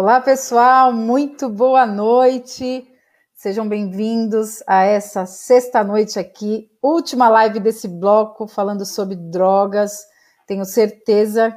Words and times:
Olá, 0.00 0.20
pessoal, 0.20 0.92
muito 0.92 1.48
boa 1.48 1.84
noite. 1.84 2.86
Sejam 3.34 3.68
bem-vindos 3.68 4.62
a 4.64 4.84
essa 4.84 5.26
sexta 5.26 5.82
noite 5.82 6.20
aqui, 6.20 6.70
última 6.80 7.28
live 7.28 7.58
desse 7.58 7.88
bloco 7.88 8.46
falando 8.46 8.86
sobre 8.86 9.16
drogas. 9.16 10.06
Tenho 10.46 10.64
certeza 10.64 11.52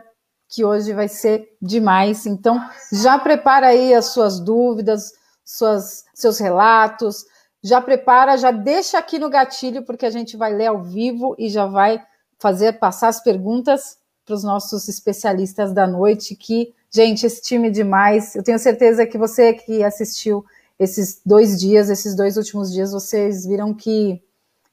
que 0.49 0.65
hoje 0.65 0.91
vai 0.91 1.07
ser 1.07 1.55
demais. 1.61 2.25
Então, 2.25 2.59
já 2.91 3.19
prepara 3.19 3.67
aí 3.67 3.93
as 3.93 4.05
suas 4.05 4.39
dúvidas, 4.39 5.11
suas, 5.45 6.03
seus 6.11 6.39
relatos. 6.39 7.23
Já 7.63 7.79
prepara, 7.79 8.37
já 8.37 8.49
deixa 8.49 8.97
aqui 8.97 9.19
no 9.19 9.29
gatilho, 9.29 9.85
porque 9.85 10.07
a 10.07 10.09
gente 10.11 10.35
vai 10.35 10.51
ler 10.51 10.65
ao 10.65 10.81
vivo 10.81 11.35
e 11.37 11.47
já 11.47 11.67
vai 11.67 12.03
fazer 12.39 12.79
passar 12.79 13.09
as 13.09 13.21
perguntas 13.21 13.99
para 14.25 14.33
os 14.33 14.43
nossos 14.43 14.89
especialistas 14.89 15.71
da 15.71 15.85
noite 15.85 16.35
que 16.35 16.73
Gente, 16.93 17.25
esse 17.25 17.41
time 17.41 17.69
é 17.69 17.71
demais. 17.71 18.35
Eu 18.35 18.43
tenho 18.43 18.59
certeza 18.59 19.05
que 19.05 19.17
você 19.17 19.53
que 19.53 19.81
assistiu 19.83 20.45
esses 20.77 21.21
dois 21.25 21.59
dias, 21.59 21.89
esses 21.89 22.15
dois 22.15 22.35
últimos 22.37 22.71
dias, 22.71 22.91
vocês 22.91 23.45
viram 23.45 23.73
que 23.73 24.21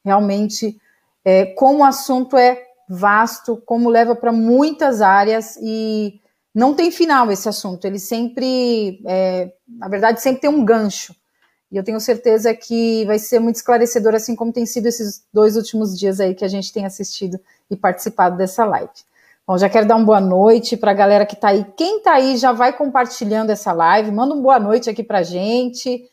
realmente 0.04 0.80
é, 1.24 1.46
como 1.46 1.80
o 1.80 1.84
assunto 1.84 2.36
é 2.36 2.60
vasto, 2.88 3.62
como 3.64 3.90
leva 3.90 4.16
para 4.16 4.32
muitas 4.32 5.02
áreas 5.02 5.58
e 5.62 6.20
não 6.54 6.74
tem 6.74 6.90
final 6.90 7.30
esse 7.30 7.48
assunto. 7.48 7.84
Ele 7.84 7.98
sempre, 7.98 9.00
é, 9.06 9.52
na 9.68 9.88
verdade, 9.88 10.20
sempre 10.20 10.40
tem 10.40 10.50
um 10.50 10.64
gancho. 10.64 11.14
E 11.70 11.76
eu 11.76 11.84
tenho 11.84 12.00
certeza 12.00 12.54
que 12.54 13.04
vai 13.04 13.18
ser 13.18 13.38
muito 13.38 13.56
esclarecedor, 13.56 14.14
assim 14.14 14.34
como 14.34 14.52
tem 14.52 14.64
sido 14.64 14.86
esses 14.86 15.22
dois 15.32 15.54
últimos 15.54 15.96
dias 15.96 16.18
aí 16.18 16.34
que 16.34 16.44
a 16.44 16.48
gente 16.48 16.72
tem 16.72 16.86
assistido 16.86 17.38
e 17.70 17.76
participado 17.76 18.36
dessa 18.36 18.64
live. 18.64 18.90
Bom, 19.48 19.56
já 19.56 19.66
quero 19.70 19.88
dar 19.88 19.96
uma 19.96 20.04
boa 20.04 20.20
noite 20.20 20.76
para 20.76 20.90
a 20.90 20.94
galera 20.94 21.24
que 21.24 21.32
está 21.32 21.48
aí. 21.48 21.64
Quem 21.74 21.96
está 21.96 22.16
aí 22.16 22.36
já 22.36 22.52
vai 22.52 22.70
compartilhando 22.70 23.48
essa 23.48 23.72
live, 23.72 24.10
manda 24.10 24.34
uma 24.34 24.42
boa 24.42 24.60
noite 24.60 24.90
aqui 24.90 25.02
para 25.02 25.22
gente. 25.22 26.06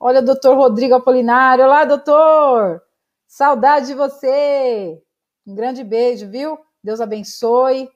Olha, 0.00 0.22
doutor 0.22 0.56
Rodrigo 0.56 0.94
Apolinário. 0.94 1.66
Olá, 1.66 1.84
doutor! 1.84 2.80
Saudade 3.26 3.88
de 3.88 3.94
você! 3.94 4.98
Um 5.46 5.54
grande 5.54 5.84
beijo, 5.84 6.30
viu? 6.30 6.58
Deus 6.82 6.98
abençoe 6.98 7.90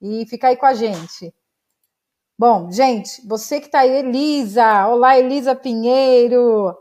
e 0.00 0.26
fica 0.26 0.48
aí 0.48 0.56
com 0.56 0.66
a 0.66 0.74
gente. 0.74 1.32
Bom, 2.36 2.68
gente, 2.72 3.24
você 3.24 3.60
que 3.60 3.66
está 3.66 3.82
aí, 3.82 3.98
Elisa. 3.98 4.88
Olá, 4.88 5.16
Elisa 5.16 5.54
Pinheiro, 5.54 6.76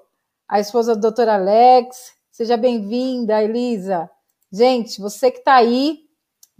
a 0.48 0.60
esposa 0.60 0.96
do 0.96 1.02
doutor 1.02 1.30
Alex. 1.30 2.12
Seja 2.32 2.58
bem-vinda, 2.58 3.40
Elisa. 3.44 4.10
Gente, 4.52 5.00
você 5.00 5.30
que 5.30 5.38
está 5.38 5.54
aí, 5.54 6.01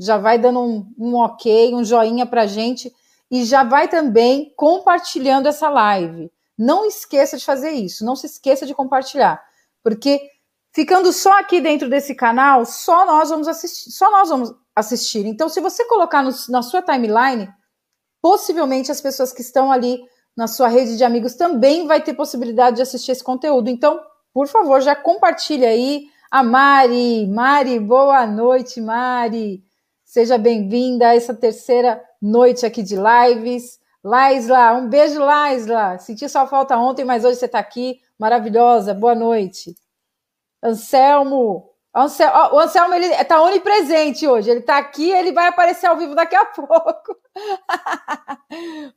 já 0.02 0.18
vai 0.18 0.40
dando 0.40 0.60
um, 0.60 0.94
um 0.98 1.16
ok, 1.16 1.76
um 1.76 1.84
joinha 1.84 2.26
para 2.26 2.48
gente 2.48 2.92
e 3.30 3.46
já 3.46 3.64
vai 3.64 3.88
também 3.88 4.52
compartilhando 4.58 5.48
essa 5.48 5.70
live. 5.70 6.32
Não 6.58 6.86
esqueça 6.86 7.38
de 7.38 7.46
fazer 7.46 7.72
isso, 7.72 8.04
não 8.04 8.16
se 8.16 8.26
esqueça 8.26 8.66
de 8.66 8.74
compartilhar, 8.74 9.42
porque 9.84 10.20
ficando 10.74 11.14
só 11.14 11.40
aqui 11.40 11.62
dentro 11.62 11.88
desse 11.88 12.16
canal, 12.16 12.66
só 12.66 13.06
nós 13.06 13.30
vamos 13.30 13.48
assistir, 13.48 13.92
só 13.92 14.10
nós 14.12 14.30
vamos 14.30 14.54
assistir. 14.76 15.26
Então, 15.26 15.48
se 15.48 15.62
você 15.62 15.86
colocar 15.86 16.24
no, 16.24 16.32
na 16.50 16.64
sua 16.64 16.82
timeline, 16.82 17.48
possivelmente 18.22 18.92
as 18.92 19.02
pessoas 19.02 19.32
que 19.32 19.42
estão 19.42 19.72
ali 19.72 20.02
na 20.36 20.48
sua 20.48 20.68
rede 20.68 20.98
de 20.98 21.04
amigos 21.04 21.36
também 21.36 21.86
vai 21.86 22.02
ter 22.02 22.14
possibilidade 22.14 22.78
de 22.78 22.82
assistir 22.82 23.12
esse 23.12 23.24
conteúdo. 23.24 23.70
Então, 23.70 24.00
por 24.34 24.48
favor, 24.48 24.82
já 24.82 24.96
compartilha 24.96 25.68
aí. 25.68 26.08
A 26.32 26.42
Mari, 26.42 27.28
Mari, 27.28 27.80
boa 27.80 28.26
noite, 28.26 28.80
Mari. 28.80 29.62
Seja 30.12 30.38
bem-vinda 30.38 31.08
a 31.08 31.16
essa 31.16 31.34
terceira 31.34 32.04
noite 32.22 32.66
aqui 32.66 32.84
de 32.84 32.98
lives. 32.98 33.80
Laisla, 34.04 34.74
um 34.74 34.90
beijo, 34.90 35.18
Laisla. 35.18 35.98
Senti 36.00 36.28
sua 36.28 36.46
falta 36.46 36.78
ontem, 36.78 37.06
mas 37.06 37.24
hoje 37.24 37.40
você 37.40 37.46
está 37.46 37.60
aqui. 37.60 38.02
Maravilhosa, 38.20 38.94
boa 38.94 39.16
noite. 39.16 39.74
Anselmo, 40.62 41.70
Anselmo 41.96 42.56
o 42.56 42.60
Anselmo 42.60 42.94
ele 42.94 43.06
está 43.06 43.42
onipresente 43.42 44.28
hoje. 44.28 44.52
Ele 44.52 44.60
está 44.60 44.80
aqui, 44.80 45.10
ele 45.10 45.32
vai 45.32 45.48
aparecer 45.48 45.88
ao 45.88 45.96
vivo 45.96 46.14
daqui 46.14 46.36
a 46.36 46.44
pouco. 46.52 47.16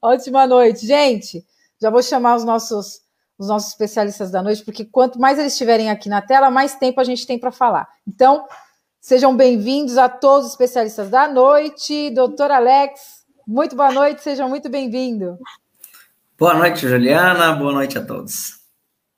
Ótima 0.03 0.49
noite, 0.49 0.85
gente. 0.85 1.47
Já 1.81 1.91
vou 1.91 2.03
chamar 2.03 2.35
os 2.35 2.43
nossos 2.43 3.05
os 3.39 3.47
nossos 3.47 3.69
especialistas 3.69 4.33
da 4.33 4.43
noite, 4.43 4.65
porque 4.65 4.85
quanto 4.85 5.21
mais 5.21 5.39
eles 5.39 5.53
estiverem 5.53 5.91
aqui 5.91 6.09
na 6.09 6.21
tela, 6.23 6.51
mais 6.51 6.75
tempo 6.75 7.01
a 7.01 7.05
gente 7.05 7.25
tem 7.25 7.39
para 7.39 7.53
falar. 7.53 7.89
Então, 8.05 8.49
Sejam 9.05 9.37
bem-vindos 9.37 9.99
a 9.99 10.09
todos 10.09 10.47
os 10.47 10.53
especialistas 10.53 11.11
da 11.11 11.29
noite. 11.29 12.09
Doutor 12.09 12.51
Alex, 12.51 13.27
muito 13.47 13.77
boa 13.77 13.93
noite, 13.93 14.23
seja 14.23 14.49
muito 14.49 14.71
bem-vindo. 14.71 15.37
Boa 16.39 16.55
noite, 16.55 16.89
Juliana, 16.89 17.53
boa 17.53 17.75
noite 17.75 17.99
a 17.99 18.03
todos. 18.03 18.61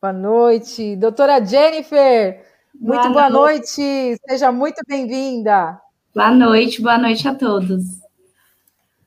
Boa 0.02 0.12
noite. 0.12 0.96
Doutora 0.96 1.38
Jennifer, 1.44 2.44
muito 2.74 3.02
boa, 3.02 3.12
boa 3.12 3.30
noite. 3.30 3.80
noite, 3.80 4.20
seja 4.28 4.50
muito 4.50 4.82
bem-vinda. 4.88 5.80
Boa 6.12 6.32
noite, 6.32 6.82
boa 6.82 6.98
noite 6.98 7.28
a 7.28 7.34
todos. 7.36 7.84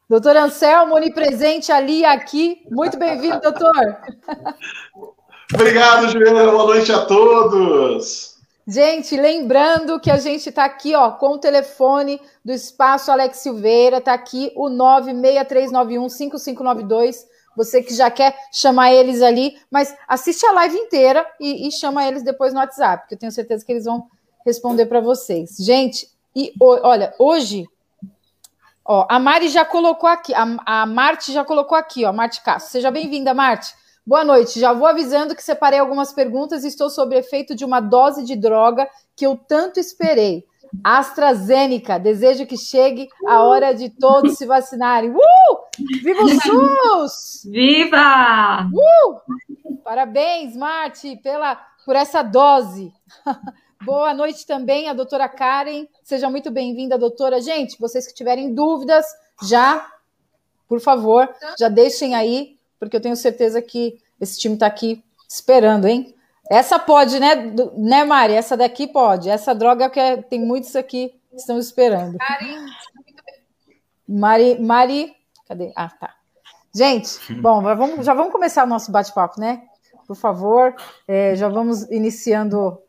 Doutor 0.09 0.37
Anselmo, 0.37 0.95
onipresente 0.95 1.73
ali 1.73 1.99
e 1.99 2.05
aqui. 2.05 2.65
Muito 2.71 2.97
bem-vindo, 2.97 3.41
doutor. 3.41 3.97
Obrigado, 5.53 6.07
Juliana. 6.07 6.49
Boa 6.49 6.67
noite 6.67 6.89
a 6.93 7.05
todos. 7.05 8.38
Gente, 8.67 9.15
lembrando 9.17 9.99
que 9.99 10.11
a 10.11 10.17
gente 10.17 10.49
está 10.49 10.65
aqui 10.65 10.95
ó, 10.95 11.11
com 11.11 11.33
o 11.33 11.39
telefone 11.39 12.21
do 12.45 12.51
Espaço 12.51 13.11
Alex 13.11 13.39
Silveira, 13.39 13.97
está 13.97 14.13
aqui 14.13 14.51
o 14.55 14.69
963915592. 14.69 17.25
Você 17.57 17.81
que 17.81 17.93
já 17.93 18.11
quer 18.11 18.37
chamar 18.53 18.93
eles 18.93 19.21
ali, 19.21 19.57
mas 19.71 19.95
assiste 20.07 20.45
a 20.45 20.51
live 20.51 20.77
inteira 20.77 21.25
e, 21.39 21.67
e 21.67 21.71
chama 21.71 22.07
eles 22.07 22.23
depois 22.23 22.53
no 22.53 22.59
WhatsApp, 22.59 23.07
que 23.07 23.15
eu 23.15 23.19
tenho 23.19 23.31
certeza 23.31 23.65
que 23.65 23.71
eles 23.71 23.85
vão 23.85 24.07
responder 24.45 24.85
para 24.85 25.01
vocês. 25.01 25.57
Gente, 25.59 26.07
e 26.35 26.53
olha, 26.61 27.13
hoje, 27.17 27.67
ó, 28.85 29.07
a 29.09 29.19
Mari 29.19 29.49
já 29.49 29.65
colocou 29.65 30.07
aqui, 30.07 30.33
a, 30.33 30.45
a 30.65 30.85
Marte 30.85 31.33
já 31.33 31.43
colocou 31.43 31.77
aqui, 31.77 32.05
ó, 32.05 32.13
Marte 32.13 32.41
Castro. 32.41 32.71
Seja 32.71 32.91
bem-vinda, 32.91 33.33
Marte. 33.33 33.73
Boa 34.09 34.23
noite. 34.23 34.59
Já 34.59 34.73
vou 34.73 34.87
avisando 34.87 35.35
que 35.35 35.43
separei 35.43 35.77
algumas 35.77 36.11
perguntas 36.11 36.63
e 36.63 36.67
estou 36.67 36.89
sob 36.89 37.15
efeito 37.15 37.53
de 37.53 37.63
uma 37.63 37.79
dose 37.79 38.25
de 38.25 38.35
droga 38.35 38.89
que 39.15 39.23
eu 39.23 39.37
tanto 39.37 39.79
esperei. 39.79 40.43
AstraZeneca, 40.83 41.99
desejo 41.99 42.47
que 42.47 42.57
chegue 42.57 43.07
a 43.27 43.43
hora 43.43 43.71
de 43.71 43.87
todos 43.91 44.33
se 44.35 44.47
vacinarem. 44.47 45.11
Uh! 45.11 45.19
Viva 46.01 46.23
o 46.23 46.27
SUS! 46.27 47.51
Viva! 47.51 48.67
Uh! 48.73 49.77
Parabéns, 49.83 50.57
Marte, 50.57 51.15
pela, 51.17 51.53
por 51.85 51.95
essa 51.95 52.23
dose. 52.23 52.91
Boa 53.85 54.11
noite 54.11 54.43
também 54.47 54.89
a 54.89 54.93
doutora 54.93 55.29
Karen. 55.29 55.85
Seja 56.03 56.31
muito 56.31 56.49
bem-vinda, 56.49 56.97
doutora. 56.97 57.39
Gente, 57.39 57.79
vocês 57.79 58.07
que 58.07 58.15
tiverem 58.15 58.55
dúvidas, 58.55 59.05
já, 59.43 59.87
por 60.67 60.79
favor, 60.79 61.29
já 61.59 61.69
deixem 61.69 62.15
aí 62.15 62.57
porque 62.79 62.95
eu 62.95 63.01
tenho 63.01 63.15
certeza 63.15 63.61
que 63.61 63.99
esse 64.19 64.39
time 64.39 64.53
está 64.53 64.67
aqui 64.67 65.03
esperando, 65.27 65.87
hein? 65.87 66.15
Essa 66.49 66.79
pode, 66.79 67.19
né, 67.19 67.35
né, 67.77 68.03
Mari? 68.03 68.33
Essa 68.33 68.57
daqui 68.57 68.87
pode. 68.87 69.29
Essa 69.29 69.53
droga 69.53 69.89
que 69.89 69.99
é, 69.99 70.17
tem 70.17 70.39
muitos 70.39 70.75
aqui 70.75 71.13
que 71.29 71.35
estão 71.35 71.59
esperando. 71.59 72.17
Mari, 74.07 74.59
Mari, 74.59 75.15
cadê? 75.47 75.71
Ah, 75.75 75.89
tá. 75.89 76.15
Gente, 76.73 77.33
bom, 77.35 77.61
vamos, 77.61 78.05
já 78.05 78.13
vamos 78.13 78.31
começar 78.31 78.63
o 78.63 78.67
nosso 78.67 78.91
bate-papo, 78.91 79.39
né? 79.39 79.63
Por 80.07 80.15
favor, 80.15 80.73
é, 81.07 81.35
já 81.35 81.47
vamos 81.47 81.83
iniciando. 81.91 82.79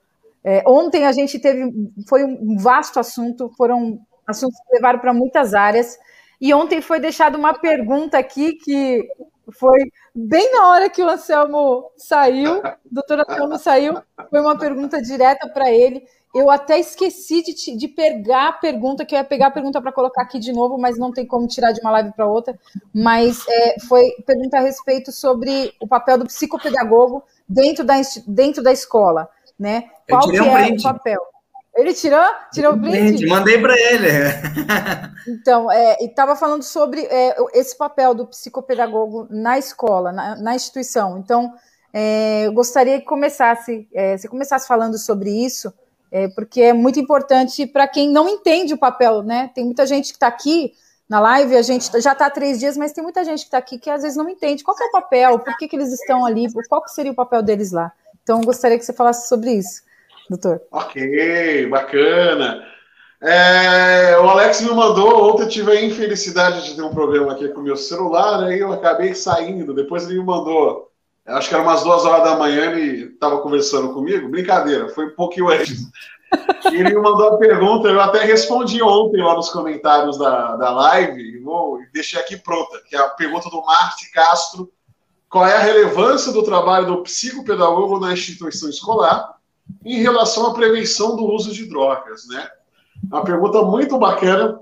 É, 0.43 0.63
ontem 0.67 1.05
a 1.05 1.13
gente 1.13 1.39
teve, 1.39 1.71
foi 2.09 2.25
um 2.25 2.57
vasto 2.57 2.99
assunto, 2.99 3.51
foram 3.59 4.01
assuntos 4.27 4.59
que 4.59 4.75
levaram 4.75 4.99
para 4.99 5.13
muitas 5.13 5.53
áreas. 5.53 5.99
E 6.41 6.55
ontem 6.55 6.81
foi 6.81 6.99
deixada 6.99 7.37
uma 7.37 7.53
pergunta 7.53 8.17
aqui 8.17 8.55
que 8.55 9.07
foi 9.53 9.79
bem 10.15 10.53
na 10.53 10.69
hora 10.69 10.91
que 10.91 11.03
o 11.03 11.09
Anselmo 11.09 11.91
saiu, 11.97 12.59
o 12.59 12.63
doutor 12.91 13.21
Anselmo 13.21 13.59
saiu, 13.59 13.95
foi 14.29 14.41
uma 14.41 14.59
pergunta 14.59 15.01
direta 15.01 15.49
para 15.49 15.71
ele. 15.71 16.05
Eu 16.33 16.49
até 16.49 16.79
esqueci 16.79 17.43
de, 17.43 17.77
de 17.77 17.89
pegar 17.89 18.49
a 18.49 18.53
pergunta, 18.53 19.05
que 19.05 19.15
eu 19.15 19.19
ia 19.19 19.25
pegar 19.25 19.49
a 19.49 19.51
pergunta 19.51 19.83
para 19.83 19.91
colocar 19.91 20.23
aqui 20.23 20.39
de 20.39 20.53
novo, 20.53 20.79
mas 20.79 20.97
não 20.97 21.13
tem 21.13 21.27
como 21.27 21.49
tirar 21.49 21.73
de 21.73 21.81
uma 21.81 21.91
live 21.91 22.13
para 22.13 22.27
outra. 22.27 22.57
Mas 22.95 23.45
é, 23.49 23.81
foi 23.81 24.13
pergunta 24.25 24.59
a 24.59 24.61
respeito 24.61 25.11
sobre 25.11 25.75
o 25.81 25.89
papel 25.89 26.19
do 26.19 26.27
psicopedagogo 26.27 27.25
dentro 27.49 27.85
da, 27.85 27.95
dentro 28.29 28.63
da 28.63 28.73
escola. 28.73 29.29
Né? 29.59 29.91
Qual 30.09 30.31
que 30.31 30.41
um 30.41 30.57
é 30.57 30.69
o 30.69 30.83
papel? 30.83 31.21
Ele 31.81 31.95
tirou? 31.95 32.25
Tirou 32.53 32.75
o 32.75 32.81
print? 32.81 33.27
Mandei 33.27 33.59
para 33.59 33.75
ele. 33.75 34.09
então, 35.27 35.73
é, 35.73 35.97
estava 36.05 36.37
falando 36.37 36.63
sobre 36.63 37.01
é, 37.03 37.35
esse 37.55 37.77
papel 37.77 38.15
do 38.15 38.27
psicopedagogo 38.27 39.27
na 39.31 39.59
escola, 39.59 40.13
na, 40.13 40.37
na 40.37 40.55
instituição. 40.55 41.17
Então, 41.17 41.55
é, 41.93 42.47
eu 42.47 42.53
gostaria 42.53 42.99
que 43.01 43.07
começasse, 43.07 43.89
é, 43.95 44.19
você 44.19 44.29
começasse 44.29 44.69
falando 44.69 44.99
sobre 44.99 45.31
isso, 45.31 45.73
é, 46.13 46.29
porque 46.29 46.61
é 46.61 46.73
muito 46.73 47.01
importante 47.01 47.67
para 47.67 47.89
quem 47.89 48.11
não 48.11 48.29
entende 48.29 48.75
o 48.75 48.79
papel, 48.79 49.23
né? 49.23 49.51
Tem 49.55 49.65
muita 49.65 49.87
gente 49.87 50.09
que 50.09 50.17
está 50.17 50.27
aqui 50.27 50.73
na 51.09 51.19
live, 51.19 51.57
a 51.57 51.63
gente 51.63 51.91
já 52.01 52.13
está 52.13 52.27
há 52.27 52.31
três 52.31 52.61
dias, 52.61 52.77
mas 52.77 52.93
tem 52.93 53.03
muita 53.03 53.25
gente 53.25 53.41
que 53.41 53.47
está 53.47 53.59
aqui 53.59 53.79
que 53.79 53.89
às 53.89 54.03
vezes 54.03 54.17
não 54.17 54.29
entende 54.29 54.63
qual 54.63 54.77
é 54.79 54.85
o 54.85 54.93
papel, 54.93 55.39
por 55.39 55.57
que, 55.57 55.67
que 55.67 55.77
eles 55.77 55.93
estão 55.93 56.25
ali, 56.25 56.47
qual 56.69 56.87
seria 56.89 57.11
o 57.11 57.15
papel 57.15 57.43
deles 57.43 57.73
lá. 57.73 57.91
Então, 58.23 58.41
gostaria 58.43 58.79
que 58.79 58.85
você 58.85 58.93
falasse 58.93 59.29
sobre 59.29 59.53
isso, 59.53 59.83
doutor. 60.31 60.63
Ok, 60.71 61.67
bacana. 61.69 62.65
É, 63.23 64.17
o 64.19 64.31
Alex 64.31 64.63
me 64.63 64.71
mandou, 64.71 65.31
ontem 65.31 65.43
eu 65.43 65.49
tive 65.49 65.73
a 65.73 65.85
infelicidade 65.85 66.65
de 66.65 66.75
ter 66.75 66.83
um 66.83 66.95
problema 66.95 67.33
aqui 67.33 67.49
com 67.49 67.61
o 67.61 67.65
meu 67.65 67.77
celular, 67.77 68.45
aí 68.45 68.61
eu 68.61 68.73
acabei 68.73 69.15
saindo, 69.15 69.75
depois 69.75 70.05
ele 70.05 70.21
me 70.21 70.25
mandou, 70.25 70.91
acho 71.27 71.49
que 71.49 71.55
era 71.55 71.63
umas 71.63 71.83
duas 71.83 72.07
horas 72.07 72.25
da 72.25 72.37
manhã, 72.37 72.71
ele 72.71 73.13
estava 73.13 73.41
conversando 73.41 73.93
comigo, 73.93 74.31
brincadeira, 74.31 74.89
foi 74.89 75.07
um 75.07 75.15
pouquinho 75.15 75.51
antes. 75.51 75.81
Ele 76.65 76.95
me 76.95 77.03
mandou 77.03 77.29
a 77.29 77.39
pergunta, 77.39 77.89
eu 77.89 78.01
até 78.01 78.25
respondi 78.25 78.81
ontem 78.81 79.21
lá 79.21 79.35
nos 79.35 79.51
comentários 79.51 80.17
da, 80.17 80.57
da 80.57 80.71
live, 80.71 81.21
e 81.21 81.39
vou 81.41 81.81
deixei 81.93 82.21
aqui 82.21 82.37
pronta, 82.37 82.81
que 82.89 82.97
é 82.97 83.01
a 83.01 83.09
pergunta 83.09 83.51
do 83.51 83.63
Marte 83.63 84.11
Castro. 84.13 84.71
Qual 85.29 85.47
é 85.47 85.57
a 85.57 85.61
relevância 85.61 86.33
do 86.33 86.43
trabalho 86.43 86.87
do 86.87 87.03
psicopedagogo 87.03 87.99
na 87.99 88.13
instituição 88.13 88.71
escolar 88.71 89.40
em 89.85 90.01
relação 90.01 90.47
à 90.47 90.55
prevenção 90.55 91.17
do 91.17 91.25
uso 91.25 91.53
de 91.53 91.67
drogas, 91.67 92.27
né? 92.29 92.49
Uma 93.05 93.25
pergunta 93.25 93.63
muito 93.63 93.99
bacana. 93.99 94.61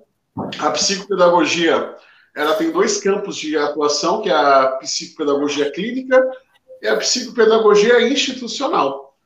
A 0.60 0.70
psicopedagogia, 0.70 1.96
ela 2.34 2.54
tem 2.54 2.70
dois 2.70 3.00
campos 3.00 3.36
de 3.36 3.56
atuação, 3.56 4.22
que 4.22 4.30
é 4.30 4.34
a 4.34 4.76
psicopedagogia 4.80 5.70
clínica 5.72 6.24
e 6.80 6.86
a 6.86 6.96
psicopedagogia 6.96 8.00
institucional. 8.08 9.16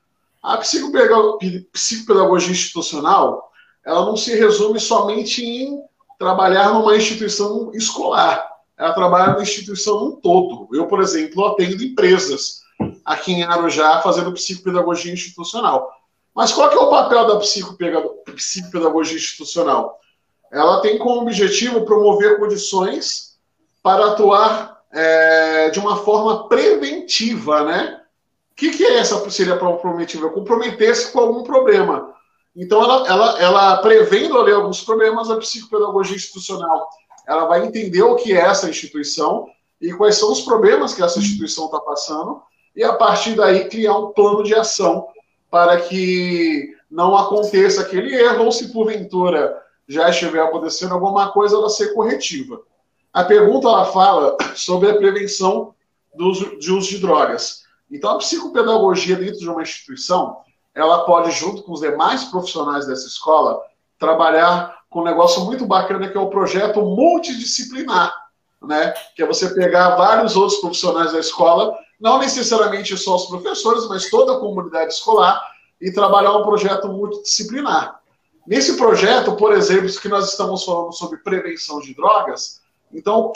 A 0.43 0.57
psicopedagogia 0.57 2.51
institucional, 2.51 3.53
ela 3.85 4.07
não 4.07 4.17
se 4.17 4.35
resume 4.35 4.81
somente 4.81 5.45
em 5.45 5.79
trabalhar 6.19 6.73
numa 6.73 6.97
instituição 6.97 7.71
escolar. 7.75 8.49
Ela 8.79 8.95
trabalha 8.95 9.35
na 9.35 9.43
instituição 9.43 10.07
um 10.07 10.13
todo. 10.13 10.69
Eu, 10.73 10.87
por 10.87 11.03
exemplo, 11.03 11.45
atendo 11.47 11.85
empresas 11.85 12.62
aqui 13.05 13.33
em 13.33 13.43
Arujá 13.43 14.01
fazendo 14.01 14.33
psicopedagogia 14.33 15.13
institucional. 15.13 15.91
Mas 16.35 16.53
qual 16.53 16.71
é 16.71 16.77
o 16.77 16.91
papel 16.91 17.27
da 17.27 17.37
psicopedagogia 17.37 19.17
institucional? 19.17 19.99
Ela 20.51 20.81
tem 20.81 20.99
como 20.99 21.23
objetivo 21.23 21.85
promover 21.85 22.39
condições 22.39 23.39
para 23.83 24.13
atuar 24.13 24.83
é, 24.93 25.71
de 25.71 25.79
uma 25.79 25.97
forma 25.97 26.49
preventiva, 26.49 27.65
né? 27.65 28.01
O 28.53 28.55
que, 28.55 28.71
que 28.71 28.85
é 28.85 28.99
essa 28.99 29.29
seria 29.31 29.57
comprometiva? 29.57 30.31
Comprometer-se 30.31 31.11
com 31.11 31.21
algum 31.21 31.43
problema. 31.43 32.13
Então, 32.55 32.83
ela, 32.83 33.09
ela, 33.09 33.41
ela 33.41 33.77
prevendo 33.79 34.39
ali 34.39 34.53
alguns 34.53 34.83
problemas, 34.83 35.31
a 35.31 35.37
psicopedagogia 35.37 36.17
institucional 36.17 36.89
ela 37.27 37.47
vai 37.47 37.65
entender 37.65 38.03
o 38.03 38.17
que 38.17 38.33
é 38.33 38.41
essa 38.41 38.69
instituição 38.69 39.49
e 39.81 39.93
quais 39.93 40.17
são 40.17 40.31
os 40.31 40.43
problemas 40.43 40.95
que 40.95 41.03
essa 41.03 41.19
instituição 41.19 41.67
está 41.67 41.81
passando, 41.81 42.43
e 42.75 42.83
a 42.83 42.95
partir 42.95 43.35
daí 43.35 43.69
criar 43.69 43.97
um 43.97 44.13
plano 44.13 44.43
de 44.43 44.55
ação 44.55 45.09
para 45.51 45.81
que 45.81 46.75
não 46.91 47.17
aconteça 47.17 47.83
aquele 47.83 48.15
erro, 48.15 48.47
ou 48.47 48.53
se 48.53 48.73
porventura 48.73 49.61
já 49.89 50.09
estiver 50.09 50.43
acontecendo 50.43 50.95
alguma 50.95 51.31
coisa, 51.33 51.57
ela 51.57 51.69
ser 51.69 51.95
corretiva. 51.95 52.61
A 53.13 53.25
pergunta 53.25 53.69
ela 53.69 53.85
fala 53.87 54.37
sobre 54.57 54.91
a 54.91 54.97
prevenção 54.97 55.75
do 56.15 56.29
uso, 56.29 56.59
de 56.59 56.73
uso 56.73 56.89
de 56.89 56.99
drogas. 56.99 57.63
Então, 57.91 58.13
a 58.13 58.19
psicopedagogia 58.19 59.17
dentro 59.17 59.39
de 59.39 59.49
uma 59.49 59.63
instituição, 59.63 60.39
ela 60.75 61.05
pode, 61.05 61.31
junto 61.33 61.63
com 61.63 61.73
os 61.73 61.81
demais 61.81 62.25
profissionais 62.25 62.87
dessa 62.87 63.07
escola, 63.07 63.61
trabalhar 63.99 64.79
com 64.89 65.01
um 65.01 65.05
negócio 65.05 65.45
muito 65.45 65.67
bacana 65.67 66.09
que 66.09 66.17
é 66.17 66.21
o 66.21 66.31
projeto 66.31 66.83
multidisciplinar, 66.83 68.13
né? 68.63 68.93
Que 69.15 69.23
é 69.23 69.27
você 69.27 69.55
pegar 69.55 69.97
vários 69.97 70.37
outros 70.37 70.61
profissionais 70.61 71.13
da 71.13 71.19
escola, 71.19 71.77
não 72.03 72.19
necessariamente 72.19 72.99
só 72.99 73.15
os 73.15 73.27
professores, 73.27 73.87
mas 73.89 74.11
toda 74.11 74.33
a 74.33 74.41
comunidade 74.41 74.93
escolar, 74.93 75.41
e 75.81 75.91
trabalhar 75.93 76.37
um 76.37 76.43
projeto 76.43 76.89
multidisciplinar. 76.89 78.01
Nesse 78.47 78.77
projeto, 78.77 79.37
por 79.37 79.53
exemplo, 79.53 79.89
que 80.01 80.09
nós 80.09 80.31
estamos 80.31 80.65
falando 80.65 80.93
sobre 80.93 81.19
prevenção 81.19 81.81
de 81.81 81.95
drogas, 81.95 82.61
então, 82.93 83.33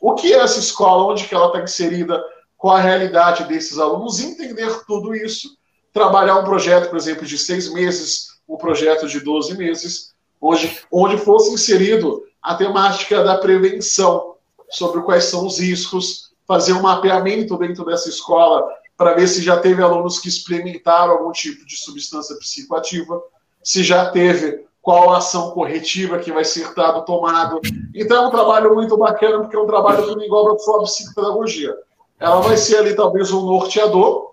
o 0.00 0.14
que 0.14 0.32
é 0.32 0.38
essa 0.38 0.58
escola, 0.58 1.12
onde 1.12 1.26
que 1.26 1.34
ela 1.34 1.48
está 1.48 1.60
inserida, 1.60 2.24
com 2.56 2.70
a 2.70 2.80
realidade 2.80 3.44
desses 3.44 3.78
alunos, 3.78 4.20
entender 4.20 4.84
tudo 4.86 5.14
isso, 5.14 5.56
trabalhar 5.92 6.38
um 6.38 6.44
projeto, 6.44 6.88
por 6.88 6.96
exemplo, 6.96 7.26
de 7.26 7.36
seis 7.36 7.72
meses, 7.72 8.28
um 8.48 8.56
projeto 8.56 9.06
de 9.06 9.20
12 9.20 9.56
meses, 9.56 10.14
onde, 10.40 10.80
onde 10.90 11.18
fosse 11.18 11.52
inserido 11.52 12.24
a 12.42 12.54
temática 12.54 13.22
da 13.22 13.38
prevenção, 13.38 14.34
sobre 14.70 15.02
quais 15.02 15.24
são 15.24 15.46
os 15.46 15.58
riscos, 15.58 16.33
fazer 16.46 16.72
um 16.72 16.82
mapeamento 16.82 17.56
dentro 17.56 17.84
dessa 17.84 18.08
escola 18.08 18.66
para 18.96 19.14
ver 19.14 19.26
se 19.26 19.42
já 19.42 19.58
teve 19.58 19.82
alunos 19.82 20.18
que 20.18 20.28
experimentaram 20.28 21.12
algum 21.12 21.32
tipo 21.32 21.66
de 21.66 21.76
substância 21.76 22.36
psicoativa, 22.36 23.20
se 23.62 23.82
já 23.82 24.10
teve 24.10 24.64
qual 24.80 25.14
ação 25.14 25.50
corretiva 25.50 26.18
que 26.18 26.30
vai 26.30 26.44
ser 26.44 26.72
dado 26.74 27.04
tomado. 27.04 27.60
Então 27.94 28.24
é 28.24 28.28
um 28.28 28.30
trabalho 28.30 28.74
muito 28.74 28.96
bacana, 28.96 29.40
porque 29.40 29.56
é 29.56 29.58
um 29.58 29.66
trabalho 29.66 30.06
que 30.06 30.14
não 30.14 30.22
engloba 30.22 30.58
só 30.58 30.76
a 30.76 30.82
psicopedagogia 30.82 31.74
ela 32.18 32.40
vai 32.40 32.56
ser 32.56 32.78
ali 32.78 32.94
talvez 32.94 33.32
um 33.32 33.44
norteador, 33.44 34.32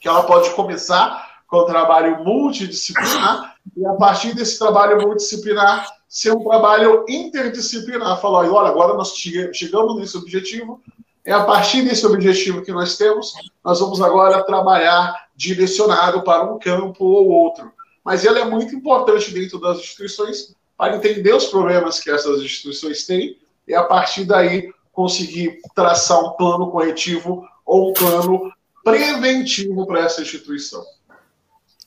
que 0.00 0.08
ela 0.08 0.22
pode 0.22 0.50
começar 0.50 1.42
com 1.46 1.58
o 1.58 1.64
trabalho 1.64 2.24
multidisciplinar, 2.24 3.56
e 3.76 3.86
a 3.86 3.94
partir 3.94 4.34
desse 4.34 4.58
trabalho 4.58 5.00
multidisciplinar, 5.00 5.86
ser 6.08 6.32
um 6.32 6.44
trabalho 6.44 7.04
interdisciplinar. 7.08 8.20
Falar, 8.20 8.50
olha, 8.50 8.68
agora 8.68 8.94
nós 8.94 9.12
chegamos 9.14 9.96
nesse 9.96 10.16
objetivo, 10.16 10.80
é 11.24 11.32
a 11.32 11.44
partir 11.44 11.82
desse 11.82 12.04
objetivo 12.04 12.62
que 12.62 12.72
nós 12.72 12.96
temos, 12.96 13.32
nós 13.64 13.80
vamos 13.80 14.00
agora 14.00 14.44
trabalhar 14.44 15.28
direcionado 15.36 16.22
para 16.22 16.44
um 16.44 16.58
campo 16.58 17.04
ou 17.04 17.28
outro. 17.28 17.72
Mas 18.04 18.24
ele 18.24 18.40
é 18.40 18.44
muito 18.44 18.74
importante 18.74 19.32
dentro 19.32 19.60
das 19.60 19.78
instituições 19.78 20.54
para 20.76 20.96
entender 20.96 21.32
os 21.32 21.46
problemas 21.46 22.00
que 22.00 22.10
essas 22.10 22.40
instituições 22.40 23.06
têm 23.06 23.38
e 23.68 23.74
a 23.74 23.84
partir 23.84 24.24
daí 24.24 24.72
conseguir 24.90 25.60
traçar 25.74 26.18
um 26.18 26.30
plano 26.30 26.70
corretivo 26.70 27.46
ou 27.64 27.90
um 27.90 27.92
plano 27.92 28.52
preventivo 28.82 29.86
para 29.86 30.00
essa 30.00 30.22
instituição. 30.22 30.84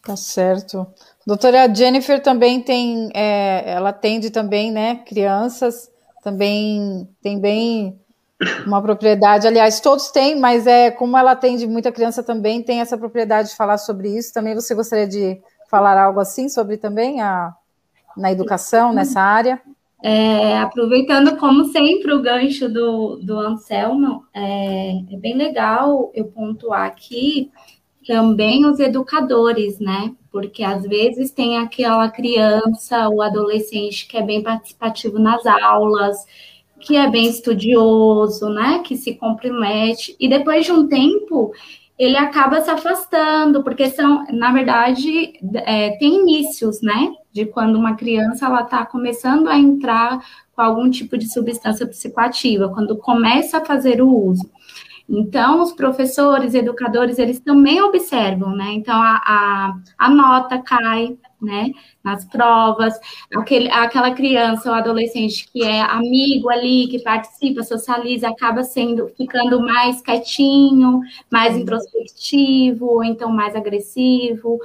Tá 0.02 0.16
certo. 0.16 0.88
Doutora 1.26 1.74
Jennifer 1.74 2.22
também 2.22 2.62
tem, 2.62 3.10
é, 3.14 3.64
ela 3.66 3.90
atende 3.90 4.30
também, 4.30 4.72
né, 4.72 5.04
crianças, 5.08 5.92
também 6.24 7.10
tem 7.22 7.40
bem 7.40 8.00
uma 8.66 8.82
propriedade, 8.82 9.48
aliás, 9.48 9.80
todos 9.80 10.12
têm, 10.12 10.40
mas 10.40 10.68
é 10.68 10.92
como 10.92 11.18
ela 11.18 11.32
atende 11.32 11.66
muita 11.66 11.92
criança 11.92 12.22
também, 12.22 12.62
tem 12.62 12.82
essa 12.82 12.98
propriedade 12.98 13.50
de 13.50 13.56
falar 13.56 13.78
sobre 13.78 14.10
isso. 14.10 14.34
Também 14.34 14.54
você 14.54 14.76
gostaria 14.76 15.08
de 15.08 15.42
falar 15.70 16.02
algo 16.02 16.20
assim 16.20 16.50
sobre 16.50 16.78
também 16.78 17.22
a, 17.22 17.54
na 18.16 18.32
educação, 18.32 18.94
nessa 18.94 19.22
área? 19.22 19.62
É, 20.04 20.58
aproveitando, 20.60 21.38
como 21.38 21.66
sempre, 21.66 22.14
o 22.14 22.22
gancho 22.22 22.70
do, 22.70 23.16
do 23.18 23.40
Anselmo, 23.40 24.24
é, 24.34 24.92
é, 25.12 25.18
bem 25.18 25.36
legal 25.36 26.12
eu 26.14 26.26
pontuar 26.26 26.86
aqui 26.86 27.50
também 28.06 28.66
os 28.66 28.80
educadores, 28.80 29.80
né? 29.80 30.14
Porque 30.32 30.64
às 30.64 30.84
vezes 30.84 31.32
tem 31.32 31.58
aquela 31.58 32.08
criança, 32.10 33.10
o 33.10 33.22
adolescente 33.22 34.08
que 34.08 34.16
é 34.16 34.22
bem 34.22 34.44
participativo 34.44 35.18
nas 35.18 35.44
aulas, 35.46 36.18
que 36.86 36.96
é 36.96 37.10
bem 37.10 37.28
estudioso, 37.28 38.50
né? 38.50 38.82
Que 38.86 38.96
se 38.96 39.16
compromete, 39.16 40.16
e 40.20 40.30
depois 40.30 40.66
de 40.66 40.72
um 40.72 40.88
tempo 40.88 41.52
ele 41.98 42.18
acaba 42.18 42.60
se 42.62 42.70
afastando, 42.70 43.64
porque 43.64 43.90
são, 43.90 44.26
na 44.30 44.52
verdade, 44.52 45.34
é, 45.66 45.92
tem 45.98 46.22
inícios, 46.22 46.82
né? 46.82 47.14
De 47.32 47.46
quando 47.46 47.78
uma 47.78 47.96
criança 47.96 48.46
ela 48.46 48.62
está 48.62 48.86
começando 48.86 49.48
a 49.48 49.58
entrar 49.58 50.20
com 50.54 50.62
algum 50.62 50.90
tipo 50.90 51.18
de 51.18 51.32
substância 51.32 51.88
psicoativa, 51.88 52.70
quando 52.70 52.98
começa 52.98 53.58
a 53.58 53.66
fazer 53.66 54.02
o 54.02 54.10
uso. 54.10 54.50
Então, 55.08 55.62
os 55.62 55.72
professores, 55.72 56.54
educadores, 56.54 57.20
eles 57.20 57.40
também 57.40 57.82
observam, 57.82 58.56
né? 58.56 58.74
Então, 58.74 58.96
a, 58.96 59.22
a, 59.26 59.76
a 59.98 60.10
nota 60.10 60.58
cai, 60.60 61.16
né? 61.46 61.72
Nas 62.04 62.26
provas, 62.26 62.94
aquele, 63.36 63.70
aquela 63.70 64.12
criança 64.12 64.70
ou 64.70 64.76
adolescente 64.76 65.48
que 65.52 65.64
é 65.64 65.82
amigo 65.82 66.50
ali, 66.50 66.88
que 66.88 67.00
participa, 67.00 67.64
socializa, 67.64 68.28
acaba 68.28 68.64
sendo, 68.64 69.08
ficando 69.16 69.62
mais 69.62 70.02
quietinho, 70.02 71.00
mais 71.32 71.56
introspectivo, 71.56 72.86
ou 72.86 73.04
então 73.04 73.32
mais 73.32 73.56
agressivo. 73.56 74.60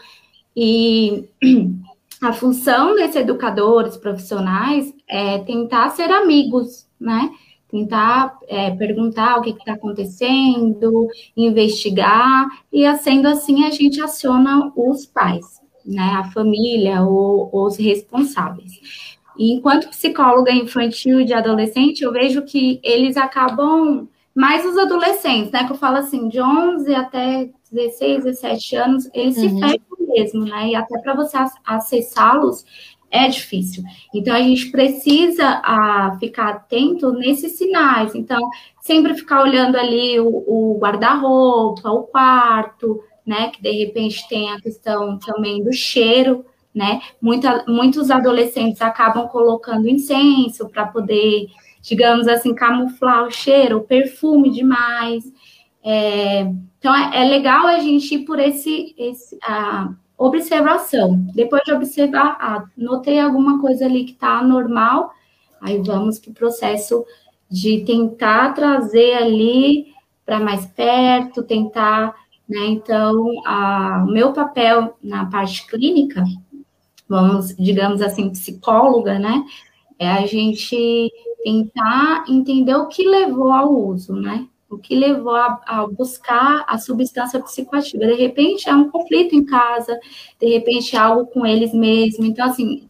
E 0.57 1.29
a 2.21 2.33
função 2.33 2.95
desses 2.95 3.17
educadores 3.17 3.97
profissionais 3.97 4.93
é 5.07 5.39
tentar 5.39 5.91
ser 5.91 6.11
amigos, 6.11 6.89
né? 6.99 7.31
tentar 7.71 8.37
é, 8.49 8.71
perguntar 8.73 9.39
o 9.39 9.43
que 9.43 9.51
está 9.51 9.75
acontecendo, 9.75 11.09
investigar, 11.37 12.49
e 12.73 12.93
sendo 12.99 13.29
assim 13.29 13.65
a 13.65 13.71
gente 13.71 14.03
aciona 14.03 14.73
os 14.77 15.07
pais, 15.07 15.60
né, 15.85 16.15
a 16.17 16.25
família 16.25 17.03
ou 17.03 17.51
os 17.53 17.77
responsáveis. 17.77 19.19
E 19.39 19.55
enquanto 19.55 19.89
psicóloga 19.89 20.53
infantil 20.53 21.21
e 21.21 21.25
de 21.25 21.33
adolescente, 21.33 22.03
eu 22.03 22.13
vejo 22.13 22.43
que 22.43 22.81
eles 22.83 23.17
acabam, 23.17 24.07
mais 24.35 24.65
os 24.67 24.77
adolescentes, 24.77 25.51
né? 25.51 25.65
Que 25.65 25.73
eu 25.73 25.77
falo 25.77 25.97
assim, 25.97 26.29
de 26.29 26.41
11 26.41 26.95
até 26.95 27.49
16, 27.73 28.25
17 28.25 28.77
anos, 28.77 29.11
eles 29.15 29.37
uhum. 29.39 29.49
se 29.49 29.61
fecham 29.61 30.09
mesmo, 30.09 30.45
né? 30.45 30.69
E 30.69 30.75
até 30.75 30.99
para 30.99 31.15
você 31.15 31.37
acessá-los 31.65 32.65
é 33.11 33.29
difícil. 33.29 33.83
Então, 34.15 34.35
a 34.35 34.41
gente 34.41 34.71
precisa 34.71 35.61
a, 35.65 36.17
ficar 36.21 36.51
atento 36.51 37.13
nesses 37.13 37.57
sinais. 37.57 38.15
Então, 38.15 38.41
sempre 38.81 39.15
ficar 39.15 39.43
olhando 39.43 39.77
ali 39.77 40.21
o, 40.21 40.29
o 40.29 40.79
guarda-roupa, 40.81 41.91
o 41.91 42.05
quarto, 42.05 43.03
né? 43.27 43.50
Que 43.50 43.62
de 43.62 43.71
repente 43.71 44.29
tem 44.29 44.50
a 44.50 44.61
questão 44.61 45.19
também 45.19 45.62
do 45.62 45.73
cheiro, 45.73 46.45
né? 46.75 47.00
Muita, 47.21 47.65
muitos 47.67 48.11
adolescentes 48.11 48.81
acabam 48.81 49.29
colocando 49.29 49.89
incenso 49.89 50.69
para 50.69 50.87
poder, 50.87 51.47
digamos 51.83 52.29
assim, 52.29 52.55
camuflar 52.55 53.27
o 53.27 53.31
cheiro, 53.31 53.79
o 53.79 53.85
perfume 53.85 54.50
demais. 54.50 55.25
É, 55.83 56.43
então, 56.79 56.95
é, 56.95 57.23
é, 57.23 57.25
legal 57.29 57.67
a 57.67 57.79
gente 57.79 58.15
ir 58.15 58.25
por 58.25 58.39
esse, 58.39 58.95
esse 58.97 59.39
a 59.43 59.91
observação. 60.17 61.17
Depois 61.35 61.62
de 61.65 61.73
observar, 61.73 62.37
ah, 62.41 62.65
notei 62.77 63.19
alguma 63.19 63.61
coisa 63.61 63.87
ali 63.87 64.05
que 64.05 64.12
está 64.12 64.39
anormal, 64.39 65.12
aí 65.61 65.79
vamos 65.83 66.19
para 66.19 66.31
o 66.31 66.35
processo 66.35 67.05
de 67.50 67.85
tentar 67.85 68.55
trazer 68.55 69.15
ali 69.15 69.87
para 70.25 70.39
mais 70.39 70.65
perto, 70.67 71.43
tentar, 71.43 72.15
né? 72.50 72.66
Então, 72.66 73.14
o 73.14 74.07
meu 74.07 74.33
papel 74.33 74.97
na 75.02 75.25
parte 75.26 75.66
clínica, 75.69 76.25
vamos, 77.09 77.54
digamos 77.57 78.02
assim, 78.02 78.28
psicóloga, 78.30 79.19
né? 79.19 79.45
É 79.99 80.09
a 80.09 80.26
gente 80.26 81.11
tentar 81.45 82.25
entender 82.28 82.75
o 82.75 82.88
que 82.88 83.07
levou 83.07 83.52
ao 83.52 83.73
uso, 83.73 84.14
né? 84.14 84.49
O 84.69 84.78
que 84.78 84.95
levou 84.95 85.35
a, 85.35 85.61
a, 85.66 85.87
buscar 85.87 86.64
a 86.66 86.76
substância 86.78 87.40
psicoativa. 87.40 88.07
De 88.07 88.14
repente 88.14 88.69
é 88.69 88.75
um 88.75 88.90
conflito 88.90 89.35
em 89.35 89.45
casa, 89.45 89.99
de 90.40 90.49
repente 90.49 90.97
é 90.97 90.99
algo 90.99 91.26
com 91.26 91.47
eles 91.47 91.73
mesmos. 91.73 92.26
Então, 92.26 92.47
assim, 92.47 92.88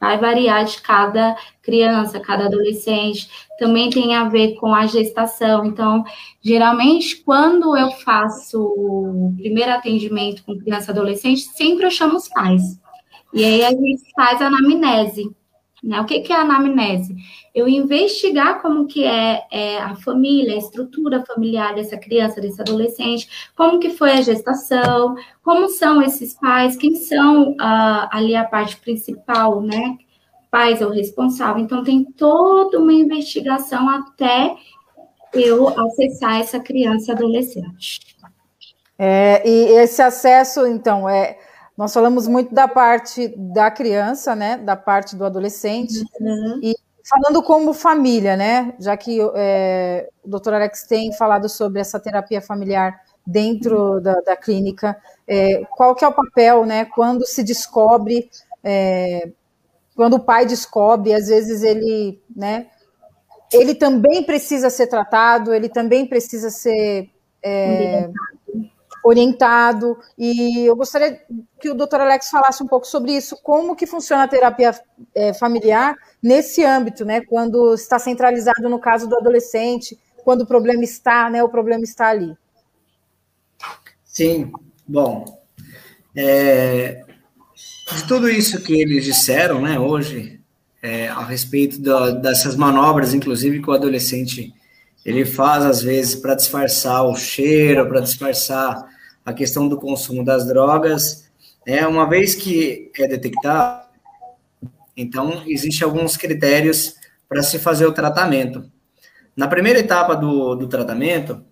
vai 0.00 0.18
variar 0.18 0.64
de 0.64 0.80
cada 0.80 1.36
criança, 1.62 2.18
cada 2.18 2.46
adolescente. 2.46 3.28
Também 3.58 3.90
tem 3.90 4.14
a 4.14 4.28
ver 4.28 4.54
com 4.54 4.74
a 4.74 4.86
gestação. 4.86 5.66
Então, 5.66 6.02
geralmente, 6.42 7.16
quando 7.16 7.76
eu 7.76 7.90
faço 7.90 8.58
o 8.62 9.34
primeiro 9.36 9.70
atendimento 9.70 10.42
com 10.44 10.58
criança 10.58 10.90
e 10.90 10.92
adolescente, 10.92 11.42
sempre 11.42 11.84
eu 11.84 11.90
chamo 11.90 12.16
os 12.16 12.28
pais. 12.28 12.80
E 13.32 13.44
aí 13.44 13.64
a 13.64 13.70
gente 13.70 14.10
faz 14.16 14.40
a 14.40 14.46
anamnese. 14.46 15.30
Né? 15.82 16.00
O 16.00 16.04
que, 16.04 16.20
que 16.20 16.32
é 16.32 16.36
a 16.36 16.42
anamnese? 16.42 17.16
Eu 17.54 17.66
investigar 17.66 18.60
como 18.60 18.86
que 18.86 19.04
é, 19.04 19.42
é, 19.50 19.78
a 19.78 19.94
família, 19.96 20.54
a 20.54 20.58
estrutura 20.58 21.24
familiar 21.24 21.74
dessa 21.74 21.96
criança, 21.96 22.40
desse 22.40 22.60
adolescente, 22.60 23.50
como 23.56 23.80
que 23.80 23.90
foi 23.90 24.12
a 24.12 24.22
gestação, 24.22 25.14
como 25.42 25.68
são 25.68 26.02
esses 26.02 26.34
pais, 26.34 26.76
quem 26.76 26.94
são 26.94 27.52
uh, 27.52 28.08
ali 28.10 28.36
a 28.36 28.44
parte 28.44 28.76
principal, 28.76 29.62
né? 29.62 29.96
Pais 30.50 30.82
ou 30.82 30.90
responsável. 30.90 31.62
Então, 31.62 31.82
tem 31.82 32.04
toda 32.04 32.78
uma 32.78 32.92
investigação 32.92 33.88
até 33.88 34.54
eu 35.32 35.68
acessar 35.68 36.40
essa 36.40 36.60
criança 36.60 37.12
adolescente. 37.12 38.00
É, 38.98 39.48
e 39.48 39.78
esse 39.78 40.02
acesso, 40.02 40.66
então, 40.66 41.08
é 41.08 41.38
nós 41.80 41.94
falamos 41.94 42.28
muito 42.28 42.54
da 42.54 42.68
parte 42.68 43.28
da 43.38 43.70
criança, 43.70 44.36
né? 44.36 44.58
Da 44.58 44.76
parte 44.76 45.16
do 45.16 45.24
adolescente. 45.24 46.04
Uhum. 46.20 46.60
E 46.62 46.76
falando 47.08 47.42
como 47.42 47.72
família, 47.72 48.36
né? 48.36 48.74
Já 48.78 48.94
que 48.98 49.18
é, 49.34 50.06
o 50.22 50.28
doutor 50.28 50.52
Alex 50.52 50.86
tem 50.86 51.10
falado 51.14 51.48
sobre 51.48 51.80
essa 51.80 51.98
terapia 51.98 52.42
familiar 52.42 53.00
dentro 53.26 53.98
da, 53.98 54.12
da 54.20 54.36
clínica, 54.36 54.94
é, 55.26 55.64
qual 55.70 55.94
que 55.94 56.04
é 56.04 56.08
o 56.08 56.12
papel, 56.12 56.66
né? 56.66 56.84
Quando 56.84 57.26
se 57.26 57.42
descobre, 57.42 58.28
é, 58.62 59.30
quando 59.96 60.16
o 60.16 60.20
pai 60.20 60.44
descobre, 60.44 61.14
às 61.14 61.28
vezes 61.28 61.62
ele, 61.62 62.20
né? 62.36 62.66
Ele 63.50 63.74
também 63.74 64.22
precisa 64.22 64.68
ser 64.68 64.86
tratado, 64.86 65.54
ele 65.54 65.70
também 65.70 66.06
precisa 66.06 66.50
ser 66.50 67.08
é, 67.42 68.10
orientado. 69.04 69.98
E 70.18 70.66
eu 70.66 70.76
gostaria 70.76 71.20
que 71.60 71.70
o 71.70 71.74
doutor 71.74 72.00
Alex 72.00 72.28
falasse 72.28 72.62
um 72.62 72.66
pouco 72.66 72.86
sobre 72.86 73.12
isso, 73.12 73.36
como 73.42 73.76
que 73.76 73.86
funciona 73.86 74.24
a 74.24 74.28
terapia 74.28 74.72
é, 75.14 75.32
familiar 75.34 75.96
nesse 76.22 76.64
âmbito, 76.64 77.04
né? 77.04 77.20
Quando 77.20 77.74
está 77.74 77.98
centralizado 77.98 78.68
no 78.68 78.78
caso 78.78 79.08
do 79.08 79.16
adolescente, 79.16 79.98
quando 80.24 80.42
o 80.42 80.46
problema 80.46 80.84
está, 80.84 81.28
né? 81.30 81.42
O 81.42 81.48
problema 81.48 81.84
está 81.84 82.08
ali. 82.08 82.34
Sim, 84.04 84.52
bom. 84.86 85.40
É, 86.14 87.04
de 87.94 88.06
tudo 88.06 88.28
isso 88.28 88.60
que 88.62 88.80
eles 88.80 89.04
disseram, 89.04 89.62
né, 89.62 89.78
hoje, 89.78 90.40
é, 90.82 91.08
a 91.08 91.24
respeito 91.24 91.80
dessas 92.20 92.56
manobras, 92.56 93.14
inclusive 93.14 93.60
que 93.60 93.70
o 93.70 93.72
adolescente 93.72 94.52
ele 95.04 95.24
faz 95.24 95.64
às 95.64 95.82
vezes 95.82 96.14
para 96.14 96.34
disfarçar 96.34 97.04
o 97.06 97.14
cheiro, 97.14 97.88
para 97.88 98.00
disfarçar 98.00 98.86
a 99.24 99.32
questão 99.32 99.68
do 99.68 99.76
consumo 99.76 100.24
das 100.24 100.46
drogas. 100.46 101.30
É 101.66 101.86
uma 101.86 102.08
vez 102.08 102.34
que 102.34 102.90
é 102.98 103.06
detectado, 103.06 103.86
então 104.96 105.42
existe 105.46 105.82
alguns 105.84 106.16
critérios 106.16 106.96
para 107.28 107.42
se 107.42 107.58
fazer 107.58 107.86
o 107.86 107.92
tratamento. 107.92 108.70
Na 109.36 109.46
primeira 109.46 109.78
etapa 109.78 110.14
do, 110.14 110.54
do 110.54 110.66
tratamento, 110.66 111.42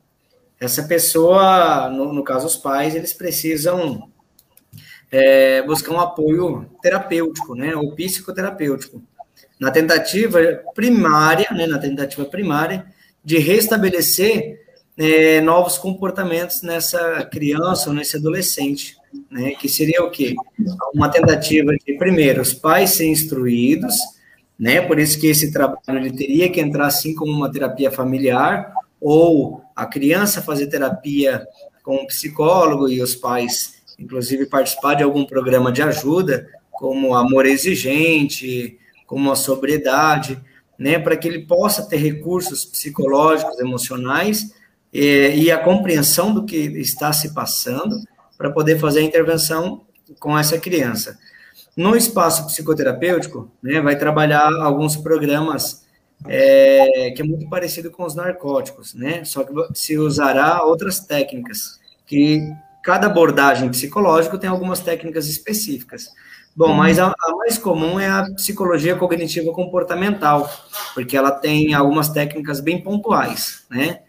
essa 0.61 0.83
pessoa, 0.83 1.89
no, 1.89 2.13
no 2.13 2.25
caso 2.25 2.47
os 2.47 2.57
pais, 2.57 2.95
eles 2.95 3.13
precisam 3.13 4.11
é, 5.11 5.63
buscar 5.63 5.93
um 5.93 6.01
apoio 6.01 6.69
terapêutico, 6.83 7.55
né, 7.55 7.75
ou 7.77 7.95
psicoterapêutico, 7.95 9.01
na 9.59 9.71
tentativa 9.71 10.39
primária, 10.75 11.49
né, 11.53 11.67
na 11.67 11.79
tentativa 11.79 12.25
primária 12.25 12.87
de 13.29 13.37
restabelecer 13.37 14.59
é, 14.97 15.43
novos 15.43 15.77
comportamentos 15.77 16.63
nessa 16.63 17.23
criança 17.31 17.91
ou 17.91 17.95
nesse 17.95 18.17
adolescente, 18.17 18.97
né? 19.31 19.51
Que 19.51 19.69
seria 19.69 20.03
o 20.03 20.11
quê? 20.11 20.35
Uma 20.95 21.11
tentativa 21.11 21.77
de, 21.77 21.93
primeiro, 21.99 22.41
os 22.41 22.55
pais 22.55 22.93
serem 22.93 23.13
instruídos, 23.13 23.95
né? 24.59 24.81
Por 24.81 24.99
isso 24.99 25.21
que 25.21 25.27
esse 25.27 25.53
trabalho 25.53 25.99
ele 25.99 26.11
teria 26.11 26.49
que 26.49 26.59
entrar 26.59 26.87
assim 26.87 27.15
como 27.15 27.31
uma 27.31 27.53
terapia 27.53 27.91
familiar, 27.91 28.73
ou 28.99 29.63
a 29.77 29.85
criança 29.85 30.41
fazer 30.41 30.69
terapia 30.69 31.47
com 31.83 31.97
um 31.97 32.07
psicólogo 32.07 32.89
e 32.89 33.03
os 33.03 33.15
pais, 33.15 33.75
inclusive, 33.99 34.47
participar 34.47 34.95
de 34.95 35.03
algum 35.03 35.27
programa 35.27 35.71
de 35.71 35.83
ajuda, 35.83 36.49
como 36.73 37.15
amor 37.15 37.45
exigente, 37.45 38.79
como 39.07 39.31
a 39.31 39.37
sobriedade, 39.37 40.41
né? 40.79 40.99
Para 40.99 41.17
que 41.17 41.27
ele 41.27 41.47
possa 41.47 41.83
ter 41.89 41.97
recursos 41.97 42.65
psicológicos, 42.65 43.59
emocionais 43.59 44.55
e, 44.93 45.45
e 45.45 45.51
a 45.51 45.59
compreensão 45.59 46.33
do 46.33 46.45
que 46.45 46.57
está 46.57 47.13
se 47.13 47.35
passando 47.35 47.97
para 48.37 48.51
poder 48.51 48.79
fazer 48.79 49.01
a 49.01 49.03
intervenção 49.03 49.83
com 50.21 50.39
essa 50.39 50.59
criança. 50.59 51.19
No 51.77 51.97
espaço 51.97 52.47
psicoterapêutico, 52.47 53.51
né, 53.63 53.81
vai 53.81 53.97
trabalhar 53.97 54.49
alguns 54.63 54.97
programas 54.97 55.87
é, 56.27 57.13
que 57.13 57.23
é 57.23 57.25
muito 57.25 57.49
parecido 57.49 57.91
com 57.91 58.05
os 58.05 58.15
narcóticos, 58.15 58.95
né? 58.95 59.25
Só 59.25 59.45
que 59.45 59.53
se 59.75 59.97
usará 59.97 60.65
outras 60.65 60.99
técnicas, 61.01 61.79
que 62.07 62.41
cada 62.83 63.07
abordagem 63.07 63.69
psicológica 63.69 64.39
tem 64.39 64.51
algumas 64.51 64.81
técnicas 64.81 65.29
específicas. 65.29 66.11
Bom, 66.59 66.75
mas 66.75 66.99
a, 66.99 67.07
a, 67.07 67.37
mais 67.37 67.57
comum 67.57 68.01
é 68.01 68.09
a 68.09 68.25
psicologia 68.35 68.97
cognitiva 68.97 69.53
comportamental, 69.53 70.51
porque 70.93 71.17
ela 71.17 71.31
tem 71.31 71.73
algumas 71.73 72.09
técnicas 72.09 72.59
bem 72.59 72.83
pontuais, 72.83 73.65
né? 73.71 74.01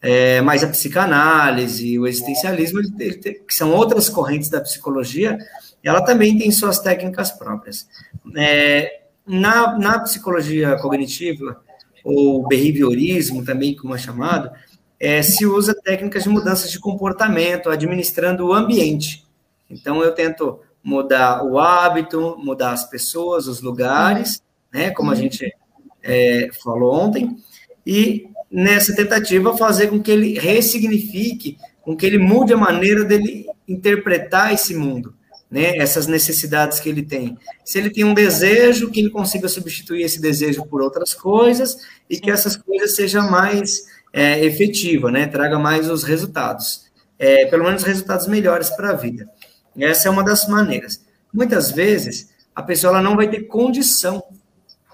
É, 0.00 0.40
mas 0.40 0.62
a 0.62 0.68
psicanálise, 0.68 1.98
o 1.98 2.06
existencialismo, 2.06 2.80
que 2.96 3.42
são 3.52 3.72
outras 3.72 4.08
correntes 4.08 4.48
da 4.48 4.60
psicologia, 4.60 5.36
ela 5.82 6.00
também 6.00 6.38
tem 6.38 6.52
suas 6.52 6.78
técnicas 6.78 7.32
próprias. 7.32 7.88
É, 8.36 9.00
na, 9.26 9.76
na 9.76 9.98
psicologia 9.98 10.76
cognitiva, 10.76 11.60
ou 12.04 12.46
behaviorismo 12.46 13.44
também, 13.44 13.74
como 13.74 13.96
é 13.96 13.98
chamado, 13.98 14.52
é, 15.00 15.22
se 15.22 15.44
usa 15.44 15.74
técnicas 15.74 16.22
de 16.22 16.28
mudanças 16.28 16.70
de 16.70 16.78
comportamento, 16.78 17.68
administrando 17.68 18.46
o 18.46 18.54
ambiente. 18.54 19.26
Então, 19.68 20.04
eu 20.04 20.14
tento 20.14 20.60
mudar 20.86 21.44
o 21.44 21.58
hábito, 21.58 22.36
mudar 22.38 22.70
as 22.70 22.88
pessoas, 22.88 23.48
os 23.48 23.60
lugares, 23.60 24.40
né, 24.72 24.90
como 24.90 25.10
a 25.10 25.14
uhum. 25.14 25.20
gente 25.20 25.52
é, 26.00 26.48
falou 26.62 26.94
ontem, 26.94 27.36
e 27.84 28.28
nessa 28.48 28.94
tentativa, 28.94 29.56
fazer 29.56 29.88
com 29.88 30.00
que 30.00 30.12
ele 30.12 30.38
ressignifique, 30.38 31.58
com 31.82 31.96
que 31.96 32.06
ele 32.06 32.18
mude 32.18 32.52
a 32.52 32.56
maneira 32.56 33.04
dele 33.04 33.46
interpretar 33.66 34.54
esse 34.54 34.76
mundo, 34.76 35.12
né, 35.50 35.76
essas 35.76 36.06
necessidades 36.06 36.78
que 36.78 36.88
ele 36.88 37.02
tem. 37.02 37.36
Se 37.64 37.78
ele 37.78 37.90
tem 37.90 38.04
um 38.04 38.14
desejo, 38.14 38.88
que 38.88 39.00
ele 39.00 39.10
consiga 39.10 39.48
substituir 39.48 40.02
esse 40.02 40.20
desejo 40.20 40.64
por 40.66 40.80
outras 40.80 41.12
coisas 41.12 41.76
e 42.08 42.16
que 42.16 42.30
essas 42.30 42.56
coisas 42.56 42.94
sejam 42.94 43.28
mais 43.28 43.86
é, 44.12 44.44
efetiva, 44.44 45.10
né, 45.10 45.26
traga 45.26 45.58
mais 45.58 45.90
os 45.90 46.04
resultados, 46.04 46.86
é, 47.18 47.44
pelo 47.46 47.64
menos 47.64 47.82
resultados 47.82 48.28
melhores 48.28 48.70
para 48.70 48.90
a 48.90 48.94
vida. 48.94 49.28
Essa 49.78 50.08
é 50.08 50.10
uma 50.10 50.24
das 50.24 50.48
maneiras. 50.48 51.04
Muitas 51.32 51.70
vezes 51.70 52.34
a 52.54 52.62
pessoa 52.62 52.92
ela 52.92 53.02
não 53.02 53.16
vai 53.16 53.28
ter 53.28 53.42
condição 53.44 54.22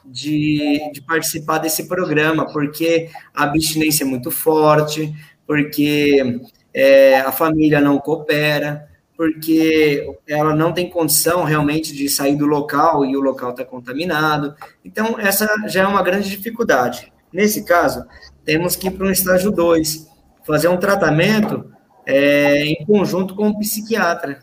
de, 0.05 0.91
de 0.93 1.01
participar 1.03 1.59
desse 1.59 1.87
programa, 1.87 2.47
porque 2.53 3.09
a 3.33 3.45
abstinência 3.45 4.05
é 4.05 4.07
muito 4.07 4.31
forte, 4.31 5.15
porque 5.47 6.41
é, 6.75 7.21
a 7.21 7.31
família 7.31 7.81
não 7.81 7.99
coopera, 7.99 8.89
porque 9.17 10.05
ela 10.27 10.55
não 10.57 10.73
tem 10.73 10.91
condição 10.91 11.45
realmente 11.45 11.95
de 11.95 12.09
sair 12.09 12.35
do 12.35 12.47
local 12.47 13.05
e 13.05 13.17
o 13.17 13.21
local 13.21 13.51
está 13.51 13.65
contaminado. 13.65 14.55
Então, 14.85 15.17
essa 15.19 15.47
já 15.69 15.83
é 15.83 15.87
uma 15.87 16.03
grande 16.03 16.29
dificuldade. 16.29 17.12
Nesse 17.33 17.65
caso, 17.65 18.05
temos 18.45 18.75
que 18.75 18.89
ir 18.89 18.91
para 18.91 19.07
um 19.07 19.11
estágio 19.11 19.51
2, 19.51 20.09
fazer 20.45 20.69
um 20.69 20.77
tratamento 20.77 21.71
é, 22.05 22.65
em 22.65 22.85
conjunto 22.85 23.35
com 23.35 23.49
o 23.49 23.59
psiquiatra. 23.59 24.41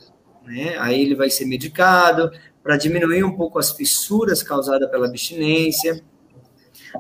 Né? 0.50 0.76
Aí 0.80 1.00
ele 1.00 1.14
vai 1.14 1.30
ser 1.30 1.46
medicado 1.46 2.32
para 2.64 2.76
diminuir 2.76 3.24
um 3.24 3.36
pouco 3.36 3.60
as 3.60 3.72
fissuras 3.72 4.42
causadas 4.42 4.90
pela 4.90 5.06
abstinência. 5.06 6.02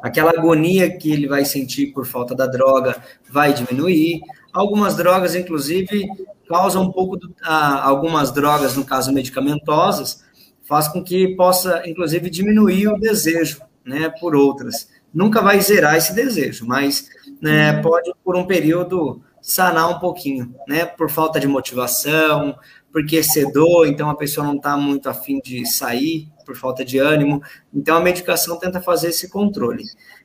Aquela 0.03 0.29
agonia 0.29 0.95
que 0.95 1.11
ele 1.11 1.27
vai 1.27 1.43
sentir 1.43 1.87
por 1.87 2.05
falta 2.05 2.35
da 2.35 2.45
droga 2.45 2.95
vai 3.27 3.51
diminuir. 3.51 4.21
Algumas 4.53 4.95
drogas, 4.95 5.33
inclusive, 5.33 6.07
causam 6.47 6.83
um 6.83 6.91
pouco, 6.91 7.17
do, 7.17 7.33
ah, 7.41 7.83
algumas 7.83 8.31
drogas, 8.31 8.75
no 8.75 8.85
caso 8.85 9.11
medicamentosas, 9.11 10.23
faz 10.61 10.87
com 10.87 11.03
que 11.03 11.29
possa, 11.35 11.81
inclusive, 11.87 12.29
diminuir 12.29 12.89
o 12.89 12.99
desejo, 12.99 13.61
né, 13.83 14.13
por 14.19 14.35
outras. 14.35 14.89
Nunca 15.11 15.41
vai 15.41 15.59
zerar 15.59 15.95
esse 15.95 16.13
desejo, 16.13 16.67
mas 16.67 17.09
né, 17.41 17.81
pode, 17.81 18.13
por 18.23 18.35
um 18.35 18.45
período, 18.45 19.23
sanar 19.41 19.89
um 19.89 19.99
pouquinho, 19.99 20.53
né, 20.67 20.85
por 20.85 21.09
falta 21.09 21.39
de 21.39 21.47
motivação, 21.47 22.55
porque 22.91 23.17
excedou, 23.17 23.85
então 23.85 24.09
a 24.09 24.15
pessoa 24.15 24.45
não 24.45 24.55
está 24.55 24.75
muito 24.75 25.09
afim 25.09 25.39
de 25.39 25.65
sair, 25.65 26.27
por 26.45 26.55
falta 26.55 26.83
de 26.83 26.97
ânimo. 26.97 27.41
Então, 27.73 27.97
a 27.97 28.01
medicação 28.01 28.57
tenta 28.57 28.81
fazer 28.81 29.09
esse 29.09 29.29
controle. 29.29 29.83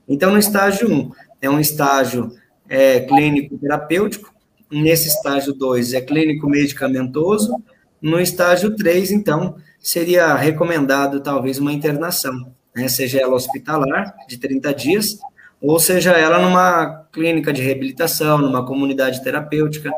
Então, 0.09 0.33
no 0.33 0.39
estágio 0.39 0.91
1, 0.91 1.11
é 1.43 1.51
um 1.51 1.61
estágio 1.61 2.33
é, 2.67 3.01
clínico 3.01 3.59
terapêutico, 3.59 4.35
Nesse 4.75 5.07
estágio 5.07 5.53
2 5.53 5.93
é 5.95 6.01
clínico 6.01 6.49
medicamentoso. 6.49 7.63
No 8.03 8.19
estágio 8.21 8.75
3, 8.75 9.13
então, 9.13 9.57
seria 9.79 10.35
recomendado 10.35 11.21
talvez 11.21 11.59
uma 11.59 11.73
internação, 11.73 12.53
né? 12.75 12.89
seja 12.89 13.21
ela 13.21 13.35
hospitalar, 13.35 14.15
de 14.27 14.37
30 14.37 14.75
dias, 14.75 15.19
ou 15.61 15.79
seja 15.79 16.11
ela 16.13 16.41
numa 16.41 17.07
clínica 17.13 17.53
de 17.53 17.63
reabilitação, 17.63 18.39
numa 18.39 18.67
comunidade 18.67 19.23
terapêutica, 19.23 19.93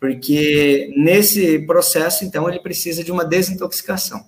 porque 0.00 0.92
nesse 0.96 1.58
processo, 1.60 2.24
então, 2.24 2.48
ele 2.48 2.60
precisa 2.60 3.02
de 3.02 3.10
uma 3.10 3.24
desintoxicação. 3.24 4.24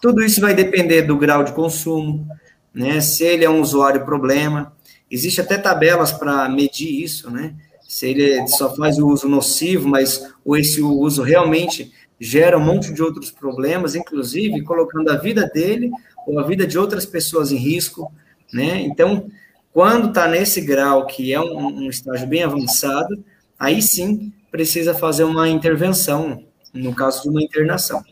Tudo 0.00 0.22
isso 0.24 0.40
vai 0.40 0.54
depender 0.54 1.02
do 1.02 1.16
grau 1.16 1.44
de 1.44 1.52
consumo, 1.52 2.26
né? 2.74 3.00
Se 3.00 3.24
ele 3.24 3.44
é 3.44 3.50
um 3.50 3.60
usuário 3.60 4.04
problema, 4.04 4.72
existe 5.10 5.40
até 5.40 5.58
tabelas 5.58 6.12
para 6.12 6.48
medir 6.48 7.02
isso, 7.02 7.30
né? 7.30 7.54
se 7.92 8.06
ele 8.08 8.48
só 8.48 8.74
faz 8.74 8.98
o 8.98 9.06
uso 9.06 9.28
nocivo, 9.28 9.86
mas 9.86 10.32
ou 10.42 10.56
esse 10.56 10.80
uso 10.80 11.22
realmente 11.22 11.92
gera 12.18 12.56
um 12.56 12.64
monte 12.64 12.90
de 12.90 13.02
outros 13.02 13.30
problemas, 13.30 13.94
inclusive 13.94 14.62
colocando 14.62 15.10
a 15.10 15.18
vida 15.18 15.46
dele 15.52 15.90
ou 16.26 16.38
a 16.38 16.42
vida 16.42 16.66
de 16.66 16.78
outras 16.78 17.04
pessoas 17.04 17.52
em 17.52 17.56
risco, 17.56 18.10
né? 18.50 18.80
Então, 18.80 19.30
quando 19.74 20.08
está 20.08 20.26
nesse 20.26 20.62
grau, 20.62 21.06
que 21.06 21.34
é 21.34 21.40
um, 21.40 21.66
um, 21.66 21.90
estágio 21.90 22.26
bem 22.26 22.42
avançado, 22.42 23.22
aí 23.58 23.82
sim 23.82 24.32
precisa 24.52 24.94
fazer 24.94 25.24
uma 25.24 25.48
intervenção, 25.48 26.44
no 26.72 26.94
caso 26.94 27.22
de 27.22 27.30
uma 27.30 27.42
internação. 27.42 28.04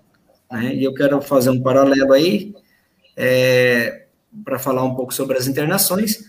Né? 0.51 0.75
E 0.75 0.83
eu 0.83 0.93
quero 0.93 1.23
fazer 1.23 1.51
um 1.51 1.63
paralelo 1.63 2.13
aí, 2.13 2.53
é, 3.17 4.07
para 4.45 4.59
falar 4.59 4.83
um 4.83 4.97
pouco 4.97 5.15
sobre 5.15 5.39
as 5.39 5.47
internações 5.47 6.29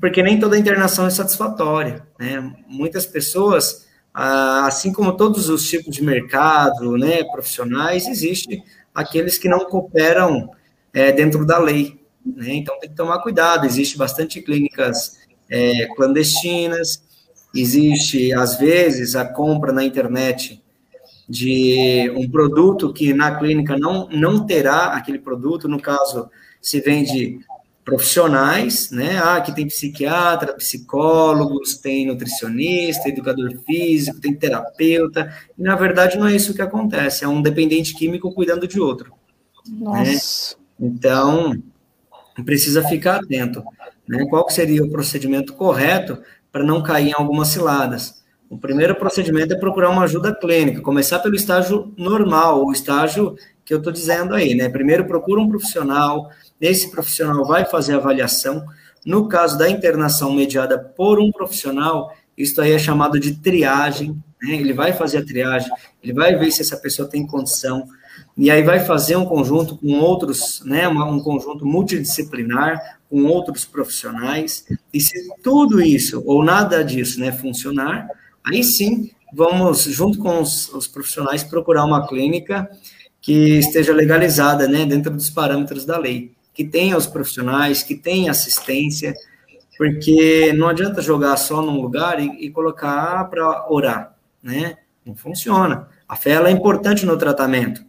porque 0.00 0.22
nem 0.22 0.38
toda 0.38 0.58
internação 0.58 1.06
é 1.06 1.10
satisfatória, 1.10 2.06
né? 2.18 2.54
Muitas 2.68 3.04
pessoas, 3.04 3.86
assim 4.14 4.92
como 4.92 5.16
todos 5.16 5.48
os 5.48 5.68
tipos 5.68 5.94
de 5.94 6.02
mercado, 6.02 6.96
né, 6.96 7.24
profissionais, 7.24 8.06
existe 8.06 8.62
aqueles 8.94 9.38
que 9.38 9.48
não 9.48 9.64
cooperam 9.64 10.50
é, 10.92 11.10
dentro 11.10 11.44
da 11.44 11.58
lei, 11.58 12.00
né? 12.24 12.54
Então 12.54 12.78
tem 12.78 12.90
que 12.90 12.96
tomar 12.96 13.20
cuidado. 13.20 13.66
Existe 13.66 13.98
bastante 13.98 14.40
clínicas 14.40 15.18
é, 15.50 15.86
clandestinas, 15.96 17.02
existe 17.54 18.32
às 18.32 18.58
vezes 18.58 19.14
a 19.14 19.24
compra 19.24 19.72
na 19.72 19.84
internet 19.84 20.62
de 21.28 22.12
um 22.16 22.28
produto 22.30 22.92
que 22.92 23.14
na 23.14 23.36
clínica 23.36 23.76
não 23.78 24.08
não 24.08 24.44
terá 24.44 24.88
aquele 24.88 25.18
produto. 25.18 25.68
No 25.68 25.80
caso, 25.80 26.28
se 26.60 26.80
vende 26.80 27.40
profissionais, 27.84 28.90
né? 28.90 29.18
Ah, 29.18 29.36
aqui 29.36 29.54
tem 29.54 29.66
psiquiatra, 29.66 30.54
psicólogos, 30.54 31.76
tem 31.76 32.06
nutricionista, 32.06 33.08
educador 33.08 33.56
físico, 33.66 34.20
tem 34.20 34.34
terapeuta. 34.34 35.34
E 35.58 35.62
na 35.62 35.74
verdade 35.74 36.18
não 36.18 36.26
é 36.26 36.36
isso 36.36 36.54
que 36.54 36.62
acontece, 36.62 37.24
é 37.24 37.28
um 37.28 37.42
dependente 37.42 37.94
químico 37.94 38.32
cuidando 38.32 38.68
de 38.68 38.80
outro. 38.80 39.12
Né? 39.66 39.78
Nossa. 39.80 40.56
Né? 40.56 40.62
Então, 40.80 41.62
precisa 42.44 42.82
ficar 42.86 43.16
atento, 43.16 43.62
né? 44.06 44.24
Qual 44.28 44.48
seria 44.50 44.82
o 44.82 44.90
procedimento 44.90 45.54
correto 45.54 46.18
para 46.52 46.62
não 46.62 46.82
cair 46.82 47.08
em 47.08 47.14
algumas 47.14 47.48
ciladas? 47.48 48.22
O 48.52 48.58
primeiro 48.58 48.94
procedimento 48.94 49.54
é 49.54 49.58
procurar 49.58 49.88
uma 49.88 50.02
ajuda 50.02 50.34
clínica, 50.34 50.82
começar 50.82 51.20
pelo 51.20 51.34
estágio 51.34 51.90
normal, 51.96 52.66
o 52.66 52.70
estágio 52.70 53.34
que 53.64 53.72
eu 53.72 53.78
estou 53.78 53.90
dizendo 53.90 54.34
aí, 54.34 54.54
né? 54.54 54.68
Primeiro 54.68 55.06
procura 55.06 55.40
um 55.40 55.48
profissional, 55.48 56.30
esse 56.60 56.90
profissional 56.90 57.46
vai 57.46 57.64
fazer 57.64 57.94
a 57.94 57.96
avaliação. 57.96 58.62
No 59.06 59.26
caso 59.26 59.56
da 59.56 59.70
internação 59.70 60.32
mediada 60.32 60.78
por 60.78 61.18
um 61.18 61.32
profissional, 61.32 62.14
isso 62.36 62.60
aí 62.60 62.72
é 62.72 62.78
chamado 62.78 63.18
de 63.18 63.36
triagem, 63.36 64.22
né? 64.42 64.54
Ele 64.56 64.74
vai 64.74 64.92
fazer 64.92 65.18
a 65.18 65.24
triagem, 65.24 65.70
ele 66.02 66.12
vai 66.12 66.36
ver 66.36 66.50
se 66.50 66.60
essa 66.60 66.76
pessoa 66.76 67.08
tem 67.08 67.26
condição, 67.26 67.86
e 68.36 68.50
aí 68.50 68.62
vai 68.62 68.80
fazer 68.80 69.16
um 69.16 69.24
conjunto 69.24 69.76
com 69.76 69.98
outros, 70.00 70.62
né? 70.64 70.88
Um 70.88 71.20
conjunto 71.20 71.66
multidisciplinar 71.66 72.98
com 73.10 73.24
outros 73.24 73.64
profissionais, 73.64 74.64
e 74.92 75.00
se 75.00 75.14
tudo 75.42 75.80
isso 75.80 76.22
ou 76.24 76.42
nada 76.42 76.82
disso, 76.82 77.20
né, 77.20 77.30
funcionar, 77.30 78.08
aí 78.42 78.64
sim 78.64 79.10
vamos, 79.34 79.82
junto 79.84 80.18
com 80.18 80.40
os, 80.40 80.72
os 80.72 80.86
profissionais, 80.86 81.44
procurar 81.44 81.84
uma 81.84 82.06
clínica 82.06 82.70
que 83.20 83.58
esteja 83.58 83.92
legalizada, 83.92 84.66
né, 84.66 84.86
dentro 84.86 85.12
dos 85.12 85.28
parâmetros 85.28 85.84
da 85.84 85.98
lei 85.98 86.32
que 86.54 86.64
tenha 86.64 86.96
os 86.96 87.06
profissionais, 87.06 87.82
que 87.82 87.94
tenha 87.94 88.30
assistência, 88.30 89.14
porque 89.76 90.52
não 90.52 90.68
adianta 90.68 91.00
jogar 91.00 91.36
só 91.36 91.62
num 91.62 91.80
lugar 91.80 92.20
e, 92.20 92.46
e 92.46 92.50
colocar 92.50 93.24
para 93.24 93.66
orar, 93.70 94.14
né? 94.42 94.76
Não 95.04 95.14
funciona. 95.14 95.88
A 96.06 96.14
fé 96.14 96.32
ela 96.32 96.48
é 96.48 96.52
importante 96.52 97.06
no 97.06 97.16
tratamento, 97.16 97.84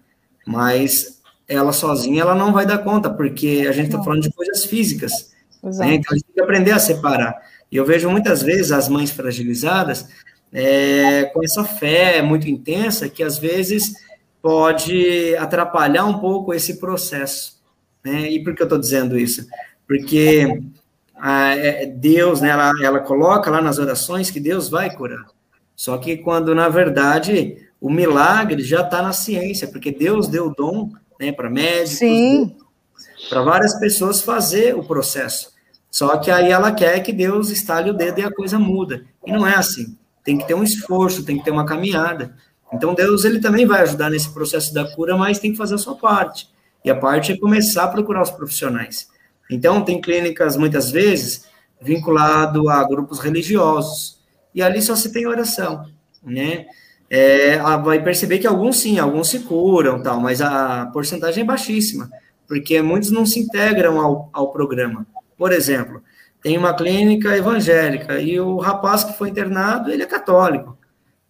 mas 0.45 1.21
ela 1.47 1.73
sozinha 1.73 2.21
ela 2.21 2.35
não 2.35 2.53
vai 2.53 2.65
dar 2.65 2.79
conta, 2.79 3.09
porque 3.09 3.65
a 3.67 3.71
gente 3.71 3.87
está 3.87 4.01
falando 4.01 4.21
de 4.21 4.31
coisas 4.31 4.65
físicas. 4.65 5.33
Né? 5.61 5.95
Então 5.95 6.11
a 6.11 6.15
gente 6.15 6.25
tem 6.25 6.35
que 6.35 6.41
aprender 6.41 6.71
a 6.71 6.79
separar. 6.79 7.35
E 7.71 7.75
eu 7.75 7.85
vejo 7.85 8.09
muitas 8.09 8.41
vezes 8.41 8.71
as 8.71 8.87
mães 8.87 9.11
fragilizadas 9.11 10.07
é, 10.51 11.25
com 11.25 11.43
essa 11.43 11.63
fé 11.63 12.21
muito 12.21 12.47
intensa 12.47 13.09
que 13.09 13.23
às 13.23 13.37
vezes 13.37 13.93
pode 14.41 15.35
atrapalhar 15.37 16.05
um 16.05 16.19
pouco 16.19 16.53
esse 16.53 16.79
processo. 16.79 17.61
Né? 18.03 18.29
E 18.29 18.43
por 18.43 18.53
que 18.53 18.61
eu 18.61 18.65
estou 18.65 18.77
dizendo 18.77 19.17
isso? 19.17 19.47
Porque 19.87 20.61
a, 21.15 21.55
é, 21.55 21.85
Deus, 21.85 22.41
né, 22.41 22.49
ela, 22.49 22.71
ela 22.81 22.99
coloca 22.99 23.49
lá 23.49 23.61
nas 23.61 23.79
orações 23.79 24.29
que 24.29 24.39
Deus 24.39 24.69
vai 24.69 24.93
curar. 24.93 25.25
Só 25.75 25.97
que 25.97 26.17
quando, 26.17 26.53
na 26.53 26.69
verdade, 26.69 27.57
o 27.83 27.89
milagre 27.89 28.63
já 28.63 28.79
está 28.79 29.01
na 29.01 29.11
ciência, 29.11 29.67
porque 29.67 29.91
Deus 29.91 30.29
deu 30.29 30.55
dom 30.55 30.93
né, 31.19 31.33
para 31.33 31.49
médicos, 31.49 31.99
para 33.29 33.41
várias 33.41 33.77
pessoas 33.77 34.21
fazer 34.21 34.73
o 34.73 34.85
processo. 34.85 35.51
Só 35.91 36.15
que 36.15 36.31
aí 36.31 36.49
ela 36.49 36.71
quer 36.71 37.01
que 37.01 37.11
Deus 37.11 37.49
estale 37.49 37.89
o 37.89 37.93
dedo 37.93 38.21
e 38.21 38.23
a 38.23 38.33
coisa 38.33 38.57
muda. 38.57 39.03
E 39.25 39.33
não 39.33 39.45
é 39.45 39.55
assim. 39.55 39.97
Tem 40.23 40.37
que 40.37 40.47
ter 40.47 40.53
um 40.53 40.63
esforço, 40.63 41.25
tem 41.25 41.37
que 41.37 41.43
ter 41.43 41.51
uma 41.51 41.65
caminhada. 41.65 42.33
Então 42.71 42.93
Deus 42.93 43.25
ele 43.25 43.41
também 43.41 43.65
vai 43.65 43.81
ajudar 43.81 44.09
nesse 44.09 44.33
processo 44.33 44.73
da 44.73 44.89
cura, 44.95 45.17
mas 45.17 45.39
tem 45.39 45.51
que 45.51 45.57
fazer 45.57 45.75
a 45.75 45.77
sua 45.77 45.95
parte. 45.95 46.47
E 46.85 46.89
a 46.89 46.95
parte 46.95 47.33
é 47.33 47.37
começar 47.37 47.83
a 47.83 47.89
procurar 47.89 48.21
os 48.21 48.31
profissionais. 48.31 49.09
Então, 49.51 49.83
tem 49.83 49.99
clínicas, 49.99 50.55
muitas 50.55 50.89
vezes, 50.89 51.45
vinculado 51.81 52.69
a 52.69 52.81
grupos 52.87 53.19
religiosos. 53.19 54.19
E 54.55 54.61
ali 54.61 54.81
só 54.81 54.95
se 54.95 55.11
tem 55.11 55.27
oração, 55.27 55.85
né? 56.23 56.65
É, 57.15 57.59
vai 57.83 58.01
perceber 58.01 58.39
que 58.39 58.47
alguns 58.47 58.77
sim, 58.77 58.97
alguns 58.97 59.29
se 59.29 59.41
curam, 59.41 60.01
tal, 60.01 60.19
mas 60.19 60.41
a 60.41 60.87
porcentagem 60.87 61.43
é 61.43 61.45
baixíssima, 61.45 62.09
porque 62.47 62.81
muitos 62.81 63.11
não 63.11 63.23
se 63.23 63.39
integram 63.39 64.01
ao, 64.01 64.29
ao 64.33 64.51
programa. 64.51 65.05
Por 65.37 65.51
exemplo, 65.51 66.01
tem 66.41 66.57
uma 66.57 66.73
clínica 66.73 67.37
evangélica 67.37 68.19
e 68.19 68.39
o 68.39 68.57
rapaz 68.57 69.03
que 69.03 69.13
foi 69.13 69.29
internado, 69.29 69.91
ele 69.91 70.01
é 70.01 70.07
católico. 70.07 70.75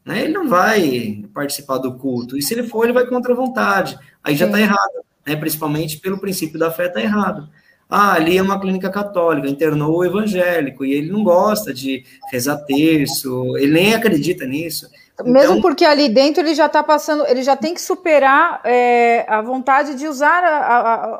Né? 0.06 0.24
Ele 0.24 0.34
não 0.34 0.48
vai 0.48 1.26
participar 1.34 1.80
do 1.80 1.98
culto. 1.98 2.38
E 2.38 2.42
se 2.42 2.54
ele 2.54 2.64
for, 2.64 2.86
ele 2.86 2.94
vai 2.94 3.06
contra 3.06 3.34
a 3.34 3.36
vontade. 3.36 4.00
Aí 4.24 4.38
já 4.38 4.46
está 4.46 4.62
errado, 4.62 5.04
né? 5.28 5.36
principalmente 5.36 6.00
pelo 6.00 6.18
princípio 6.18 6.58
da 6.58 6.72
fé, 6.72 6.86
está 6.86 7.02
errado. 7.02 7.50
Ah, 7.90 8.14
ali 8.14 8.38
é 8.38 8.42
uma 8.42 8.60
clínica 8.60 8.90
católica, 8.90 9.50
internou 9.50 9.98
o 9.98 10.06
evangélico, 10.06 10.86
e 10.86 10.94
ele 10.94 11.12
não 11.12 11.24
gosta 11.24 11.74
de 11.74 12.06
rezar 12.32 12.56
terço, 12.60 13.58
ele 13.58 13.74
nem 13.74 13.94
acredita 13.94 14.46
nisso. 14.46 14.88
Mesmo 15.24 15.58
então, 15.58 15.62
porque 15.62 15.86
ali 15.86 16.10
dentro 16.10 16.42
ele 16.42 16.56
já 16.56 16.66
está 16.66 16.82
passando, 16.82 17.26
ele 17.28 17.44
já 17.44 17.56
tem 17.56 17.74
que 17.74 17.82
superar 17.82 18.62
é, 18.64 19.26
a 19.28 19.42
vontade 19.42 19.96
de 19.96 20.08
usar 20.08 20.44
a, 20.44 20.58
a, 20.58 21.06
a, 21.06 21.20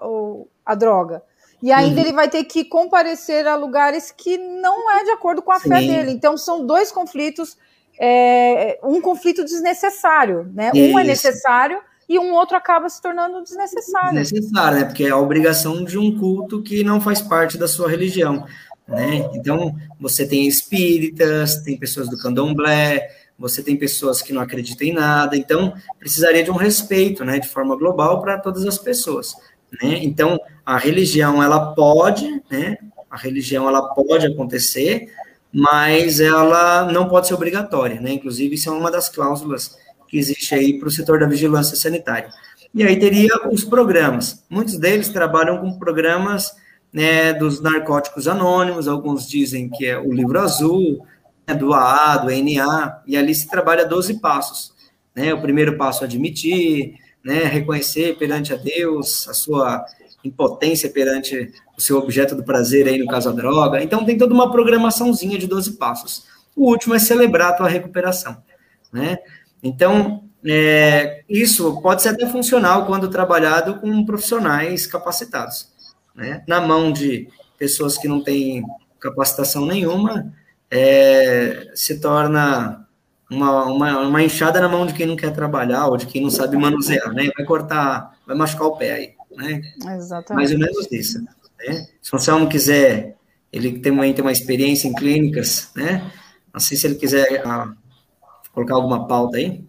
a 0.66 0.76
droga. 0.76 1.22
E 1.62 1.72
ainda 1.72 2.02
uhum. 2.02 2.08
ele 2.08 2.14
vai 2.14 2.28
ter 2.28 2.44
que 2.44 2.66
comparecer 2.66 3.48
a 3.48 3.56
lugares 3.56 4.12
que 4.12 4.38
não 4.38 4.92
é 4.92 5.04
de 5.04 5.12
acordo 5.12 5.42
com 5.42 5.52
a 5.52 5.60
Sim. 5.60 5.70
fé 5.70 5.80
dele. 5.80 6.12
Então 6.12 6.36
são 6.38 6.66
dois 6.66 6.92
conflitos, 6.92 7.56
é, 8.00 8.80
um 8.84 9.00
conflito 9.00 9.46
desnecessário, 9.46 10.52
né? 10.54 10.72
Isso. 10.74 10.94
Um 10.94 11.00
é 11.00 11.04
necessário 11.04 11.80
e 12.10 12.20
um 12.20 12.34
outro 12.34 12.58
acaba 12.58 12.90
se 12.90 13.02
tornando 13.02 13.42
desnecessário. 13.44 14.20
Desnecessário, 14.20 14.80
né? 14.80 14.86
Porque 14.86 15.06
é 15.06 15.10
a 15.12 15.18
obrigação 15.18 15.86
de 15.86 15.98
um 15.98 16.20
culto 16.20 16.62
que 16.62 16.84
não 16.84 17.00
faz 17.00 17.22
parte 17.22 17.58
da 17.58 17.68
sua 17.68 17.90
religião. 17.90 18.46
Né? 18.86 19.30
Então, 19.34 19.74
você 20.00 20.28
tem 20.28 20.46
espíritas, 20.46 21.64
tem 21.64 21.78
pessoas 21.78 22.10
do 22.10 22.18
candomblé, 22.18 23.10
você 23.44 23.62
tem 23.62 23.76
pessoas 23.76 24.22
que 24.22 24.32
não 24.32 24.42
acreditam 24.42 24.88
em 24.88 24.94
nada, 24.94 25.36
então 25.36 25.74
precisaria 26.00 26.42
de 26.42 26.50
um 26.50 26.56
respeito, 26.56 27.26
né, 27.26 27.40
de 27.40 27.50
forma 27.50 27.76
global 27.76 28.22
para 28.22 28.40
todas 28.40 28.66
as 28.66 28.78
pessoas. 28.78 29.36
Né? 29.82 30.00
Então, 30.02 30.40
a 30.66 30.78
religião, 30.78 31.44
ela 31.44 31.74
pode, 31.74 32.42
né? 32.50 32.78
A 33.12 33.18
religião, 33.18 33.68
ela 33.68 33.94
pode 33.94 34.26
acontecer, 34.26 35.12
mas 35.52 36.22
ela 36.22 36.90
não 36.90 37.10
pode 37.10 37.28
ser 37.28 37.34
obrigatória, 37.34 38.00
né? 38.00 38.14
Inclusive, 38.14 38.56
isso 38.56 38.70
é 38.70 38.72
uma 38.72 38.90
das 38.90 39.10
cláusulas 39.10 39.78
que 40.08 40.18
existe 40.18 40.56
aí 40.56 40.80
para 40.80 40.88
o 40.88 40.92
setor 40.92 41.20
da 41.20 41.28
vigilância 41.28 41.76
sanitária. 41.76 42.30
E 42.74 42.82
aí 42.82 42.98
teria 42.98 43.50
os 43.52 43.66
programas. 43.66 44.46
Muitos 44.50 44.78
deles 44.78 45.10
trabalham 45.10 45.58
com 45.58 45.78
programas 45.78 46.56
né, 46.94 47.34
dos 47.34 47.60
narcóticos 47.60 48.26
anônimos, 48.26 48.88
alguns 48.88 49.28
dizem 49.28 49.70
que 49.70 49.86
é 49.86 50.00
o 50.00 50.14
livro 50.14 50.40
azul, 50.40 51.06
do 51.48 51.74
AA, 51.74 52.18
do 52.18 52.30
NA, 52.30 53.02
e 53.08 53.18
ali 53.18 53.34
se 53.34 53.50
trabalha 53.50 53.86
12 53.86 54.20
passos. 54.20 54.74
Né? 55.16 55.34
O 55.34 55.42
primeiro 55.42 55.78
passo 55.78 56.04
é 56.04 56.08
admitir, 56.08 56.96
né, 57.24 57.44
reconhecer 57.46 58.18
perante 58.18 58.54
a 58.54 58.58
Deus 58.58 59.28
a 59.28 59.34
sua 59.34 59.86
impotência 60.24 60.90
perante 60.90 61.52
o 61.78 61.82
seu 61.82 61.98
objeto 61.98 62.36
do 62.36 62.44
prazer, 62.44 62.88
aí 62.88 62.98
no 62.98 63.08
caso 63.08 63.30
a 63.30 63.32
droga. 63.32 63.84
Então 63.84 64.06
tem 64.06 64.18
toda 64.18 64.34
uma 64.34 64.52
programaçãozinha 64.52 65.38
de 65.38 65.48
12 65.48 65.74
passos. 65.74 66.26
O 66.56 66.70
último 66.70 66.94
é 66.94 67.00
celebrar 67.00 67.50
a 67.50 67.54
tua 67.54 67.68
recuperação, 67.68 68.38
né? 68.92 69.18
Então, 69.62 70.24
é, 70.46 71.24
isso 71.28 71.82
pode 71.82 72.02
ser 72.02 72.10
até 72.10 72.28
funcional 72.28 72.86
quando 72.86 73.10
trabalhado 73.10 73.80
com 73.80 74.06
profissionais 74.06 74.86
capacitados, 74.86 75.70
né? 76.14 76.44
Na 76.48 76.62
mão 76.62 76.92
de 76.92 77.28
pessoas 77.58 77.98
que 77.98 78.08
não 78.08 78.22
têm 78.22 78.64
capacitação 79.00 79.66
nenhuma, 79.66 80.32
é, 80.76 81.72
se 81.76 82.00
torna 82.00 82.88
uma, 83.30 83.66
uma, 83.66 84.00
uma 84.00 84.24
enxada 84.24 84.60
na 84.60 84.68
mão 84.68 84.88
de 84.88 84.94
quem 84.94 85.06
não 85.06 85.16
quer 85.16 85.32
trabalhar 85.32 85.86
ou 85.86 85.98
de 85.98 86.08
quem 86.08 86.24
não 86.24 86.32
sabe 86.32 86.58
manusear, 86.58 87.14
né? 87.14 87.30
Vai 87.38 87.46
cortar, 87.46 88.18
vai 88.26 88.36
machucar 88.36 88.68
o 88.68 88.76
pé 88.76 88.92
aí, 88.92 89.14
né? 89.38 89.62
Exatamente. 89.96 90.34
Mais 90.34 90.52
ou 90.52 90.58
menos 90.58 90.92
isso, 90.92 91.24
né? 91.24 91.86
Se 92.02 92.12
o 92.12 92.18
Anselmo 92.18 92.50
quiser, 92.50 93.16
ele 93.52 93.80
também 93.80 94.14
tem 94.14 94.24
uma 94.24 94.32
experiência 94.32 94.88
em 94.88 94.94
clínicas, 94.94 95.70
né? 95.76 96.12
Não 96.52 96.60
sei 96.60 96.76
se 96.76 96.88
ele 96.88 96.96
quiser 96.96 97.44
ah, 97.46 97.72
colocar 98.52 98.74
alguma 98.74 99.08
pauta 99.08 99.38
aí. 99.38 99.64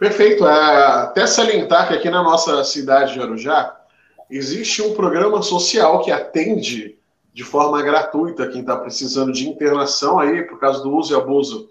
Perfeito. 0.00 0.44
É, 0.48 0.84
até 1.02 1.28
salientar 1.28 1.86
que 1.86 1.94
aqui 1.94 2.10
na 2.10 2.24
nossa 2.24 2.64
cidade 2.64 3.12
de 3.12 3.20
Arujá, 3.20 3.76
existe 4.28 4.82
um 4.82 4.94
programa 4.94 5.40
social 5.42 6.02
que 6.02 6.10
atende 6.10 6.99
de 7.40 7.44
forma 7.44 7.80
gratuita 7.80 8.48
quem 8.48 8.60
está 8.60 8.76
precisando 8.76 9.32
de 9.32 9.48
internação 9.48 10.18
aí 10.18 10.42
por 10.42 10.60
causa 10.60 10.82
do 10.82 10.94
uso 10.94 11.14
e 11.14 11.16
abuso 11.16 11.70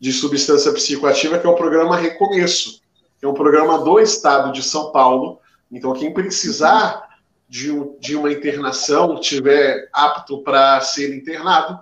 de 0.00 0.12
substância 0.12 0.72
psicoativa, 0.72 1.38
que 1.38 1.46
é 1.46 1.48
o 1.48 1.54
programa 1.54 1.96
Recomeço, 1.96 2.80
que 3.16 3.24
é 3.24 3.28
um 3.28 3.32
programa 3.32 3.78
do 3.78 4.00
Estado 4.00 4.50
de 4.50 4.64
São 4.64 4.90
Paulo. 4.90 5.38
Então, 5.70 5.92
quem 5.92 6.12
precisar 6.12 7.08
de, 7.48 7.70
de 8.00 8.16
uma 8.16 8.32
internação, 8.32 9.20
tiver 9.20 9.88
apto 9.92 10.42
para 10.42 10.80
ser 10.80 11.16
internado, 11.16 11.78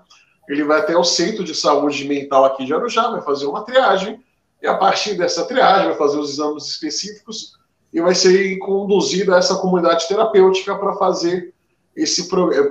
ele 0.47 0.63
vai 0.63 0.81
até 0.81 0.95
o 0.95 1.03
Centro 1.03 1.45
de 1.45 1.55
Saúde 1.55 2.07
Mental 2.07 2.45
aqui 2.45 2.67
de 2.67 2.75
Arujá, 2.75 3.09
vai 3.09 3.23
fazer 3.23 3.47
uma 3.47 3.63
triagem, 3.63 4.23
e 4.61 4.67
a 4.67 4.75
partir 4.75 5.15
dessa 5.15 5.47
triagem 5.47 5.89
vai 5.89 5.97
fazer 5.97 6.19
os 6.19 6.29
exames 6.29 6.67
específicos 6.67 7.55
e 7.91 8.03
vai 8.03 8.15
ser 8.15 8.59
conduzido 8.59 9.35
a 9.35 9.39
essa 9.39 9.55
comunidade 9.55 10.07
terapêutica 10.09 10.77
para 10.77 10.93
fazer 10.97 11.54
esse 11.97 12.29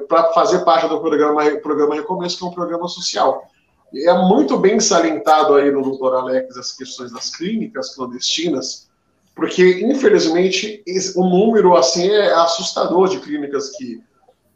para 0.08 0.34
fazer 0.34 0.60
parte 0.60 0.88
do 0.88 1.00
programa 1.00 1.44
programa 1.62 1.96
Recomeço, 1.96 2.38
que 2.38 2.44
é 2.44 2.48
um 2.48 2.52
programa 2.52 2.88
social 2.88 3.48
é 3.96 4.14
muito 4.14 4.58
bem 4.58 4.80
salientado 4.80 5.54
aí 5.54 5.70
no 5.72 5.84
doutor 5.84 6.16
Alex 6.16 6.58
as 6.58 6.72
questões 6.72 7.12
das 7.12 7.30
clínicas 7.36 7.96
clandestinas, 7.96 8.90
porque, 9.36 9.82
infelizmente, 9.82 10.84
o 11.16 11.28
número 11.28 11.76
assim 11.76 12.10
é 12.10 12.34
assustador 12.34 13.08
de 13.08 13.20
clínicas 13.20 13.70
que, 13.70 14.02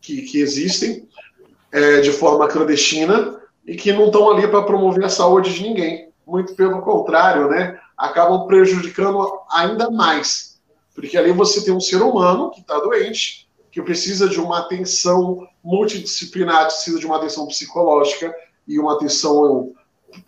que, 0.01 0.21
que 0.23 0.39
existem 0.39 1.07
é, 1.71 1.99
de 2.01 2.11
forma 2.11 2.47
clandestina 2.47 3.39
e 3.65 3.75
que 3.75 3.93
não 3.93 4.07
estão 4.07 4.31
ali 4.31 4.47
para 4.47 4.63
promover 4.63 5.05
a 5.05 5.09
saúde 5.09 5.53
de 5.53 5.63
ninguém. 5.63 6.09
Muito 6.25 6.55
pelo 6.55 6.81
contrário, 6.81 7.47
né? 7.49 7.79
Acabam 7.97 8.45
prejudicando 8.45 9.39
ainda 9.51 9.89
mais. 9.89 10.59
Porque 10.93 11.17
ali 11.17 11.31
você 11.31 11.63
tem 11.63 11.73
um 11.73 11.79
ser 11.79 12.01
humano 12.01 12.51
que 12.51 12.61
está 12.61 12.79
doente, 12.79 13.46
que 13.77 13.81
precisa 13.83 14.27
de 14.27 14.39
uma 14.39 14.57
atenção 14.57 15.47
multidisciplinar, 15.63 16.65
precisa 16.65 16.97
de 16.97 17.05
uma 17.05 17.17
atenção 17.17 17.45
psicológica, 17.45 18.33
e 18.67 18.79
uma 18.79 18.93
atenção 18.93 19.71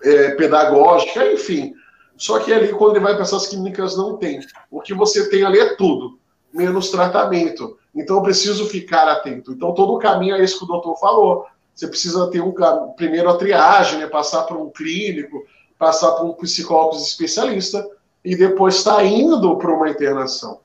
é, 0.03 0.35
pedagógica, 0.35 1.33
enfim. 1.33 1.73
Só 2.15 2.37
que 2.37 2.53
ali, 2.53 2.71
quando 2.71 2.97
ele 2.97 3.03
vai 3.03 3.13
para 3.13 3.23
essas 3.23 3.47
clínicas, 3.47 3.97
não 3.97 4.17
tem. 4.17 4.39
O 4.69 4.81
que 4.81 4.93
você 4.93 5.31
tem 5.31 5.43
ali 5.43 5.57
é 5.57 5.75
tudo, 5.75 6.19
menos 6.53 6.91
tratamento. 6.91 7.75
Então, 7.95 8.17
eu 8.17 8.21
preciso 8.21 8.67
ficar 8.67 9.09
atento. 9.09 9.51
Então, 9.51 9.73
todo 9.73 9.93
o 9.93 9.99
caminho 9.99 10.35
é 10.35 10.43
isso 10.43 10.59
que 10.59 10.65
o 10.65 10.67
doutor 10.67 10.95
falou. 10.99 11.45
Você 11.73 11.87
precisa 11.87 12.29
ter 12.29 12.41
um 12.41 12.53
primeiro 12.95 13.31
a 13.31 13.35
triagem, 13.35 13.97
né, 13.97 14.05
passar 14.05 14.43
por 14.43 14.57
um 14.57 14.69
clínico, 14.69 15.43
passar 15.79 16.11
por 16.11 16.25
um 16.25 16.33
psicólogo 16.33 16.97
especialista 16.97 17.83
e 18.23 18.35
depois 18.35 18.75
está 18.75 19.03
indo 19.03 19.57
para 19.57 19.73
uma 19.73 19.89
internação. 19.89 20.59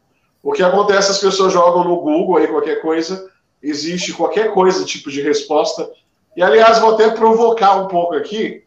O 0.44 0.52
que 0.52 0.62
acontece, 0.62 1.10
as 1.10 1.18
pessoas 1.18 1.54
jogam 1.54 1.82
no 1.84 1.96
Google 2.02 2.36
aí 2.36 2.46
qualquer 2.46 2.82
coisa, 2.82 3.30
existe 3.62 4.12
qualquer 4.12 4.52
coisa, 4.52 4.84
tipo 4.84 5.10
de 5.10 5.22
resposta, 5.22 5.90
e, 6.36 6.42
aliás, 6.42 6.78
vou 6.78 6.92
até 6.92 7.08
provocar 7.08 7.76
um 7.76 7.88
pouco 7.88 8.14
aqui, 8.14 8.62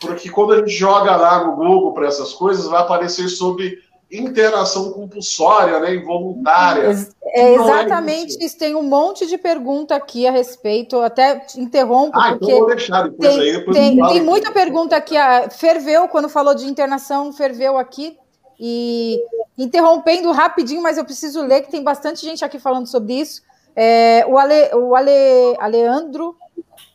porque 0.00 0.30
quando 0.30 0.54
a 0.54 0.56
gente 0.56 0.70
joga 0.70 1.14
lá 1.16 1.44
no 1.44 1.54
Google 1.54 1.92
para 1.92 2.06
essas 2.06 2.32
coisas, 2.32 2.66
vai 2.66 2.80
aparecer 2.80 3.28
sobre 3.28 3.78
interação 4.10 4.90
compulsória, 4.92 5.80
né, 5.80 5.96
involuntária. 5.96 6.96
É, 7.22 7.40
é 7.42 7.54
exatamente 7.56 8.42
é 8.42 8.46
isso. 8.46 8.56
Tem 8.56 8.74
um 8.74 8.82
monte 8.82 9.26
de 9.26 9.36
pergunta 9.36 9.94
aqui 9.94 10.26
a 10.26 10.30
respeito, 10.30 10.98
até 11.00 11.40
te 11.40 11.60
interrompo, 11.60 12.18
ah, 12.18 12.30
porque 12.30 12.46
então 12.46 12.58
vou 12.58 12.68
deixar 12.68 13.02
depois 13.02 13.34
tem, 13.34 13.40
aí, 13.40 13.52
depois 13.58 13.76
tem, 13.76 14.06
tem 14.06 14.22
muita 14.22 14.50
pergunta 14.50 14.96
aqui, 14.96 15.14
ferveu, 15.50 16.08
quando 16.08 16.28
falou 16.28 16.54
de 16.54 16.64
internação, 16.64 17.32
ferveu 17.34 17.76
aqui, 17.76 18.16
e 18.58 19.22
interrompendo 19.56 20.32
rapidinho, 20.32 20.82
mas 20.82 20.98
eu 20.98 21.04
preciso 21.04 21.40
ler, 21.42 21.62
que 21.62 21.70
tem 21.70 21.82
bastante 21.82 22.24
gente 22.24 22.44
aqui 22.44 22.58
falando 22.58 22.86
sobre 22.86 23.14
isso. 23.14 23.42
É, 23.74 24.24
o, 24.26 24.36
Ale, 24.38 24.74
o 24.74 24.94
Ale, 24.94 25.56
Aleandro 25.58 26.36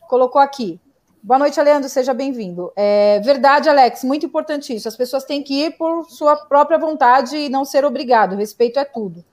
colocou 0.08 0.40
aqui. 0.40 0.78
Boa 1.22 1.38
noite, 1.38 1.58
Leandro, 1.58 1.88
seja 1.88 2.12
bem-vindo. 2.12 2.70
É 2.76 3.18
verdade, 3.20 3.68
Alex, 3.68 4.04
muito 4.04 4.26
importante 4.26 4.74
isso. 4.74 4.86
As 4.86 4.96
pessoas 4.96 5.24
têm 5.24 5.42
que 5.42 5.54
ir 5.54 5.78
por 5.78 6.04
sua 6.10 6.36
própria 6.36 6.78
vontade 6.78 7.36
e 7.36 7.48
não 7.48 7.64
ser 7.64 7.84
obrigado. 7.84 8.36
Respeito 8.36 8.78
é 8.78 8.84
tudo. 8.84 9.24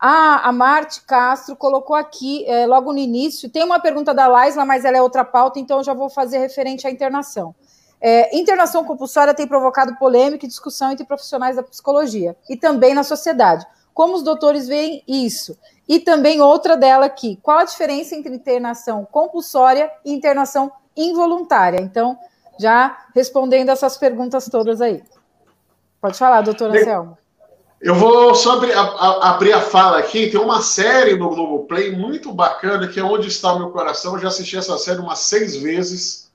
Ah, 0.00 0.48
a 0.48 0.52
Marte 0.52 1.02
Castro 1.02 1.54
colocou 1.56 1.94
aqui, 1.94 2.44
é, 2.46 2.66
logo 2.66 2.92
no 2.92 2.98
início, 2.98 3.48
tem 3.48 3.64
uma 3.64 3.80
pergunta 3.80 4.14
da 4.14 4.28
Laisla, 4.28 4.64
mas 4.64 4.84
ela 4.84 4.96
é 4.96 5.02
outra 5.02 5.24
pauta, 5.24 5.58
então 5.58 5.78
eu 5.78 5.84
já 5.84 5.92
vou 5.92 6.08
fazer 6.08 6.38
referente 6.38 6.86
à 6.86 6.90
internação. 6.90 7.54
É, 8.00 8.36
internação 8.36 8.84
compulsória 8.84 9.34
tem 9.34 9.46
provocado 9.46 9.96
polêmica 9.96 10.44
e 10.44 10.48
discussão 10.48 10.92
entre 10.92 11.04
profissionais 11.04 11.56
da 11.56 11.62
psicologia 11.62 12.36
e 12.48 12.56
também 12.56 12.94
na 12.94 13.02
sociedade. 13.02 13.66
Como 13.92 14.14
os 14.14 14.22
doutores 14.22 14.68
veem 14.68 15.02
isso? 15.08 15.58
E 15.88 15.98
também 15.98 16.40
outra 16.40 16.76
dela 16.76 17.06
aqui. 17.06 17.38
Qual 17.42 17.58
a 17.58 17.64
diferença 17.64 18.14
entre 18.14 18.32
internação 18.32 19.04
compulsória 19.10 19.90
e 20.04 20.12
internação 20.12 20.70
involuntária? 20.96 21.80
Então, 21.80 22.16
já 22.58 23.06
respondendo 23.14 23.70
essas 23.70 23.96
perguntas 23.96 24.48
todas 24.48 24.80
aí. 24.80 25.02
Pode 26.00 26.16
falar, 26.16 26.42
doutor 26.42 26.70
Anselmo. 26.70 27.18
Eu 27.80 27.94
vou 27.94 28.34
só 28.34 28.54
abrir 28.54 28.72
a, 28.72 29.30
abrir 29.30 29.52
a 29.52 29.60
fala 29.60 29.98
aqui. 29.98 30.30
Tem 30.30 30.40
uma 30.40 30.60
série 30.60 31.16
no 31.16 31.28
Globoplay 31.28 31.96
muito 31.96 32.32
bacana, 32.32 32.88
que 32.88 32.98
é 32.98 33.04
Onde 33.04 33.28
Está 33.28 33.52
o 33.52 33.58
Meu 33.58 33.70
Coração. 33.70 34.14
Eu 34.14 34.20
já 34.20 34.28
assisti 34.28 34.56
essa 34.56 34.76
série 34.78 35.00
umas 35.00 35.20
seis 35.20 35.56
vezes, 35.56 36.30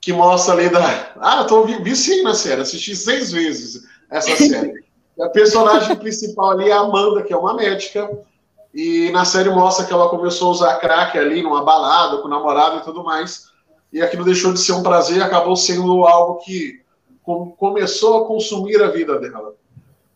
que 0.00 0.12
mostra 0.12 0.54
ali 0.54 0.68
da. 0.68 1.12
Ah, 1.20 1.44
tô 1.44 1.64
viciei 1.64 2.22
na 2.22 2.34
série, 2.34 2.62
assisti 2.62 2.96
seis 2.96 3.30
vezes 3.30 3.82
essa 4.10 4.34
série. 4.36 4.84
a 5.20 5.28
personagem 5.28 5.96
principal 5.96 6.52
ali 6.52 6.70
é 6.70 6.72
a 6.72 6.80
Amanda, 6.80 7.22
que 7.22 7.32
é 7.32 7.36
uma 7.36 7.54
médica, 7.54 8.10
e 8.72 9.10
na 9.10 9.24
série 9.24 9.50
mostra 9.50 9.84
que 9.84 9.92
ela 9.92 10.08
começou 10.08 10.48
a 10.48 10.52
usar 10.52 10.78
crack 10.78 11.18
ali 11.18 11.42
numa 11.42 11.62
balada 11.62 12.18
com 12.18 12.28
o 12.28 12.30
namorado 12.30 12.78
e 12.78 12.82
tudo 12.82 13.04
mais. 13.04 13.50
E 13.92 14.00
aquilo 14.00 14.24
deixou 14.24 14.52
de 14.52 14.60
ser 14.60 14.72
um 14.72 14.82
prazer 14.82 15.16
e 15.18 15.22
acabou 15.22 15.56
sendo 15.56 16.06
algo 16.06 16.36
que 16.38 16.80
começou 17.58 18.22
a 18.22 18.26
consumir 18.26 18.80
a 18.80 18.88
vida 18.88 19.18
dela. 19.18 19.54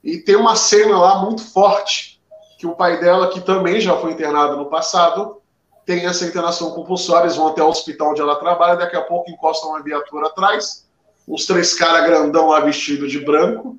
E 0.03 0.18
tem 0.18 0.37
uma 0.37 0.55
cena 0.55 0.97
lá 0.97 1.23
muito 1.23 1.42
forte 1.42 2.20
que 2.59 2.66
o 2.66 2.75
pai 2.75 3.01
dela, 3.01 3.29
que 3.29 3.40
também 3.40 3.81
já 3.81 3.97
foi 3.97 4.12
internado 4.12 4.57
no 4.57 4.66
passado, 4.66 5.40
tem 5.85 6.07
essa 6.07 6.25
internação 6.25 6.70
compulsória, 6.70 7.27
eles 7.27 7.37
vão 7.37 7.49
até 7.49 7.62
o 7.62 7.68
hospital 7.68 8.11
onde 8.11 8.20
ela 8.20 8.37
trabalha, 8.37 8.77
daqui 8.77 8.97
a 8.97 9.03
pouco 9.03 9.31
encostam 9.31 9.70
uma 9.70 9.83
viatura 9.83 10.29
atrás, 10.29 10.87
os 11.27 11.47
três 11.47 11.75
caras 11.75 12.07
grandão 12.07 12.49
lá 12.49 12.61
vestido 12.61 13.09
de 13.09 13.20
branco, 13.20 13.79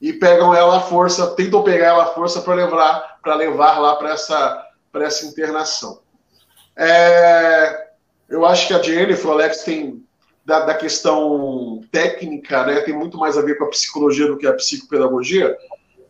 e 0.00 0.12
pegam 0.12 0.54
ela 0.54 0.78
à 0.78 0.80
força, 0.80 1.28
tentam 1.28 1.62
pegar 1.62 1.86
ela 1.86 2.04
à 2.04 2.06
força 2.06 2.42
para 2.42 2.54
levar, 2.54 3.18
para 3.22 3.34
levar 3.34 3.78
lá 3.78 3.96
para 3.96 4.10
essa, 4.10 4.66
essa 4.94 5.26
internação. 5.26 6.00
É, 6.76 7.88
eu 8.28 8.44
acho 8.44 8.66
que 8.66 8.74
a 8.74 8.82
Jennifer, 8.82 9.26
o 9.26 9.32
Alex 9.32 9.62
tem 9.64 10.04
da, 10.44 10.60
da, 10.60 10.74
questão 10.74 11.82
técnica, 11.90 12.64
né, 12.64 12.80
tem 12.82 12.94
muito 12.94 13.18
mais 13.18 13.36
a 13.36 13.42
ver 13.42 13.56
com 13.56 13.64
a 13.64 13.70
psicologia 13.70 14.28
do 14.28 14.36
que 14.36 14.46
a 14.46 14.52
psicopedagogia, 14.52 15.56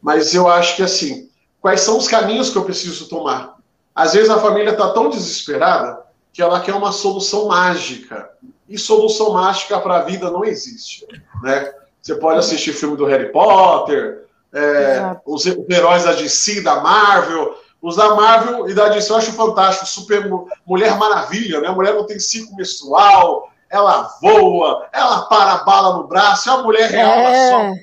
mas 0.03 0.35
eu 0.35 0.47
acho 0.47 0.77
que 0.77 0.83
assim, 0.83 1.31
quais 1.61 1.81
são 1.81 1.97
os 1.97 2.07
caminhos 2.07 2.51
que 2.51 2.59
eu 2.59 2.65
preciso 2.65 3.09
tomar? 3.09 3.56
Às 3.97 4.13
vezes 4.13 4.29
a 4.29 4.39
família 4.39 4.73
está 4.73 4.91
tão 4.91 5.09
desesperada 5.09 6.05
que 6.31 6.43
ela 6.43 6.61
quer 6.61 6.75
uma 6.75 6.93
solução 6.93 7.47
mágica. 7.47 8.29
E 8.69 8.77
solução 8.77 9.33
mágica 9.33 9.81
para 9.81 9.97
a 9.97 10.03
vida 10.03 10.31
não 10.31 10.45
existe, 10.45 11.07
né? 11.43 11.73
Você 12.03 12.15
pode 12.17 12.39
assistir 12.39 12.75
filme 12.75 12.97
do 12.97 13.07
Harry 13.07 13.33
Potter, 13.33 14.27
é, 14.53 15.17
os, 15.25 15.47
heróis 15.47 16.05
da 16.05 16.13
DC, 16.13 16.61
da 16.61 16.81
Marvel. 16.81 17.57
Os 17.81 17.97
da 17.97 18.15
Marvel 18.15 18.69
e 18.69 18.75
da 18.75 18.89
DC 18.89 19.11
eu 19.11 19.17
acho 19.17 19.33
fantástico. 19.33 19.87
Super 19.87 20.29
Mulher 20.67 20.99
Maravilha, 20.99 21.61
né? 21.61 21.69
A 21.69 21.73
mulher 21.73 21.95
não 21.95 22.05
tem 22.05 22.19
ciclo 22.19 22.55
menstrual, 22.55 23.51
ela 23.71 24.11
voa, 24.21 24.89
ela 24.93 25.23
para 25.23 25.53
a 25.55 25.65
bala 25.65 25.97
no 25.97 26.07
braço, 26.07 26.51
é 26.51 26.53
a 26.53 26.59
mulher 26.59 26.91
real, 26.91 27.11
é. 27.11 27.51
ela 27.51 27.75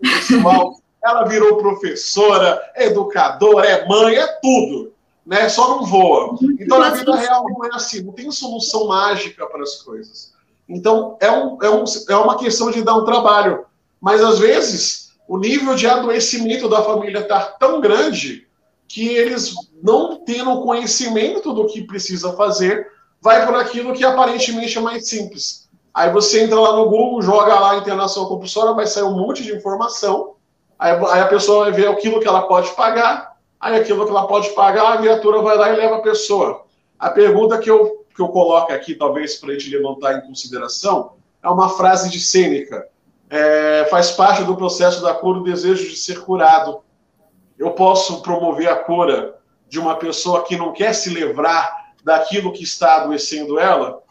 menstrual. 0.00 0.74
Ela 1.04 1.24
virou 1.24 1.58
professora, 1.58 2.60
educadora, 2.74 3.66
é 3.66 3.86
mãe, 3.86 4.16
é 4.16 4.26
tudo. 4.40 4.92
Né? 5.28 5.46
Só 5.50 5.76
não 5.76 5.84
voa. 5.84 6.36
Então, 6.58 6.78
na 6.78 6.88
vida 6.88 7.14
real, 7.14 7.44
não 7.44 7.66
é 7.66 7.68
assim. 7.74 8.02
Não 8.02 8.14
tem 8.14 8.30
solução 8.30 8.86
mágica 8.86 9.46
para 9.46 9.62
as 9.62 9.82
coisas. 9.82 10.32
Então, 10.66 11.18
é, 11.20 11.30
um, 11.30 11.62
é, 11.62 11.68
um, 11.68 11.84
é 12.08 12.16
uma 12.16 12.38
questão 12.38 12.70
de 12.70 12.82
dar 12.82 12.94
um 12.94 13.04
trabalho. 13.04 13.66
Mas, 14.00 14.22
às 14.24 14.38
vezes, 14.38 15.12
o 15.28 15.36
nível 15.36 15.74
de 15.74 15.86
adoecimento 15.86 16.66
da 16.66 16.82
família 16.82 17.20
está 17.20 17.42
tão 17.42 17.78
grande 17.78 18.48
que 18.88 19.06
eles, 19.06 19.52
não 19.82 20.24
tendo 20.24 20.62
conhecimento 20.62 21.52
do 21.52 21.66
que 21.66 21.82
precisa 21.82 22.32
fazer, 22.32 22.90
vai 23.20 23.44
por 23.44 23.54
aquilo 23.54 23.92
que 23.92 24.06
aparentemente 24.06 24.78
é 24.78 24.80
mais 24.80 25.10
simples. 25.10 25.68
Aí 25.92 26.10
você 26.10 26.42
entra 26.42 26.58
lá 26.58 26.74
no 26.74 26.88
Google, 26.88 27.20
joga 27.20 27.60
lá 27.60 27.72
a 27.72 27.76
internação 27.76 28.24
compulsória, 28.24 28.72
vai 28.72 28.86
sair 28.86 29.02
um 29.02 29.14
monte 29.14 29.42
de 29.42 29.54
informação, 29.54 30.36
aí, 30.78 30.92
aí 30.92 31.20
a 31.20 31.26
pessoa 31.26 31.64
vai 31.64 31.72
ver 31.72 31.88
aquilo 31.88 32.18
que 32.18 32.26
ela 32.26 32.42
pode 32.42 32.70
pagar, 32.70 33.27
aí 33.60 33.80
aquilo 33.80 34.04
que 34.04 34.10
ela 34.10 34.26
pode 34.26 34.50
pagar, 34.50 34.92
a 34.92 35.00
viatura 35.00 35.42
vai 35.42 35.56
lá 35.56 35.72
e 35.72 35.76
leva 35.76 35.96
a 35.96 36.02
pessoa. 36.02 36.64
A 36.98 37.10
pergunta 37.10 37.58
que 37.58 37.70
eu 37.70 37.98
que 38.18 38.22
eu 38.22 38.28
coloco 38.30 38.72
aqui, 38.72 38.96
talvez 38.96 39.36
para 39.36 39.50
a 39.50 39.52
gente 39.52 39.70
levantar 39.70 40.18
em 40.18 40.26
consideração, 40.26 41.12
é 41.40 41.48
uma 41.48 41.68
frase 41.68 42.10
de 42.10 42.18
Sêneca. 42.18 42.88
É, 43.30 43.86
faz 43.88 44.10
parte 44.10 44.42
do 44.42 44.56
processo 44.56 45.00
da 45.00 45.14
cura 45.14 45.38
o 45.38 45.44
desejo 45.44 45.88
de 45.88 45.96
ser 45.96 46.24
curado. 46.24 46.80
Eu 47.56 47.70
posso 47.70 48.20
promover 48.20 48.68
a 48.68 48.74
cura 48.74 49.38
de 49.68 49.78
uma 49.78 49.94
pessoa 49.94 50.42
que 50.42 50.56
não 50.56 50.72
quer 50.72 50.94
se 50.94 51.10
livrar 51.10 51.92
daquilo 52.02 52.52
que 52.52 52.64
está 52.64 52.96
adoecendo 52.96 53.56
ela? 53.56 54.02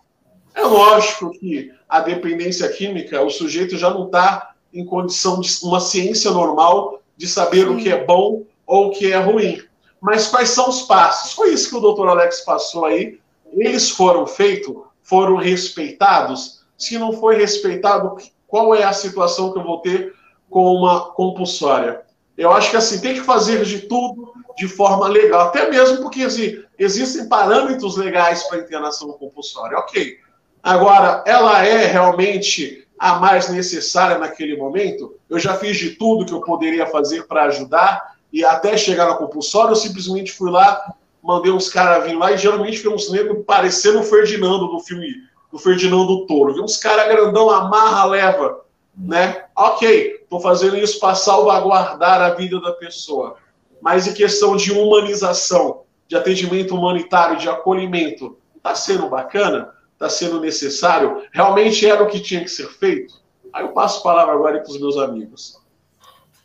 É 0.55 0.61
lógico 0.61 1.31
que 1.31 1.73
a 1.89 1.99
dependência 1.99 2.69
química, 2.69 3.21
o 3.21 3.29
sujeito 3.29 3.75
já 3.75 3.89
não 3.89 4.05
está 4.05 4.53
em 4.73 4.85
condição 4.85 5.41
de 5.41 5.49
uma 5.63 5.81
ciência 5.81 6.31
normal 6.31 7.01
de 7.17 7.27
saber 7.27 7.67
Sim. 7.67 7.73
o 7.73 7.77
que 7.77 7.89
é 7.89 8.05
bom 8.05 8.43
ou 8.67 8.87
o 8.87 8.91
que 8.91 9.11
é 9.11 9.17
ruim. 9.17 9.63
Mas 9.99 10.27
quais 10.27 10.49
são 10.49 10.69
os 10.69 10.83
passos? 10.83 11.33
Foi 11.33 11.53
isso 11.53 11.69
que 11.69 11.77
o 11.77 11.81
doutor 11.81 12.09
Alex 12.09 12.41
passou 12.41 12.85
aí 12.85 13.19
eles 13.53 13.89
foram 13.89 14.25
feitos, 14.25 14.75
foram 15.01 15.37
respeitados? 15.37 16.65
Se 16.77 16.97
não 16.97 17.13
foi 17.13 17.37
respeitado, 17.37 18.17
qual 18.47 18.75
é 18.75 18.83
a 18.83 18.93
situação 18.93 19.51
que 19.51 19.59
eu 19.59 19.63
vou 19.63 19.79
ter 19.79 20.13
com 20.49 20.73
uma 20.73 21.11
compulsória? 21.11 22.01
Eu 22.37 22.51
acho 22.51 22.69
que 22.69 22.77
assim, 22.77 22.99
tem 22.99 23.15
que 23.15 23.21
fazer 23.21 23.63
de 23.63 23.81
tudo 23.81 24.33
de 24.55 24.67
forma 24.67 25.07
legal, 25.07 25.41
até 25.41 25.69
mesmo 25.69 26.01
porque 26.01 26.23
assim, 26.23 26.63
existem 26.77 27.27
parâmetros 27.27 27.95
legais 27.95 28.43
para 28.43 28.59
internação 28.59 29.11
compulsória. 29.13 29.77
Ok. 29.77 30.17
Agora, 30.61 31.23
ela 31.25 31.65
é 31.65 31.85
realmente 31.85 32.87
a 32.97 33.19
mais 33.19 33.49
necessária 33.49 34.17
naquele 34.17 34.57
momento? 34.57 35.15
Eu 35.29 35.39
já 35.39 35.55
fiz 35.55 35.77
de 35.77 35.91
tudo 35.91 36.25
que 36.25 36.33
eu 36.33 36.41
poderia 36.41 36.87
fazer 36.87 37.27
para 37.27 37.43
ajudar 37.43 38.16
e 38.31 38.43
até 38.43 38.77
chegar 38.77 39.07
na 39.07 39.15
compulsória, 39.15 39.71
eu 39.71 39.75
simplesmente 39.75 40.31
fui 40.31 40.51
lá, 40.51 40.93
mandei 41.21 41.51
uns 41.51 41.69
caras 41.69 42.05
vir 42.05 42.15
lá 42.15 42.31
e 42.31 42.37
geralmente 42.37 42.79
foi 42.79 42.93
uns 42.93 43.11
negros 43.11 43.43
parecendo 43.45 43.99
o 43.99 44.03
Ferdinando 44.03 44.67
do 44.67 44.79
filme 44.79 45.07
do 45.51 45.57
Ferdinando 45.57 46.25
Toro. 46.25 46.53
Viu 46.53 46.63
uns 46.63 46.77
caras 46.77 47.07
grandão, 47.07 47.49
amarra, 47.49 48.05
leva. 48.05 48.61
Né? 48.95 49.45
Ok, 49.55 50.21
estou 50.23 50.39
fazendo 50.39 50.77
isso 50.77 50.99
para 50.99 51.15
salvaguardar 51.15 52.21
a 52.21 52.29
vida 52.31 52.59
da 52.59 52.71
pessoa. 52.73 53.37
Mas 53.81 54.07
em 54.07 54.13
questão 54.13 54.55
de 54.55 54.71
humanização, 54.71 55.83
de 56.07 56.15
atendimento 56.15 56.75
humanitário, 56.75 57.37
de 57.37 57.47
acolhimento, 57.47 58.37
está 58.55 58.73
sendo 58.73 59.07
bacana? 59.07 59.73
Está 59.93 60.09
sendo 60.09 60.39
necessário? 60.39 61.23
Realmente 61.31 61.85
era 61.85 62.03
o 62.03 62.07
que 62.07 62.19
tinha 62.19 62.41
que 62.41 62.49
ser 62.49 62.67
feito? 62.67 63.13
Aí 63.53 63.63
eu 63.63 63.69
passo 63.69 63.99
a 63.99 64.03
palavra 64.03 64.33
agora 64.33 64.59
para 64.59 64.71
os 64.71 64.79
meus 64.79 64.97
amigos. 64.97 65.59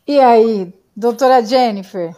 E 0.06 0.18
aí, 0.18 0.72
doutora 0.96 1.44
Jennifer? 1.44 2.14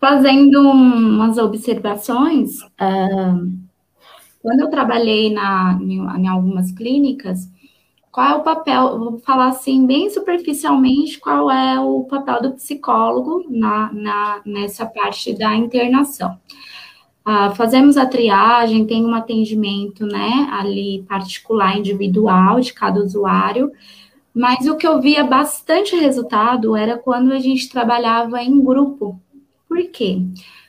fazendo 0.00 0.60
umas 0.60 1.38
observações, 1.38 2.60
uh, 2.62 3.52
quando 4.40 4.60
eu 4.60 4.70
trabalhei 4.70 5.32
na, 5.32 5.78
em, 5.80 5.98
em, 5.98 6.28
algumas 6.28 6.70
clínicas, 6.70 7.50
qual 8.10 8.30
é 8.30 8.34
o 8.36 8.42
papel, 8.42 8.98
vou 8.98 9.18
falar 9.18 9.48
assim, 9.48 9.86
bem 9.86 10.08
superficialmente, 10.08 11.18
qual 11.18 11.50
é 11.50 11.78
o 11.80 12.04
papel 12.04 12.42
do 12.42 12.52
psicólogo 12.52 13.44
na, 13.48 13.92
na 13.92 14.40
nessa 14.46 14.86
parte 14.86 15.36
da 15.36 15.54
internação. 15.54 16.38
Uh, 17.26 17.54
fazemos 17.54 17.98
a 17.98 18.06
triagem, 18.06 18.86
tem 18.86 19.04
um 19.04 19.14
atendimento, 19.14 20.06
né, 20.06 20.48
ali 20.50 21.04
particular, 21.06 21.76
individual 21.76 22.58
de 22.60 22.72
cada 22.72 23.00
usuário, 23.00 23.70
mas 24.38 24.68
o 24.68 24.76
que 24.76 24.86
eu 24.86 25.00
via 25.00 25.24
bastante 25.24 25.96
resultado 25.96 26.76
era 26.76 26.96
quando 26.96 27.32
a 27.32 27.40
gente 27.40 27.68
trabalhava 27.68 28.40
em 28.40 28.62
grupo, 28.62 29.20
por 29.68 29.82
quê? 29.90 30.22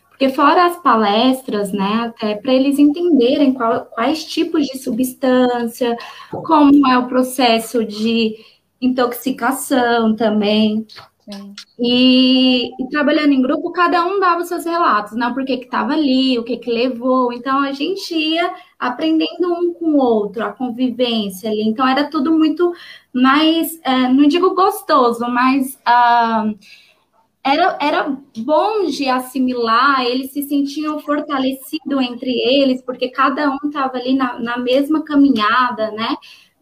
Porque 0.10 0.30
fora 0.30 0.66
as 0.66 0.82
palestras, 0.82 1.72
né, 1.72 2.06
até 2.08 2.34
para 2.34 2.52
eles 2.52 2.80
entenderem 2.80 3.54
qual, 3.54 3.86
quais 3.86 4.26
tipos 4.26 4.66
de 4.66 4.80
substância, 4.80 5.96
como 6.32 6.88
é 6.88 6.98
o 6.98 7.08
processo 7.08 7.86
de 7.86 8.36
intoxicação 8.82 10.16
também. 10.16 10.88
E, 11.78 12.72
e, 12.80 12.90
trabalhando 12.90 13.34
em 13.34 13.42
grupo, 13.42 13.72
cada 13.72 14.04
um 14.06 14.20
dava 14.20 14.42
os 14.42 14.48
seus 14.48 14.66
relatos, 14.66 15.14
né? 15.14 15.32
Por 15.34 15.46
que 15.46 15.54
estava 15.54 15.94
ali, 15.94 16.38
o 16.38 16.44
que, 16.44 16.58
que 16.58 16.72
levou. 16.72 17.32
Então, 17.32 17.60
a 17.60 17.72
gente 17.72 18.14
ia 18.14 18.54
aprendendo 18.78 19.54
um 19.54 19.74
com 19.74 19.92
o 19.92 19.98
outro, 19.98 20.44
a 20.44 20.52
convivência 20.52 21.50
ali. 21.50 21.62
Então, 21.62 21.88
era 21.88 22.10
tudo 22.10 22.32
muito 22.32 22.74
mais, 23.14 23.80
é, 23.84 24.08
não 24.10 24.28
digo 24.28 24.56
gostoso, 24.56 25.26
mas 25.30 25.76
uh, 25.76 26.58
era, 27.44 27.78
era 27.80 28.18
bom 28.38 28.86
de 28.86 29.08
assimilar, 29.08 30.04
eles 30.06 30.32
se 30.32 30.44
sentiam 30.44 31.00
fortalecidos 31.00 32.02
entre 32.02 32.32
eles, 32.32 32.82
porque 32.82 33.10
cada 33.10 33.50
um 33.50 33.58
estava 33.68 33.98
ali 33.98 34.14
na, 34.14 34.40
na 34.40 34.58
mesma 34.58 35.04
caminhada, 35.04 35.92
né? 35.92 36.16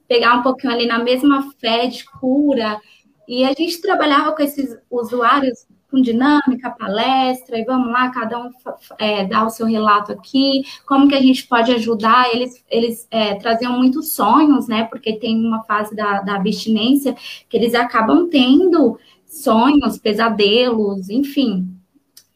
Pegar 0.08 0.36
um 0.36 0.44
pouquinho 0.44 0.74
ali 0.74 0.86
na 0.86 1.00
mesma 1.00 1.52
fé 1.60 1.88
de 1.88 2.06
cura. 2.06 2.80
E 3.28 3.44
a 3.44 3.54
gente 3.54 3.82
trabalhava 3.82 4.32
com 4.32 4.42
esses 4.42 4.78
usuários 4.90 5.66
com 5.90 6.02
dinâmica, 6.02 6.70
palestra, 6.70 7.58
e 7.58 7.64
vamos 7.64 7.88
lá, 7.88 8.10
cada 8.10 8.38
um 8.40 8.52
é, 9.00 9.26
dá 9.26 9.46
o 9.46 9.50
seu 9.50 9.66
relato 9.66 10.12
aqui, 10.12 10.64
como 10.86 11.08
que 11.08 11.16
a 11.16 11.22
gente 11.22 11.48
pode 11.48 11.72
ajudar, 11.72 12.30
eles, 12.34 12.64
eles 12.70 13.08
é, 13.10 13.36
traziam 13.36 13.72
muitos 13.72 14.14
sonhos, 14.14 14.68
né, 14.68 14.84
porque 14.84 15.18
tem 15.18 15.40
uma 15.40 15.64
fase 15.64 15.96
da, 15.96 16.22
da 16.22 16.36
abstinência 16.36 17.16
que 17.48 17.56
eles 17.56 17.74
acabam 17.74 18.28
tendo 18.30 19.00
sonhos, 19.26 19.98
pesadelos, 19.98 21.10
enfim. 21.10 21.68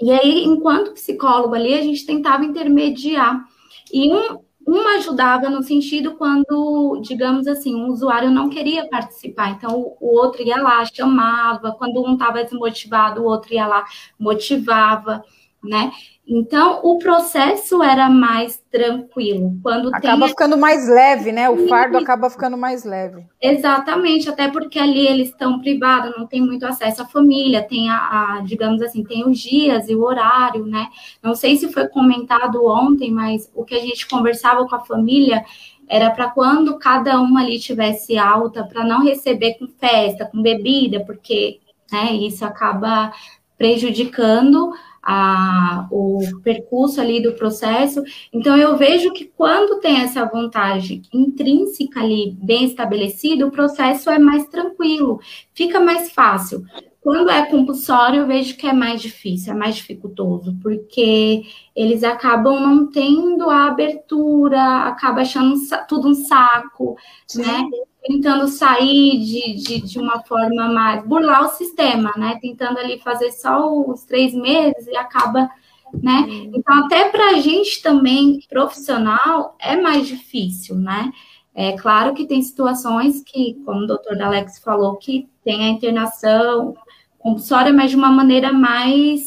E 0.02 0.12
aí, 0.12 0.44
enquanto 0.46 0.94
psicólogo 0.94 1.54
ali, 1.54 1.74
a 1.74 1.82
gente 1.82 2.06
tentava 2.06 2.44
intermediar. 2.44 3.46
E 3.94 4.12
um, 4.12 4.40
uma 4.66 4.98
ajudava 4.98 5.50
no 5.50 5.64
sentido 5.64 6.16
quando, 6.16 7.02
digamos 7.04 7.48
assim, 7.48 7.76
um 7.76 7.88
usuário 7.88 8.30
não 8.30 8.50
queria 8.50 8.88
participar, 8.88 9.52
então 9.52 9.96
o, 10.00 10.18
outro 10.20 10.44
ia 10.44 10.62
lá, 10.62 10.86
chamava, 10.86 11.72
quando 11.74 12.04
um 12.04 12.14
estava 12.14 12.44
desmotivado, 12.44 13.22
o 13.22 13.26
outro 13.26 13.54
ia 13.54 13.68
lá, 13.68 13.84
motivava, 14.20 15.24
né? 15.64 15.92
Então, 16.26 16.80
o 16.84 16.98
processo 16.98 17.84
era 17.84 18.10
mais 18.10 18.58
tranquilo. 18.72 19.60
Quando 19.62 19.90
acaba 19.90 20.20
tem... 20.20 20.30
ficando 20.30 20.58
mais 20.58 20.88
leve, 20.88 21.32
né? 21.32 21.50
O 21.50 21.68
fardo 21.68 21.98
acaba 21.98 22.30
ficando 22.30 22.58
mais 22.58 22.86
leve. 22.86 23.26
Exatamente, 23.42 24.30
até 24.30 24.48
porque 24.48 24.80
ali 24.80 25.06
eles 25.06 25.30
estão 25.30 25.60
privados, 25.60 26.16
não 26.18 26.26
tem 26.26 26.42
muito 26.42 26.66
acesso 26.66 27.02
à 27.02 27.06
família, 27.06 27.62
tem 27.62 27.90
a, 27.90 27.98
a, 27.98 28.42
digamos 28.42 28.82
assim, 28.82 29.04
tem 29.04 29.28
os 29.28 29.40
dias 29.40 29.90
e 29.90 29.96
o 29.96 30.04
horário, 30.04 30.66
né? 30.66 30.88
Não 31.22 31.36
sei 31.36 31.58
se 31.58 31.72
foi 31.72 31.88
comentado 31.88 32.66
ontem, 32.66 33.12
mas 33.12 33.52
o 33.54 33.66
que 33.66 33.76
a 33.76 33.80
gente 33.80 34.08
conversava 34.08 34.66
com 34.68 34.76
a 34.76 34.86
família 34.86 35.44
era 35.88 36.10
para 36.12 36.30
quando 36.30 36.80
cada 36.80 37.20
uma 37.20 37.42
ali 37.42 37.60
tivesse 37.60 38.18
alta, 38.18 38.64
para 38.64 38.86
não 38.86 39.04
receber 39.04 39.56
com 39.56 39.68
festa, 39.68 40.26
com 40.26 40.42
bebida, 40.42 41.02
porque 41.02 41.60
né, 41.92 42.14
isso 42.14 42.46
acaba 42.46 43.12
prejudicando 43.58 44.72
a, 45.04 45.88
o 45.92 46.20
percurso 46.44 47.02
ali 47.02 47.22
do 47.22 47.34
processo. 47.34 48.04
Então, 48.32 48.58
eu 48.58 48.78
vejo 48.78 49.12
que 49.14 49.26
quando 49.26 49.80
tem 49.80 50.02
essa 50.02 50.26
vontade 50.26 51.02
intrínseca 51.14 52.00
ali 52.00 52.38
bem 52.42 52.66
estabelecida, 52.66 53.46
o 53.46 53.52
processo 53.52 54.10
é 54.10 54.20
mais 54.20 54.46
tranquilo, 54.48 55.20
fica 55.54 55.80
mais 55.80 56.12
fácil. 56.12 56.64
Quando 57.02 57.32
é 57.32 57.48
compulsório, 57.48 58.22
eu 58.22 58.28
vejo 58.28 58.56
que 58.56 58.68
é 58.68 58.74
mais 58.74 59.02
difícil, 59.02 59.54
é 59.54 59.56
mais 59.56 59.76
dificultoso, 59.76 60.56
porque 60.62 61.44
eles 61.76 62.04
acabam 62.04 62.60
não 62.60 62.92
tendo 62.92 63.50
a 63.50 63.66
abertura, 63.66 64.84
acaba 64.84 65.22
achando 65.22 65.56
tudo 65.88 66.10
um 66.10 66.14
saco, 66.14 66.96
Sim. 67.28 67.42
né? 67.42 67.70
tentando 68.04 68.48
sair 68.48 69.20
de, 69.20 69.56
de, 69.56 69.82
de, 69.82 70.00
uma 70.00 70.24
forma 70.24 70.68
mais 70.68 71.06
burlar 71.06 71.46
o 71.46 71.50
sistema, 71.50 72.12
né? 72.18 72.38
Tentando 72.42 72.80
ali 72.80 73.00
fazer 73.00 73.32
só 73.32 73.72
os 73.72 74.04
três 74.04 74.34
meses 74.34 74.88
e 74.88 74.96
acaba, 74.96 75.50
né? 75.94 76.26
Então, 76.54 76.86
até 76.86 77.10
para 77.10 77.32
a 77.32 77.34
gente 77.34 77.82
também, 77.82 78.40
profissional, 78.50 79.56
é 79.60 79.76
mais 79.80 80.08
difícil, 80.08 80.76
né? 80.76 81.12
É 81.54 81.74
claro 81.74 82.14
que 82.14 82.26
tem 82.26 82.42
situações 82.42 83.22
que, 83.24 83.62
como 83.66 83.82
o 83.82 83.88
doutor 83.88 84.20
Alex 84.20 84.60
falou, 84.60 84.96
que 84.96 85.30
tem 85.44 85.66
a 85.66 85.70
internação 85.70 86.74
compulsória, 87.22 87.74
mas 87.74 87.92
de 87.92 87.96
uma 87.96 88.10
maneira 88.10 88.52
mais, 88.52 89.22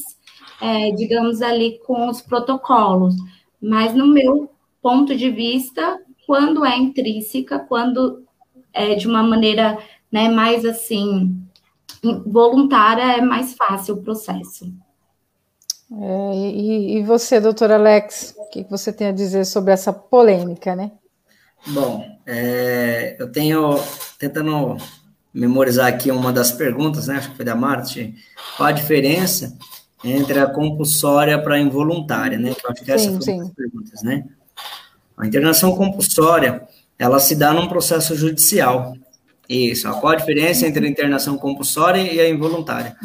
é, 0.61 0.91
digamos 0.93 1.43
ali, 1.43 1.79
com 1.87 2.09
os 2.09 2.21
protocolos. 2.21 3.15
Mas 3.61 3.95
no 3.95 4.07
meu 4.07 4.51
ponto 4.83 5.17
de 5.17 5.31
vista, 5.31 6.01
quando 6.27 6.65
é 6.65 6.77
intrínseca, 6.77 7.59
quando 7.59 8.25
é, 8.73 8.95
de 8.95 9.07
uma 9.07 9.23
maneira 9.23 9.79
né, 10.11 10.29
mais 10.29 10.65
assim 10.65 11.37
voluntária, 12.27 13.17
é 13.17 13.21
mais 13.21 13.55
fácil 13.55 13.95
o 13.95 14.03
processo. 14.03 14.73
É, 15.93 16.35
e, 16.37 16.99
e, 16.99 17.03
você, 17.03 17.41
doutor 17.41 17.71
Alex, 17.71 18.35
o 18.37 18.49
que 18.49 18.65
você 18.65 18.93
tem 18.93 19.09
a 19.09 19.13
dizer 19.13 19.45
sobre 19.45 19.73
essa 19.73 19.93
polêmica, 19.93 20.75
né? 20.75 20.93
Bom, 21.69 22.05
é, 22.27 23.17
eu 23.19 23.31
tenho 23.31 23.77
tentando 24.19 24.77
memorizar 25.35 25.87
aqui 25.87 26.11
uma 26.11 26.33
das 26.33 26.53
perguntas, 26.53 27.09
né? 27.09 27.17
Acho 27.17 27.31
que 27.31 27.37
foi 27.37 27.45
da 27.45 27.57
Marte. 27.57 28.15
Qual 28.57 28.69
a 28.69 28.73
diferença 28.73 29.59
entre 30.05 30.39
a 30.39 30.47
compulsória 30.47 31.39
para 31.43 31.57
a 31.57 31.61
involuntária, 31.61 32.39
né? 32.39 32.55
Que 32.55 32.65
eu 32.65 32.71
acho 32.71 32.85
que 32.85 32.93
essa 32.93 33.07
foi 33.07 33.35
uma 33.35 33.45
das 33.45 33.53
perguntas, 33.55 34.03
né? 34.03 34.25
A 35.17 35.27
internação 35.27 35.75
compulsória 35.75 36.63
ela 36.99 37.19
se 37.19 37.35
dá 37.35 37.53
num 37.53 37.67
processo 37.67 38.15
judicial. 38.15 38.95
Isso. 39.49 39.91
Qual 40.01 40.13
a 40.13 40.17
diferença 40.17 40.67
entre 40.67 40.87
a 40.87 40.89
internação 40.89 41.37
compulsória 41.37 42.01
e 42.01 42.21
a 42.21 42.29
involuntária? 42.29 42.97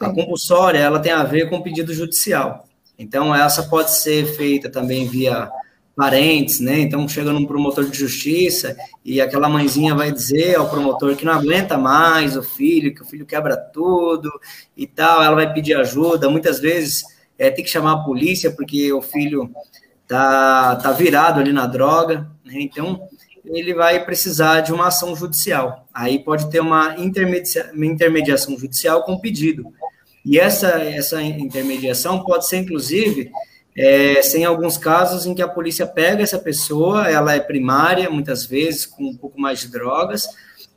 A 0.00 0.10
compulsória, 0.10 0.78
ela 0.78 1.00
tem 1.00 1.12
a 1.12 1.24
ver 1.24 1.50
com 1.50 1.60
pedido 1.60 1.92
judicial. 1.92 2.66
Então, 2.98 3.34
essa 3.34 3.64
pode 3.64 3.90
ser 3.90 4.24
feita 4.36 4.70
também 4.70 5.06
via 5.06 5.50
parentes, 5.94 6.60
né? 6.60 6.80
Então, 6.80 7.06
chega 7.08 7.32
num 7.32 7.46
promotor 7.46 7.84
de 7.84 7.98
justiça 7.98 8.76
e 9.04 9.20
aquela 9.20 9.48
mãezinha 9.48 9.94
vai 9.94 10.10
dizer 10.10 10.56
ao 10.56 10.68
promotor 10.68 11.14
que 11.16 11.24
não 11.24 11.32
aguenta 11.32 11.76
mais 11.76 12.36
o 12.36 12.42
filho, 12.42 12.94
que 12.94 13.02
o 13.02 13.06
filho 13.06 13.26
quebra 13.26 13.56
tudo 13.56 14.30
e 14.76 14.86
tal. 14.86 15.22
Ela 15.22 15.34
vai 15.34 15.52
pedir 15.52 15.74
ajuda. 15.74 16.30
Muitas 16.30 16.60
vezes 16.60 17.04
é, 17.38 17.50
tem 17.50 17.64
que 17.64 17.70
chamar 17.70 17.92
a 17.92 18.04
polícia 18.04 18.50
porque 18.50 18.92
o 18.92 19.02
filho 19.02 19.50
tá, 20.06 20.76
tá 20.76 20.92
virado 20.92 21.40
ali 21.40 21.52
na 21.52 21.66
droga, 21.66 22.30
né? 22.44 22.54
Então, 22.56 23.08
ele 23.44 23.74
vai 23.74 24.04
precisar 24.04 24.60
de 24.60 24.72
uma 24.72 24.86
ação 24.86 25.14
judicial. 25.14 25.86
Aí 25.92 26.18
pode 26.18 26.50
ter 26.50 26.60
uma, 26.60 26.96
intermedia 26.98 27.70
uma 27.74 27.86
intermediação 27.86 28.58
judicial 28.58 29.02
com 29.02 29.18
pedido. 29.18 29.72
E 30.24 30.38
essa, 30.38 30.68
essa 30.68 31.20
intermediação 31.20 32.22
pode 32.22 32.46
ser, 32.46 32.58
inclusive, 32.58 33.30
é, 33.76 34.20
sem 34.22 34.44
alguns 34.44 34.76
casos 34.76 35.26
em 35.26 35.34
que 35.34 35.42
a 35.42 35.48
polícia 35.48 35.86
pega 35.86 36.22
essa 36.22 36.38
pessoa, 36.38 37.08
ela 37.08 37.34
é 37.34 37.40
primária, 37.40 38.10
muitas 38.10 38.44
vezes, 38.44 38.84
com 38.84 39.04
um 39.04 39.16
pouco 39.16 39.40
mais 39.40 39.60
de 39.60 39.68
drogas, 39.68 40.28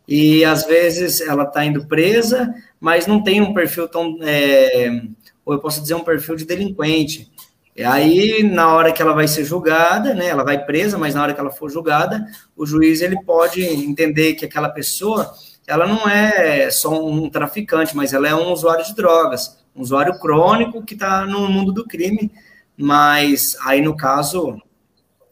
e 0.08 0.45
às 0.45 0.65
vezes 0.65 1.21
ela 1.21 1.43
está 1.43 1.65
indo 1.65 1.88
presa, 1.88 2.53
mas 2.79 3.08
não 3.08 3.23
tem 3.23 3.41
um 3.41 3.53
perfil 3.53 3.88
tão, 3.88 4.17
é, 4.21 5.01
ou 5.43 5.53
eu 5.53 5.60
posso 5.60 5.81
dizer, 5.81 5.95
um 5.95 6.03
perfil 6.03 6.36
de 6.36 6.45
delinquente. 6.45 7.31
E 7.75 7.84
aí, 7.84 8.41
na 8.41 8.73
hora 8.73 8.93
que 8.93 9.01
ela 9.01 9.13
vai 9.13 9.27
ser 9.27 9.43
julgada, 9.43 10.13
né, 10.13 10.27
ela 10.27 10.45
vai 10.45 10.63
presa, 10.63 10.97
mas 10.97 11.13
na 11.13 11.21
hora 11.21 11.34
que 11.34 11.39
ela 11.41 11.51
for 11.51 11.69
julgada, 11.69 12.25
o 12.55 12.65
juiz 12.65 13.01
ele 13.01 13.21
pode 13.23 13.62
entender 13.62 14.36
que 14.36 14.45
aquela 14.45 14.69
pessoa, 14.69 15.34
ela 15.67 15.86
não 15.86 16.08
é 16.08 16.71
só 16.71 17.05
um 17.05 17.29
traficante, 17.29 17.93
mas 17.93 18.13
ela 18.13 18.29
é 18.29 18.34
um 18.34 18.53
usuário 18.53 18.86
de 18.86 18.95
drogas, 18.95 19.58
um 19.75 19.81
usuário 19.81 20.17
crônico 20.19 20.84
que 20.84 20.93
está 20.93 21.25
no 21.25 21.49
mundo 21.49 21.73
do 21.73 21.86
crime, 21.86 22.31
mas 22.77 23.55
aí 23.65 23.81
no 23.81 23.95
caso, 23.95 24.61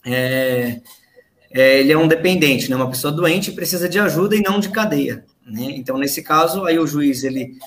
é, 0.06 0.82
é, 1.52 1.80
ele 1.80 1.92
é 1.92 1.98
um 1.98 2.08
dependente, 2.08 2.70
né, 2.70 2.76
uma 2.76 2.90
pessoa 2.90 3.14
doente 3.14 3.52
precisa 3.52 3.88
de 3.88 4.00
ajuda 4.00 4.36
e 4.36 4.42
não 4.42 4.60
de 4.60 4.70
cadeia, 4.70 5.26
né? 5.46 5.68
Então, 5.72 5.98
nesse 5.98 6.24
caso, 6.24 6.66
aí 6.66 6.80
o 6.80 6.88
juiz 6.88 7.24
ele 7.24 7.58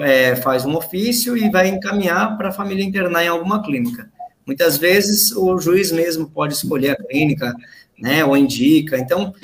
é, 0.00 0.36
faz 0.36 0.64
um 0.64 0.76
ofício 0.76 1.36
e 1.36 1.50
vai 1.50 1.68
encaminhar 1.68 2.36
para 2.36 2.48
a 2.48 2.52
família 2.52 2.84
internar 2.84 3.24
em 3.24 3.28
alguma 3.28 3.62
clínica. 3.62 4.10
Muitas 4.46 4.76
vezes 4.76 5.32
o 5.32 5.58
juiz 5.58 5.90
mesmo 5.90 6.28
pode 6.28 6.54
escolher 6.54 6.90
a 6.90 6.96
clínica, 6.96 7.54
né, 7.98 8.24
ou 8.24 8.36
indica. 8.36 8.98
Então, 8.98 9.34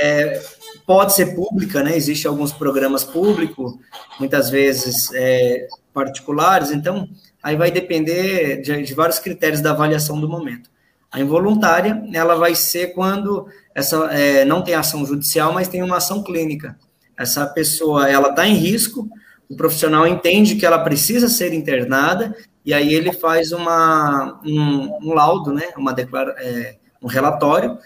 é, 0.00 0.40
pode 0.86 1.14
ser 1.14 1.34
pública, 1.34 1.82
né? 1.82 1.96
Existem 1.96 2.28
alguns 2.28 2.52
programas 2.52 3.04
públicos, 3.04 3.74
muitas 4.18 4.50
vezes 4.50 5.10
é, 5.14 5.66
particulares. 5.92 6.70
Então, 6.70 7.08
aí 7.42 7.56
vai 7.56 7.70
depender 7.70 8.60
de, 8.60 8.82
de, 8.82 8.94
vários 8.94 9.18
critérios 9.18 9.60
da 9.60 9.72
avaliação 9.72 10.20
do 10.20 10.28
momento. 10.28 10.70
A 11.10 11.20
involuntária, 11.20 12.02
ela 12.12 12.36
vai 12.36 12.54
ser 12.54 12.94
quando 12.94 13.46
essa 13.74 13.96
é, 14.12 14.44
não 14.44 14.62
tem 14.62 14.74
ação 14.74 15.04
judicial, 15.04 15.52
mas 15.52 15.68
tem 15.68 15.82
uma 15.82 15.96
ação 15.96 16.22
clínica. 16.22 16.78
Essa 17.18 17.46
pessoa, 17.46 18.08
ela 18.08 18.30
está 18.30 18.46
em 18.46 18.54
risco, 18.54 19.08
o 19.48 19.56
profissional 19.56 20.06
entende 20.06 20.54
que 20.54 20.64
ela 20.64 20.78
precisa 20.78 21.28
ser 21.28 21.52
internada 21.52 22.34
e 22.64 22.72
aí 22.72 22.94
ele 22.94 23.12
faz 23.12 23.52
uma, 23.52 24.40
um, 24.44 25.08
um 25.08 25.12
laudo, 25.12 25.52
né, 25.52 25.64
uma 25.76 25.92
declara, 25.92 26.34
é, 26.38 26.76
um 27.02 27.08
relatório 27.08 27.76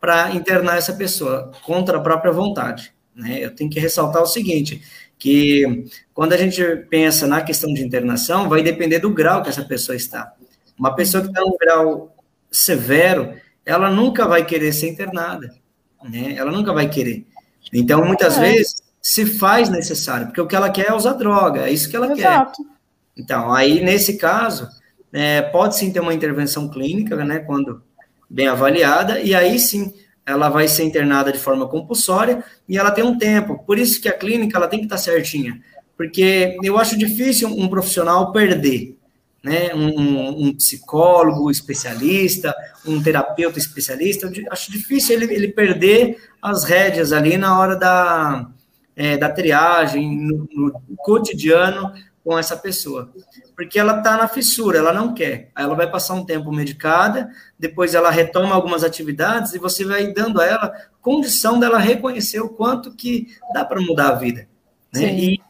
para 0.00 0.34
internar 0.34 0.76
essa 0.76 0.94
pessoa 0.94 1.52
contra 1.64 1.98
a 1.98 2.00
própria 2.00 2.32
vontade. 2.32 2.92
Né? 3.14 3.38
Eu 3.44 3.54
tenho 3.54 3.70
que 3.70 3.78
ressaltar 3.78 4.22
o 4.22 4.26
seguinte, 4.26 4.82
que 5.24 5.86
quando 6.12 6.34
a 6.34 6.36
gente 6.36 6.62
pensa 6.90 7.26
na 7.26 7.40
questão 7.40 7.72
de 7.72 7.82
internação, 7.82 8.46
vai 8.46 8.62
depender 8.62 8.98
do 8.98 9.08
grau 9.08 9.42
que 9.42 9.48
essa 9.48 9.64
pessoa 9.64 9.96
está. 9.96 10.34
Uma 10.78 10.94
pessoa 10.94 11.22
que 11.22 11.30
está 11.30 11.40
num 11.40 11.56
grau 11.56 12.14
severo, 12.52 13.32
ela 13.64 13.90
nunca 13.90 14.28
vai 14.28 14.44
querer 14.44 14.70
ser 14.74 14.90
internada, 14.90 15.54
né? 16.02 16.34
Ela 16.36 16.52
nunca 16.52 16.74
vai 16.74 16.90
querer. 16.90 17.24
Então, 17.72 18.04
muitas 18.04 18.36
é. 18.36 18.40
vezes, 18.42 18.82
se 19.00 19.24
faz 19.24 19.70
necessário, 19.70 20.26
porque 20.26 20.42
o 20.42 20.46
que 20.46 20.54
ela 20.54 20.68
quer 20.68 20.90
é 20.90 20.94
usar 20.94 21.14
droga, 21.14 21.62
é 21.62 21.72
isso 21.72 21.88
que 21.88 21.96
ela 21.96 22.12
Exato. 22.12 22.62
quer. 22.62 22.68
Então, 23.16 23.50
aí, 23.50 23.82
nesse 23.82 24.18
caso, 24.18 24.68
é, 25.10 25.40
pode 25.40 25.78
sim 25.78 25.90
ter 25.90 26.00
uma 26.00 26.12
intervenção 26.12 26.68
clínica, 26.68 27.16
né, 27.24 27.38
quando 27.38 27.82
bem 28.28 28.46
avaliada, 28.46 29.20
e 29.20 29.34
aí 29.34 29.58
sim, 29.58 29.90
ela 30.26 30.48
vai 30.48 30.66
ser 30.68 30.84
internada 30.84 31.30
de 31.30 31.38
forma 31.38 31.68
compulsória, 31.68 32.42
e 32.68 32.78
ela 32.78 32.90
tem 32.90 33.04
um 33.04 33.18
tempo, 33.18 33.62
por 33.64 33.78
isso 33.78 34.00
que 34.00 34.08
a 34.08 34.12
clínica, 34.12 34.56
ela 34.56 34.68
tem 34.68 34.78
que 34.78 34.86
estar 34.86 34.98
certinha, 34.98 35.60
porque 35.96 36.58
eu 36.62 36.78
acho 36.78 36.98
difícil 36.98 37.48
um 37.48 37.68
profissional 37.68 38.32
perder, 38.32 38.96
né? 39.42 39.74
Um, 39.74 40.46
um 40.46 40.54
psicólogo 40.54 41.50
especialista, 41.50 42.54
um 42.86 43.02
terapeuta 43.02 43.58
especialista, 43.58 44.32
acho 44.50 44.72
difícil 44.72 45.16
ele, 45.16 45.34
ele 45.34 45.48
perder 45.48 46.18
as 46.40 46.64
rédeas 46.64 47.12
ali 47.12 47.36
na 47.36 47.58
hora 47.58 47.76
da, 47.76 48.48
é, 48.96 49.18
da 49.18 49.28
triagem, 49.28 50.16
no, 50.16 50.48
no 50.50 50.96
cotidiano 50.96 51.92
com 52.24 52.38
essa 52.38 52.56
pessoa. 52.56 53.12
Porque 53.54 53.78
ela 53.78 53.98
está 53.98 54.16
na 54.16 54.26
fissura, 54.26 54.78
ela 54.78 54.92
não 54.92 55.12
quer. 55.12 55.50
Aí 55.54 55.64
ela 55.64 55.74
vai 55.74 55.88
passar 55.90 56.14
um 56.14 56.24
tempo 56.24 56.50
medicada, 56.50 57.28
depois 57.58 57.94
ela 57.94 58.10
retoma 58.10 58.54
algumas 58.54 58.82
atividades 58.82 59.52
e 59.52 59.58
você 59.58 59.84
vai 59.84 60.12
dando 60.12 60.40
a 60.40 60.46
ela 60.46 60.72
condição 61.02 61.60
dela 61.60 61.78
reconhecer 61.78 62.40
o 62.40 62.48
quanto 62.48 62.94
que 62.96 63.28
dá 63.52 63.62
para 63.64 63.80
mudar 63.80 64.08
a 64.08 64.14
vida. 64.14 64.48
Né? 64.92 65.14
E 65.14 65.40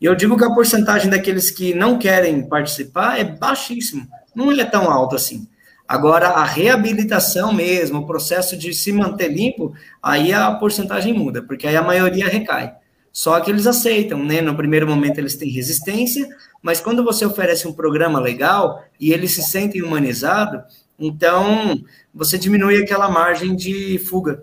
eu 0.00 0.14
digo 0.14 0.36
que 0.36 0.44
a 0.44 0.54
porcentagem 0.54 1.10
daqueles 1.10 1.50
que 1.50 1.74
não 1.74 1.98
querem 1.98 2.48
participar 2.48 3.20
é 3.20 3.24
baixíssimo, 3.24 4.08
não 4.34 4.50
é 4.50 4.64
tão 4.64 4.90
alto 4.90 5.14
assim. 5.14 5.46
Agora, 5.86 6.28
a 6.28 6.44
reabilitação 6.44 7.52
mesmo, 7.52 7.98
o 7.98 8.06
processo 8.06 8.56
de 8.56 8.72
se 8.72 8.90
manter 8.92 9.28
limpo, 9.28 9.74
aí 10.02 10.32
a 10.32 10.50
porcentagem 10.52 11.12
muda, 11.12 11.42
porque 11.42 11.66
aí 11.66 11.76
a 11.76 11.82
maioria 11.82 12.26
recai. 12.26 12.74
Só 13.12 13.38
que 13.40 13.50
eles 13.50 13.66
aceitam, 13.66 14.24
né? 14.24 14.40
No 14.40 14.56
primeiro 14.56 14.86
momento 14.86 15.18
eles 15.18 15.36
têm 15.36 15.50
resistência, 15.50 16.26
mas 16.62 16.80
quando 16.80 17.04
você 17.04 17.26
oferece 17.26 17.68
um 17.68 17.72
programa 17.72 18.18
legal 18.18 18.82
e 18.98 19.12
eles 19.12 19.32
se 19.32 19.42
sentem 19.42 19.82
humanizados, 19.82 20.62
então 20.98 21.82
você 22.14 22.38
diminui 22.38 22.82
aquela 22.82 23.10
margem 23.10 23.54
de 23.54 23.98
fuga. 24.08 24.42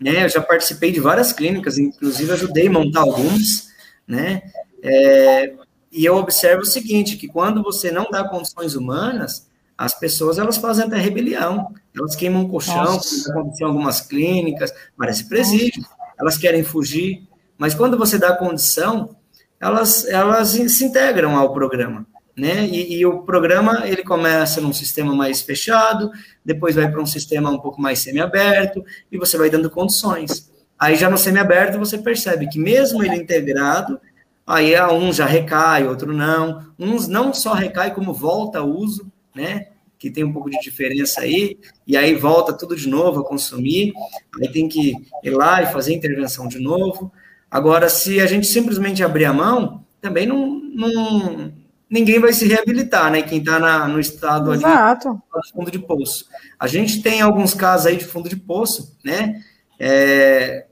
Né? 0.00 0.24
Eu 0.24 0.28
já 0.28 0.40
participei 0.40 0.90
de 0.90 1.00
várias 1.00 1.32
clínicas, 1.32 1.78
inclusive 1.78 2.32
ajudei 2.32 2.68
a 2.68 2.70
montar 2.70 3.00
algumas, 3.00 3.68
né? 4.06 4.42
É, 4.82 5.54
e 5.90 6.04
eu 6.04 6.16
observo 6.16 6.62
o 6.62 6.66
seguinte, 6.66 7.16
que 7.16 7.28
quando 7.28 7.62
você 7.62 7.90
não 7.90 8.08
dá 8.10 8.28
condições 8.28 8.74
humanas, 8.74 9.48
as 9.76 9.98
pessoas 9.98 10.38
elas 10.38 10.56
fazem 10.56 10.84
até 10.84 10.96
rebelião, 10.96 11.72
elas 11.96 12.16
queimam 12.16 12.48
colchão, 12.48 12.98
como 12.98 13.40
aconteceu 13.40 13.66
em 13.66 13.70
algumas 13.70 14.00
clínicas, 14.00 14.72
parece 14.96 15.28
presídio, 15.28 15.84
elas 16.18 16.36
querem 16.36 16.64
fugir, 16.64 17.27
mas 17.58 17.74
quando 17.74 17.98
você 17.98 18.16
dá 18.16 18.36
condição, 18.36 19.16
elas, 19.60 20.06
elas 20.06 20.50
se 20.50 20.84
integram 20.84 21.36
ao 21.36 21.52
programa. 21.52 22.06
Né? 22.36 22.64
E, 22.66 22.98
e, 22.98 23.04
o 23.04 23.22
programa 23.22 23.82
ele 23.84 24.04
começa 24.04 24.60
num 24.60 24.72
sistema 24.72 25.12
mais 25.12 25.42
fechado, 25.42 26.08
depois 26.44 26.76
vai 26.76 26.88
para 26.88 27.02
um 27.02 27.06
sistema 27.06 27.50
um 27.50 27.58
pouco 27.58 27.82
mais 27.82 27.98
semi-aberto, 27.98 28.84
e 29.10 29.18
você 29.18 29.36
vai 29.36 29.50
dando 29.50 29.68
condições. 29.68 30.48
Aí 30.78 30.94
já 30.94 31.10
no 31.10 31.18
semi-aberto 31.18 31.80
você 31.80 31.98
percebe 31.98 32.48
que 32.48 32.56
mesmo 32.56 33.02
ele 33.02 33.16
integrado, 33.16 34.00
aí 34.46 34.80
um 34.80 35.12
já 35.12 35.26
recai, 35.26 35.88
outro 35.88 36.12
não. 36.12 36.64
Uns 36.78 37.08
não 37.08 37.34
só 37.34 37.54
recai, 37.54 37.92
como 37.92 38.14
volta 38.14 38.60
ao 38.60 38.68
uso, 38.68 39.10
né? 39.34 39.66
Que 39.98 40.08
tem 40.08 40.22
um 40.22 40.32
pouco 40.32 40.48
de 40.48 40.60
diferença 40.60 41.22
aí, 41.22 41.58
e 41.84 41.96
aí 41.96 42.14
volta 42.14 42.52
tudo 42.52 42.76
de 42.76 42.88
novo 42.88 43.18
a 43.18 43.24
consumir, 43.24 43.92
aí 44.40 44.48
tem 44.52 44.68
que 44.68 44.92
ir 45.24 45.30
lá 45.30 45.60
e 45.60 45.72
fazer 45.72 45.92
intervenção 45.92 46.46
de 46.46 46.60
novo. 46.60 47.12
Agora, 47.50 47.88
se 47.88 48.20
a 48.20 48.26
gente 48.26 48.46
simplesmente 48.46 49.02
abrir 49.02 49.24
a 49.24 49.32
mão, 49.32 49.84
também 50.00 50.26
não, 50.26 50.60
não 50.74 51.52
ninguém 51.88 52.20
vai 52.20 52.32
se 52.32 52.46
reabilitar, 52.46 53.10
né? 53.10 53.22
Quem 53.22 53.38
está 53.38 53.88
no 53.88 53.98
estado 53.98 54.50
ali 54.50 54.62
Exato. 54.62 55.20
de 55.44 55.52
fundo 55.52 55.70
de 55.70 55.78
poço. 55.78 56.26
A 56.58 56.66
gente 56.66 57.02
tem 57.02 57.20
alguns 57.20 57.54
casos 57.54 57.86
aí 57.86 57.96
de 57.96 58.04
fundo 58.04 58.28
de 58.28 58.36
poço, 58.36 58.96
né? 59.04 59.42
É, 59.80 60.66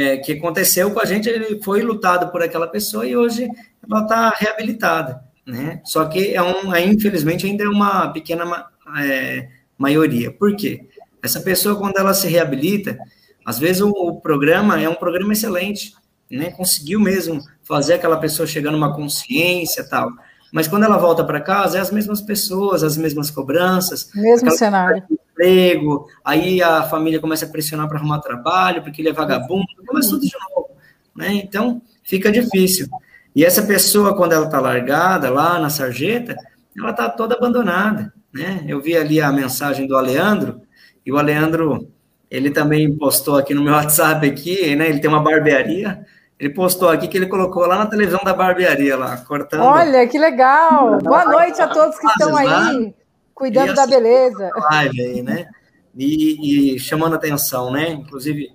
é, 0.00 0.16
que 0.18 0.32
aconteceu 0.32 0.90
com 0.92 1.00
a 1.00 1.04
gente, 1.04 1.28
ele 1.28 1.60
foi 1.62 1.82
lutado 1.82 2.30
por 2.30 2.42
aquela 2.42 2.68
pessoa 2.68 3.06
e 3.06 3.16
hoje 3.16 3.48
ela 3.88 4.02
está 4.02 4.30
reabilitada, 4.30 5.24
né? 5.44 5.80
Só 5.84 6.04
que 6.04 6.32
é 6.34 6.40
um, 6.40 6.76
infelizmente 6.76 7.46
ainda 7.46 7.64
é 7.64 7.68
uma 7.68 8.12
pequena 8.12 8.68
é, 9.00 9.48
maioria. 9.76 10.30
Por 10.30 10.54
quê? 10.54 10.86
Essa 11.20 11.40
pessoa 11.40 11.76
quando 11.76 11.96
ela 11.96 12.14
se 12.14 12.28
reabilita, 12.28 12.96
às 13.44 13.58
vezes 13.58 13.82
o, 13.82 13.90
o 13.90 14.20
programa 14.20 14.80
é 14.80 14.88
um 14.88 14.94
programa 14.94 15.32
excelente, 15.32 15.94
né? 16.30 16.50
Conseguiu 16.50 16.98
mesmo 16.98 17.40
fazer 17.62 17.94
aquela 17.94 18.16
pessoa 18.16 18.46
chegar 18.46 18.70
numa 18.70 18.94
consciência 18.94 19.88
tal. 19.88 20.10
Mas 20.52 20.68
quando 20.68 20.84
ela 20.84 20.96
volta 20.96 21.24
para 21.24 21.40
casa, 21.40 21.78
é 21.78 21.80
as 21.80 21.90
mesmas 21.90 22.20
pessoas, 22.20 22.84
as 22.84 22.96
mesmas 22.96 23.30
cobranças. 23.30 24.08
Mesmo 24.14 24.50
cenário. 24.52 25.02
Emprego, 25.10 26.06
aí 26.24 26.62
a 26.62 26.84
família 26.84 27.18
começa 27.18 27.44
a 27.44 27.48
pressionar 27.48 27.88
para 27.88 27.98
arrumar 27.98 28.20
trabalho, 28.20 28.80
porque 28.80 29.02
ele 29.02 29.08
é 29.08 29.12
vagabundo, 29.12 29.66
começa 29.84 30.10
tudo 30.10 30.24
de 30.24 30.32
novo. 30.48 30.68
Né? 31.14 31.34
Então, 31.34 31.82
fica 32.04 32.30
difícil. 32.30 32.86
E 33.34 33.44
essa 33.44 33.62
pessoa, 33.62 34.16
quando 34.16 34.32
ela 34.32 34.46
está 34.46 34.60
largada 34.60 35.28
lá 35.28 35.58
na 35.58 35.68
sarjeta, 35.68 36.36
ela 36.78 36.90
está 36.90 37.08
toda 37.08 37.34
abandonada. 37.34 38.12
Né? 38.32 38.64
Eu 38.68 38.80
vi 38.80 38.96
ali 38.96 39.20
a 39.20 39.32
mensagem 39.32 39.88
do 39.88 39.96
Aleandro, 39.96 40.62
e 41.04 41.10
o 41.10 41.18
Aleandro 41.18 41.92
ele 42.34 42.50
também 42.50 42.92
postou 42.96 43.36
aqui 43.36 43.54
no 43.54 43.62
meu 43.62 43.72
WhatsApp 43.74 44.26
aqui, 44.26 44.74
né? 44.74 44.88
Ele 44.88 44.98
tem 44.98 45.08
uma 45.08 45.22
barbearia. 45.22 46.04
Ele 46.38 46.52
postou 46.52 46.88
aqui 46.88 47.06
que 47.06 47.16
ele 47.16 47.26
colocou 47.26 47.64
lá 47.64 47.78
na 47.78 47.86
televisão 47.86 48.20
da 48.24 48.34
barbearia 48.34 48.96
lá, 48.96 49.16
cortando. 49.18 49.62
Olha, 49.62 50.06
que 50.08 50.18
legal! 50.18 50.98
Boa 50.98 51.24
noite 51.24 51.62
a 51.62 51.68
todos 51.68 51.96
que 51.96 52.06
estão 52.08 52.36
aí, 52.36 52.92
cuidando 53.32 53.72
da 53.72 53.86
beleza. 53.86 54.50
Live 54.70 55.00
aí, 55.00 55.22
né? 55.22 55.46
E, 55.96 56.74
e, 56.74 56.78
chamando 56.80 57.14
atenção, 57.14 57.70
né? 57.70 57.90
Inclusive 57.90 58.48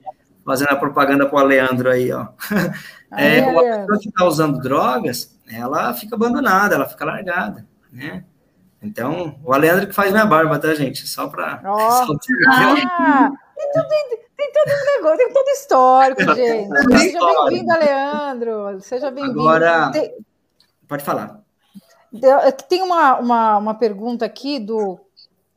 fazendo 0.46 0.72
a 0.72 0.76
propaganda 0.76 1.26
para 1.26 1.40
o 1.40 1.48
Leandro 1.48 1.90
aí, 1.90 2.12
ó. 2.12 2.28
É, 3.12 3.42
uma 3.42 3.64
pessoa 3.64 4.00
que 4.00 4.10
está 4.10 4.24
usando 4.24 4.60
drogas, 4.60 5.36
ela 5.52 5.92
fica 5.96 6.16
abandonada, 6.16 6.76
ela 6.76 6.88
fica 6.88 7.04
largada, 7.04 7.66
né? 7.92 8.24
Então, 8.80 9.40
o 9.44 9.52
Aleandro 9.52 9.88
que 9.88 9.94
faz 9.94 10.12
minha 10.12 10.28
barba, 10.28 10.60
tá, 10.60 10.76
gente? 10.76 11.08
Só 11.08 11.28
para. 11.28 11.60
Oh. 11.66 12.16
Ah, 12.48 13.32
tem, 13.60 13.72
tudo, 13.74 13.88
tem, 13.88 14.20
tem 14.38 14.52
todo 14.54 14.72
um 14.72 14.86
negócio, 14.96 15.18
tem 15.18 15.34
todo 15.34 15.48
histórico, 15.50 16.36
gente. 16.36 17.00
Seja 17.00 17.20
bem-vindo, 17.20 17.80
Leandro. 17.80 18.82
Seja 18.82 19.12
bem-vindo. 19.12 19.42
Agora, 19.42 19.92
tem... 19.92 20.16
pode 20.88 21.04
falar. 21.04 21.42
Tem 22.68 22.82
uma, 22.82 23.20
uma, 23.20 23.58
uma 23.58 23.74
pergunta 23.76 24.26
aqui 24.26 24.60
do 24.60 25.00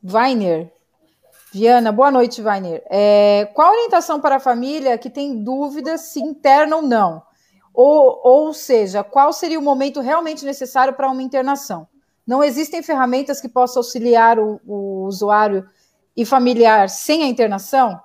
Weiner. 0.03 0.71
Viana, 1.53 1.91
boa 1.91 2.11
noite, 2.11 2.41
Weiner. 2.41 2.83
É, 2.89 3.49
qual 3.53 3.69
a 3.69 3.71
orientação 3.71 4.19
para 4.19 4.35
a 4.35 4.39
família 4.39 4.97
que 4.97 5.09
tem 5.09 5.43
dúvidas 5.43 6.01
se 6.01 6.19
interna 6.19 6.75
ou 6.75 6.81
não? 6.81 7.21
Ou, 7.73 8.19
ou 8.23 8.53
seja, 8.53 9.03
qual 9.03 9.31
seria 9.31 9.59
o 9.59 9.63
momento 9.63 10.01
realmente 10.01 10.45
necessário 10.45 10.93
para 10.93 11.09
uma 11.09 11.21
internação? 11.21 11.87
Não 12.25 12.43
existem 12.43 12.83
ferramentas 12.83 13.39
que 13.39 13.49
possam 13.49 13.79
auxiliar 13.79 14.39
o, 14.39 14.59
o 14.65 15.05
usuário 15.05 15.65
e 16.15 16.25
familiar 16.25 16.89
sem 16.89 17.23
a 17.23 17.27
internação? 17.27 17.99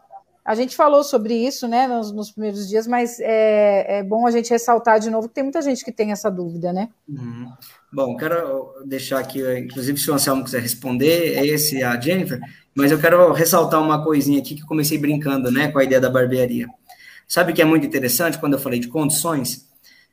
A 0.44 0.54
gente 0.54 0.74
falou 0.74 1.04
sobre 1.04 1.34
isso, 1.34 1.68
né, 1.68 1.86
nos, 1.86 2.10
nos 2.10 2.30
primeiros 2.30 2.66
dias, 2.66 2.86
mas 2.86 3.20
é, 3.20 3.98
é, 3.98 4.02
bom 4.02 4.26
a 4.26 4.30
gente 4.30 4.48
ressaltar 4.48 4.98
de 4.98 5.10
novo 5.10 5.28
que 5.28 5.34
tem 5.34 5.44
muita 5.44 5.60
gente 5.60 5.84
que 5.84 5.92
tem 5.92 6.10
essa 6.10 6.30
dúvida, 6.30 6.72
né? 6.72 6.88
Uhum. 7.06 7.52
Bom, 7.92 8.16
quero 8.16 8.72
deixar 8.86 9.18
aqui, 9.18 9.42
inclusive, 9.58 9.98
se 9.98 10.10
o 10.10 10.14
Anselmo 10.14 10.42
quiser 10.42 10.62
responder, 10.62 11.36
é 11.36 11.46
esse 11.46 11.82
a 11.82 12.00
Jennifer, 12.00 12.40
mas 12.74 12.90
eu 12.90 12.98
quero 12.98 13.30
ressaltar 13.32 13.82
uma 13.82 14.02
coisinha 14.02 14.38
aqui 14.38 14.54
que 14.54 14.62
comecei 14.62 14.96
brincando, 14.96 15.50
né, 15.50 15.70
com 15.70 15.78
a 15.78 15.84
ideia 15.84 16.00
da 16.00 16.08
barbearia. 16.08 16.66
Sabe 17.26 17.52
que 17.52 17.60
é 17.60 17.64
muito 17.66 17.86
interessante 17.86 18.38
quando 18.38 18.54
eu 18.54 18.58
falei 18.58 18.80
de 18.80 18.88
condições? 18.88 19.68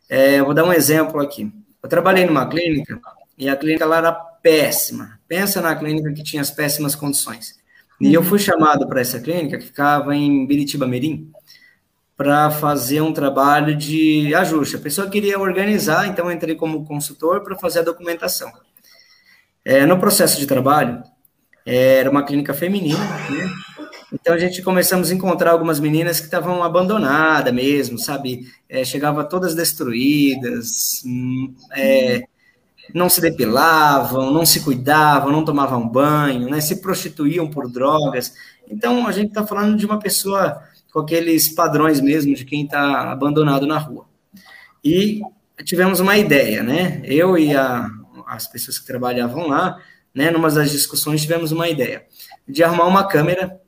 É, 0.09 0.41
eu 0.41 0.45
vou 0.45 0.53
dar 0.53 0.65
um 0.65 0.73
exemplo 0.73 1.21
aqui. 1.21 1.49
Eu 1.81 1.87
trabalhei 1.87 2.25
numa 2.25 2.45
clínica 2.49 2.99
e 3.37 3.47
a 3.47 3.55
clínica 3.55 3.85
lá 3.85 3.99
era 3.99 4.11
péssima. 4.11 5.17
Pensa 5.29 5.61
na 5.61 5.73
clínica 5.75 6.11
que 6.11 6.23
tinha 6.23 6.41
as 6.41 6.51
péssimas 6.51 6.93
condições. 6.93 7.54
E 7.99 8.13
eu 8.13 8.23
fui 8.23 8.39
chamado 8.39 8.87
para 8.87 9.01
essa 9.01 9.19
clínica, 9.19 9.57
que 9.57 9.65
ficava 9.65 10.15
em 10.15 10.45
Biritiba 10.45 10.85
Mirim, 10.85 11.31
para 12.17 12.49
fazer 12.49 13.01
um 13.01 13.13
trabalho 13.13 13.75
de 13.75 14.33
ajuste. 14.35 14.75
A 14.75 14.79
pessoa 14.79 15.09
queria 15.09 15.39
organizar, 15.39 16.07
então 16.07 16.31
entrei 16.31 16.55
como 16.55 16.85
consultor 16.85 17.41
para 17.41 17.57
fazer 17.57 17.79
a 17.79 17.83
documentação. 17.83 18.51
É, 19.63 19.85
no 19.85 19.99
processo 19.99 20.39
de 20.39 20.45
trabalho, 20.45 21.03
é, 21.65 21.99
era 21.99 22.09
uma 22.09 22.23
clínica 22.23 22.53
feminina, 22.53 22.99
né? 23.29 23.49
Então 24.13 24.33
a 24.33 24.37
gente 24.37 24.61
começamos 24.61 25.11
a 25.11 25.13
encontrar 25.13 25.51
algumas 25.51 25.79
meninas 25.79 26.19
que 26.19 26.25
estavam 26.25 26.63
abandonadas 26.63 27.53
mesmo, 27.53 27.97
sabe? 27.97 28.47
É, 28.69 28.85
chegava 28.85 29.23
todas 29.23 29.55
destruídas, 29.55 31.01
hum, 31.05 31.53
é, 31.75 32.23
não 32.93 33.09
se 33.09 33.21
depilavam, 33.21 34.31
não 34.31 34.45
se 34.45 34.61
cuidavam, 34.61 35.31
não 35.31 35.43
tomavam 35.43 35.87
banho, 35.87 36.49
né, 36.49 36.61
se 36.61 36.81
prostituíam 36.81 37.49
por 37.49 37.69
drogas. 37.69 38.33
Então, 38.69 39.07
a 39.07 39.11
gente 39.11 39.29
está 39.29 39.45
falando 39.45 39.77
de 39.77 39.85
uma 39.85 39.99
pessoa 39.99 40.61
com 40.91 40.99
aqueles 40.99 41.49
padrões 41.49 41.99
mesmo 41.99 42.33
de 42.33 42.45
quem 42.45 42.63
está 42.63 43.11
abandonado 43.11 43.67
na 43.67 43.77
rua. 43.77 44.05
E 44.83 45.21
tivemos 45.63 45.99
uma 45.99 46.17
ideia, 46.17 46.63
né? 46.63 47.01
Eu 47.03 47.37
e 47.37 47.55
a, 47.55 47.87
as 48.27 48.47
pessoas 48.47 48.79
que 48.79 48.85
trabalhavam 48.85 49.47
lá, 49.47 49.77
né, 50.13 50.31
numa 50.31 50.49
das 50.49 50.71
discussões, 50.71 51.21
tivemos 51.21 51.51
uma 51.51 51.67
ideia 51.67 52.05
de 52.47 52.63
arrumar 52.63 52.85
uma 52.85 53.07
câmera, 53.07 53.59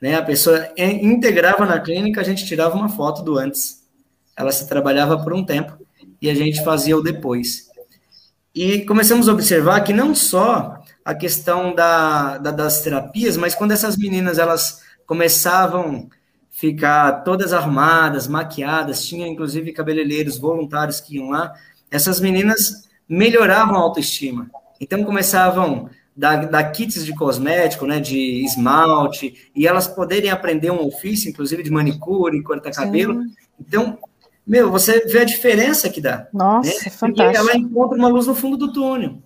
né? 0.00 0.16
A 0.16 0.22
pessoa 0.22 0.72
integrava 0.78 1.66
na 1.66 1.78
clínica, 1.80 2.20
a 2.20 2.24
gente 2.24 2.46
tirava 2.46 2.76
uma 2.76 2.88
foto 2.88 3.22
do 3.22 3.36
antes. 3.36 3.86
Ela 4.36 4.52
se 4.52 4.66
trabalhava 4.68 5.18
por 5.22 5.34
um 5.34 5.44
tempo 5.44 5.76
e 6.20 6.30
a 6.30 6.34
gente 6.34 6.64
fazia 6.64 6.96
o 6.96 7.02
depois. 7.02 7.69
E 8.54 8.84
começamos 8.84 9.28
a 9.28 9.32
observar 9.32 9.80
que 9.82 9.92
não 9.92 10.14
só 10.14 10.82
a 11.04 11.14
questão 11.14 11.74
da, 11.74 12.38
da, 12.38 12.50
das 12.50 12.82
terapias, 12.82 13.36
mas 13.36 13.54
quando 13.54 13.72
essas 13.72 13.96
meninas 13.96 14.38
elas 14.38 14.82
começavam 15.06 16.08
a 16.10 16.20
ficar 16.50 17.22
todas 17.22 17.52
arrumadas, 17.52 18.26
maquiadas, 18.26 19.04
tinha 19.04 19.26
inclusive 19.26 19.72
cabeleireiros 19.72 20.36
voluntários 20.36 21.00
que 21.00 21.16
iam 21.16 21.30
lá, 21.30 21.54
essas 21.90 22.20
meninas 22.20 22.88
melhoravam 23.08 23.76
a 23.76 23.80
autoestima. 23.80 24.50
Então 24.80 25.04
começavam 25.04 25.88
da, 26.16 26.36
da 26.36 26.64
kits 26.64 27.04
de 27.04 27.14
cosmético, 27.14 27.86
né, 27.86 28.00
de 28.00 28.44
esmalte, 28.44 29.50
e 29.54 29.66
elas 29.66 29.86
poderem 29.86 30.30
aprender 30.30 30.70
um 30.70 30.86
ofício, 30.86 31.30
inclusive 31.30 31.62
de 31.62 31.70
manicure, 31.70 32.42
cortar 32.42 32.72
cabelo. 32.72 33.22
Então, 33.58 33.98
meu, 34.46 34.70
você 34.70 35.00
vê 35.06 35.20
a 35.20 35.24
diferença 35.24 35.88
que 35.88 36.00
dá. 36.00 36.26
Nossa, 36.32 36.70
né? 36.70 36.90
fantástico. 36.90 37.14
Porque 37.16 37.36
ela 37.36 37.56
encontra 37.56 37.98
uma 37.98 38.08
luz 38.08 38.26
no 38.26 38.34
fundo 38.34 38.56
do 38.56 38.72
túnel, 38.72 39.18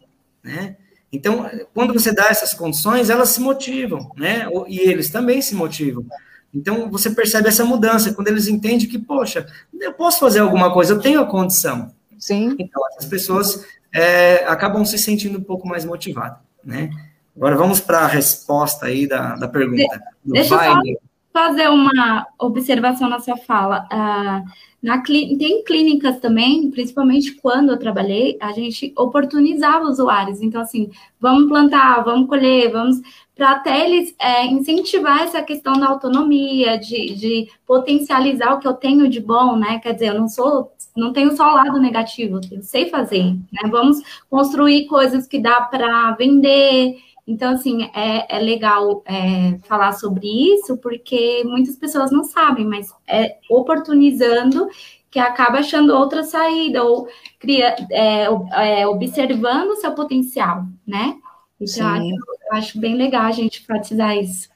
né? 0.42 0.76
Então, 1.12 1.48
quando 1.72 1.92
você 1.92 2.12
dá 2.12 2.26
essas 2.26 2.52
condições, 2.52 3.08
elas 3.08 3.28
se 3.28 3.40
motivam, 3.40 4.10
né? 4.16 4.48
E 4.66 4.80
eles 4.80 5.10
também 5.10 5.40
se 5.40 5.54
motivam. 5.54 6.04
Então, 6.52 6.90
você 6.90 7.08
percebe 7.10 7.48
essa 7.48 7.64
mudança, 7.64 8.12
quando 8.12 8.28
eles 8.28 8.48
entendem 8.48 8.88
que, 8.88 8.98
poxa, 8.98 9.46
eu 9.80 9.92
posso 9.92 10.18
fazer 10.18 10.40
alguma 10.40 10.72
coisa, 10.72 10.92
eu 10.94 11.00
tenho 11.00 11.20
a 11.20 11.26
condição. 11.26 11.92
Sim. 12.18 12.56
Então, 12.58 12.82
as 12.98 13.04
pessoas 13.04 13.64
é, 13.92 14.44
acabam 14.46 14.84
se 14.84 14.98
sentindo 14.98 15.38
um 15.38 15.42
pouco 15.42 15.68
mais 15.68 15.84
motivadas, 15.84 16.38
né? 16.64 16.90
Agora, 17.36 17.56
vamos 17.56 17.80
para 17.80 18.00
a 18.00 18.06
resposta 18.06 18.86
aí 18.86 19.06
da, 19.06 19.36
da 19.36 19.48
pergunta. 19.48 20.02
De, 20.24 20.32
deixa 20.32 20.54
eu 20.54 20.98
fazer 21.32 21.68
uma 21.68 22.26
observação 22.38 23.08
na 23.08 23.18
sua 23.18 23.36
fala. 23.36 23.88
Uh, 23.92 24.48
na, 24.84 25.00
tem 25.00 25.64
clínicas 25.64 26.20
também, 26.20 26.70
principalmente 26.70 27.32
quando 27.36 27.70
eu 27.70 27.78
trabalhei, 27.78 28.36
a 28.38 28.52
gente 28.52 28.92
oportunizava 28.98 29.86
usuários. 29.86 30.42
Então, 30.42 30.60
assim, 30.60 30.90
vamos 31.18 31.48
plantar, 31.48 32.04
vamos 32.04 32.28
colher, 32.28 32.70
vamos. 32.70 33.00
Para 33.34 33.52
até 33.52 33.82
eles 33.82 34.14
é, 34.20 34.46
incentivar 34.46 35.22
essa 35.22 35.40
questão 35.40 35.72
da 35.72 35.88
autonomia, 35.88 36.76
de, 36.76 37.14
de 37.14 37.48
potencializar 37.66 38.52
o 38.52 38.58
que 38.58 38.68
eu 38.68 38.74
tenho 38.74 39.08
de 39.08 39.20
bom, 39.20 39.56
né? 39.56 39.78
Quer 39.78 39.94
dizer, 39.94 40.08
eu 40.08 40.20
não 40.20 40.28
sou, 40.28 40.70
não 40.94 41.14
tenho 41.14 41.34
só 41.34 41.50
o 41.50 41.54
lado 41.54 41.80
negativo, 41.80 42.38
eu 42.52 42.62
sei 42.62 42.90
fazer, 42.90 43.24
né? 43.24 43.70
Vamos 43.70 44.02
construir 44.28 44.84
coisas 44.84 45.26
que 45.26 45.38
dá 45.38 45.62
para 45.62 46.10
vender. 46.12 46.94
Então, 47.26 47.52
assim, 47.54 47.90
é, 47.94 48.36
é 48.36 48.38
legal 48.38 49.02
é, 49.06 49.58
falar 49.66 49.92
sobre 49.92 50.26
isso, 50.26 50.76
porque 50.76 51.42
muitas 51.44 51.76
pessoas 51.76 52.10
não 52.10 52.22
sabem, 52.22 52.66
mas 52.66 52.92
é 53.08 53.38
oportunizando 53.48 54.68
que 55.10 55.18
acaba 55.18 55.60
achando 55.60 55.94
outra 55.94 56.22
saída, 56.22 56.82
ou 56.82 57.08
cria, 57.38 57.76
é, 57.90 58.24
é, 58.52 58.86
observando 58.86 59.70
o 59.70 59.76
seu 59.76 59.92
potencial, 59.92 60.64
né? 60.86 61.16
Então, 61.60 62.04
eu 62.04 62.18
acho 62.52 62.78
bem 62.78 62.96
legal 62.96 63.22
a 63.22 63.32
gente 63.32 63.62
enfatizar 63.62 64.16
isso. 64.16 64.48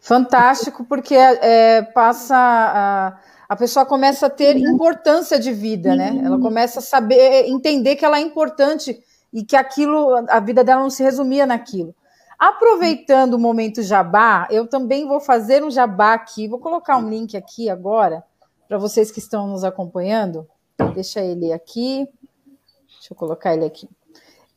Fantástico, 0.00 0.84
porque 0.84 1.14
é, 1.14 1.82
passa 1.82 2.34
a, 2.34 3.18
a 3.48 3.56
pessoa 3.56 3.84
começa 3.84 4.26
a 4.26 4.30
ter 4.30 4.56
importância 4.56 5.38
de 5.38 5.52
vida, 5.52 5.94
né? 5.94 6.20
Ela 6.24 6.40
começa 6.40 6.78
a 6.78 6.82
saber, 6.82 7.46
entender 7.48 7.96
que 7.96 8.04
ela 8.04 8.18
é 8.18 8.22
importante 8.22 8.98
e 9.32 9.44
que 9.44 9.54
aquilo, 9.54 10.14
a 10.28 10.40
vida 10.40 10.64
dela 10.64 10.80
não 10.80 10.90
se 10.90 11.02
resumia 11.02 11.44
naquilo. 11.44 11.94
Aproveitando 12.38 13.34
o 13.34 13.38
momento 13.38 13.82
jabá, 13.82 14.46
eu 14.50 14.66
também 14.66 15.06
vou 15.06 15.20
fazer 15.20 15.64
um 15.64 15.70
jabá 15.70 16.14
aqui. 16.14 16.48
Vou 16.48 16.58
colocar 16.58 16.98
um 16.98 17.08
link 17.08 17.36
aqui 17.36 17.70
agora 17.70 18.24
para 18.68 18.78
vocês 18.78 19.10
que 19.10 19.18
estão 19.18 19.46
nos 19.46 19.64
acompanhando. 19.64 20.46
Deixa 20.94 21.20
ele 21.20 21.52
aqui. 21.52 22.06
Deixa 22.88 23.12
eu 23.12 23.16
colocar 23.16 23.54
ele 23.54 23.64
aqui. 23.64 23.88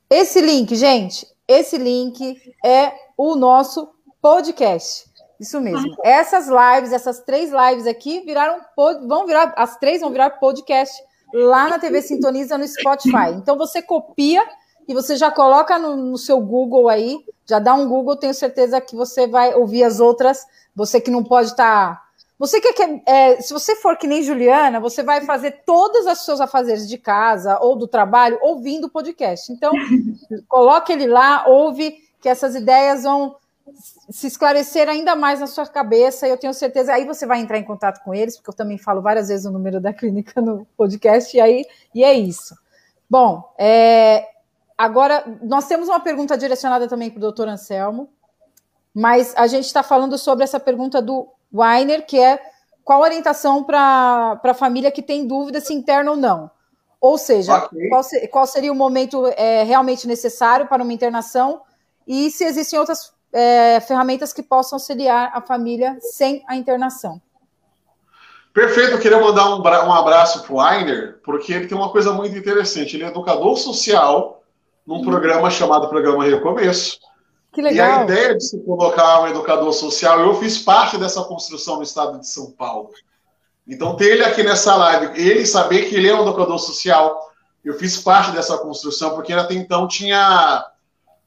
Esse 0.10 0.42
link, 0.42 0.76
gente, 0.76 1.28
esse 1.48 1.78
link 1.78 2.54
é 2.66 2.92
o 3.18 3.36
nosso 3.36 3.90
podcast. 4.22 5.10
Isso 5.40 5.62
mesmo. 5.62 5.96
Essas 6.04 6.48
lives, 6.48 6.92
essas 6.92 7.22
três 7.22 7.50
lives 7.50 7.88
aqui 7.88 8.20
viraram 8.22 8.60
vão 9.08 9.26
virar 9.26 9.54
as 9.56 9.78
três 9.78 10.02
vão 10.02 10.12
virar 10.12 10.32
podcast 10.32 10.94
lá 11.34 11.70
na 11.70 11.80
TV 11.80 12.02
Sintoniza 12.02 12.58
no 12.58 12.68
Spotify. 12.68 13.32
Então 13.36 13.58
você 13.58 13.82
copia 13.82 14.44
e 14.88 14.94
você 14.94 15.16
já 15.16 15.32
coloca 15.32 15.78
no, 15.80 15.96
no, 15.96 16.18
seu 16.18 16.42
Google 16.42 16.90
aí, 16.90 17.24
já 17.50 17.58
dá 17.58 17.74
um 17.74 17.90
Google, 17.90 18.16
tenho 18.16 18.34
certeza 18.34 18.80
que 18.80 18.96
você 18.96 19.26
vai 19.26 19.56
ouvir 19.56 19.84
as 19.84 20.00
outras. 20.00 20.46
Você 20.76 21.02
que 21.02 21.10
não 21.10 21.24
pode 21.24 21.50
estar. 21.50 21.96
Tá... 21.96 22.04
Você 22.38 22.62
que 22.62 22.72
quer. 22.74 23.02
É, 23.08 23.42
se 23.42 23.52
você 23.52 23.76
for 23.76 23.98
que 23.98 24.06
nem 24.06 24.22
Juliana, 24.22 24.80
você 24.80 25.02
vai 25.02 25.22
fazer 25.22 25.64
todos 25.66 26.06
os 26.06 26.24
seus 26.24 26.40
afazeres 26.40 26.88
de 26.88 26.98
casa 26.98 27.58
ou 27.60 27.76
do 27.76 27.88
trabalho 27.88 28.38
ouvindo 28.42 28.86
o 28.86 28.90
podcast. 28.90 29.52
Então, 29.52 29.74
coloque 30.48 30.94
ele 30.94 31.08
lá, 31.08 31.46
ouve, 31.48 31.98
que 32.22 32.30
essas 32.30 32.54
ideias 32.54 33.02
vão 33.04 33.36
se 34.10 34.28
esclarecer 34.28 34.88
ainda 34.88 35.16
mais 35.16 35.40
na 35.40 35.48
sua 35.48 35.66
cabeça, 35.66 36.28
e 36.28 36.32
eu 36.32 36.38
tenho 36.38 36.54
certeza, 36.54 36.94
aí 36.94 37.06
você 37.06 37.26
vai 37.26 37.40
entrar 37.40 37.58
em 37.58 37.64
contato 37.64 38.04
com 38.04 38.14
eles, 38.14 38.36
porque 38.36 38.50
eu 38.50 38.56
também 38.56 38.78
falo 38.78 39.02
várias 39.02 39.28
vezes 39.28 39.46
o 39.46 39.52
número 39.52 39.80
da 39.80 39.94
clínica 39.94 40.42
no 40.42 40.66
podcast, 40.76 41.36
e 41.36 41.40
aí 41.40 41.66
e 41.94 42.04
é 42.04 42.14
isso. 42.14 42.56
Bom, 43.10 43.44
é, 43.58 44.26
Agora, 44.80 45.26
nós 45.42 45.68
temos 45.68 45.90
uma 45.90 46.00
pergunta 46.00 46.38
direcionada 46.38 46.88
também 46.88 47.10
para 47.10 47.18
o 47.18 47.22
doutor 47.22 47.50
Anselmo, 47.50 48.08
mas 48.96 49.34
a 49.36 49.46
gente 49.46 49.66
está 49.66 49.84
falando 49.84 50.18
sobre 50.18 50.46
essa 50.46 50.58
pergunta 50.58 51.02
do 51.02 51.28
Weiner, 51.54 52.06
que 52.06 52.18
é 52.18 52.42
qual 52.82 53.02
a 53.02 53.08
orientação 53.08 53.62
para 53.62 54.40
a 54.42 54.54
família 54.54 54.90
que 54.90 55.02
tem 55.02 55.28
dúvida 55.28 55.60
se 55.60 55.74
interna 55.74 56.12
ou 56.12 56.16
não. 56.16 56.50
Ou 57.02 57.18
seja, 57.18 57.58
okay. 57.58 57.90
qual, 57.90 58.02
qual, 58.32 58.48
seria 58.48 58.72
o 58.72 58.76
momento 58.76 59.28
é, 59.36 59.64
realmente 59.64 60.08
necessário 60.08 60.66
para 60.66 60.82
uma 60.82 60.94
internação 60.94 61.60
e 62.08 62.32
se 62.32 62.46
existem 62.46 62.80
outras 62.80 63.12
é, 63.34 63.82
ferramentas 63.82 64.32
que 64.32 64.42
possam 64.42 64.78
auxiliar 64.78 65.30
a 65.34 65.42
família 65.42 65.98
sem 66.00 66.42
a 66.48 66.56
internação. 66.56 67.22
Perfeito, 68.54 68.92
eu 68.92 69.00
queria 69.00 69.20
mandar 69.20 69.50
um, 69.50 69.60
um 69.60 69.94
abraço 69.94 70.42
para 70.44 70.54
o 70.54 70.58
Weiner, 70.58 71.20
porque 71.22 71.52
ele 71.52 71.68
tem 71.68 71.78
uma 71.78 71.92
coisa 71.92 72.14
muito 72.14 72.38
interessante. 72.38 72.96
Ele 72.96 73.04
é 73.04 73.08
educador 73.08 73.58
social 73.58 74.39
num 74.90 75.04
programa 75.04 75.52
chamado 75.52 75.88
Programa 75.88 76.26
Recomeço. 76.26 76.98
Que 77.54 77.62
legal. 77.62 77.88
E 77.88 77.92
a 77.92 78.04
ideia 78.04 78.36
de 78.36 78.44
se 78.44 78.60
colocar 78.62 79.22
um 79.22 79.28
educador 79.28 79.72
social, 79.72 80.20
eu 80.20 80.34
fiz 80.40 80.58
parte 80.58 80.98
dessa 80.98 81.24
construção 81.26 81.78
no 81.78 81.84
estado 81.84 82.20
de 82.20 82.28
São 82.28 82.50
Paulo. 82.50 82.90
Então, 83.68 83.96
ter 83.96 84.14
ele 84.14 84.24
aqui 84.24 84.42
nessa 84.42 84.76
live, 84.76 85.22
ele 85.22 85.46
saber 85.46 85.84
que 85.88 85.96
ele 85.96 86.10
é 86.10 86.16
um 86.16 86.24
educador 86.24 86.58
social, 86.58 87.20
eu 87.64 87.76
fiz 87.76 87.98
parte 87.98 88.32
dessa 88.32 88.58
construção, 88.58 89.14
porque 89.14 89.32
até 89.32 89.54
então 89.54 89.88
tinha 89.88 90.66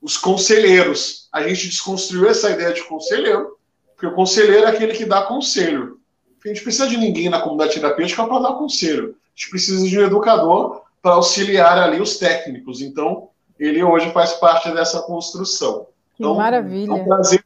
os 0.00 0.16
conselheiros. 0.16 1.28
A 1.32 1.46
gente 1.46 1.68
desconstruiu 1.68 2.28
essa 2.28 2.50
ideia 2.50 2.72
de 2.72 2.82
conselheiro, 2.82 3.56
porque 3.94 4.08
o 4.08 4.14
conselheiro 4.14 4.66
é 4.66 4.70
aquele 4.70 4.92
que 4.92 5.04
dá 5.04 5.22
conselho. 5.22 6.00
A 6.44 6.48
gente 6.48 6.62
precisa 6.62 6.88
de 6.88 6.96
ninguém 6.96 7.28
na 7.28 7.40
comunidade 7.40 7.74
terapêutica 7.74 8.26
para 8.26 8.40
dar 8.40 8.54
conselho. 8.54 9.14
A 9.24 9.38
gente 9.38 9.50
precisa 9.50 9.86
de 9.86 9.96
um 10.00 10.02
educador 10.02 10.82
para 11.00 11.12
auxiliar 11.12 11.78
ali 11.78 12.00
os 12.00 12.16
técnicos. 12.16 12.80
Então, 12.80 13.28
ele 13.58 13.82
hoje 13.82 14.10
faz 14.12 14.32
parte 14.34 14.70
dessa 14.72 15.02
construção. 15.02 15.86
Que 16.16 16.22
então, 16.22 16.34
maravilha. 16.34 16.90
É 16.90 16.94
um 16.94 17.04
prazer. 17.04 17.44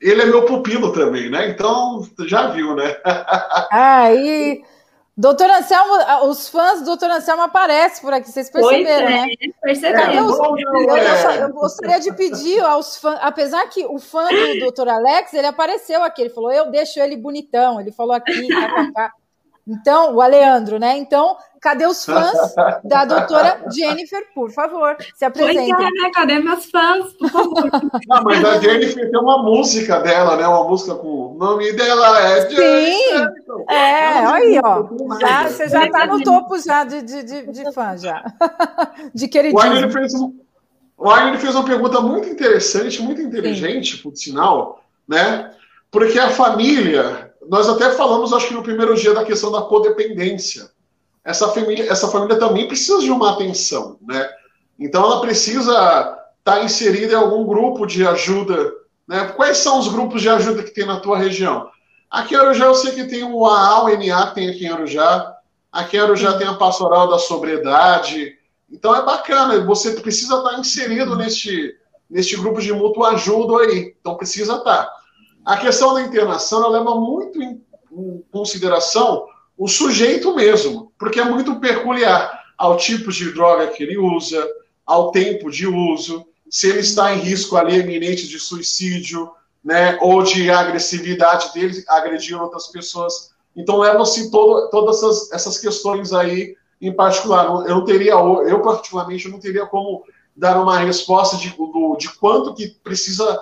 Ele 0.00 0.22
é 0.22 0.26
meu 0.26 0.44
pupilo 0.44 0.92
também, 0.92 1.30
né? 1.30 1.48
Então, 1.48 2.04
já 2.26 2.48
viu, 2.48 2.74
né? 2.74 2.96
Ah, 3.70 4.12
e 4.12 4.62
Doutor 5.16 5.48
Anselmo, 5.50 5.92
os 6.24 6.48
fãs 6.48 6.80
do 6.80 6.86
Doutor 6.86 7.10
Anselmo 7.10 7.42
aparecem 7.42 8.02
por 8.02 8.14
aqui, 8.14 8.30
vocês 8.30 8.50
perceberam, 8.50 9.08
é, 9.08 9.26
né? 9.26 9.26
Percebemos. 9.62 10.38
Eu, 10.38 10.56
eu, 10.56 10.96
eu, 10.96 11.30
eu, 11.42 11.52
gostaria 11.52 12.00
de 12.00 12.12
pedir 12.14 12.60
aos 12.60 12.96
fãs, 12.96 13.18
apesar 13.20 13.66
que 13.68 13.84
o 13.84 13.98
fã 13.98 14.26
do 14.26 14.60
Doutor 14.60 14.88
Alex, 14.88 15.34
ele 15.34 15.46
apareceu 15.46 16.02
aqui, 16.02 16.22
ele 16.22 16.30
falou, 16.30 16.50
eu 16.50 16.70
deixo 16.70 16.98
ele 16.98 17.16
bonitão, 17.16 17.78
ele 17.78 17.92
falou 17.92 18.14
aqui, 18.14 18.48
Então, 19.66 20.14
o 20.14 20.20
Aleandro, 20.20 20.78
né? 20.78 20.98
Então, 20.98 21.36
cadê 21.60 21.86
os 21.86 22.04
fãs 22.04 22.54
da 22.82 23.04
doutora 23.04 23.64
Jennifer, 23.72 24.26
por 24.34 24.50
favor, 24.50 24.96
se 25.14 25.24
apresentem. 25.24 25.72
Pois 25.72 25.86
é, 25.86 26.02
né? 26.02 26.10
Cadê 26.12 26.38
meus 26.40 26.66
fãs, 26.66 27.12
por 27.12 27.30
favor? 27.30 27.70
Não, 28.08 28.22
mas 28.24 28.44
a 28.44 28.58
Jennifer 28.58 29.08
tem 29.08 29.20
uma 29.20 29.40
música 29.40 30.00
dela, 30.00 30.36
né? 30.36 30.46
Uma 30.48 30.68
música 30.68 30.96
com 30.96 31.06
o 31.06 31.34
nome 31.38 31.72
dela 31.74 32.20
é 32.20 32.50
Jennifer. 32.50 32.92
Sim, 32.92 33.64
é, 33.70 34.26
olha 34.26 34.34
aí, 34.34 34.60
ó. 34.64 35.18
Já, 35.20 35.48
você 35.48 35.68
já 35.68 35.86
está 35.86 36.06
no 36.06 36.20
topo 36.24 36.58
já 36.58 36.82
de, 36.82 37.02
de, 37.02 37.22
de, 37.22 37.52
de 37.52 37.72
fã, 37.72 37.96
já. 37.96 38.24
De 39.14 39.28
queridinho. 39.28 39.86
O 39.86 39.90
fez, 39.90 40.14
um, 40.14 41.38
fez 41.38 41.54
uma 41.54 41.64
pergunta 41.64 42.00
muito 42.00 42.28
interessante, 42.28 43.00
muito 43.02 43.20
inteligente, 43.20 43.96
Sim. 43.96 44.02
por 44.02 44.16
sinal, 44.16 44.82
né? 45.06 45.50
Porque 45.90 46.18
a 46.18 46.30
família 46.30 47.31
nós 47.48 47.68
até 47.68 47.90
falamos, 47.90 48.32
acho 48.32 48.48
que 48.48 48.54
no 48.54 48.62
primeiro 48.62 48.94
dia, 48.94 49.14
da 49.14 49.24
questão 49.24 49.50
da 49.50 49.62
codependência. 49.62 50.70
Essa 51.24 51.48
família, 51.48 51.90
essa 51.90 52.08
família 52.08 52.38
também 52.38 52.66
precisa 52.66 53.00
de 53.00 53.10
uma 53.10 53.32
atenção, 53.32 53.96
né? 54.02 54.28
Então 54.78 55.04
ela 55.04 55.20
precisa 55.20 55.72
estar 55.72 56.24
tá 56.44 56.64
inserida 56.64 57.12
em 57.12 57.16
algum 57.16 57.44
grupo 57.44 57.86
de 57.86 58.06
ajuda, 58.06 58.72
né? 59.06 59.26
Quais 59.36 59.58
são 59.58 59.78
os 59.78 59.88
grupos 59.88 60.20
de 60.20 60.28
ajuda 60.28 60.62
que 60.62 60.72
tem 60.72 60.86
na 60.86 61.00
tua 61.00 61.16
região? 61.16 61.68
Aqui 62.10 62.34
em 62.34 62.38
Arujá 62.38 62.66
eu 62.66 62.74
sei 62.74 62.92
que 62.92 63.04
tem 63.04 63.24
o 63.24 63.46
AA, 63.46 63.84
o 63.84 63.88
NA 63.88 64.26
que 64.28 64.34
tem 64.34 64.50
aqui 64.50 64.66
em 64.66 64.68
Arujá, 64.68 65.34
A 65.70 65.84
Quero 65.84 66.14
já 66.16 66.36
tem 66.36 66.46
a 66.46 66.54
pastoral 66.54 67.08
da 67.08 67.18
sobriedade. 67.18 68.36
Então 68.70 68.94
é 68.94 69.02
bacana, 69.04 69.64
você 69.64 69.92
precisa 69.92 70.36
estar 70.36 70.58
inserido 70.58 71.16
neste, 71.16 71.76
neste 72.10 72.36
grupo 72.36 72.60
de 72.60 72.72
mútuo 72.72 73.04
ajuda 73.04 73.62
aí. 73.62 73.94
Então 74.00 74.16
precisa 74.16 74.56
estar. 74.56 74.90
A 75.44 75.56
questão 75.56 75.94
da 75.94 76.02
internação 76.02 76.68
leva 76.70 76.94
muito 76.94 77.42
em, 77.42 77.60
consideração 78.30 79.26
o 79.56 79.68
sujeito 79.68 80.34
mesmo, 80.34 80.90
porque 80.98 81.20
é 81.20 81.24
muito 81.24 81.60
peculiar 81.60 82.42
ao 82.56 82.76
tipo 82.76 83.12
de 83.12 83.30
droga 83.32 83.66
que 83.66 83.82
ele 83.82 83.98
usa, 83.98 84.48
ao 84.86 85.10
tempo 85.10 85.50
de 85.50 85.66
uso, 85.66 86.24
se 86.48 86.68
ele 86.68 86.80
está 86.80 87.14
em 87.14 87.18
risco 87.18 87.56
ali 87.56 87.78
iminente 87.78 88.26
de 88.26 88.38
suicídio, 88.38 89.30
né, 89.62 89.98
ou 90.00 90.22
de 90.22 90.50
agressividade 90.50 91.52
dele 91.52 91.84
agredir 91.88 92.40
outras 92.40 92.68
pessoas. 92.68 93.32
Então 93.54 93.78
levam-se 93.78 94.30
todas 94.30 94.96
essas, 94.96 95.32
essas 95.32 95.58
questões 95.58 96.12
aí 96.12 96.56
em 96.80 96.92
particular. 96.92 97.46
Eu 97.68 97.84
teria, 97.84 98.12
eu 98.12 98.60
particularmente 98.60 99.28
não 99.28 99.38
teria 99.38 99.66
como 99.66 100.02
dar 100.34 100.60
uma 100.60 100.78
resposta 100.78 101.36
de, 101.36 101.50
do, 101.50 101.96
de 101.96 102.08
quanto 102.18 102.54
que 102.54 102.68
precisa 102.82 103.38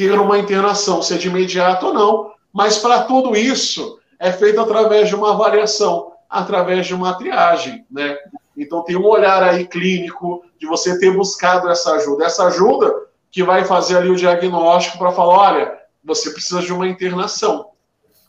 ter 0.00 0.18
uma 0.18 0.38
internação, 0.38 1.02
se 1.02 1.12
é 1.12 1.18
de 1.18 1.28
imediato 1.28 1.88
ou 1.88 1.92
não. 1.92 2.32
Mas 2.50 2.78
para 2.78 3.02
tudo 3.02 3.36
isso 3.36 3.98
é 4.18 4.32
feito 4.32 4.58
através 4.58 5.10
de 5.10 5.14
uma 5.14 5.32
avaliação, 5.32 6.12
através 6.26 6.86
de 6.86 6.94
uma 6.94 7.12
triagem, 7.18 7.84
né? 7.90 8.16
Então 8.56 8.82
tem 8.82 8.96
um 8.96 9.04
olhar 9.04 9.42
aí 9.42 9.66
clínico 9.66 10.42
de 10.58 10.66
você 10.66 10.98
ter 10.98 11.14
buscado 11.14 11.68
essa 11.68 11.92
ajuda. 11.96 12.24
Essa 12.24 12.46
ajuda 12.46 12.90
que 13.30 13.42
vai 13.42 13.62
fazer 13.66 13.98
ali 13.98 14.08
o 14.08 14.16
diagnóstico 14.16 14.96
para 14.96 15.12
falar, 15.12 15.34
olha, 15.34 15.78
você 16.02 16.30
precisa 16.30 16.62
de 16.62 16.72
uma 16.72 16.88
internação, 16.88 17.66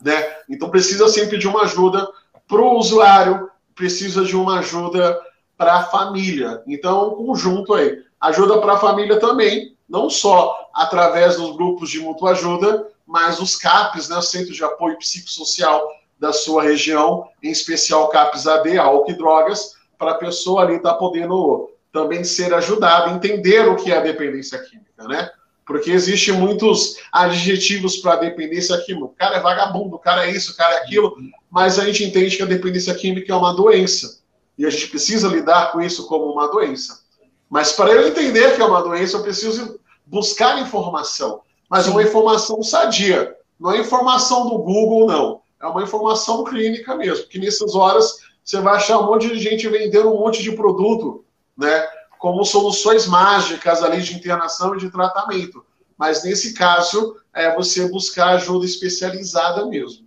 né? 0.01 0.27
Então 0.49 0.69
precisa 0.69 1.07
sempre 1.07 1.37
de 1.37 1.47
uma 1.47 1.61
ajuda 1.61 2.05
para 2.49 2.61
o 2.61 2.77
usuário, 2.77 3.49
precisa 3.73 4.25
de 4.25 4.35
uma 4.35 4.59
ajuda 4.59 5.17
para 5.57 5.75
a 5.75 5.83
família. 5.83 6.61
Então, 6.67 7.13
um 7.13 7.27
conjunto 7.27 7.73
aí. 7.73 7.97
Ajuda 8.19 8.59
para 8.59 8.73
a 8.73 8.77
família 8.77 9.19
também, 9.19 9.70
não 9.91 10.09
só 10.09 10.69
através 10.73 11.35
dos 11.35 11.53
grupos 11.57 11.89
de 11.89 11.99
mútua 11.99 12.31
ajuda, 12.31 12.87
mas 13.05 13.41
os 13.41 13.57
CAPs, 13.57 14.07
né, 14.07 14.21
Centro 14.21 14.53
de 14.53 14.63
Apoio 14.63 14.97
Psicossocial 14.97 15.85
da 16.17 16.31
sua 16.31 16.63
região, 16.63 17.27
em 17.43 17.51
especial 17.51 18.07
CAPs 18.07 18.47
AD, 18.47 18.77
álcool 18.77 19.11
e 19.11 19.17
drogas, 19.17 19.73
para 19.99 20.11
a 20.11 20.15
pessoa 20.15 20.61
ali 20.61 20.77
estar 20.77 20.93
tá 20.93 20.97
podendo 20.97 21.69
também 21.91 22.23
ser 22.23 22.53
ajudada, 22.53 23.11
entender 23.11 23.67
o 23.67 23.75
que 23.75 23.91
é 23.91 23.97
a 23.97 24.01
dependência 24.01 24.57
química, 24.59 25.05
né? 25.09 25.29
Porque 25.65 25.91
existem 25.91 26.33
muitos 26.35 26.95
adjetivos 27.11 27.97
para 27.97 28.15
dependência 28.15 28.77
química. 28.85 29.05
O 29.05 29.09
cara 29.09 29.35
é 29.35 29.39
vagabundo, 29.41 29.97
o 29.97 29.99
cara 29.99 30.25
é 30.25 30.31
isso, 30.31 30.53
o 30.53 30.55
cara 30.55 30.75
é 30.75 30.77
aquilo, 30.83 31.17
mas 31.49 31.77
a 31.77 31.83
gente 31.83 32.05
entende 32.05 32.37
que 32.37 32.43
a 32.43 32.47
dependência 32.47 32.95
química 32.95 33.33
é 33.33 33.35
uma 33.35 33.53
doença. 33.53 34.21
E 34.57 34.65
a 34.65 34.69
gente 34.69 34.87
precisa 34.87 35.27
lidar 35.27 35.73
com 35.73 35.81
isso 35.81 36.07
como 36.07 36.31
uma 36.31 36.49
doença. 36.49 37.01
Mas 37.49 37.73
para 37.73 37.91
eu 37.91 38.07
entender 38.07 38.55
que 38.55 38.61
é 38.61 38.65
uma 38.65 38.81
doença, 38.81 39.17
eu 39.17 39.23
preciso 39.23 39.80
buscar 40.11 40.61
informação. 40.61 41.41
Mas 41.69 41.87
é 41.87 41.89
uma 41.89 42.03
informação 42.03 42.61
sadia. 42.61 43.33
Não 43.57 43.71
é 43.71 43.79
informação 43.79 44.49
do 44.49 44.57
Google, 44.57 45.07
não. 45.07 45.41
É 45.61 45.65
uma 45.65 45.81
informação 45.81 46.43
clínica 46.43 46.93
mesmo. 46.95 47.23
Porque 47.23 47.39
nessas 47.39 47.73
horas 47.73 48.19
você 48.43 48.59
vai 48.59 48.75
achar 48.75 48.99
um 48.99 49.05
monte 49.05 49.29
de 49.29 49.39
gente 49.39 49.69
vendendo 49.69 50.13
um 50.13 50.19
monte 50.19 50.43
de 50.43 50.51
produto 50.51 51.23
né, 51.57 51.87
como 52.19 52.43
soluções 52.43 53.07
mágicas 53.07 53.81
ali 53.81 54.01
de 54.01 54.15
internação 54.15 54.75
e 54.75 54.79
de 54.79 54.91
tratamento. 54.91 55.63
Mas 55.97 56.23
nesse 56.23 56.53
caso, 56.53 57.15
é 57.33 57.55
você 57.55 57.87
buscar 57.89 58.29
ajuda 58.31 58.65
especializada 58.65 59.65
mesmo. 59.67 60.05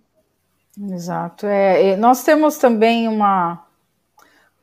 Exato. 0.91 1.47
É, 1.47 1.95
nós 1.95 2.23
temos 2.23 2.57
também 2.57 3.07
uma, 3.07 3.65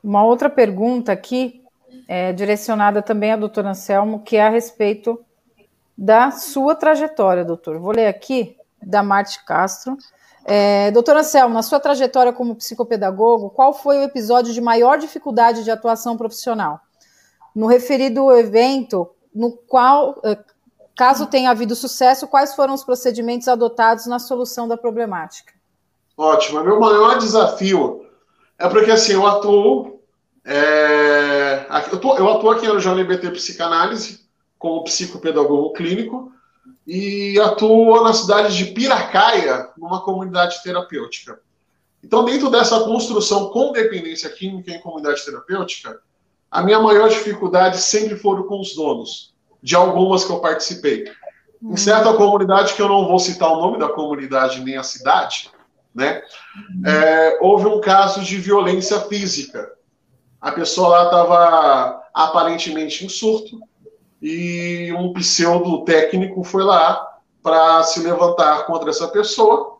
uma 0.04 0.22
outra 0.22 0.48
pergunta 0.50 1.10
aqui, 1.10 1.64
é, 2.06 2.32
direcionada 2.32 3.00
também 3.00 3.32
à 3.32 3.36
doutora 3.36 3.70
Anselmo, 3.70 4.20
que 4.20 4.36
é 4.36 4.46
a 4.46 4.50
respeito 4.50 5.18
da 5.96 6.30
sua 6.30 6.74
trajetória, 6.74 7.44
doutor. 7.44 7.78
Vou 7.78 7.92
ler 7.92 8.06
aqui, 8.06 8.56
da 8.82 9.02
Marte 9.02 9.44
Castro. 9.44 9.96
É, 10.44 10.90
doutora 10.90 11.20
Anselmo, 11.20 11.54
na 11.54 11.62
sua 11.62 11.78
trajetória 11.78 12.32
como 12.32 12.56
psicopedagogo, 12.56 13.50
qual 13.50 13.72
foi 13.72 13.98
o 13.98 14.02
episódio 14.02 14.52
de 14.52 14.60
maior 14.60 14.98
dificuldade 14.98 15.62
de 15.62 15.70
atuação 15.70 16.16
profissional? 16.16 16.80
No 17.54 17.66
referido 17.66 18.32
evento, 18.32 19.08
no 19.32 19.52
qual, 19.52 20.20
é, 20.24 20.36
caso 20.96 21.26
tenha 21.26 21.50
havido 21.50 21.76
sucesso, 21.76 22.26
quais 22.26 22.54
foram 22.54 22.74
os 22.74 22.82
procedimentos 22.82 23.46
adotados 23.46 24.06
na 24.06 24.18
solução 24.18 24.66
da 24.66 24.76
problemática? 24.76 25.52
Ótimo. 26.16 26.62
Meu 26.64 26.80
maior 26.80 27.18
desafio 27.18 28.04
é 28.58 28.68
porque 28.68 28.90
assim, 28.90 29.12
eu 29.12 29.26
atuo. 29.26 30.00
É, 30.44 31.66
eu, 31.92 32.00
tô, 32.00 32.16
eu 32.16 32.28
atuo 32.28 32.50
aqui 32.50 32.66
no 32.66 32.80
JNBT 32.80 33.30
Psicanálise 33.30 34.21
como 34.62 34.84
psicopedagogo 34.84 35.72
clínico 35.72 36.30
e 36.86 37.38
atuo 37.40 38.00
na 38.04 38.12
cidade 38.12 38.56
de 38.56 38.66
Piracaia, 38.66 39.70
numa 39.76 40.00
comunidade 40.00 40.62
terapêutica. 40.62 41.40
Então, 42.02 42.24
dentro 42.24 42.48
dessa 42.48 42.78
construção 42.84 43.50
com 43.50 43.72
dependência 43.72 44.30
química 44.30 44.70
em 44.70 44.80
comunidade 44.80 45.24
terapêutica, 45.24 46.00
a 46.48 46.62
minha 46.62 46.78
maior 46.78 47.08
dificuldade 47.08 47.78
sempre 47.78 48.16
foram 48.16 48.44
com 48.44 48.60
os 48.60 48.72
donos, 48.76 49.34
de 49.60 49.74
algumas 49.74 50.24
que 50.24 50.30
eu 50.30 50.38
participei. 50.38 51.10
Em 51.60 51.76
certa 51.76 52.12
comunidade, 52.12 52.74
que 52.74 52.82
eu 52.82 52.88
não 52.88 53.08
vou 53.08 53.18
citar 53.18 53.50
o 53.50 53.60
nome 53.60 53.80
da 53.80 53.88
comunidade 53.88 54.62
nem 54.62 54.76
a 54.76 54.84
cidade, 54.84 55.50
né? 55.92 56.22
É, 56.86 57.38
houve 57.40 57.66
um 57.66 57.80
caso 57.80 58.20
de 58.20 58.36
violência 58.36 59.00
física. 59.00 59.72
A 60.40 60.52
pessoa 60.52 60.88
lá 60.88 61.04
estava 61.04 62.02
aparentemente 62.14 63.04
em 63.04 63.08
surto, 63.08 63.60
e 64.22 64.92
um 64.92 65.12
pseudo 65.12 65.84
técnico 65.84 66.44
foi 66.44 66.62
lá 66.62 67.18
para 67.42 67.82
se 67.82 67.98
levantar 68.00 68.66
contra 68.66 68.90
essa 68.90 69.08
pessoa. 69.08 69.78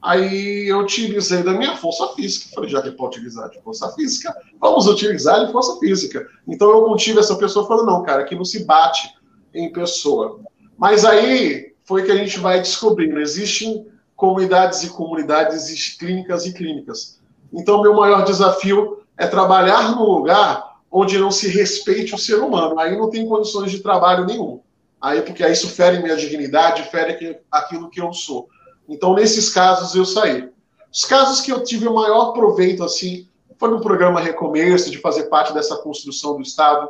Aí 0.00 0.68
eu 0.68 0.78
utilizei 0.78 1.42
da 1.42 1.52
minha 1.52 1.76
força 1.76 2.06
física. 2.14 2.54
Falei, 2.54 2.70
já 2.70 2.80
que 2.80 2.92
pode 2.92 3.16
utilizar 3.16 3.50
de 3.50 3.60
força 3.62 3.90
física, 3.92 4.32
vamos 4.60 4.86
utilizar 4.86 5.44
de 5.44 5.50
força 5.50 5.76
física. 5.80 6.24
Então 6.46 6.70
eu 6.70 6.84
contive 6.84 7.18
essa 7.18 7.34
pessoa 7.36 7.66
falando, 7.66 7.86
não, 7.86 8.02
cara, 8.04 8.22
aqui 8.22 8.36
não 8.36 8.44
se 8.44 8.64
bate 8.64 9.12
em 9.52 9.72
pessoa. 9.72 10.40
Mas 10.78 11.04
aí 11.04 11.74
foi 11.84 12.04
que 12.04 12.12
a 12.12 12.16
gente 12.16 12.38
vai 12.38 12.60
descobrindo. 12.60 13.18
Existem 13.18 13.88
comunidades 14.14 14.84
e 14.84 14.90
comunidades, 14.90 15.96
clínicas 15.98 16.46
e 16.46 16.52
clínicas. 16.52 17.20
Então, 17.52 17.82
meu 17.82 17.94
maior 17.94 18.24
desafio 18.24 19.02
é 19.16 19.26
trabalhar 19.26 19.96
no 19.96 20.04
lugar 20.04 20.73
onde 20.96 21.18
não 21.18 21.32
se 21.32 21.48
respeite 21.48 22.14
o 22.14 22.18
ser 22.18 22.36
humano. 22.36 22.78
Aí 22.78 22.96
não 22.96 23.10
tem 23.10 23.26
condições 23.26 23.72
de 23.72 23.80
trabalho 23.80 24.24
nenhum. 24.24 24.60
Aí, 25.00 25.22
porque 25.22 25.42
aí 25.42 25.52
isso 25.52 25.68
fere 25.68 25.98
minha 25.98 26.16
dignidade, 26.16 26.84
fere 26.84 27.40
aquilo 27.50 27.90
que 27.90 28.00
eu 28.00 28.12
sou. 28.12 28.48
Então, 28.88 29.12
nesses 29.12 29.50
casos, 29.50 29.96
eu 29.96 30.04
saí. 30.04 30.48
Os 30.92 31.04
casos 31.04 31.40
que 31.40 31.50
eu 31.50 31.64
tive 31.64 31.88
o 31.88 31.94
maior 31.94 32.30
proveito, 32.32 32.84
assim, 32.84 33.26
foi 33.58 33.70
no 33.70 33.80
programa 33.80 34.20
Recomércio, 34.20 34.92
de 34.92 34.98
fazer 34.98 35.24
parte 35.24 35.52
dessa 35.52 35.76
construção 35.78 36.36
do 36.36 36.42
Estado. 36.42 36.88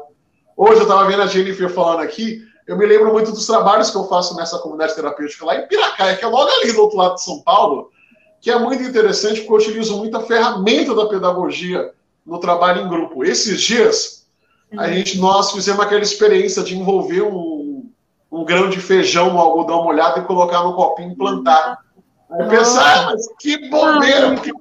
Hoje 0.55 0.81
eu 0.81 0.83
estava 0.83 1.07
vendo 1.07 1.23
a 1.23 1.27
Jennifer 1.27 1.71
falando 1.71 2.01
aqui, 2.01 2.43
eu 2.67 2.77
me 2.77 2.85
lembro 2.85 3.11
muito 3.11 3.33
dos 3.33 3.47
trabalhos 3.47 3.91
que 3.91 3.97
eu 3.97 4.07
faço 4.07 4.37
nessa 4.37 4.59
comunidade 4.59 4.95
terapêutica 4.95 5.47
lá 5.47 5.57
em 5.57 5.67
Piracaia, 5.67 6.17
que 6.17 6.25
é 6.25 6.29
logo 6.29 6.51
ali 6.51 6.73
do 6.73 6.83
outro 6.83 6.99
lado 6.99 7.15
de 7.15 7.25
São 7.25 7.41
Paulo, 7.41 7.91
que 8.43 8.51
é 8.51 8.59
muito 8.59 8.83
interessante 8.83 9.41
porque 9.41 9.53
eu 9.53 9.57
utilizo 9.57 9.97
muita 9.97 10.21
ferramenta 10.21 10.95
da 10.95 11.07
pedagogia 11.07 11.91
no 12.25 12.39
trabalho 12.39 12.83
em 12.83 12.89
grupo. 12.89 13.25
Esses 13.25 13.61
dias, 13.61 14.27
a 14.77 14.89
gente, 14.89 15.19
nós 15.19 15.53
fizemos 15.53 15.81
aquela 15.81 16.03
experiência 16.03 16.63
de 16.63 16.77
envolver 16.77 17.23
um, 17.23 17.91
um 18.31 18.45
grão 18.45 18.69
de 18.69 18.81
feijão 18.81 19.33
no 19.33 19.39
algodão 19.39 19.85
molhado 19.85 20.21
e 20.21 20.25
colocar 20.25 20.63
no 20.63 20.75
copinho 20.75 21.13
e 21.13 21.17
plantar. 21.17 21.79
Aí 22.31 22.49
pensar, 22.49 23.01
ah, 23.01 23.05
mas 23.07 23.27
que 23.39 23.69
bobeira, 23.69 24.35
por 24.35 24.43
que, 24.43 24.53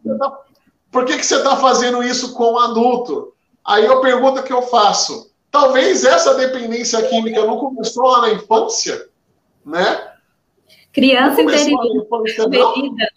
tá, 1.12 1.18
que, 1.18 1.26
você 1.26 1.38
está 1.38 1.56
fazendo 1.56 2.04
isso 2.04 2.34
com 2.36 2.54
um 2.54 2.60
adulto? 2.60 3.34
Aí 3.66 3.88
a 3.88 4.00
pergunta 4.00 4.44
que 4.44 4.54
eu 4.54 4.62
faço, 4.62 5.32
talvez 5.50 6.04
essa 6.04 6.36
dependência 6.36 7.02
química 7.08 7.46
não 7.46 7.58
começou 7.58 8.04
lá 8.04 8.22
na 8.22 8.34
infância, 8.34 9.08
né? 9.66 10.12
Criança 10.92 11.42
interior, 11.42 11.84
né? 12.50 13.10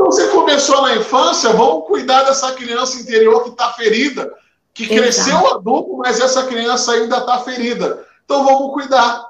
Então, 0.00 0.10
você 0.10 0.28
começou 0.28 0.80
na 0.80 0.96
infância, 0.96 1.52
vamos 1.52 1.86
cuidar 1.86 2.22
dessa 2.22 2.52
criança 2.52 2.98
interior 2.98 3.42
que 3.42 3.50
está 3.50 3.70
ferida, 3.74 4.32
que 4.72 4.84
Exato. 4.84 4.98
cresceu 4.98 5.54
adulto, 5.54 5.98
mas 5.98 6.18
essa 6.18 6.46
criança 6.46 6.92
ainda 6.92 7.18
está 7.18 7.38
ferida. 7.40 8.02
Então, 8.24 8.42
vamos 8.42 8.72
cuidar. 8.72 9.28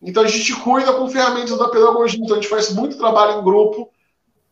Então, 0.00 0.22
a 0.22 0.26
gente 0.26 0.54
cuida 0.60 0.94
com 0.94 1.10
ferramentas 1.10 1.58
da 1.58 1.68
pedagogia. 1.68 2.20
Então, 2.24 2.38
a 2.38 2.40
gente 2.40 2.48
faz 2.48 2.72
muito 2.72 2.96
trabalho 2.96 3.38
em 3.38 3.44
grupo, 3.44 3.90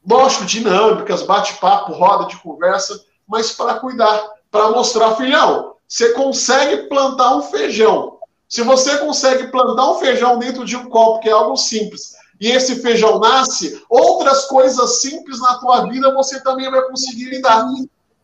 lógico, 0.07 0.45
dinâmicas, 0.45 1.23
bate-papo, 1.23 1.95
roda 1.95 2.27
de 2.27 2.37
conversa, 2.37 3.03
mas 3.27 3.53
para 3.53 3.77
cuidar, 3.77 4.29
para 4.51 4.71
mostrar, 4.73 5.17
filhão, 5.17 5.77
você 5.89 6.13
consegue 6.13 6.83
plantar 6.87 7.35
um 7.35 7.41
feijão. 7.41 8.19
Se 8.47 8.61
você 8.61 8.99
consegue 8.99 9.47
plantar 9.47 9.91
um 9.91 9.95
feijão 9.95 10.39
dentro 10.39 10.67
de 10.67 10.77
um 10.77 10.91
copo, 10.91 11.21
que 11.21 11.31
é 11.31 11.33
algo 11.33 11.57
simples, 11.57 12.13
e 12.41 12.51
esse 12.51 12.77
feijão 12.77 13.19
nasce, 13.19 13.83
outras 13.89 14.47
coisas 14.47 15.01
simples 15.01 15.41
na 15.41 15.59
tua 15.59 15.87
vida 15.87 16.15
você 16.15 16.41
também 16.43 16.71
vai 16.71 16.83
conseguir 16.83 17.31
lidar. 17.31 17.67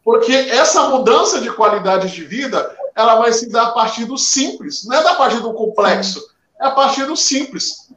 Porque 0.04 0.32
essa 0.32 0.88
mudança 0.88 1.40
de 1.40 1.50
qualidade 1.50 2.10
de 2.12 2.24
vida, 2.24 2.76
ela 2.94 3.16
vai 3.16 3.32
se 3.32 3.48
dar 3.50 3.68
a 3.68 3.70
partir 3.70 4.04
do 4.04 4.18
simples, 4.18 4.84
não 4.84 4.96
é 4.96 5.02
da 5.02 5.14
partir 5.14 5.40
do 5.40 5.54
complexo, 5.54 6.22
é 6.60 6.66
a 6.66 6.70
partir 6.70 7.06
do 7.06 7.16
simples. 7.16 7.90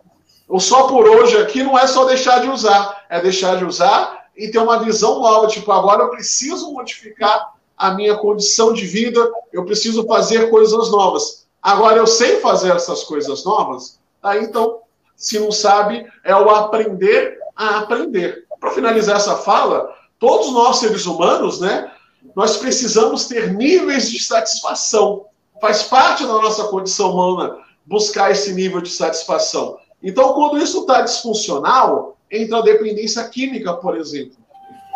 O 0.48 0.60
só 0.60 0.84
por 0.84 1.08
hoje 1.08 1.38
aqui 1.38 1.64
não 1.64 1.78
é 1.78 1.88
só 1.88 2.06
deixar 2.06 2.40
de 2.40 2.50
usar, 2.50 3.06
é 3.10 3.20
deixar 3.20 3.58
de 3.58 3.66
usar 3.66 4.26
e 4.38 4.50
ter 4.50 4.60
uma 4.60 4.80
visão 4.80 5.20
nova, 5.20 5.48
tipo, 5.48 5.72
agora 5.72 6.04
eu 6.04 6.10
preciso 6.10 6.72
modificar 6.72 7.54
a 7.76 7.92
minha 7.92 8.16
condição 8.16 8.72
de 8.72 8.86
vida, 8.86 9.30
eu 9.52 9.66
preciso 9.66 10.06
fazer 10.06 10.50
coisas 10.50 10.90
novas. 10.92 11.46
Agora 11.62 11.98
eu 11.98 12.08
sei 12.08 12.40
fazer 12.40 12.72
essas 12.74 13.04
coisas 13.04 13.44
novas, 13.44 14.00
aí 14.22 14.44
então, 14.44 14.82
se 15.16 15.40
não 15.40 15.52
sabe, 15.52 16.06
é 16.24 16.36
o 16.36 16.50
aprender 16.50 17.38
a 17.56 17.80
aprender. 17.80 18.46
Para 18.60 18.72
finalizar 18.72 19.18
essa 19.18 19.38
fala, 19.38 19.90
todos 20.20 20.52
nós 20.52 20.78
seres 20.78 21.06
humanos, 21.06 21.60
né, 21.60 21.92
nós 22.36 22.58
precisamos 22.58 23.28
ter 23.28 23.54
níveis 23.54 24.10
de 24.10 24.20
satisfação. 24.22 25.26
Faz 25.62 25.84
parte 25.84 26.24
da 26.24 26.34
nossa 26.34 26.66
condição 26.66 27.12
humana 27.12 27.58
buscar 27.86 28.32
esse 28.32 28.54
nível 28.54 28.82
de 28.82 28.90
satisfação. 28.90 29.78
Então, 30.02 30.34
quando 30.34 30.58
isso 30.58 30.82
está 30.82 31.02
disfuncional, 31.02 32.18
entra 32.30 32.58
a 32.58 32.62
dependência 32.62 33.24
química, 33.30 33.74
por 33.74 33.96
exemplo. 33.96 34.38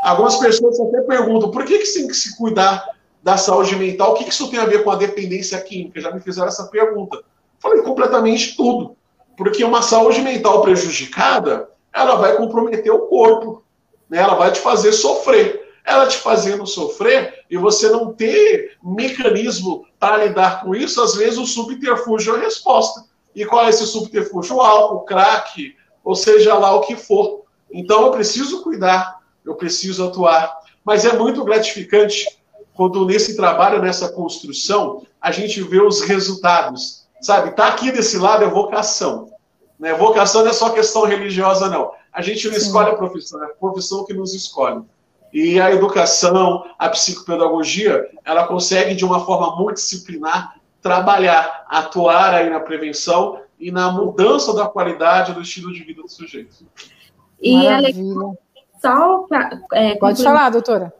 Algumas 0.03 0.37
pessoas 0.37 0.79
até 0.79 1.01
perguntam 1.01 1.51
por 1.51 1.65
que, 1.65 1.77
que 1.77 1.93
tem 1.93 2.07
que 2.07 2.13
se 2.13 2.37
cuidar 2.37 2.85
da 3.21 3.37
saúde 3.37 3.75
mental? 3.75 4.11
O 4.11 4.15
que, 4.15 4.23
que 4.23 4.31
isso 4.31 4.49
tem 4.49 4.59
a 4.59 4.65
ver 4.65 4.83
com 4.83 4.91
a 4.91 4.95
dependência 4.95 5.59
química? 5.61 5.99
Já 5.99 6.11
me 6.11 6.21
fizeram 6.21 6.47
essa 6.47 6.67
pergunta. 6.67 7.21
Falei 7.59 7.81
completamente 7.81 8.55
tudo. 8.55 8.95
Porque 9.39 9.63
uma 9.63 9.81
saúde 9.81 10.19
mental 10.19 10.61
prejudicada, 10.61 11.69
ela 11.93 12.15
vai 12.15 12.35
comprometer 12.35 12.91
o 12.91 13.07
corpo. 13.07 13.63
Né? 14.09 14.17
Ela 14.17 14.35
vai 14.35 14.51
te 14.51 14.59
fazer 14.59 14.91
sofrer. 14.91 15.65
Ela 15.85 16.07
te 16.07 16.17
fazendo 16.17 16.67
sofrer 16.67 17.45
e 17.49 17.55
você 17.55 17.87
não 17.87 18.13
ter 18.13 18.77
mecanismo 18.83 19.85
para 19.97 20.25
lidar 20.25 20.61
com 20.61 20.75
isso, 20.75 21.01
às 21.01 21.15
vezes 21.15 21.39
o 21.39 21.45
subterfúgio 21.45 22.35
é 22.35 22.37
a 22.37 22.41
resposta. 22.41 23.05
E 23.33 23.45
qual 23.45 23.65
é 23.65 23.69
esse 23.69 23.87
subterfúgio? 23.87 24.57
O 24.57 24.61
álcool, 24.61 25.05
crack, 25.05 25.73
ou 26.03 26.15
seja 26.15 26.55
lá 26.55 26.75
o 26.75 26.81
que 26.81 26.97
for. 26.97 27.43
Então 27.71 28.07
eu 28.07 28.11
preciso 28.11 28.61
cuidar, 28.61 29.21
eu 29.45 29.55
preciso 29.55 30.05
atuar. 30.05 30.53
Mas 30.83 31.05
é 31.05 31.13
muito 31.13 31.45
gratificante 31.45 32.25
quando 32.73 33.05
nesse 33.05 33.37
trabalho, 33.37 33.81
nessa 33.81 34.09
construção, 34.09 35.07
a 35.21 35.31
gente 35.31 35.61
vê 35.61 35.81
os 35.81 36.01
resultados. 36.01 36.98
Sabe, 37.21 37.51
tá 37.51 37.67
aqui 37.67 37.91
desse 37.91 38.17
lado 38.17 38.43
é 38.43 38.47
vocação. 38.47 39.29
Né? 39.79 39.93
Vocação 39.93 40.41
não 40.41 40.49
é 40.49 40.53
só 40.53 40.69
questão 40.69 41.05
religiosa, 41.05 41.69
não. 41.69 41.91
A 42.11 42.21
gente 42.21 42.47
não 42.47 42.53
Sim. 42.55 42.61
escolhe 42.61 42.89
a 42.89 42.95
profissão, 42.95 43.43
é 43.43 43.47
a 43.47 43.49
profissão 43.49 44.05
que 44.05 44.13
nos 44.13 44.33
escolhe. 44.33 44.81
E 45.31 45.59
a 45.61 45.71
educação, 45.71 46.65
a 46.77 46.89
psicopedagogia, 46.89 48.09
ela 48.25 48.47
consegue, 48.47 48.95
de 48.95 49.05
uma 49.05 49.23
forma 49.25 49.55
multidisciplinar, 49.55 50.55
trabalhar, 50.81 51.65
atuar 51.69 52.33
aí 52.33 52.49
na 52.49 52.59
prevenção 52.59 53.39
e 53.59 53.71
na 53.71 53.91
mudança 53.91 54.53
da 54.53 54.67
qualidade 54.67 55.33
do 55.33 55.41
estilo 55.41 55.71
de 55.71 55.83
vida 55.83 56.01
do 56.01 56.09
sujeito. 56.09 56.65
E 57.41 57.65
é 57.65 57.79
legal, 57.79 58.37
só 58.81 59.19
pra, 59.27 59.49
é, 59.73 59.95
Pode 59.95 60.23
falar, 60.23 60.49
doutora. 60.49 60.93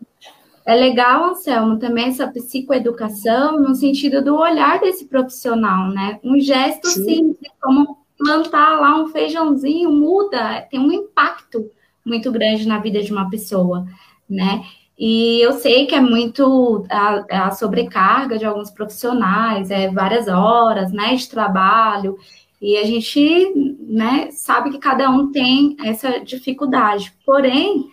É 0.70 0.76
legal, 0.76 1.32
Anselmo, 1.32 1.80
também 1.80 2.10
essa 2.10 2.28
psicoeducação 2.28 3.60
no 3.60 3.74
sentido 3.74 4.24
do 4.24 4.36
olhar 4.36 4.80
desse 4.80 5.06
profissional, 5.06 5.90
né? 5.90 6.20
Um 6.24 6.40
gesto 6.40 6.88
Sim. 6.90 7.06
simples, 7.06 7.52
como 7.60 7.98
plantar 8.16 8.80
lá 8.80 9.02
um 9.02 9.08
feijãozinho, 9.08 9.92
muda, 9.92 10.62
tem 10.70 10.80
um 10.80 10.92
impacto 10.92 11.72
muito 12.06 12.32
grande 12.32 12.68
na 12.68 12.78
vida 12.78 13.02
de 13.02 13.12
uma 13.12 13.32
pessoa, 13.32 13.84
né? 14.30 14.64
E 14.96 15.42
eu 15.42 15.54
sei 15.54 15.88
que 15.88 15.96
é 15.96 16.02
muito 16.02 16.86
a, 16.88 17.48
a, 17.48 17.52
sobrecarga 17.52 18.38
de 18.38 18.46
alguns 18.46 18.70
profissionais, 18.70 19.72
é 19.72 19.90
várias 19.90 20.28
horas, 20.28 20.92
né, 20.92 21.16
de 21.16 21.28
trabalho, 21.28 22.16
e 22.62 22.78
a 22.78 22.84
gente, 22.84 23.76
né, 23.80 24.30
sabe 24.30 24.70
que 24.70 24.78
cada 24.78 25.10
um 25.10 25.32
tem 25.32 25.76
essa 25.84 26.20
dificuldade. 26.20 27.12
Porém, 27.26 27.90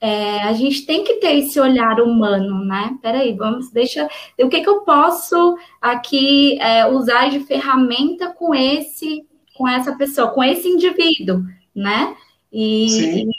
é, 0.00 0.42
a 0.42 0.52
gente 0.52 0.84
tem 0.84 1.04
que 1.04 1.14
ter 1.14 1.36
esse 1.38 1.58
olhar 1.58 2.00
humano, 2.00 2.64
né? 2.64 2.96
Peraí, 3.00 3.34
vamos, 3.34 3.70
deixa. 3.70 4.08
O 4.38 4.48
que, 4.48 4.60
que 4.60 4.68
eu 4.68 4.80
posso 4.82 5.56
aqui 5.80 6.58
é, 6.60 6.86
usar 6.86 7.30
de 7.30 7.40
ferramenta 7.40 8.28
com 8.32 8.54
esse, 8.54 9.26
com 9.56 9.68
essa 9.68 9.96
pessoa, 9.96 10.28
com 10.28 10.44
esse 10.44 10.68
indivíduo, 10.68 11.42
né? 11.74 12.14
E, 12.52 12.88
Sim 12.88 13.30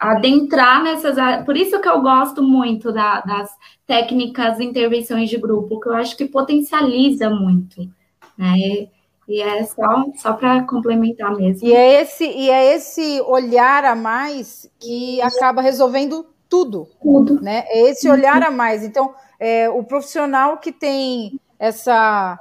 adentrar 0.00 0.82
nessas 0.82 1.16
áreas. 1.16 1.44
Por 1.44 1.56
isso 1.56 1.80
que 1.80 1.88
eu 1.88 2.02
gosto 2.02 2.42
muito 2.42 2.92
da, 2.92 3.20
das 3.20 3.50
técnicas 3.86 4.58
de 4.58 4.64
intervenções 4.64 5.30
de 5.30 5.38
grupo, 5.38 5.80
que 5.80 5.88
eu 5.88 5.94
acho 5.94 6.16
que 6.16 6.26
potencializa 6.26 7.30
muito, 7.30 7.88
né? 8.36 8.88
E 9.28 9.40
é 9.40 9.64
só, 9.64 10.04
só 10.16 10.32
para 10.34 10.62
complementar 10.64 11.34
mesmo. 11.34 11.66
E 11.66 11.72
é, 11.72 12.02
esse, 12.02 12.24
e 12.24 12.50
é 12.50 12.74
esse 12.74 13.20
olhar 13.22 13.84
a 13.84 13.94
mais 13.94 14.70
que 14.78 15.20
acaba 15.22 15.62
resolvendo 15.62 16.26
tudo. 16.48 16.88
Tudo. 17.02 17.40
Né? 17.40 17.64
É 17.68 17.90
esse 17.90 18.08
olhar 18.08 18.42
a 18.42 18.50
mais. 18.50 18.84
Então, 18.84 19.14
é, 19.40 19.68
o 19.70 19.82
profissional 19.82 20.58
que 20.58 20.72
tem 20.72 21.40
essa 21.58 22.38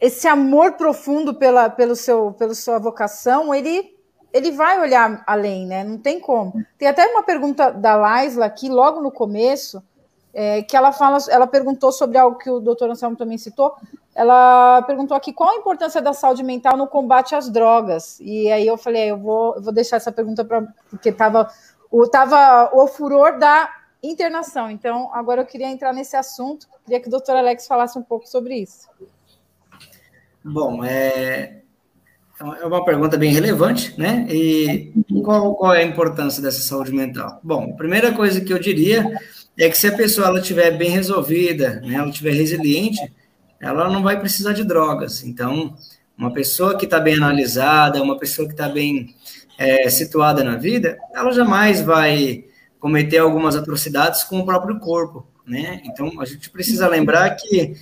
esse 0.00 0.28
amor 0.28 0.72
profundo 0.72 1.34
pela, 1.34 1.70
pelo 1.70 1.96
seu, 1.96 2.32
pela 2.32 2.54
sua 2.54 2.78
vocação, 2.78 3.54
ele 3.54 3.94
ele 4.34 4.50
vai 4.50 4.80
olhar 4.80 5.22
além, 5.28 5.64
né? 5.64 5.84
Não 5.84 5.96
tem 5.96 6.18
como. 6.18 6.52
Tem 6.76 6.88
até 6.88 7.06
uma 7.06 7.22
pergunta 7.22 7.70
da 7.70 7.94
Laisla 7.94 8.44
aqui, 8.44 8.68
logo 8.68 9.00
no 9.00 9.12
começo, 9.12 9.80
é, 10.34 10.60
que 10.62 10.76
ela 10.76 10.90
fala, 10.90 11.18
ela 11.30 11.46
perguntou 11.46 11.92
sobre 11.92 12.18
algo 12.18 12.36
que 12.36 12.50
o 12.50 12.58
doutor 12.58 12.90
Anselmo 12.90 13.16
também 13.16 13.38
citou. 13.38 13.76
Ela 14.14 14.82
perguntou 14.82 15.16
aqui 15.16 15.32
qual 15.32 15.50
a 15.50 15.56
importância 15.56 16.00
da 16.00 16.12
saúde 16.12 16.42
mental 16.42 16.76
no 16.76 16.86
combate 16.86 17.34
às 17.34 17.50
drogas. 17.50 18.18
E 18.20 18.50
aí 18.50 18.66
eu 18.66 18.76
falei, 18.76 19.10
eu 19.10 19.18
vou, 19.18 19.56
eu 19.56 19.62
vou 19.62 19.72
deixar 19.72 19.96
essa 19.96 20.12
pergunta 20.12 20.44
para 20.44 20.62
porque 20.88 21.08
estava 21.08 21.50
o, 21.90 22.06
tava 22.06 22.70
o 22.72 22.86
furor 22.86 23.38
da 23.38 23.70
internação. 24.02 24.70
Então, 24.70 25.10
agora 25.12 25.42
eu 25.42 25.46
queria 25.46 25.68
entrar 25.68 25.92
nesse 25.92 26.16
assunto. 26.16 26.68
Queria 26.84 27.00
que 27.00 27.08
o 27.08 27.10
doutor 27.10 27.36
Alex 27.36 27.66
falasse 27.66 27.98
um 27.98 28.02
pouco 28.02 28.28
sobre 28.28 28.56
isso. 28.56 28.88
Bom, 30.44 30.84
é, 30.84 31.62
é 32.60 32.66
uma 32.66 32.84
pergunta 32.84 33.16
bem 33.16 33.32
relevante, 33.32 33.98
né? 33.98 34.26
E 34.28 34.92
qual, 35.24 35.54
qual, 35.54 35.74
é 35.74 35.80
a 35.80 35.86
importância 35.86 36.42
dessa 36.42 36.60
saúde 36.60 36.92
mental? 36.92 37.40
Bom, 37.42 37.70
a 37.72 37.76
primeira 37.76 38.12
coisa 38.12 38.40
que 38.40 38.52
eu 38.52 38.58
diria 38.58 39.18
é 39.58 39.68
que 39.68 39.78
se 39.78 39.86
a 39.86 39.96
pessoa 39.96 40.28
ela 40.28 40.40
estiver 40.40 40.76
bem 40.76 40.90
resolvida, 40.90 41.80
né, 41.80 41.94
ela 41.94 42.08
estiver 42.08 42.32
resiliente, 42.32 43.00
ela 43.60 43.90
não 43.90 44.02
vai 44.02 44.18
precisar 44.18 44.52
de 44.52 44.64
drogas. 44.64 45.24
Então, 45.24 45.76
uma 46.16 46.32
pessoa 46.32 46.76
que 46.76 46.84
está 46.84 47.00
bem 47.00 47.14
analisada, 47.14 48.02
uma 48.02 48.18
pessoa 48.18 48.46
que 48.46 48.54
está 48.54 48.68
bem 48.68 49.14
é, 49.58 49.88
situada 49.90 50.44
na 50.44 50.56
vida, 50.56 50.98
ela 51.12 51.32
jamais 51.32 51.80
vai 51.80 52.44
cometer 52.78 53.18
algumas 53.18 53.56
atrocidades 53.56 54.22
com 54.24 54.40
o 54.40 54.44
próprio 54.44 54.78
corpo, 54.78 55.26
né? 55.46 55.80
Então, 55.84 56.20
a 56.20 56.24
gente 56.24 56.50
precisa 56.50 56.86
lembrar 56.86 57.30
que 57.30 57.74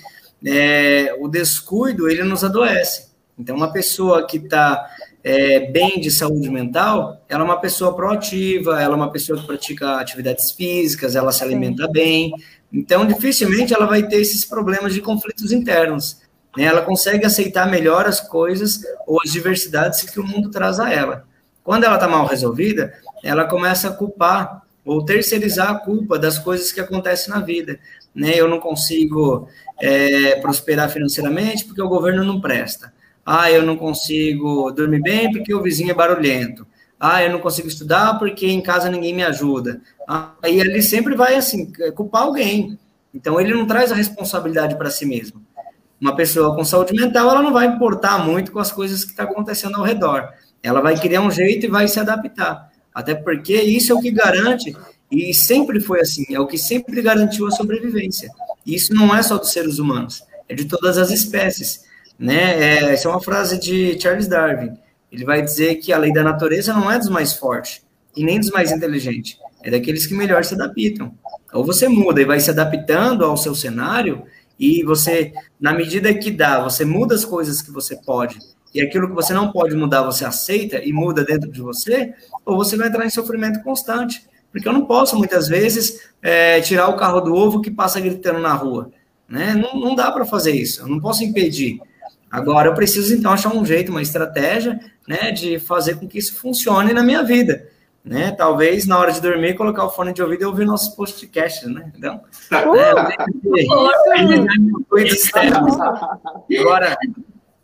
é, 0.44 1.14
o 1.18 1.28
descuido, 1.28 2.08
ele 2.08 2.22
nos 2.22 2.44
adoece. 2.44 3.10
Então, 3.38 3.56
uma 3.56 3.72
pessoa 3.72 4.26
que 4.26 4.36
está 4.36 4.88
é, 5.24 5.70
bem 5.70 6.00
de 6.00 6.10
saúde 6.10 6.50
mental, 6.50 7.24
ela 7.28 7.42
é 7.42 7.44
uma 7.44 7.60
pessoa 7.60 7.94
proativa, 7.94 8.82
ela 8.82 8.94
é 8.94 8.96
uma 8.96 9.10
pessoa 9.10 9.38
que 9.38 9.46
pratica 9.46 9.96
atividades 9.96 10.52
físicas, 10.52 11.16
ela 11.16 11.32
se 11.32 11.42
alimenta 11.42 11.88
bem. 11.88 12.32
Então, 12.72 13.06
dificilmente 13.06 13.74
ela 13.74 13.86
vai 13.86 14.02
ter 14.06 14.16
esses 14.16 14.44
problemas 14.44 14.94
de 14.94 15.00
conflitos 15.00 15.52
internos. 15.52 16.22
Né? 16.56 16.64
Ela 16.64 16.82
consegue 16.82 17.26
aceitar 17.26 17.70
melhor 17.70 18.06
as 18.06 18.20
coisas 18.20 18.80
ou 19.06 19.20
as 19.22 19.30
diversidades 19.30 20.02
que 20.02 20.18
o 20.18 20.26
mundo 20.26 20.50
traz 20.50 20.80
a 20.80 20.90
ela. 20.90 21.24
Quando 21.62 21.84
ela 21.84 21.94
está 21.94 22.08
mal 22.08 22.26
resolvida, 22.26 22.92
ela 23.22 23.44
começa 23.44 23.88
a 23.88 23.92
culpar 23.92 24.62
ou 24.84 25.04
terceirizar 25.04 25.70
a 25.70 25.78
culpa 25.78 26.18
das 26.18 26.38
coisas 26.38 26.72
que 26.72 26.80
acontecem 26.80 27.32
na 27.32 27.40
vida. 27.40 27.78
Né? 28.14 28.32
Eu 28.34 28.48
não 28.48 28.58
consigo 28.58 29.48
é, 29.80 30.36
prosperar 30.36 30.90
financeiramente 30.90 31.64
porque 31.64 31.82
o 31.82 31.88
governo 31.88 32.24
não 32.24 32.40
presta. 32.40 32.92
Ah, 33.24 33.50
eu 33.50 33.62
não 33.62 33.76
consigo 33.76 34.72
dormir 34.72 35.00
bem 35.00 35.30
porque 35.30 35.54
o 35.54 35.62
vizinho 35.62 35.90
é 35.90 35.94
barulhento. 35.94 36.66
Ah, 36.98 37.22
eu 37.22 37.30
não 37.30 37.40
consigo 37.40 37.68
estudar 37.68 38.18
porque 38.18 38.46
em 38.46 38.60
casa 38.60 38.90
ninguém 38.90 39.14
me 39.14 39.22
ajuda. 39.22 39.80
E 40.44 40.60
ele 40.60 40.82
sempre 40.82 41.14
vai 41.14 41.36
assim 41.36 41.72
culpar 41.94 42.22
alguém. 42.22 42.78
Então 43.14 43.40
ele 43.40 43.52
não 43.52 43.66
traz 43.66 43.92
a 43.92 43.94
responsabilidade 43.94 44.76
para 44.76 44.90
si 44.90 45.06
mesmo. 45.06 45.42
Uma 46.00 46.16
pessoa 46.16 46.56
com 46.56 46.64
saúde 46.64 46.94
mental, 46.94 47.30
ela 47.30 47.42
não 47.42 47.52
vai 47.52 47.66
importar 47.66 48.18
muito 48.18 48.50
com 48.50 48.58
as 48.58 48.72
coisas 48.72 49.04
que 49.04 49.10
estão 49.10 49.26
tá 49.26 49.32
acontecendo 49.32 49.76
ao 49.76 49.84
redor. 49.84 50.30
Ela 50.62 50.80
vai 50.80 50.98
criar 50.98 51.20
um 51.20 51.30
jeito 51.30 51.66
e 51.66 51.68
vai 51.68 51.86
se 51.86 52.00
adaptar. 52.00 52.72
Até 52.94 53.14
porque 53.14 53.54
isso 53.54 53.92
é 53.92 53.94
o 53.94 54.00
que 54.00 54.10
garante, 54.10 54.74
e 55.10 55.32
sempre 55.34 55.78
foi 55.78 56.00
assim, 56.00 56.24
é 56.30 56.40
o 56.40 56.46
que 56.46 56.56
sempre 56.56 57.02
garantiu 57.02 57.46
a 57.46 57.50
sobrevivência. 57.50 58.30
Isso 58.66 58.94
não 58.94 59.14
é 59.14 59.22
só 59.22 59.36
dos 59.36 59.52
seres 59.52 59.78
humanos, 59.78 60.22
é 60.48 60.54
de 60.54 60.64
todas 60.64 60.96
as 60.96 61.10
espécies. 61.10 61.84
Né? 62.18 62.58
É, 62.58 62.92
essa 62.92 63.08
é 63.08 63.10
uma 63.10 63.20
frase 63.20 63.58
de 63.58 64.00
Charles 64.00 64.26
Darwin. 64.26 64.72
ele 65.10 65.24
vai 65.24 65.42
dizer 65.42 65.76
que 65.76 65.92
a 65.92 65.98
lei 65.98 66.12
da 66.12 66.22
natureza 66.22 66.72
não 66.72 66.90
é 66.90 66.98
dos 66.98 67.08
mais 67.08 67.34
fortes 67.34 67.82
e 68.16 68.24
nem 68.24 68.40
dos 68.40 68.50
mais 68.50 68.70
inteligentes, 68.70 69.36
é 69.62 69.70
daqueles 69.70 70.06
que 70.06 70.14
melhor 70.14 70.44
se 70.44 70.54
adaptam. 70.54 71.14
Ou 71.52 71.64
você 71.64 71.88
muda 71.88 72.20
e 72.20 72.24
vai 72.24 72.40
se 72.40 72.50
adaptando 72.50 73.24
ao 73.24 73.36
seu 73.36 73.54
cenário, 73.54 74.22
e 74.58 74.82
você, 74.84 75.32
na 75.60 75.72
medida 75.72 76.12
que 76.14 76.30
dá, 76.30 76.62
você 76.62 76.84
muda 76.84 77.14
as 77.14 77.24
coisas 77.24 77.60
que 77.60 77.70
você 77.70 77.96
pode, 77.96 78.38
e 78.74 78.80
aquilo 78.80 79.08
que 79.08 79.14
você 79.14 79.34
não 79.34 79.52
pode 79.52 79.74
mudar, 79.76 80.02
você 80.02 80.24
aceita 80.24 80.82
e 80.82 80.92
muda 80.92 81.24
dentro 81.24 81.50
de 81.50 81.60
você, 81.60 82.14
ou 82.44 82.56
você 82.56 82.76
vai 82.76 82.88
entrar 82.88 83.04
em 83.04 83.10
sofrimento 83.10 83.62
constante. 83.62 84.24
Porque 84.50 84.68
eu 84.68 84.72
não 84.72 84.86
posso, 84.86 85.16
muitas 85.16 85.48
vezes, 85.48 86.00
é, 86.20 86.60
tirar 86.60 86.88
o 86.88 86.96
carro 86.96 87.20
do 87.20 87.34
ovo 87.34 87.60
que 87.60 87.70
passa 87.70 88.00
gritando 88.00 88.38
na 88.38 88.52
rua. 88.52 88.90
Né? 89.28 89.54
Não, 89.54 89.78
não 89.78 89.94
dá 89.94 90.10
para 90.10 90.24
fazer 90.24 90.52
isso, 90.52 90.82
eu 90.82 90.88
não 90.88 91.00
posso 91.00 91.24
impedir. 91.24 91.80
Agora, 92.30 92.68
eu 92.68 92.74
preciso, 92.74 93.14
então, 93.14 93.30
achar 93.30 93.54
um 93.54 93.64
jeito, 93.64 93.90
uma 93.90 94.00
estratégia 94.00 94.78
né, 95.06 95.30
de 95.32 95.58
fazer 95.58 95.96
com 95.96 96.08
que 96.08 96.18
isso 96.18 96.34
funcione 96.34 96.94
na 96.94 97.02
minha 97.02 97.22
vida 97.22 97.71
né? 98.04 98.32
Talvez 98.32 98.86
na 98.86 98.98
hora 98.98 99.12
de 99.12 99.20
dormir 99.20 99.54
colocar 99.54 99.84
o 99.84 99.90
fone 99.90 100.12
de 100.12 100.22
ouvido 100.22 100.42
e 100.42 100.46
ouvir 100.46 100.64
nossos 100.64 100.94
podcasts, 100.94 101.68
né? 101.68 101.92
Então, 101.96 102.16
uh, 102.16 102.22
Agora, 106.60 106.96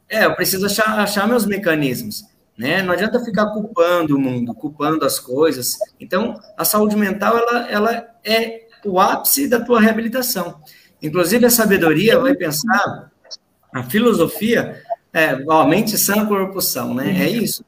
é, 0.08 0.24
eu 0.24 0.34
preciso 0.34 0.66
achar, 0.66 0.98
achar 1.00 1.26
meus 1.26 1.44
mecanismos, 1.44 2.24
né? 2.56 2.82
Não 2.82 2.92
adianta 2.92 3.24
ficar 3.24 3.46
culpando 3.46 4.16
o 4.16 4.20
mundo, 4.20 4.54
culpando 4.54 5.04
as 5.04 5.18
coisas. 5.18 5.76
Então, 5.98 6.38
a 6.56 6.64
saúde 6.64 6.96
mental, 6.96 7.36
ela, 7.36 7.70
ela 7.70 8.08
é 8.24 8.68
o 8.84 9.00
ápice 9.00 9.48
da 9.48 9.60
tua 9.60 9.80
reabilitação. 9.80 10.60
Inclusive, 11.02 11.46
a 11.46 11.50
sabedoria 11.50 12.18
vai 12.18 12.34
pensar, 12.34 13.10
a 13.72 13.82
filosofia, 13.82 14.82
é, 15.12 15.42
ó, 15.48 15.66
mente 15.66 15.96
sã, 15.96 16.26
corpo 16.26 16.60
são, 16.60 16.94
né? 16.94 17.24
É 17.24 17.28
isso. 17.28 17.64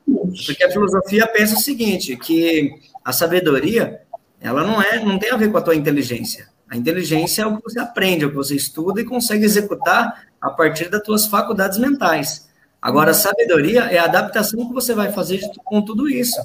Porque 0.47 0.64
a 0.64 0.70
filosofia 0.70 1.26
pensa 1.26 1.55
o 1.55 1.61
seguinte, 1.61 2.16
que 2.16 2.70
a 3.05 3.12
sabedoria, 3.12 4.03
ela 4.41 4.62
não 4.62 4.80
é, 4.80 5.03
não 5.03 5.18
tem 5.18 5.30
a 5.30 5.36
ver 5.36 5.51
com 5.51 5.59
a 5.59 5.62
tua 5.62 5.74
inteligência. 5.74 6.49
A 6.68 6.76
inteligência 6.76 7.43
é 7.43 7.47
o 7.47 7.57
que 7.57 7.64
você 7.64 7.80
aprende, 7.80 8.24
é 8.24 8.26
o 8.26 8.30
que 8.30 8.36
você 8.36 8.55
estuda 8.55 9.01
e 9.01 9.05
consegue 9.05 9.45
executar 9.45 10.24
a 10.41 10.51
partir 10.51 10.88
das 10.88 11.03
tuas 11.03 11.26
faculdades 11.26 11.78
mentais. 11.78 12.49
Agora, 12.80 13.11
a 13.11 13.14
sabedoria 13.14 13.82
é 13.82 13.99
a 13.99 14.05
adaptação 14.05 14.68
que 14.68 14.72
você 14.72 14.95
vai 14.95 15.12
fazer 15.12 15.41
com 15.64 15.82
tudo 15.82 16.09
isso. 16.09 16.41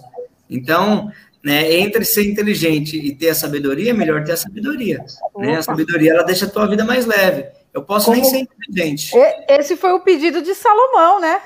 Então, 0.49 1.11
né, 1.43 1.71
entre 1.73 2.03
ser 2.03 2.27
inteligente 2.27 2.97
e 2.97 3.15
ter 3.15 3.29
a 3.29 3.35
sabedoria, 3.35 3.91
é 3.91 3.93
melhor 3.93 4.23
ter 4.23 4.33
a 4.33 4.37
sabedoria. 4.37 5.05
Né? 5.37 5.57
A 5.57 5.61
sabedoria, 5.61 6.11
ela 6.11 6.23
deixa 6.23 6.45
a 6.45 6.49
tua 6.49 6.67
vida 6.67 6.83
mais 6.83 7.05
leve. 7.05 7.45
Eu 7.75 7.83
posso 7.83 8.05
Como... 8.05 8.15
nem 8.15 8.23
ser 8.23 8.39
inteligente. 8.39 9.11
Esse 9.49 9.75
foi 9.75 9.91
o 9.91 9.99
pedido 9.99 10.41
de 10.41 10.55
Salomão, 10.55 11.19
né? 11.19 11.41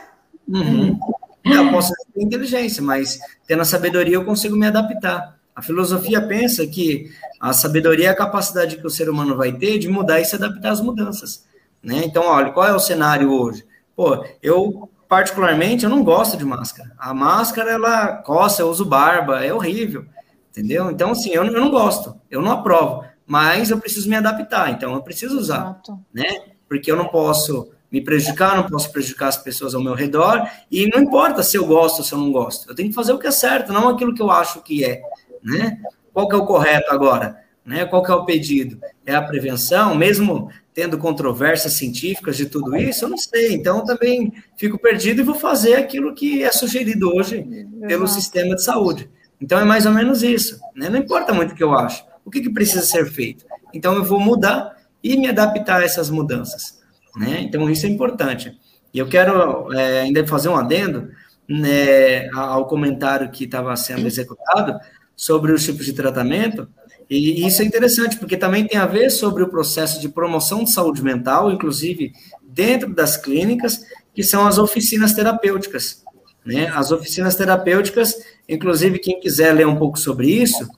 Uhum. 0.47 0.99
Eu 1.43 1.71
posso 1.71 1.91
ter 2.13 2.21
inteligência, 2.21 2.83
mas 2.83 3.19
tendo 3.47 3.63
a 3.63 3.65
sabedoria 3.65 4.13
eu 4.13 4.23
consigo 4.23 4.55
me 4.55 4.67
adaptar. 4.67 5.39
A 5.55 5.61
filosofia 5.63 6.21
pensa 6.21 6.67
que 6.67 7.09
a 7.41 7.51
sabedoria 7.51 8.09
é 8.09 8.11
a 8.11 8.15
capacidade 8.15 8.77
que 8.77 8.85
o 8.85 8.91
ser 8.91 9.09
humano 9.09 9.35
vai 9.35 9.51
ter 9.53 9.79
de 9.79 9.89
mudar 9.89 10.21
e 10.21 10.25
se 10.25 10.35
adaptar 10.35 10.69
às 10.69 10.81
mudanças. 10.81 11.47
Né? 11.81 12.03
Então, 12.05 12.23
olha, 12.27 12.51
qual 12.51 12.67
é 12.67 12.73
o 12.73 12.79
cenário 12.79 13.31
hoje? 13.31 13.65
Pô, 13.95 14.23
eu 14.43 14.87
particularmente 15.07 15.83
eu 15.83 15.89
não 15.89 16.03
gosto 16.03 16.37
de 16.37 16.45
máscara. 16.45 16.91
A 16.99 17.11
máscara 17.11 17.71
ela 17.71 18.17
coça, 18.17 18.61
eu 18.61 18.69
uso 18.69 18.85
barba, 18.85 19.43
é 19.43 19.51
horrível, 19.51 20.05
entendeu? 20.51 20.91
Então, 20.91 21.11
assim, 21.11 21.31
eu, 21.31 21.43
eu 21.43 21.59
não 21.59 21.71
gosto, 21.71 22.15
eu 22.29 22.39
não 22.39 22.51
aprovo, 22.51 23.03
mas 23.29 23.69
eu 23.69 23.77
preciso 23.77 24.09
me 24.09 24.15
adaptar, 24.15 24.71
então 24.71 24.91
eu 24.95 25.03
preciso 25.03 25.37
usar, 25.37 25.61
Exato. 25.61 25.99
né? 26.11 26.45
Porque 26.67 26.91
eu 26.91 26.95
não 26.95 27.07
posso 27.07 27.69
me 27.91 28.01
prejudicar, 28.01 28.57
não 28.57 28.63
posso 28.63 28.91
prejudicar 28.91 29.27
as 29.27 29.37
pessoas 29.37 29.75
ao 29.75 29.83
meu 29.83 29.93
redor, 29.93 30.49
e 30.71 30.87
não 30.87 30.99
importa 30.99 31.43
se 31.43 31.55
eu 31.55 31.67
gosto 31.67 31.99
ou 31.99 32.03
se 32.03 32.11
eu 32.11 32.17
não 32.17 32.31
gosto, 32.31 32.67
eu 32.67 32.73
tenho 32.73 32.89
que 32.89 32.95
fazer 32.95 33.13
o 33.13 33.19
que 33.19 33.27
é 33.27 33.31
certo, 33.31 33.71
não 33.71 33.87
aquilo 33.87 34.15
que 34.15 34.21
eu 34.21 34.31
acho 34.31 34.63
que 34.63 34.83
é, 34.83 35.03
né? 35.43 35.79
Qual 36.11 36.27
que 36.27 36.33
é 36.33 36.39
o 36.39 36.45
correto 36.45 36.91
agora? 36.91 37.37
Né? 37.63 37.85
Qual 37.85 38.01
que 38.01 38.09
é 38.09 38.15
o 38.15 38.25
pedido? 38.25 38.79
É 39.05 39.13
a 39.13 39.21
prevenção, 39.21 39.93
mesmo 39.93 40.49
tendo 40.73 40.97
controvérsias 40.97 41.73
científicas 41.73 42.35
de 42.35 42.47
tudo 42.47 42.75
isso, 42.75 43.05
eu 43.05 43.09
não 43.09 43.17
sei, 43.17 43.53
então 43.53 43.85
também 43.85 44.33
fico 44.57 44.79
perdido 44.79 45.21
e 45.21 45.23
vou 45.23 45.35
fazer 45.35 45.75
aquilo 45.75 46.15
que 46.15 46.43
é 46.43 46.51
sugerido 46.51 47.13
hoje 47.15 47.45
pelo 47.87 48.07
sistema 48.07 48.55
de 48.55 48.63
saúde. 48.63 49.07
Então 49.39 49.59
é 49.59 49.63
mais 49.63 49.85
ou 49.85 49.91
menos 49.91 50.23
isso, 50.23 50.59
né? 50.75 50.89
Não 50.89 50.97
importa 50.97 51.31
muito 51.31 51.51
o 51.51 51.55
que 51.55 51.63
eu 51.63 51.77
acho, 51.77 52.08
o 52.29 52.31
que, 52.31 52.41
que 52.41 52.49
precisa 52.49 52.81
ser 52.81 53.11
feito. 53.11 53.43
Então 53.73 53.95
eu 53.95 54.03
vou 54.03 54.19
mudar 54.19 54.77
e 55.03 55.17
me 55.17 55.27
adaptar 55.27 55.81
a 55.81 55.83
essas 55.83 56.09
mudanças. 56.09 56.79
Né? 57.15 57.41
Então, 57.41 57.69
isso 57.69 57.85
é 57.85 57.89
importante. 57.89 58.57
E 58.93 58.99
eu 58.99 59.07
quero 59.07 59.73
é, 59.73 60.01
ainda 60.01 60.25
fazer 60.25 60.49
um 60.49 60.55
adendo 60.55 61.09
né, 61.47 62.29
ao 62.29 62.67
comentário 62.67 63.29
que 63.31 63.45
estava 63.45 63.75
sendo 63.75 64.05
executado 64.05 64.79
sobre 65.15 65.51
os 65.51 65.65
tipos 65.65 65.85
de 65.85 65.93
tratamento, 65.93 66.67
e 67.09 67.45
isso 67.45 67.63
é 67.63 67.65
interessante, 67.65 68.17
porque 68.17 68.37
também 68.37 68.67
tem 68.67 68.79
a 68.79 68.85
ver 68.85 69.09
sobre 69.09 69.41
o 69.41 69.49
processo 69.49 69.99
de 69.99 70.07
promoção 70.07 70.63
de 70.63 70.71
saúde 70.71 71.03
mental, 71.03 71.51
inclusive 71.51 72.13
dentro 72.43 72.93
das 72.93 73.17
clínicas, 73.17 73.83
que 74.13 74.21
são 74.21 74.45
as 74.45 74.59
oficinas 74.59 75.13
terapêuticas. 75.13 76.03
Né? 76.45 76.67
As 76.67 76.91
oficinas 76.91 77.35
terapêuticas, 77.35 78.15
inclusive, 78.47 78.99
quem 78.99 79.19
quiser 79.19 79.53
ler 79.53 79.65
um 79.65 79.75
pouco 79.75 79.97
sobre 79.97 80.29
isso, 80.29 80.69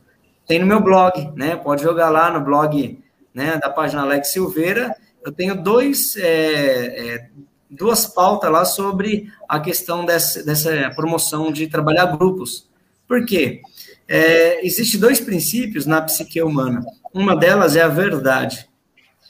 tem 0.52 0.60
no 0.60 0.66
meu 0.66 0.82
blog, 0.82 1.32
né? 1.34 1.56
Pode 1.56 1.82
jogar 1.82 2.10
lá 2.10 2.30
no 2.30 2.43
blog 2.43 3.02
né, 3.34 3.58
da 3.58 3.70
página 3.70 4.02
Alex 4.02 4.34
Silveira, 4.34 4.93
eu 5.26 5.32
tenho 5.32 5.56
dois, 5.56 6.18
é, 6.18 6.26
é, 6.26 7.30
duas 7.70 8.06
pautas 8.06 8.52
lá 8.52 8.66
sobre 8.66 9.32
a 9.47 9.62
questão 9.62 10.04
dessa, 10.04 10.43
dessa 10.43 10.91
promoção 10.93 11.54
de 11.54 11.68
trabalhar 11.68 12.18
grupos. 12.18 12.70
Por 13.08 13.26
quê? 13.26 13.62
É, 14.10 14.66
Existem 14.66 14.99
dois 14.99 15.22
princípios 15.22 15.86
na 15.86 16.02
psique 16.02 16.41
humana. 16.41 16.84
Uma 17.14 17.34
delas 17.34 17.78
é 17.78 17.82
a 17.82 17.88
verdade 17.88 18.68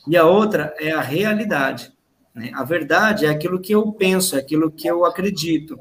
e 0.07 0.17
a 0.17 0.25
outra 0.25 0.73
é 0.79 0.91
a 0.91 1.01
realidade. 1.01 1.93
Né? 2.33 2.49
A 2.55 2.63
verdade 2.63 3.27
é 3.27 3.29
aquilo 3.29 3.61
que 3.61 3.75
eu 3.75 3.91
penso, 3.91 4.35
é 4.35 4.39
aquilo 4.39 4.71
que 4.71 4.87
eu 4.87 5.05
acredito. 5.05 5.79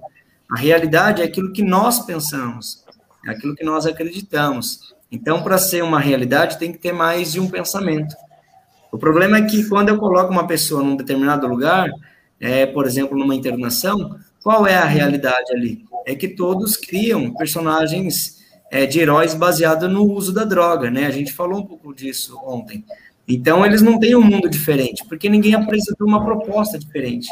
A 0.51 0.59
realidade 0.59 1.23
é 1.23 1.25
aquilo 1.25 1.51
que 1.51 1.63
nós 1.63 2.05
pensamos, 2.05 2.85
é 3.27 3.31
aquilo 3.31 3.57
que 3.57 3.65
nós 3.65 3.87
acreditamos. 3.87 5.00
Então, 5.11 5.43
para 5.43 5.59
ser 5.59 5.83
uma 5.83 5.99
realidade, 5.99 6.59
tem 6.59 6.73
que 6.73 6.79
ter 6.79 6.93
mais 6.93 7.33
de 7.33 7.41
um 7.41 7.49
pensamento. 7.49 8.15
O 8.93 8.99
problema 8.99 9.39
é 9.39 9.43
que 9.43 9.69
quando 9.69 9.89
eu 9.89 9.99
coloco 9.99 10.33
uma 10.33 10.47
pessoa 10.47 10.83
num 10.83 10.97
determinado 10.97 11.47
lugar, 11.47 11.89
é, 12.41 12.67
por 12.67 12.87
exemplo, 12.87 13.19
numa 13.19 13.35
internação, 13.35 14.17
qual 14.43 14.67
é 14.67 14.77
a 14.77 14.85
realidade 14.85 15.53
ali? 15.53 15.85
É 16.07 16.15
que 16.15 16.29
todos 16.29 16.77
criam 16.77 17.35
personagens 17.35 18.39
é, 18.71 18.87
de 18.87 19.01
heróis 19.01 19.35
baseados 19.35 19.91
no 19.91 20.05
uso 20.05 20.33
da 20.33 20.45
droga, 20.45 20.91
né? 20.91 21.07
A 21.07 21.11
gente 21.11 21.33
falou 21.33 21.61
um 21.61 21.67
pouco 21.67 21.95
disso 21.95 22.39
ontem. 22.45 22.85
Então, 23.29 23.65
eles 23.65 23.83
não 23.83 23.99
têm 23.99 24.17
um 24.17 24.23
mundo 24.23 24.49
diferente, 24.49 25.05
porque 25.09 25.29
ninguém 25.29 25.55
apresentou 25.55 26.07
uma 26.07 26.25
proposta 26.25 26.79
diferente. 26.79 27.29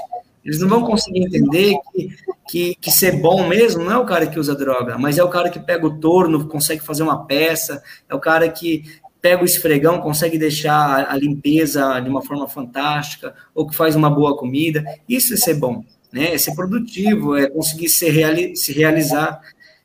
Eles 0.49 0.61
não 0.61 0.69
vão 0.69 0.83
conseguir 0.83 1.27
entender 1.27 1.77
que, 1.93 2.17
que, 2.49 2.75
que, 2.77 2.91
ser 2.91 3.21
bom 3.21 3.47
mesmo 3.47 3.85
não 3.85 3.93
é 3.93 3.99
o 3.99 4.07
cara 4.07 4.27
que 4.27 4.41
usa 4.41 4.57
droga, 4.57 4.97
mas 4.97 5.19
é 5.19 5.23
o 5.23 5.29
cara 5.29 5.51
que 5.51 5.61
pega 5.61 5.87
o 5.87 6.01
torno, 6.01 6.49
consegue 6.49 6.83
fazer 6.83 7.03
uma 7.03 7.27
peça, 7.27 7.83
é 8.09 8.15
o 8.15 8.19
cara 8.19 8.49
que 8.49 8.83
pega 9.21 9.43
o 9.43 9.45
esfregão, 9.45 10.01
consegue 10.01 10.39
deixar 10.39 11.07
a 11.07 11.15
limpeza 11.15 12.01
de 12.01 12.09
uma 12.09 12.23
forma 12.23 12.49
fantástica, 12.49 13.35
ou 13.55 13.67
que 13.67 13.77
faz 13.77 13.95
uma 13.95 14.09
boa 14.09 14.39
comida. 14.39 14.83
Isso 15.07 15.35
é 15.35 15.37
ser 15.37 15.53
bom, 15.53 15.85
né? 16.11 16.33
É 16.33 16.39
ser 16.39 16.55
produtivo, 16.55 17.37
é 17.37 17.51
conseguir 17.51 17.91
se, 17.91 18.09
reali 18.09 18.57
se 18.57 18.73
realizar. 18.73 19.43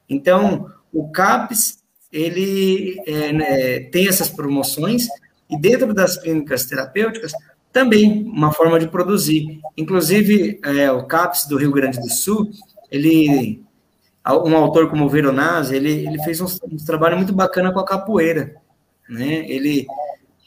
Então, 0.07 0.71
o 0.93 1.11
CAPES, 1.11 1.79
ele 2.09 3.01
é, 3.05 3.33
né, 3.33 3.79
tem 3.91 4.07
essas 4.07 4.29
promoções, 4.29 5.07
e 5.49 5.59
dentro 5.59 5.93
das 5.93 6.15
clínicas 6.15 6.63
terapêuticas, 6.63 7.33
também 7.73 8.23
uma 8.23 8.53
forma 8.53 8.79
de 8.79 8.87
produzir. 8.87 9.59
Inclusive, 9.75 10.61
é, 10.63 10.89
o 10.91 11.03
CAPES 11.05 11.47
do 11.47 11.57
Rio 11.57 11.71
Grande 11.71 11.99
do 11.99 12.09
Sul, 12.09 12.49
ele, 12.89 13.61
um 14.25 14.55
autor 14.55 14.89
como 14.89 15.05
o 15.05 15.09
Veronese, 15.09 15.75
ele, 15.75 16.07
ele 16.07 16.23
fez 16.23 16.39
um, 16.39 16.45
um 16.71 16.77
trabalho 16.85 17.17
muito 17.17 17.33
bacana 17.33 17.73
com 17.73 17.79
a 17.79 17.85
capoeira 17.85 18.61
né? 19.07 19.45
Ele 19.49 19.85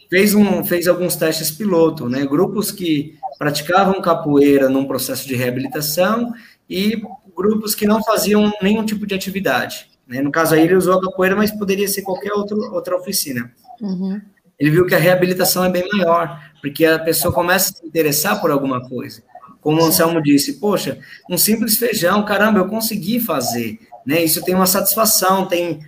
fez, 0.08 0.34
um, 0.34 0.64
fez 0.64 0.86
alguns 0.88 1.16
testes 1.16 1.50
piloto, 1.50 2.08
né? 2.08 2.24
Grupos 2.26 2.70
que 2.70 3.18
praticavam 3.38 4.00
capoeira 4.00 4.68
num 4.68 4.86
processo 4.86 5.26
de 5.26 5.34
reabilitação 5.34 6.32
e 6.68 7.02
grupos 7.36 7.74
que 7.74 7.86
não 7.86 8.02
faziam 8.02 8.52
nenhum 8.62 8.84
tipo 8.84 9.06
de 9.06 9.14
atividade. 9.14 9.88
Né? 10.06 10.22
No 10.22 10.30
caso 10.30 10.54
aí, 10.54 10.62
ele 10.62 10.74
usou 10.74 10.94
a 10.94 11.02
capoeira, 11.02 11.36
mas 11.36 11.50
poderia 11.50 11.86
ser 11.86 12.02
qualquer 12.02 12.32
outro, 12.32 12.56
outra 12.72 12.96
oficina. 12.96 13.52
Uhum. 13.80 14.20
Ele 14.58 14.70
viu 14.70 14.86
que 14.86 14.94
a 14.94 14.98
reabilitação 14.98 15.64
é 15.64 15.70
bem 15.70 15.86
maior, 15.92 16.40
porque 16.60 16.84
a 16.84 16.98
pessoa 16.98 17.32
começa 17.32 17.70
a 17.70 17.76
se 17.76 17.86
interessar 17.86 18.40
por 18.40 18.50
alguma 18.50 18.88
coisa. 18.88 19.22
Como 19.60 19.82
o 19.82 19.84
Anselmo 19.84 20.22
disse, 20.22 20.60
poxa, 20.60 20.98
um 21.28 21.36
simples 21.36 21.76
feijão, 21.76 22.24
caramba, 22.24 22.60
eu 22.60 22.68
consegui 22.68 23.20
fazer. 23.20 23.80
Né? 24.06 24.22
Isso 24.22 24.44
tem 24.44 24.54
uma 24.54 24.66
satisfação, 24.66 25.46
tem 25.46 25.80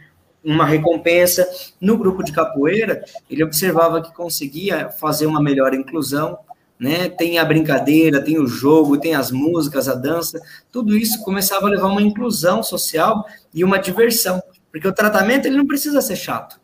uma 0.45 0.67
recompensa. 0.67 1.49
No 1.81 1.97
grupo 1.97 2.23
de 2.23 2.33
capoeira, 2.33 3.05
ele 3.31 3.45
observava 3.45 4.03
que 4.03 4.13
conseguia 4.13 4.89
fazer 4.89 5.27
uma 5.27 5.43
melhor 5.43 5.75
inclusão, 5.75 6.39
né? 6.79 7.09
Tem 7.09 7.39
a 7.39 7.45
brincadeira, 7.45 8.23
tem 8.23 8.39
o 8.39 8.47
jogo, 8.47 8.99
tem 8.99 9.15
as 9.15 9.31
músicas, 9.31 9.89
a 9.89 9.95
dança, 9.95 10.41
tudo 10.71 10.97
isso 10.97 11.23
começava 11.25 11.67
a 11.67 11.71
levar 11.71 11.89
uma 11.89 12.03
inclusão 12.03 12.63
social 12.63 13.27
e 13.53 13.65
uma 13.65 13.79
diversão, 13.79 14.41
porque 14.71 14.87
o 14.87 14.93
tratamento 14.93 15.47
ele 15.47 15.57
não 15.57 15.67
precisa 15.67 16.01
ser 16.01 16.17
chato, 16.17 16.61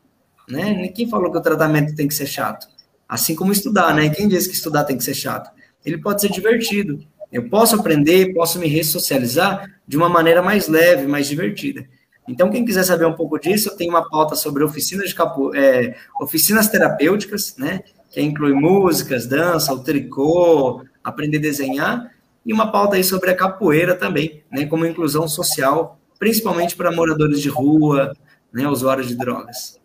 né? 0.49 0.89
Quem 0.89 1.09
falou 1.09 1.31
que 1.31 1.39
o 1.39 1.43
tratamento 1.43 1.95
tem 1.95 2.09
que 2.09 2.15
ser 2.15 2.27
chato? 2.27 2.67
Assim 3.09 3.35
como 3.35 3.53
estudar, 3.53 3.95
né? 3.95 4.11
Quem 4.11 4.29
disse 4.29 4.49
que 4.49 4.55
estudar 4.55 4.85
tem 4.85 4.97
que 4.97 5.05
ser 5.05 5.15
chato? 5.15 5.51
Ele 5.85 5.99
pode 5.99 6.21
ser 6.21 6.31
divertido. 6.31 6.99
Eu 7.31 7.49
posso 7.49 7.77
aprender, 7.77 8.33
posso 8.33 8.59
me 8.59 8.69
ressocializar 8.69 9.69
de 9.87 9.97
uma 9.97 10.09
maneira 10.09 10.43
mais 10.43 10.69
leve, 10.69 11.07
mais 11.07 11.27
divertida. 11.27 11.87
Então, 12.27 12.51
quem 12.51 12.65
quiser 12.65 12.85
saber 12.85 13.05
um 13.05 13.13
pouco 13.13 13.39
disso, 13.39 13.69
eu 13.69 13.77
tenho 13.77 13.91
uma 13.91 14.09
pauta 14.09 14.35
sobre 14.35 14.65
oficinas 14.65 15.09
de 15.09 15.15
capo, 15.15 15.55
é, 15.55 15.95
oficinas 16.21 16.69
terapêuticas, 16.69 17.55
né? 17.59 17.81
Que 18.11 18.23
inclui 18.23 18.55
músicas, 18.55 19.27
dança, 19.27 19.75
o 19.75 19.83
tricô, 19.83 20.83
aprender 21.03 21.39
a 21.39 21.43
desenhar, 21.43 22.11
e 22.47 22.53
uma 22.53 22.71
pauta 22.71 22.97
aí 22.97 23.05
sobre 23.05 23.31
a 23.31 23.37
capoeira 23.37 23.95
também, 23.95 24.43
né? 24.51 24.65
Como 24.65 24.87
inclusão 24.87 25.29
social, 25.29 25.99
principalmente 26.19 26.77
para 26.77 26.91
moradores 26.91 27.41
de 27.43 27.49
rua, 27.49 28.15
né? 28.53 28.67
Usuários 28.69 29.09
de 29.09 29.17
drogas. 29.17 29.79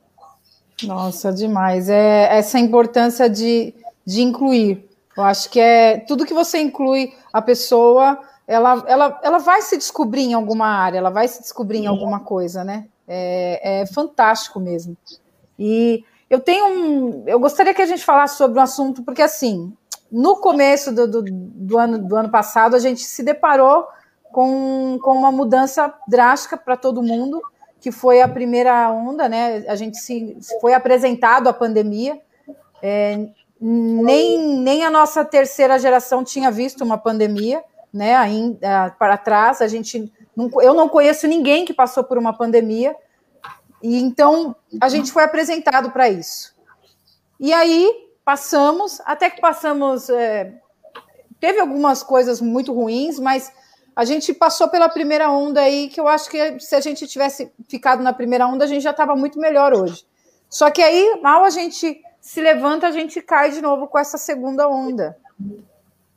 Nossa, 0.87 1.31
demais. 1.31 1.89
É 1.89 2.37
essa 2.37 2.59
importância 2.59 3.29
de, 3.29 3.73
de 4.05 4.21
incluir. 4.21 4.87
Eu 5.17 5.23
acho 5.23 5.49
que 5.49 5.59
é 5.59 5.97
tudo 5.99 6.25
que 6.25 6.33
você 6.33 6.59
inclui 6.59 7.13
a 7.33 7.41
pessoa 7.41 8.19
ela, 8.49 8.83
ela, 8.87 9.19
ela 9.21 9.37
vai 9.37 9.61
se 9.61 9.77
descobrir 9.77 10.23
em 10.23 10.33
alguma 10.33 10.65
área, 10.65 10.97
ela 10.97 11.11
vai 11.11 11.27
se 11.27 11.39
descobrir 11.39 11.77
em 11.77 11.85
alguma 11.85 12.21
coisa, 12.21 12.63
né? 12.63 12.87
É, 13.07 13.81
é 13.81 13.85
fantástico 13.85 14.59
mesmo. 14.59 14.97
E 15.57 16.03
eu 16.27 16.39
tenho 16.39 16.65
um. 16.65 17.23
Eu 17.27 17.39
gostaria 17.39 17.75
que 17.75 17.81
a 17.81 17.85
gente 17.85 18.03
falasse 18.03 18.37
sobre 18.37 18.57
um 18.57 18.63
assunto, 18.63 19.03
porque 19.03 19.21
assim, 19.21 19.71
no 20.11 20.37
começo 20.37 20.91
do, 20.91 21.07
do, 21.07 21.23
do 21.29 21.77
ano, 21.77 21.99
do 21.99 22.15
ano 22.15 22.29
passado, 22.29 22.75
a 22.75 22.79
gente 22.79 23.01
se 23.01 23.21
deparou 23.21 23.85
com, 24.31 24.97
com 24.99 25.15
uma 25.15 25.31
mudança 25.31 25.93
drástica 26.07 26.57
para 26.57 26.75
todo 26.75 27.03
mundo, 27.03 27.39
que 27.79 27.91
foi 27.91 28.21
a 28.21 28.27
primeira 28.27 28.91
onda, 28.91 29.29
né? 29.29 29.63
A 29.67 29.75
gente 29.75 29.97
se 29.97 30.37
foi 30.59 30.73
apresentado 30.73 31.47
a 31.47 31.53
pandemia. 31.53 32.19
É, 32.81 33.27
nem, 33.59 34.59
nem 34.59 34.85
a 34.85 34.89
nossa 34.89 35.25
terceira 35.25 35.77
geração 35.77 36.23
tinha 36.23 36.49
visto 36.49 36.83
uma 36.83 36.97
pandemia 36.97 37.63
né, 37.93 38.15
ainda 38.15 38.91
para 38.97 39.17
trás, 39.17 39.61
a 39.61 39.67
gente 39.67 40.11
não, 40.35 40.49
eu 40.61 40.73
não 40.73 40.87
conheço 40.87 41.27
ninguém 41.27 41.65
que 41.65 41.73
passou 41.73 42.03
por 42.03 42.17
uma 42.17 42.33
pandemia, 42.33 42.95
e 43.81 43.99
então 43.99 44.55
a 44.79 44.89
gente 44.89 45.11
foi 45.11 45.23
apresentado 45.23 45.91
para 45.91 46.09
isso. 46.09 46.55
E 47.39 47.51
aí 47.51 48.09
passamos, 48.23 49.01
até 49.05 49.29
que 49.29 49.41
passamos, 49.41 50.09
é, 50.09 50.53
teve 51.39 51.59
algumas 51.59 52.03
coisas 52.03 52.39
muito 52.39 52.73
ruins, 52.73 53.19
mas 53.19 53.51
a 53.99 54.05
gente 54.05 54.33
passou 54.33 54.69
pela 54.69 54.87
primeira 54.87 55.29
onda 55.29 55.59
aí, 55.59 55.89
que 55.89 55.99
eu 55.99 56.07
acho 56.07 56.29
que 56.29 56.57
se 56.57 56.73
a 56.73 56.79
gente 56.79 57.05
tivesse 57.05 57.51
ficado 57.67 58.01
na 58.01 58.13
primeira 58.13 58.47
onda, 58.47 58.63
a 58.63 58.67
gente 58.67 58.81
já 58.81 58.91
estava 58.91 59.13
muito 59.13 59.37
melhor 59.37 59.73
hoje. 59.73 60.05
Só 60.49 60.71
que 60.71 60.81
aí, 60.81 61.19
mal 61.21 61.43
a 61.43 61.49
gente 61.49 62.01
se 62.21 62.39
levanta, 62.39 62.87
a 62.87 62.93
gente 62.93 63.21
cai 63.21 63.51
de 63.51 63.59
novo 63.59 63.87
com 63.89 63.99
essa 63.99 64.17
segunda 64.17 64.69
onda. 64.69 65.17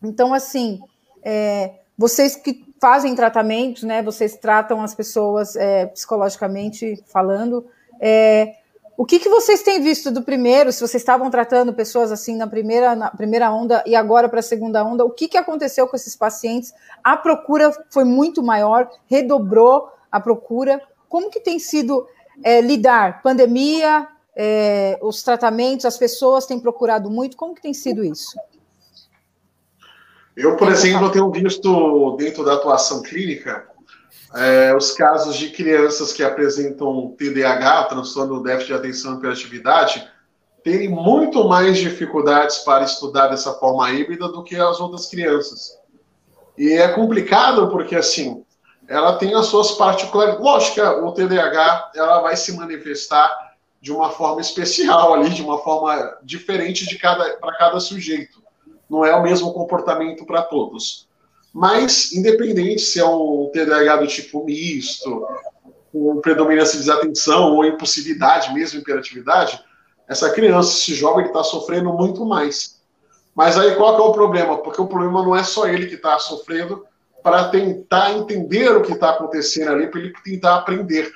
Então, 0.00 0.32
assim, 0.32 0.78
é, 1.24 1.72
vocês 1.98 2.36
que 2.36 2.64
fazem 2.80 3.16
tratamentos, 3.16 3.82
né? 3.82 4.00
Vocês 4.00 4.36
tratam 4.36 4.80
as 4.80 4.94
pessoas 4.94 5.56
é, 5.56 5.86
psicologicamente 5.86 7.02
falando. 7.06 7.66
É, 8.00 8.58
o 9.02 9.04
que, 9.04 9.18
que 9.18 9.28
vocês 9.28 9.64
têm 9.64 9.82
visto 9.82 10.12
do 10.12 10.22
primeiro? 10.22 10.70
Se 10.70 10.78
vocês 10.78 11.02
estavam 11.02 11.28
tratando 11.28 11.74
pessoas 11.74 12.12
assim 12.12 12.36
na 12.36 12.46
primeira, 12.46 12.94
na 12.94 13.10
primeira 13.10 13.50
onda 13.50 13.82
e 13.84 13.96
agora 13.96 14.28
para 14.28 14.38
a 14.38 14.42
segunda 14.44 14.84
onda, 14.84 15.04
o 15.04 15.10
que, 15.10 15.26
que 15.26 15.36
aconteceu 15.36 15.88
com 15.88 15.96
esses 15.96 16.14
pacientes? 16.14 16.72
A 17.02 17.16
procura 17.16 17.72
foi 17.90 18.04
muito 18.04 18.44
maior, 18.44 18.88
redobrou 19.08 19.88
a 20.08 20.20
procura. 20.20 20.80
Como 21.08 21.30
que 21.30 21.40
tem 21.40 21.58
sido 21.58 22.06
é, 22.44 22.60
lidar? 22.60 23.22
Pandemia, 23.22 24.06
é, 24.36 24.96
os 25.02 25.20
tratamentos, 25.24 25.84
as 25.84 25.98
pessoas 25.98 26.46
têm 26.46 26.60
procurado 26.60 27.10
muito. 27.10 27.36
Como 27.36 27.56
que 27.56 27.62
tem 27.62 27.74
sido 27.74 28.04
isso? 28.04 28.38
Eu, 30.36 30.56
por 30.56 30.70
exemplo, 30.70 31.10
tenho 31.10 31.28
visto 31.32 32.14
dentro 32.16 32.44
da 32.44 32.54
atuação 32.54 33.02
clínica 33.02 33.66
é, 34.34 34.74
os 34.74 34.92
casos 34.92 35.36
de 35.36 35.50
crianças 35.50 36.12
que 36.12 36.22
apresentam 36.22 37.14
TDAH, 37.16 37.84
transtorno 37.84 38.36
do 38.36 38.42
déficit 38.42 38.68
de 38.68 38.74
atenção 38.74 39.14
e 39.14 39.16
hiperatividade, 39.18 40.08
terem 40.62 40.88
muito 40.88 41.46
mais 41.48 41.78
dificuldades 41.78 42.58
para 42.58 42.84
estudar 42.84 43.28
dessa 43.28 43.54
forma 43.54 43.90
híbrida 43.90 44.28
do 44.28 44.42
que 44.42 44.56
as 44.56 44.80
outras 44.80 45.06
crianças. 45.06 45.78
E 46.56 46.72
é 46.72 46.88
complicado 46.88 47.68
porque, 47.68 47.96
assim, 47.96 48.44
ela 48.88 49.16
tem 49.16 49.34
as 49.34 49.46
suas 49.46 49.72
particularidades. 49.72 50.44
Lógico 50.44 50.74
que 50.74 50.80
o 50.80 51.12
TDAH 51.12 51.92
ela 51.96 52.20
vai 52.20 52.36
se 52.36 52.56
manifestar 52.56 53.52
de 53.80 53.92
uma 53.92 54.10
forma 54.10 54.40
especial 54.40 55.14
ali, 55.14 55.30
de 55.30 55.42
uma 55.42 55.58
forma 55.58 56.18
diferente 56.22 56.86
de 56.86 56.96
cada 56.98 57.36
para 57.38 57.56
cada 57.56 57.80
sujeito 57.80 58.42
não 58.92 59.06
é 59.06 59.16
o 59.16 59.22
mesmo 59.22 59.54
comportamento 59.54 60.26
para 60.26 60.42
todos. 60.42 61.08
Mas, 61.52 62.12
independente 62.12 62.80
se 62.80 62.98
é 62.98 63.04
um 63.04 63.50
TDAH 63.52 63.96
do 63.96 64.06
tipo 64.06 64.44
misto, 64.44 65.26
com 65.92 66.20
predominância 66.20 66.78
de 66.78 66.86
desatenção 66.86 67.54
ou 67.54 67.64
impulsividade, 67.64 68.54
mesmo 68.54 68.80
hiperatividade, 68.80 69.62
essa 70.08 70.30
criança, 70.30 70.70
esse 70.70 70.94
jovem, 70.94 71.26
está 71.26 71.44
sofrendo 71.44 71.92
muito 71.92 72.24
mais. 72.24 72.80
Mas 73.34 73.58
aí 73.58 73.74
qual 73.76 73.96
é 73.96 74.00
o 74.00 74.12
problema? 74.12 74.58
Porque 74.58 74.80
o 74.80 74.86
problema 74.86 75.22
não 75.22 75.36
é 75.36 75.42
só 75.42 75.66
ele 75.66 75.86
que 75.86 75.94
está 75.94 76.18
sofrendo 76.18 76.84
para 77.22 77.48
tentar 77.48 78.12
entender 78.12 78.74
o 78.74 78.82
que 78.82 78.92
está 78.92 79.10
acontecendo 79.10 79.72
ali, 79.72 79.86
para 79.86 80.00
ele 80.00 80.12
tentar 80.24 80.56
aprender. 80.56 81.12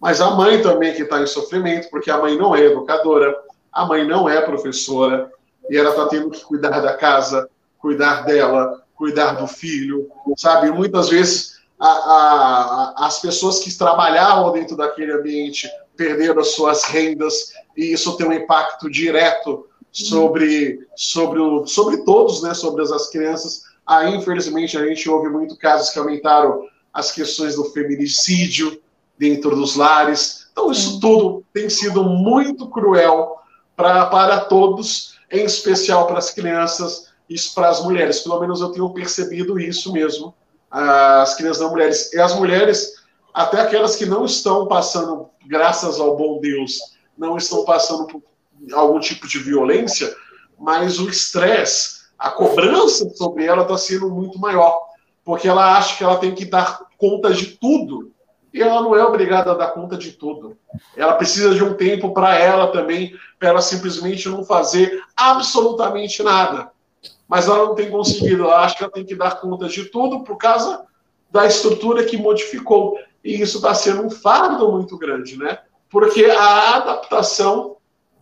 Mas 0.00 0.20
a 0.20 0.30
mãe 0.30 0.60
também 0.60 0.94
que 0.94 1.02
está 1.02 1.20
em 1.20 1.26
sofrimento, 1.26 1.88
porque 1.90 2.10
a 2.10 2.18
mãe 2.18 2.36
não 2.36 2.54
é 2.54 2.60
educadora, 2.60 3.34
a 3.72 3.86
mãe 3.86 4.06
não 4.06 4.28
é 4.28 4.40
professora, 4.40 5.30
e 5.70 5.76
ela 5.76 5.90
está 5.90 6.06
tendo 6.06 6.30
que 6.30 6.44
cuidar 6.44 6.80
da 6.80 6.94
casa, 6.94 7.48
cuidar 7.78 8.24
dela, 8.24 8.85
cuidar 8.96 9.32
do 9.32 9.46
filho, 9.46 10.08
sabe? 10.36 10.70
Muitas 10.70 11.10
vezes 11.10 11.56
a, 11.78 11.86
a, 11.86 13.06
as 13.06 13.20
pessoas 13.20 13.60
que 13.60 13.76
trabalhavam 13.76 14.52
dentro 14.52 14.76
daquele 14.76 15.12
ambiente 15.12 15.70
perderam 15.96 16.40
as 16.40 16.48
suas 16.48 16.84
rendas 16.84 17.52
e 17.76 17.92
isso 17.92 18.16
tem 18.16 18.26
um 18.26 18.32
impacto 18.32 18.90
direto 18.90 19.66
sobre, 19.92 20.86
sobre, 20.94 21.38
o, 21.38 21.66
sobre 21.66 21.98
todos, 21.98 22.42
né? 22.42 22.54
Sobre 22.54 22.82
as 22.82 23.08
crianças. 23.10 23.62
Aí, 23.86 24.14
infelizmente, 24.14 24.76
a 24.76 24.84
gente 24.86 25.08
ouve 25.08 25.28
muito 25.28 25.56
casos 25.56 25.90
que 25.90 25.98
aumentaram 25.98 26.66
as 26.92 27.12
questões 27.12 27.54
do 27.54 27.64
feminicídio 27.66 28.80
dentro 29.18 29.54
dos 29.54 29.76
lares. 29.76 30.48
Então, 30.52 30.70
isso 30.70 30.98
tudo 31.00 31.44
tem 31.52 31.68
sido 31.68 32.04
muito 32.04 32.68
cruel 32.68 33.36
pra, 33.76 34.06
para 34.06 34.40
todos 34.40 35.16
em 35.30 35.44
especial 35.44 36.06
para 36.06 36.18
as 36.18 36.30
crianças 36.30 37.05
e 37.28 37.36
para 37.54 37.68
as 37.68 37.82
mulheres. 37.82 38.20
Pelo 38.20 38.40
menos 38.40 38.60
eu 38.60 38.70
tenho 38.70 38.92
percebido 38.92 39.58
isso 39.58 39.92
mesmo, 39.92 40.34
as 40.70 41.34
crianças 41.34 41.62
não 41.62 41.70
mulheres. 41.70 42.12
E 42.12 42.20
as 42.20 42.34
mulheres, 42.34 43.04
até 43.32 43.60
aquelas 43.60 43.96
que 43.96 44.06
não 44.06 44.24
estão 44.24 44.66
passando, 44.66 45.28
graças 45.46 46.00
ao 46.00 46.16
bom 46.16 46.40
Deus, 46.40 46.78
não 47.16 47.36
estão 47.36 47.64
passando 47.64 48.06
por 48.06 48.22
algum 48.72 49.00
tipo 49.00 49.26
de 49.26 49.38
violência, 49.38 50.14
mas 50.58 50.98
o 50.98 51.08
estresse, 51.08 52.06
a 52.18 52.30
cobrança 52.30 53.08
sobre 53.10 53.44
ela 53.44 53.62
está 53.62 53.76
sendo 53.76 54.08
muito 54.10 54.38
maior, 54.38 54.80
porque 55.24 55.48
ela 55.48 55.76
acha 55.76 55.96
que 55.96 56.04
ela 56.04 56.16
tem 56.16 56.34
que 56.34 56.44
dar 56.44 56.80
conta 56.96 57.32
de 57.32 57.58
tudo 57.58 58.12
e 58.56 58.62
ela 58.62 58.80
não 58.80 58.96
é 58.96 59.04
obrigada 59.04 59.50
a 59.50 59.54
dar 59.54 59.72
conta 59.72 59.98
de 59.98 60.12
tudo. 60.12 60.56
Ela 60.96 61.12
precisa 61.12 61.54
de 61.54 61.62
um 61.62 61.74
tempo 61.74 62.14
para 62.14 62.38
ela 62.38 62.72
também, 62.72 63.14
para 63.38 63.50
ela 63.50 63.60
simplesmente 63.60 64.30
não 64.30 64.44
fazer 64.46 65.02
absolutamente 65.14 66.22
nada. 66.22 66.70
Mas 67.28 67.46
ela 67.46 67.66
não 67.66 67.74
tem 67.74 67.90
conseguido, 67.90 68.44
ela 68.44 68.64
acha 68.64 68.76
que 68.76 68.84
ela 68.84 68.92
tem 68.92 69.04
que 69.04 69.14
dar 69.14 69.40
conta 69.40 69.68
de 69.68 69.84
tudo 69.86 70.22
por 70.22 70.36
causa 70.36 70.84
da 71.30 71.46
estrutura 71.46 72.04
que 72.04 72.16
modificou. 72.16 72.98
E 73.24 73.40
isso 73.40 73.58
está 73.58 73.74
sendo 73.74 74.02
um 74.06 74.10
fardo 74.10 74.70
muito 74.70 74.96
grande, 74.96 75.36
né? 75.36 75.58
Porque 75.90 76.24
a 76.24 76.76
adaptação 76.76 77.76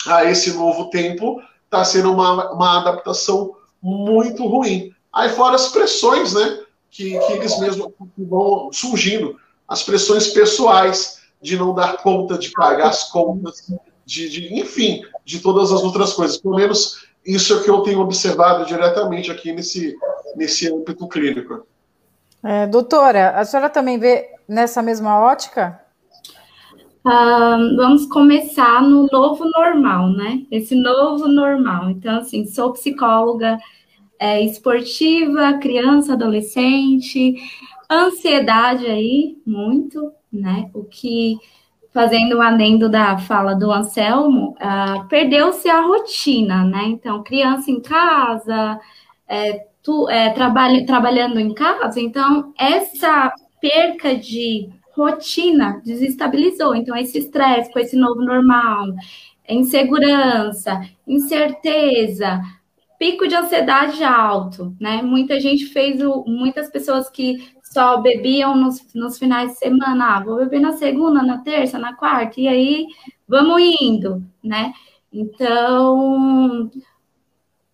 a 0.06 0.24
esse 0.24 0.52
novo 0.54 0.90
tempo 0.90 1.40
está 1.64 1.84
sendo 1.84 2.12
uma, 2.12 2.52
uma 2.52 2.80
adaptação 2.80 3.56
muito 3.82 4.46
ruim. 4.46 4.92
Aí 5.12 5.28
fora 5.28 5.56
as 5.56 5.68
pressões, 5.68 6.32
né? 6.32 6.60
Que, 6.90 7.18
que 7.18 7.32
eles 7.32 7.58
mesmos 7.58 7.88
vão 8.16 8.70
surgindo 8.72 9.36
as 9.66 9.82
pressões 9.82 10.28
pessoais 10.28 11.20
de 11.42 11.58
não 11.58 11.74
dar 11.74 11.98
conta 11.98 12.38
de 12.38 12.50
pagar 12.52 12.88
as 12.88 13.10
contas, 13.10 13.70
de, 14.06 14.28
de, 14.28 14.54
enfim, 14.54 15.02
de 15.24 15.40
todas 15.40 15.72
as 15.72 15.82
outras 15.82 16.12
coisas. 16.12 16.38
Pelo 16.38 16.56
menos 16.56 17.04
isso 17.24 17.52
é 17.52 17.56
o 17.56 17.62
que 17.62 17.70
eu 17.70 17.80
tenho 17.80 18.00
observado 18.00 18.66
diretamente 18.66 19.30
aqui 19.30 19.52
nesse, 19.52 19.96
nesse 20.36 20.72
âmbito 20.72 21.08
clínico. 21.08 21.66
É, 22.42 22.66
doutora, 22.66 23.30
a 23.30 23.44
senhora 23.44 23.70
também 23.70 23.98
vê 23.98 24.28
nessa 24.46 24.82
mesma 24.82 25.18
ótica? 25.18 25.80
Uh, 27.06 27.76
vamos 27.76 28.06
começar 28.06 28.82
no 28.82 29.06
novo 29.12 29.44
normal, 29.44 30.10
né? 30.10 30.42
Esse 30.50 30.74
novo 30.74 31.28
normal. 31.28 31.90
Então, 31.90 32.18
assim, 32.18 32.46
sou 32.46 32.72
psicóloga, 32.72 33.58
é, 34.18 34.42
esportiva, 34.42 35.58
criança, 35.58 36.14
adolescente, 36.14 37.34
ansiedade 37.90 38.86
aí, 38.86 39.36
muito, 39.46 40.12
né? 40.32 40.70
O 40.72 40.84
que, 40.84 41.36
fazendo 41.94 42.34
o 42.34 42.38
um 42.38 42.42
adendo 42.42 42.88
da 42.88 43.16
fala 43.16 43.54
do 43.54 43.70
Anselmo, 43.70 44.56
uh, 44.60 45.06
perdeu-se 45.06 45.70
a 45.70 45.80
rotina, 45.80 46.64
né? 46.64 46.82
Então, 46.88 47.22
criança 47.22 47.70
em 47.70 47.80
casa, 47.80 48.80
é, 49.28 49.64
tu, 49.80 50.10
é, 50.10 50.30
trabalha, 50.30 50.84
trabalhando 50.84 51.38
em 51.38 51.54
casa, 51.54 52.00
então, 52.00 52.52
essa 52.58 53.32
perca 53.60 54.16
de 54.16 54.68
rotina 54.96 55.80
desestabilizou. 55.84 56.74
Então, 56.74 56.96
esse 56.96 57.16
estresse 57.18 57.72
com 57.72 57.78
esse 57.78 57.96
novo 57.96 58.20
normal, 58.20 58.86
insegurança, 59.48 60.80
incerteza, 61.06 62.40
pico 62.98 63.28
de 63.28 63.36
ansiedade 63.36 64.02
alto, 64.02 64.74
né? 64.80 65.00
Muita 65.00 65.38
gente 65.38 65.66
fez 65.66 66.02
o, 66.02 66.24
muitas 66.26 66.68
pessoas 66.70 67.08
que 67.08 67.53
só 67.74 67.96
bebiam 67.96 68.56
nos, 68.56 68.80
nos 68.94 69.18
finais 69.18 69.50
de 69.50 69.58
semana, 69.58 70.16
ah, 70.16 70.20
vou 70.20 70.36
beber 70.36 70.60
na 70.60 70.74
segunda, 70.74 71.22
na 71.22 71.38
terça, 71.38 71.76
na 71.76 71.94
quarta, 71.94 72.40
e 72.40 72.46
aí 72.46 72.86
vamos 73.26 73.60
indo, 73.60 74.22
né? 74.42 74.72
Então, 75.12 76.70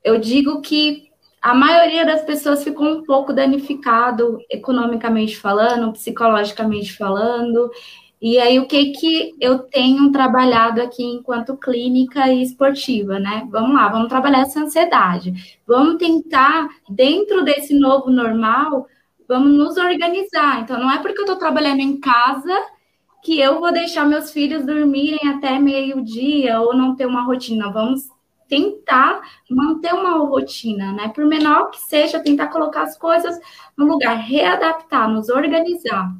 eu 0.02 0.18
digo 0.18 0.62
que 0.62 1.10
a 1.40 1.54
maioria 1.54 2.04
das 2.04 2.22
pessoas 2.22 2.64
ficou 2.64 2.86
um 2.86 3.04
pouco 3.04 3.32
danificado 3.32 4.38
economicamente 4.50 5.36
falando, 5.36 5.92
psicologicamente 5.92 6.96
falando. 6.96 7.70
E 8.20 8.38
aí, 8.38 8.58
o 8.58 8.66
que 8.66 8.92
que 8.92 9.34
eu 9.40 9.60
tenho 9.60 10.12
trabalhado 10.12 10.82
aqui 10.82 11.02
enquanto 11.02 11.56
clínica 11.56 12.30
e 12.30 12.42
esportiva, 12.42 13.18
né? 13.18 13.48
Vamos 13.50 13.74
lá, 13.74 13.88
vamos 13.88 14.08
trabalhar 14.08 14.40
essa 14.42 14.60
ansiedade. 14.60 15.58
Vamos 15.66 15.96
tentar, 15.96 16.68
dentro 16.88 17.42
desse 17.42 17.72
novo 17.72 18.10
normal, 18.10 18.86
vamos 19.30 19.56
nos 19.56 19.76
organizar. 19.76 20.60
Então, 20.60 20.76
não 20.76 20.90
é 20.90 20.98
porque 20.98 21.20
eu 21.20 21.24
estou 21.24 21.36
trabalhando 21.36 21.78
em 21.78 22.00
casa 22.00 22.52
que 23.22 23.38
eu 23.38 23.60
vou 23.60 23.72
deixar 23.72 24.04
meus 24.04 24.32
filhos 24.32 24.66
dormirem 24.66 25.20
até 25.28 25.56
meio-dia 25.56 26.60
ou 26.60 26.74
não 26.74 26.96
ter 26.96 27.06
uma 27.06 27.22
rotina. 27.22 27.70
Vamos 27.70 28.08
tentar 28.48 29.20
manter 29.48 29.94
uma 29.94 30.18
rotina, 30.18 30.92
né? 30.92 31.12
Por 31.14 31.24
menor 31.26 31.70
que 31.70 31.80
seja, 31.80 32.18
tentar 32.18 32.48
colocar 32.48 32.82
as 32.82 32.98
coisas 32.98 33.38
no 33.76 33.86
lugar, 33.86 34.16
readaptar, 34.16 35.08
nos 35.08 35.28
organizar. 35.28 36.12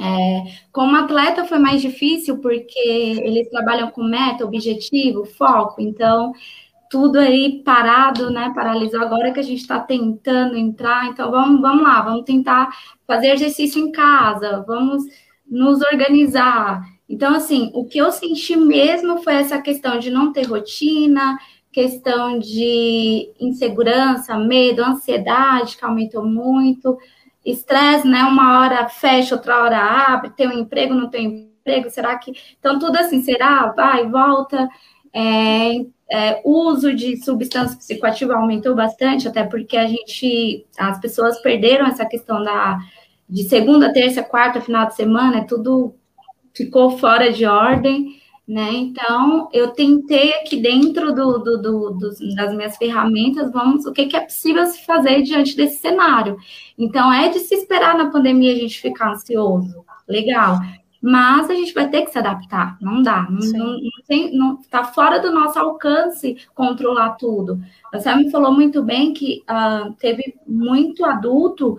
É, 0.00 0.44
como 0.70 0.94
atleta 0.94 1.44
foi 1.44 1.58
mais 1.58 1.82
difícil 1.82 2.38
porque 2.38 2.78
eles 2.78 3.50
trabalham 3.50 3.90
com 3.90 4.04
meta, 4.04 4.44
objetivo, 4.44 5.24
foco, 5.24 5.80
então 5.80 6.32
tudo 6.90 7.18
aí 7.18 7.62
parado, 7.64 8.30
né? 8.30 8.52
Paralisou 8.54 9.00
agora 9.00 9.32
que 9.32 9.40
a 9.40 9.42
gente 9.42 9.60
está 9.60 9.78
tentando 9.78 10.56
entrar, 10.56 11.06
então 11.06 11.30
vamos, 11.30 11.60
vamos 11.60 11.82
lá, 11.82 12.00
vamos 12.02 12.24
tentar 12.24 12.68
fazer 13.06 13.32
exercício 13.32 13.80
em 13.82 13.92
casa, 13.92 14.64
vamos 14.66 15.04
nos 15.46 15.80
organizar. 15.82 16.82
Então, 17.08 17.34
assim, 17.34 17.70
o 17.74 17.84
que 17.84 17.98
eu 17.98 18.10
senti 18.12 18.56
mesmo 18.56 19.22
foi 19.22 19.34
essa 19.34 19.60
questão 19.60 19.98
de 19.98 20.10
não 20.10 20.32
ter 20.32 20.46
rotina, 20.46 21.38
questão 21.72 22.38
de 22.38 23.32
insegurança, 23.40 24.36
medo, 24.36 24.82
ansiedade, 24.84 25.76
que 25.76 25.84
aumentou 25.84 26.24
muito, 26.24 26.98
estresse, 27.44 28.06
né? 28.06 28.24
Uma 28.24 28.60
hora 28.60 28.88
fecha, 28.88 29.34
outra 29.34 29.62
hora 29.62 29.78
abre, 29.78 30.30
tem 30.30 30.48
um 30.48 30.58
emprego, 30.58 30.94
não 30.94 31.08
tem 31.08 31.52
emprego, 31.58 31.88
será 31.90 32.16
que. 32.18 32.32
Então, 32.58 32.78
tudo 32.78 32.96
assim, 32.98 33.22
será? 33.22 33.72
Vai, 33.72 34.06
volta. 34.08 34.68
É, 35.12 35.84
é, 36.10 36.40
uso 36.44 36.94
de 36.94 37.22
substância 37.22 37.76
psicoativa 37.76 38.34
aumentou 38.34 38.74
bastante, 38.74 39.28
até 39.28 39.44
porque 39.44 39.76
a 39.76 39.86
gente, 39.86 40.66
as 40.78 40.98
pessoas 41.00 41.40
perderam 41.40 41.86
essa 41.86 42.06
questão 42.06 42.42
da 42.42 42.78
de 43.28 43.44
segunda, 43.44 43.92
terça, 43.92 44.22
quarta, 44.22 44.60
final 44.60 44.86
de 44.86 44.94
semana, 44.94 45.46
tudo 45.46 45.94
ficou 46.54 46.96
fora 46.96 47.30
de 47.30 47.44
ordem, 47.44 48.18
né? 48.46 48.70
Então, 48.72 49.50
eu 49.52 49.68
tentei 49.72 50.32
aqui 50.32 50.56
dentro 50.56 51.14
do, 51.14 51.38
do, 51.38 51.58
do, 51.58 51.90
do, 51.90 52.34
das 52.34 52.54
minhas 52.54 52.78
ferramentas, 52.78 53.52
vamos, 53.52 53.84
o 53.84 53.92
que, 53.92 54.06
que 54.06 54.16
é 54.16 54.20
possível 54.20 54.64
se 54.64 54.82
fazer 54.86 55.20
diante 55.20 55.54
desse 55.54 55.78
cenário. 55.78 56.38
Então, 56.78 57.12
é 57.12 57.28
de 57.28 57.40
se 57.40 57.54
esperar 57.54 57.98
na 57.98 58.10
pandemia 58.10 58.52
a 58.54 58.56
gente 58.56 58.80
ficar 58.80 59.12
ansioso, 59.12 59.84
legal. 60.08 60.58
Mas 61.02 61.50
a 61.50 61.54
gente 61.54 61.74
vai 61.74 61.88
ter 61.90 62.02
que 62.02 62.10
se 62.10 62.18
adaptar, 62.18 62.78
não 62.80 63.02
dá, 63.02 63.28
não, 63.30 63.78
não 63.78 63.78
tem, 64.08 64.34
não 64.34 64.58
fora 64.94 65.20
do 65.20 65.30
nosso 65.30 65.58
alcance 65.58 66.38
controlar 66.54 67.10
tudo. 67.10 67.60
Você 67.92 68.12
me 68.14 68.30
falou 68.30 68.52
muito 68.52 68.82
bem 68.82 69.12
que 69.12 69.44
uh, 69.48 69.92
teve 70.00 70.34
muito 70.46 71.04
adulto 71.04 71.76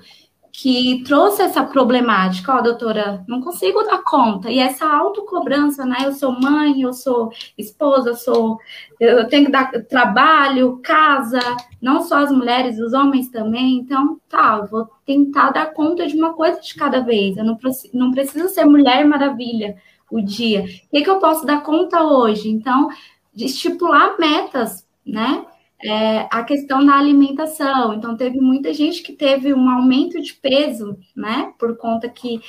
que 0.52 1.04
trouxe 1.06 1.42
essa 1.42 1.64
problemática, 1.64 2.54
ó, 2.54 2.62
doutora, 2.62 3.24
não 3.28 3.40
consigo 3.40 3.82
dar 3.84 4.04
conta. 4.04 4.52
E 4.52 4.60
essa 4.60 4.86
autocobrança, 4.86 5.86
né? 5.86 6.00
Eu 6.04 6.12
sou 6.12 6.38
mãe, 6.38 6.82
eu 6.82 6.92
sou 6.92 7.32
esposa, 7.58 8.10
eu 8.10 8.16
sou 8.16 8.58
eu 9.00 9.28
tenho 9.30 9.46
que 9.46 9.52
dar 9.52 9.72
trabalho, 9.84 10.80
casa, 10.84 11.40
não 11.82 12.02
só 12.02 12.18
as 12.18 12.32
mulheres, 12.32 12.78
os 12.78 12.92
homens 12.94 13.30
também. 13.30 13.78
Então, 13.78 14.20
tá, 14.28 14.60
eu 14.62 14.68
vou 14.68 14.90
tentar 15.06 15.52
dar 15.52 15.74
conta 15.74 16.06
de 16.06 16.16
uma 16.16 16.34
coisa 16.34 16.60
de 16.60 16.76
cada 16.76 17.00
vez. 17.00 17.38
Eu 17.38 17.46
não, 17.46 17.58
não 17.94 18.12
preciso 18.12 18.50
ser 18.50 18.66
mulher 18.66 19.06
maravilha 19.06 19.78
o 20.12 20.22
dia. 20.22 20.62
O 20.62 20.90
que, 20.92 21.02
que 21.02 21.10
eu 21.10 21.20
posso 21.20 21.46
dar 21.46 21.64
conta 21.64 22.04
hoje? 22.04 22.50
Então, 22.50 22.90
de 23.34 23.46
estipular 23.46 24.18
metas, 24.20 24.86
né? 25.06 25.46
é, 25.84 26.28
a 26.30 26.44
questão 26.44 26.86
da 26.86 26.96
alimentação. 26.96 27.94
Então, 27.94 28.16
teve 28.18 28.40
muita 28.40 28.74
gente 28.74 29.02
que 29.02 29.14
teve 29.14 29.54
um 29.54 29.70
aumento 29.70 30.22
de 30.22 30.34
peso, 30.34 30.98
né? 31.16 31.54
Por 31.58 31.78
conta 31.78 32.10
que 32.10 32.42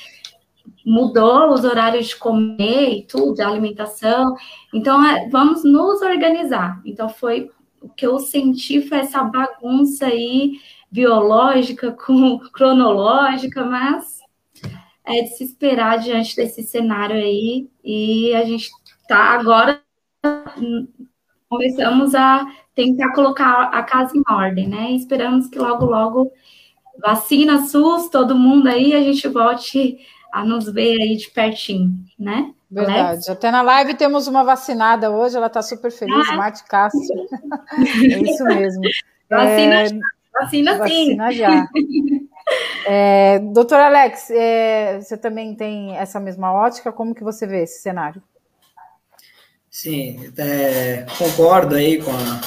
mudou 0.85 1.53
os 1.53 1.65
horários 1.65 2.09
de 2.09 2.17
comer 2.17 2.91
e 2.91 3.03
tudo, 3.03 3.41
a 3.41 3.49
alimentação. 3.49 4.35
Então, 4.75 5.05
é, 5.05 5.29
vamos 5.29 5.63
nos 5.65 6.03
organizar. 6.03 6.81
Então, 6.85 7.09
foi 7.09 7.51
o 7.81 7.89
que 7.89 8.07
eu 8.07 8.19
senti 8.19 8.83
foi 8.83 8.99
essa 8.99 9.23
bagunça 9.23 10.07
aí 10.07 10.59
biológica 10.91 11.93
com 11.93 12.39
cronológica, 12.53 13.65
mas 13.65 14.20
é 15.11 15.23
de 15.23 15.37
se 15.37 15.45
esperar 15.45 15.99
diante 15.99 16.37
desse 16.37 16.63
cenário 16.63 17.17
aí. 17.17 17.69
E 17.85 18.35
a 18.35 18.45
gente 18.45 18.71
tá 19.09 19.17
agora 19.17 19.81
começamos 21.51 22.15
a 22.15 22.47
tentar 22.75 23.13
colocar 23.13 23.65
a 23.73 23.83
casa 23.83 24.17
em 24.17 24.23
ordem, 24.33 24.69
né? 24.69 24.93
E 24.93 24.97
esperamos 24.97 25.49
que 25.49 25.59
logo, 25.59 25.85
logo, 25.85 26.33
vacina, 27.03 27.67
SUS, 27.67 28.09
todo 28.09 28.39
mundo 28.39 28.69
aí, 28.69 28.95
a 28.95 29.01
gente 29.01 29.27
volte 29.27 29.99
a 30.33 30.45
nos 30.45 30.73
ver 30.73 31.01
aí 31.01 31.17
de 31.17 31.29
pertinho, 31.31 31.93
né? 32.17 32.55
Verdade. 32.71 33.01
Alex? 33.01 33.29
Até 33.29 33.51
na 33.51 33.63
live 33.63 33.95
temos 33.95 34.29
uma 34.29 34.45
vacinada 34.45 35.11
hoje, 35.11 35.37
ela 35.37 35.49
está 35.49 35.61
super 35.61 35.91
feliz, 35.91 36.29
ah. 36.31 36.37
Marte 36.37 36.65
Castro. 36.65 37.01
é 38.05 38.23
isso 38.23 38.45
mesmo. 38.45 38.83
Vacina, 39.29 39.83
é... 39.83 39.89
vacina 40.33 40.73
sim. 40.87 41.17
Vacina 41.17 41.33
já. 41.33 41.69
É, 42.87 43.39
doutor 43.39 43.79
Alex, 43.79 44.31
é, 44.31 45.01
você 45.01 45.17
também 45.17 45.55
tem 45.55 45.97
essa 45.97 46.19
mesma 46.19 46.53
ótica? 46.53 46.93
Como 46.93 47.15
que 47.15 47.23
você 47.23 47.47
vê 47.47 47.63
esse 47.63 47.81
cenário? 47.81 48.23
Sim, 49.71 50.33
é, 50.37 51.07
concordo 51.17 51.77
aí 51.77 52.03
com 52.03 52.11
a, 52.11 52.41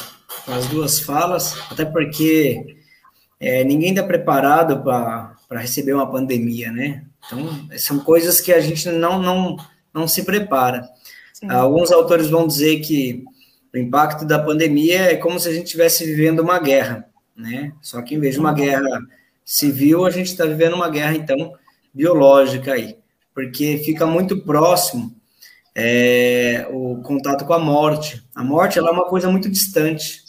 com 0.46 0.52
as 0.52 0.68
duas 0.68 1.00
falas, 1.00 1.56
até 1.72 1.86
porque 1.86 2.78
é, 3.40 3.64
ninguém 3.64 3.92
está 3.92 4.04
preparado 4.04 4.84
para 4.84 5.60
receber 5.60 5.94
uma 5.94 6.12
pandemia, 6.12 6.72
né? 6.72 7.06
Então, 7.26 7.70
são 7.78 8.00
coisas 8.00 8.42
que 8.42 8.52
a 8.52 8.60
gente 8.60 8.90
não, 8.90 9.22
não, 9.22 9.56
não 9.94 10.08
se 10.08 10.24
prepara. 10.24 10.88
Sim. 11.34 11.50
Alguns 11.50 11.92
autores 11.92 12.30
vão 12.30 12.46
dizer 12.46 12.82
que 12.82 13.24
o 13.74 13.78
impacto 13.78 14.26
da 14.26 14.38
pandemia 14.38 15.12
é 15.12 15.16
como 15.16 15.40
se 15.40 15.48
a 15.48 15.54
gente 15.54 15.66
estivesse 15.66 16.06
vivendo 16.06 16.42
uma 16.42 16.60
guerra, 16.60 17.06
né? 17.36 17.72
Só 17.82 18.02
que 18.02 18.16
em 18.16 18.20
vez 18.20 18.36
de 18.36 18.40
uma 18.42 18.54
guerra 18.54 19.00
civil, 19.46 20.06
a 20.06 20.10
gente 20.10 20.28
está 20.28 20.46
vivendo 20.46 20.76
uma 20.76 20.90
guerra, 20.90 21.16
então, 21.16 21.54
biológica 21.94 22.74
aí, 22.74 22.98
porque 23.34 23.78
fica 23.78 24.06
muito 24.06 24.42
próximo 24.42 25.16
é, 25.76 26.68
o 26.72 27.02
contato 27.02 27.46
com 27.46 27.54
a 27.54 27.60
morte. 27.60 28.24
A 28.36 28.44
morte 28.44 28.78
ela 28.78 28.90
é 28.90 28.92
uma 28.92 29.06
coisa 29.06 29.30
muito 29.30 29.50
distante, 29.50 30.22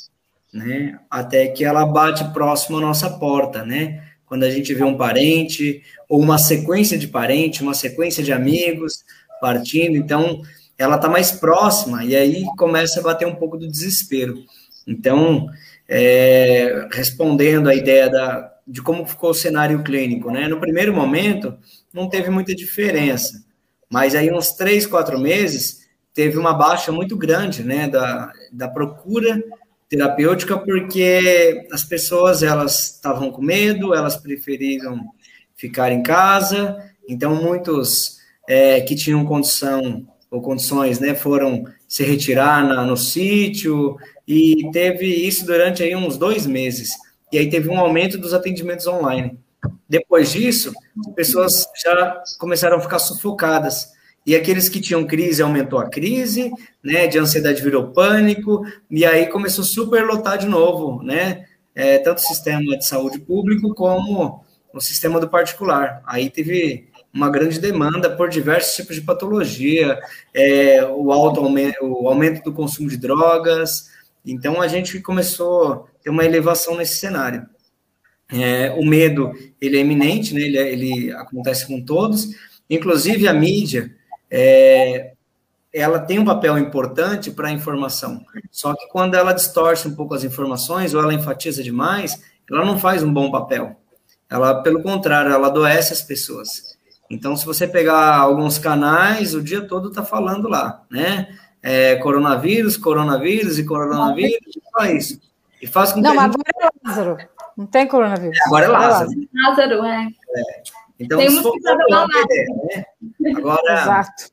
né? 0.52 0.98
Até 1.10 1.48
que 1.48 1.64
ela 1.64 1.84
bate 1.84 2.24
próximo 2.32 2.78
à 2.78 2.80
nossa 2.80 3.10
porta, 3.10 3.64
né? 3.64 4.02
Quando 4.26 4.44
a 4.44 4.50
gente 4.50 4.72
vê 4.72 4.82
um 4.82 4.96
parente 4.96 5.82
ou 6.08 6.20
uma 6.20 6.38
sequência 6.38 6.98
de 6.98 7.08
parente, 7.08 7.62
uma 7.62 7.74
sequência 7.74 8.22
de 8.22 8.32
amigos 8.32 9.04
partindo, 9.40 9.96
então 9.96 10.40
ela 10.78 10.96
está 10.96 11.08
mais 11.08 11.30
próxima 11.30 12.04
e 12.04 12.16
aí 12.16 12.44
começa 12.56 13.00
a 13.00 13.02
bater 13.02 13.26
um 13.26 13.34
pouco 13.34 13.56
do 13.56 13.68
desespero. 13.68 14.42
Então, 14.86 15.46
é, 15.88 16.88
respondendo 16.90 17.68
à 17.68 17.74
ideia 17.74 18.08
da, 18.08 18.53
de 18.66 18.82
como 18.82 19.06
ficou 19.06 19.30
o 19.30 19.34
cenário 19.34 19.82
clínico, 19.82 20.30
né? 20.30 20.48
No 20.48 20.60
primeiro 20.60 20.94
momento 20.94 21.56
não 21.92 22.08
teve 22.08 22.30
muita 22.30 22.54
diferença, 22.54 23.44
mas 23.90 24.14
aí 24.14 24.32
uns 24.32 24.52
três, 24.52 24.86
quatro 24.86 25.18
meses 25.18 25.84
teve 26.12 26.38
uma 26.38 26.54
baixa 26.54 26.90
muito 26.90 27.16
grande, 27.16 27.62
né? 27.62 27.88
Da, 27.88 28.32
da 28.52 28.68
procura 28.68 29.42
terapêutica 29.88 30.58
porque 30.58 31.66
as 31.70 31.84
pessoas 31.84 32.42
elas 32.42 32.94
estavam 32.94 33.30
com 33.30 33.42
medo, 33.42 33.94
elas 33.94 34.16
preferiram 34.16 35.00
ficar 35.54 35.92
em 35.92 36.02
casa, 36.02 36.76
então 37.08 37.34
muitos 37.34 38.18
é, 38.48 38.80
que 38.80 38.94
tinham 38.94 39.24
condição 39.24 40.06
ou 40.30 40.42
condições, 40.42 40.98
né, 40.98 41.14
foram 41.14 41.64
se 41.86 42.02
retirar 42.02 42.66
na, 42.66 42.84
no 42.84 42.96
sítio 42.96 43.96
e 44.26 44.68
teve 44.72 45.06
isso 45.06 45.46
durante 45.46 45.82
aí 45.82 45.94
uns 45.94 46.16
dois 46.16 46.44
meses. 46.44 46.90
E 47.34 47.38
aí 47.38 47.50
teve 47.50 47.68
um 47.68 47.80
aumento 47.80 48.16
dos 48.16 48.32
atendimentos 48.32 48.86
online. 48.86 49.36
Depois 49.88 50.30
disso, 50.30 50.72
pessoas 51.16 51.66
já 51.82 52.22
começaram 52.38 52.76
a 52.76 52.80
ficar 52.80 53.00
sufocadas. 53.00 53.88
E 54.24 54.36
aqueles 54.36 54.68
que 54.68 54.80
tinham 54.80 55.04
crise 55.04 55.42
aumentou 55.42 55.80
a 55.80 55.90
crise, 55.90 56.52
né? 56.80 57.08
De 57.08 57.18
ansiedade 57.18 57.60
virou 57.60 57.88
pânico, 57.88 58.64
e 58.88 59.04
aí 59.04 59.26
começou 59.26 59.62
a 59.62 59.66
superlotar 59.66 60.38
de 60.38 60.46
novo, 60.46 61.02
né? 61.02 61.44
É, 61.74 61.98
tanto 61.98 62.18
o 62.18 62.20
sistema 62.20 62.78
de 62.78 62.86
saúde 62.86 63.18
público 63.18 63.74
como 63.74 64.44
o 64.72 64.80
sistema 64.80 65.18
do 65.18 65.28
particular. 65.28 66.04
Aí 66.06 66.30
teve 66.30 66.88
uma 67.12 67.28
grande 67.28 67.58
demanda 67.58 68.08
por 68.08 68.28
diversos 68.28 68.76
tipos 68.76 68.94
de 68.94 69.02
patologia, 69.02 69.98
é, 70.32 70.84
o, 70.84 71.10
alto 71.10 71.40
aumento, 71.40 71.78
o 71.82 72.06
aumento 72.06 72.44
do 72.44 72.52
consumo 72.52 72.88
de 72.88 72.96
drogas. 72.96 73.90
Então 74.24 74.62
a 74.62 74.68
gente 74.68 75.00
começou 75.00 75.88
ter 76.04 76.10
uma 76.10 76.24
elevação 76.24 76.76
nesse 76.76 76.98
cenário. 76.98 77.46
É, 78.30 78.70
o 78.72 78.84
medo 78.84 79.32
ele 79.60 79.78
é 79.78 79.80
iminente, 79.80 80.34
né? 80.34 80.42
ele, 80.42 80.58
é, 80.58 80.72
ele 80.72 81.12
acontece 81.12 81.66
com 81.66 81.82
todos, 81.82 82.28
inclusive 82.70 83.26
a 83.26 83.34
mídia 83.34 83.94
é, 84.30 85.12
ela 85.72 85.98
tem 85.98 86.18
um 86.18 86.24
papel 86.24 86.56
importante 86.56 87.30
para 87.30 87.48
a 87.48 87.52
informação. 87.52 88.24
Só 88.50 88.74
que 88.74 88.86
quando 88.88 89.14
ela 89.14 89.32
distorce 89.32 89.88
um 89.88 89.94
pouco 89.94 90.14
as 90.14 90.22
informações 90.22 90.94
ou 90.94 91.02
ela 91.02 91.12
enfatiza 91.12 91.62
demais, 91.62 92.22
ela 92.48 92.64
não 92.64 92.78
faz 92.78 93.02
um 93.02 93.12
bom 93.12 93.30
papel. 93.30 93.76
Ela, 94.30 94.62
pelo 94.62 94.82
contrário, 94.82 95.32
ela 95.32 95.48
adoece 95.48 95.92
as 95.92 96.00
pessoas. 96.00 96.76
Então, 97.10 97.36
se 97.36 97.44
você 97.44 97.66
pegar 97.66 98.16
alguns 98.16 98.56
canais, 98.58 99.34
o 99.34 99.42
dia 99.42 99.62
todo 99.62 99.88
está 99.88 100.04
falando 100.04 100.48
lá, 100.48 100.82
né? 100.90 101.28
É, 101.62 101.96
coronavírus, 101.96 102.76
coronavírus 102.76 103.58
e 103.58 103.64
coronavírus, 103.64 104.58
só 104.76 104.86
isso. 104.86 105.20
E 105.64 105.66
faz 105.66 105.92
com 105.92 106.02
que. 106.02 106.06
Não, 106.06 106.20
agora 106.20 106.42
é 106.60 106.68
Lázaro. 106.86 107.16
Não 107.56 107.66
tem 107.66 107.88
coronavírus. 107.88 108.38
Agora 108.44 108.66
é 108.66 108.68
Lázaro. 108.68 109.10
Lázaro, 109.32 109.84
é. 109.86 110.08
é. 110.36 110.62
Então, 111.00 111.18
tem 111.18 111.30
se 111.30 111.38
ideia, 111.38 112.46
né? 112.70 112.84
Agora, 113.34 113.72
Exato. 113.72 114.30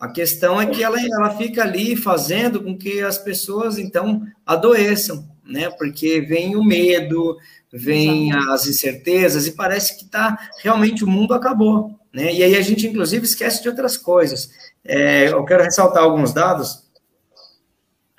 a 0.00 0.08
questão 0.08 0.58
é 0.58 0.64
que 0.64 0.82
ela, 0.82 0.96
ela 0.98 1.36
fica 1.36 1.62
ali 1.62 1.96
fazendo 1.96 2.62
com 2.62 2.78
que 2.78 3.02
as 3.02 3.18
pessoas, 3.18 3.78
então, 3.78 4.22
adoeçam, 4.46 5.28
né? 5.44 5.68
Porque 5.68 6.22
vem 6.22 6.56
o 6.56 6.64
medo, 6.64 7.36
vem 7.70 8.30
Exato. 8.30 8.50
as 8.50 8.66
incertezas 8.66 9.46
e 9.46 9.52
parece 9.52 9.98
que 9.98 10.06
tá 10.06 10.38
realmente 10.62 11.04
o 11.04 11.10
mundo 11.10 11.34
acabou, 11.34 11.94
né? 12.10 12.32
E 12.32 12.42
aí 12.42 12.56
a 12.56 12.62
gente, 12.62 12.86
inclusive, 12.86 13.26
esquece 13.26 13.62
de 13.62 13.68
outras 13.68 13.98
coisas. 13.98 14.50
É, 14.82 15.30
eu 15.30 15.44
quero 15.44 15.62
ressaltar 15.62 16.02
alguns 16.02 16.32
dados 16.32 16.89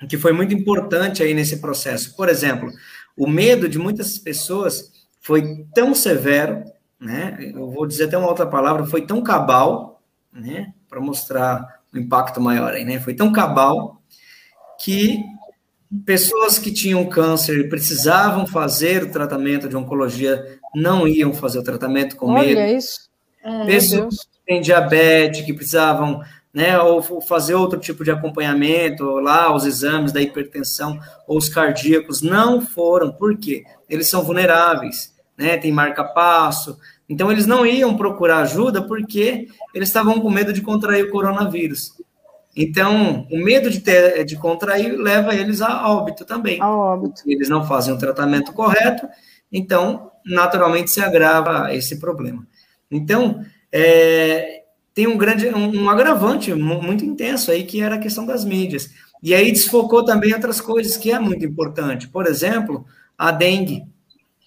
que 0.08 0.18
foi 0.18 0.32
muito 0.32 0.54
importante 0.54 1.22
aí 1.22 1.34
nesse 1.34 1.60
processo. 1.60 2.16
Por 2.16 2.28
exemplo, 2.28 2.70
o 3.16 3.26
medo 3.26 3.68
de 3.68 3.78
muitas 3.78 4.18
pessoas 4.18 4.90
foi 5.20 5.64
tão 5.74 5.94
severo 5.94 6.64
né? 7.02 7.36
Eu 7.52 7.68
vou 7.68 7.84
dizer 7.84 8.04
até 8.04 8.16
uma 8.16 8.28
outra 8.28 8.46
palavra, 8.46 8.86
foi 8.86 9.04
tão 9.04 9.20
cabal, 9.22 10.00
né? 10.32 10.72
Para 10.88 11.00
mostrar 11.00 11.80
o 11.92 11.98
impacto 11.98 12.40
maior 12.40 12.72
aí, 12.72 12.84
né? 12.84 13.00
Foi 13.00 13.12
tão 13.12 13.32
cabal 13.32 14.00
que 14.78 15.18
pessoas 16.06 16.58
que 16.58 16.72
tinham 16.72 17.04
câncer 17.06 17.58
e 17.58 17.68
precisavam 17.68 18.46
fazer 18.46 19.02
o 19.02 19.10
tratamento 19.10 19.68
de 19.68 19.76
oncologia 19.76 20.58
não 20.74 21.06
iam 21.06 21.34
fazer 21.34 21.58
o 21.58 21.64
tratamento 21.64 22.16
com 22.16 22.30
Olha 22.30 22.46
medo. 22.46 22.60
Olha 22.60 22.72
isso. 22.72 23.10
É, 23.44 23.66
pessoas 23.66 24.20
que 24.20 24.38
têm 24.46 24.60
diabetes, 24.60 25.44
que 25.44 25.52
precisavam 25.52 26.22
né, 26.52 26.78
ou 26.78 27.02
fazer 27.22 27.54
outro 27.54 27.78
tipo 27.78 28.04
de 28.04 28.10
acompanhamento, 28.10 29.04
lá 29.20 29.54
os 29.54 29.64
exames 29.64 30.12
da 30.12 30.20
hipertensão 30.20 30.98
ou 31.26 31.38
os 31.38 31.48
cardíacos, 31.48 32.20
não 32.20 32.60
foram, 32.60 33.12
por 33.12 33.36
quê? 33.38 33.64
Eles 33.88 34.08
são 34.08 34.22
vulneráveis, 34.22 35.14
né, 35.36 35.56
tem 35.56 35.72
marca-passo, 35.72 36.78
então, 37.12 37.30
eles 37.30 37.44
não 37.44 37.66
iam 37.66 37.94
procurar 37.94 38.38
ajuda 38.38 38.80
porque 38.80 39.46
eles 39.74 39.90
estavam 39.90 40.18
com 40.18 40.30
medo 40.30 40.50
de 40.50 40.62
contrair 40.62 41.04
o 41.04 41.10
coronavírus. 41.10 41.92
Então, 42.56 43.26
o 43.30 43.36
medo 43.36 43.68
de, 43.68 43.80
ter, 43.80 44.24
de 44.24 44.34
contrair 44.36 44.98
leva 44.98 45.34
eles 45.34 45.60
a 45.60 45.90
óbito 45.90 46.24
também. 46.24 46.58
A 46.58 46.70
óbito. 46.70 47.20
Eles 47.26 47.50
não 47.50 47.66
fazem 47.66 47.92
o 47.92 47.98
tratamento 47.98 48.54
correto, 48.54 49.06
então, 49.52 50.10
naturalmente, 50.24 50.90
se 50.90 51.02
agrava 51.02 51.74
esse 51.74 52.00
problema. 52.00 52.46
Então, 52.90 53.44
é, 53.70 54.61
tem 54.94 55.06
um 55.06 55.16
grande, 55.16 55.48
um, 55.48 55.84
um 55.84 55.90
agravante 55.90 56.52
muito 56.54 57.04
intenso 57.04 57.50
aí, 57.50 57.64
que 57.64 57.80
era 57.80 57.94
a 57.94 58.00
questão 58.00 58.26
das 58.26 58.44
mídias. 58.44 58.90
E 59.22 59.34
aí 59.34 59.52
desfocou 59.52 60.04
também 60.04 60.34
outras 60.34 60.60
coisas 60.60 60.96
que 60.96 61.10
é 61.10 61.18
muito 61.18 61.44
importante. 61.44 62.08
Por 62.08 62.26
exemplo, 62.26 62.84
a 63.16 63.30
dengue. 63.30 63.84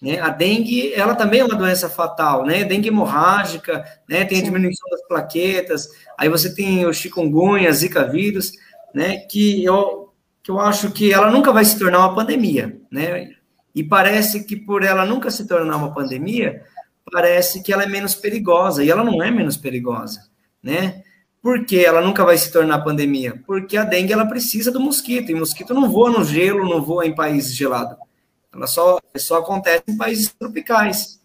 Né? 0.00 0.20
A 0.20 0.28
dengue, 0.28 0.92
ela 0.92 1.14
também 1.14 1.40
é 1.40 1.44
uma 1.44 1.56
doença 1.56 1.88
fatal, 1.88 2.44
né? 2.44 2.64
Dengue 2.64 2.88
hemorrágica, 2.88 3.84
né? 4.08 4.24
Tem 4.24 4.40
a 4.40 4.44
diminuição 4.44 4.88
das 4.90 5.06
plaquetas, 5.08 5.88
aí 6.18 6.28
você 6.28 6.54
tem 6.54 6.84
o 6.84 6.92
chikungunya, 6.92 7.72
zika 7.72 8.04
vírus, 8.04 8.52
né? 8.94 9.18
Que 9.18 9.64
eu, 9.64 10.12
que 10.42 10.50
eu 10.50 10.60
acho 10.60 10.90
que 10.90 11.12
ela 11.12 11.30
nunca 11.30 11.52
vai 11.52 11.64
se 11.64 11.78
tornar 11.78 12.00
uma 12.00 12.14
pandemia, 12.14 12.78
né? 12.90 13.30
E 13.74 13.82
parece 13.82 14.44
que 14.44 14.56
por 14.56 14.82
ela 14.82 15.06
nunca 15.06 15.30
se 15.30 15.46
tornar 15.46 15.76
uma 15.76 15.92
pandemia, 15.92 16.62
parece 17.10 17.62
que 17.62 17.72
ela 17.72 17.84
é 17.84 17.88
menos 17.88 18.14
perigosa, 18.14 18.84
e 18.84 18.90
ela 18.90 19.04
não 19.04 19.22
é 19.22 19.30
menos 19.30 19.56
perigosa, 19.56 20.20
né? 20.62 21.02
Por 21.42 21.64
que 21.64 21.84
ela 21.84 22.00
nunca 22.00 22.24
vai 22.24 22.36
se 22.36 22.52
tornar 22.52 22.80
pandemia? 22.80 23.40
Porque 23.46 23.76
a 23.76 23.84
dengue, 23.84 24.12
ela 24.12 24.26
precisa 24.26 24.72
do 24.72 24.80
mosquito, 24.80 25.30
e 25.30 25.34
mosquito 25.34 25.72
não 25.72 25.90
voa 25.90 26.10
no 26.10 26.24
gelo, 26.24 26.68
não 26.68 26.82
voa 26.82 27.06
em 27.06 27.14
países 27.14 27.54
gelados. 27.54 27.96
Ela 28.52 28.66
só, 28.66 28.98
só 29.16 29.38
acontece 29.38 29.84
em 29.86 29.96
países 29.96 30.34
tropicais. 30.36 31.20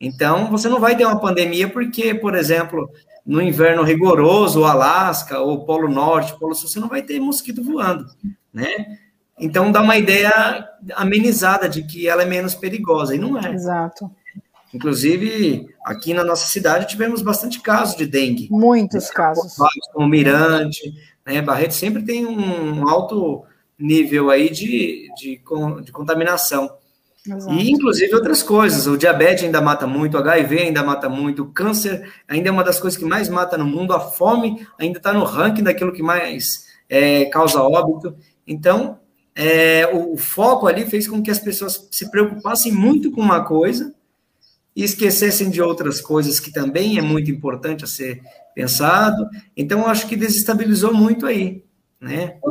Então, 0.00 0.50
você 0.50 0.68
não 0.68 0.80
vai 0.80 0.96
ter 0.96 1.04
uma 1.04 1.20
pandemia 1.20 1.68
porque, 1.68 2.14
por 2.14 2.34
exemplo, 2.34 2.88
no 3.24 3.42
inverno 3.42 3.82
rigoroso, 3.82 4.60
o 4.60 4.64
Alasca, 4.64 5.40
ou 5.40 5.64
Polo 5.64 5.88
Norte, 5.88 6.38
Polo 6.38 6.54
Sul, 6.54 6.68
você 6.68 6.78
não 6.78 6.88
vai 6.88 7.02
ter 7.02 7.18
mosquito 7.18 7.62
voando, 7.62 8.06
né? 8.52 8.98
Então, 9.38 9.70
dá 9.70 9.82
uma 9.82 9.96
ideia 9.96 10.66
amenizada 10.94 11.68
de 11.68 11.82
que 11.82 12.08
ela 12.08 12.22
é 12.22 12.26
menos 12.26 12.54
perigosa, 12.54 13.14
e 13.14 13.18
não 13.18 13.38
é. 13.38 13.52
Exato. 13.52 14.10
Inclusive, 14.76 15.70
aqui 15.84 16.12
na 16.12 16.22
nossa 16.22 16.46
cidade 16.46 16.86
tivemos 16.86 17.22
bastante 17.22 17.60
casos 17.60 17.96
de 17.96 18.04
dengue. 18.04 18.46
Muitos 18.50 19.10
casos. 19.10 19.56
Como 19.94 20.06
Mirante, 20.06 20.94
né? 21.24 21.40
Barreto 21.40 21.72
sempre 21.72 22.02
tem 22.02 22.26
um 22.26 22.86
alto 22.86 23.42
nível 23.78 24.28
aí 24.28 24.50
de, 24.50 25.08
de, 25.16 25.40
de 25.82 25.92
contaminação. 25.92 26.70
Exato. 27.26 27.54
E, 27.54 27.70
inclusive, 27.70 28.14
outras 28.14 28.42
coisas. 28.42 28.86
O 28.86 28.98
diabetes 28.98 29.44
ainda 29.44 29.62
mata 29.62 29.86
muito, 29.86 30.14
o 30.14 30.20
HIV 30.20 30.58
ainda 30.58 30.82
mata 30.82 31.08
muito, 31.08 31.42
o 31.44 31.50
câncer 31.50 32.12
ainda 32.28 32.50
é 32.50 32.52
uma 32.52 32.62
das 32.62 32.78
coisas 32.78 32.98
que 32.98 33.04
mais 33.06 33.30
mata 33.30 33.56
no 33.56 33.64
mundo, 33.64 33.94
a 33.94 34.00
fome 34.00 34.66
ainda 34.78 34.98
está 34.98 35.12
no 35.12 35.24
ranking 35.24 35.62
daquilo 35.62 35.92
que 35.92 36.02
mais 36.02 36.66
é, 36.86 37.24
causa 37.24 37.62
óbito. 37.62 38.14
Então, 38.46 39.00
é, 39.34 39.86
o, 39.90 40.12
o, 40.12 40.16
foco 40.18 40.66
ali 40.66 40.84
fez 40.84 41.08
com 41.08 41.22
que 41.22 41.30
as 41.30 41.38
pessoas 41.38 41.88
se 41.90 42.10
preocupassem 42.10 42.72
muito 42.72 43.10
com 43.10 43.22
uma 43.22 43.42
coisa 43.42 43.95
e 44.76 44.84
esquecessem 44.84 45.48
de 45.48 45.62
outras 45.62 46.02
coisas 46.02 46.38
que 46.38 46.52
também 46.52 46.98
é 46.98 47.02
muito 47.02 47.30
importante 47.30 47.82
a 47.82 47.88
ser 47.88 48.20
pensado. 48.54 49.26
Então, 49.56 49.80
eu 49.80 49.86
acho 49.86 50.06
que 50.06 50.14
desestabilizou 50.14 50.92
muito 50.92 51.24
aí. 51.24 51.64
Né? 51.98 52.36
O 52.44 52.50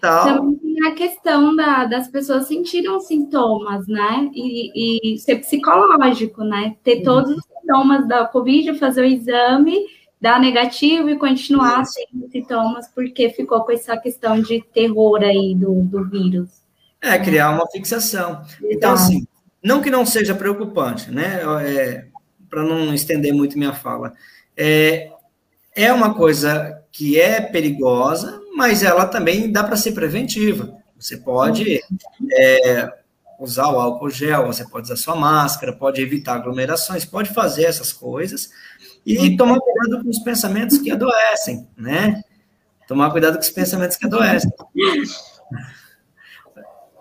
Tal. 0.00 0.24
Também 0.24 0.58
tem 0.58 0.86
a 0.86 0.94
questão 0.94 1.56
da, 1.56 1.86
das 1.86 2.08
pessoas 2.08 2.46
sentirem 2.46 2.90
os 2.90 3.06
sintomas, 3.06 3.88
né? 3.88 4.30
E, 4.34 5.14
e 5.14 5.18
ser 5.18 5.36
psicológico, 5.36 6.44
né? 6.44 6.76
Ter 6.84 6.98
uhum. 6.98 7.04
todos 7.04 7.30
os 7.38 7.44
sintomas 7.44 8.06
da 8.06 8.26
Covid, 8.26 8.78
fazer 8.78 9.00
o 9.00 9.06
exame, 9.06 9.78
dar 10.20 10.38
negativo 10.38 11.08
e 11.08 11.16
continuar 11.16 11.84
tendo 11.84 12.30
sintomas, 12.30 12.86
porque 12.94 13.30
ficou 13.30 13.62
com 13.62 13.72
essa 13.72 13.96
questão 13.96 14.42
de 14.42 14.62
terror 14.74 15.22
aí 15.22 15.54
do, 15.54 15.72
do 15.84 16.04
vírus. 16.04 16.50
É, 17.00 17.18
criar 17.18 17.50
uma 17.50 17.66
fixação. 17.70 18.42
Então, 18.62 18.92
assim, 18.92 19.26
não 19.64 19.80
que 19.80 19.90
não 19.90 20.04
seja 20.04 20.34
preocupante, 20.34 21.10
né? 21.10 21.40
É, 21.66 22.04
Para 22.50 22.62
não 22.62 22.92
estender 22.92 23.32
muito 23.32 23.56
minha 23.56 23.72
fala. 23.72 24.12
É, 24.54 25.10
é 25.74 25.90
uma 25.92 26.14
coisa 26.14 26.82
que 26.92 27.18
é 27.18 27.40
perigosa, 27.40 28.40
mas 28.54 28.82
ela 28.82 29.06
também 29.06 29.50
dá 29.50 29.64
para 29.64 29.76
ser 29.76 29.92
preventiva. 29.92 30.76
Você 30.98 31.16
pode 31.16 31.80
é, 32.32 32.92
usar 33.40 33.68
o 33.68 33.80
álcool 33.80 34.10
gel, 34.10 34.46
você 34.46 34.64
pode 34.68 34.84
usar 34.84 34.96
sua 34.96 35.16
máscara, 35.16 35.72
pode 35.72 36.00
evitar 36.00 36.34
aglomerações, 36.34 37.04
pode 37.04 37.30
fazer 37.30 37.64
essas 37.64 37.92
coisas 37.92 38.50
e 39.04 39.36
tomar 39.36 39.58
cuidado 39.58 40.04
com 40.04 40.10
os 40.10 40.18
pensamentos 40.20 40.78
que 40.78 40.90
adoecem, 40.90 41.66
né? 41.76 42.22
Tomar 42.86 43.10
cuidado 43.10 43.34
com 43.34 43.40
os 43.40 43.50
pensamentos 43.50 43.96
que 43.96 44.06
adoecem. 44.06 44.50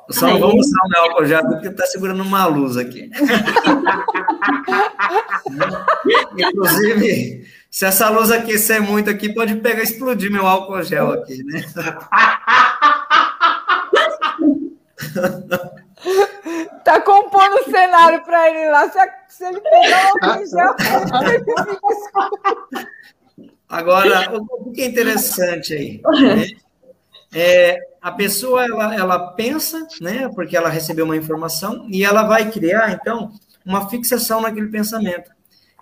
Só 0.09 0.27
não 0.27 0.39
vou 0.39 0.55
mostrar 0.55 0.85
o 0.85 0.89
meu 0.89 1.01
álcool 1.01 1.25
gel 1.25 1.45
porque 1.47 1.69
está 1.69 1.85
segurando 1.85 2.23
uma 2.23 2.45
luz 2.45 2.75
aqui. 2.77 3.09
Inclusive, 6.37 7.47
se 7.71 7.85
essa 7.85 8.09
luz 8.09 8.29
aquecer 8.31 8.81
muito 8.81 9.09
aqui, 9.09 9.33
pode 9.33 9.55
pegar 9.55 9.79
e 9.79 9.83
explodir 9.83 10.29
meu 10.31 10.45
álcool 10.45 10.83
gel 10.83 11.11
aqui, 11.11 11.41
né? 11.43 11.63
tá 16.83 16.99
compondo 17.01 17.55
o 17.55 17.71
cenário 17.71 18.21
para 18.23 18.49
ele 18.49 18.69
lá. 18.69 18.89
Se, 18.89 18.99
se 19.29 19.45
ele 19.45 19.61
pegar 19.61 20.05
o 20.05 20.09
álcool 20.25 20.45
gel, 20.51 20.75
Agora, 23.69 24.35
o 24.35 24.71
que 24.71 24.81
é 24.81 24.85
interessante 24.85 25.73
aí? 25.73 26.01
Né? 26.21 26.47
É, 27.33 27.79
a 28.03 28.11
pessoa 28.11 28.65
ela, 28.65 28.93
ela 28.93 29.19
pensa, 29.31 29.87
né? 30.01 30.27
Porque 30.35 30.57
ela 30.57 30.67
recebeu 30.67 31.05
uma 31.05 31.15
informação 31.15 31.87
e 31.89 32.03
ela 32.03 32.23
vai 32.23 32.51
criar, 32.51 32.91
então, 32.91 33.31
uma 33.65 33.89
fixação 33.89 34.41
naquele 34.41 34.67
pensamento. 34.67 35.31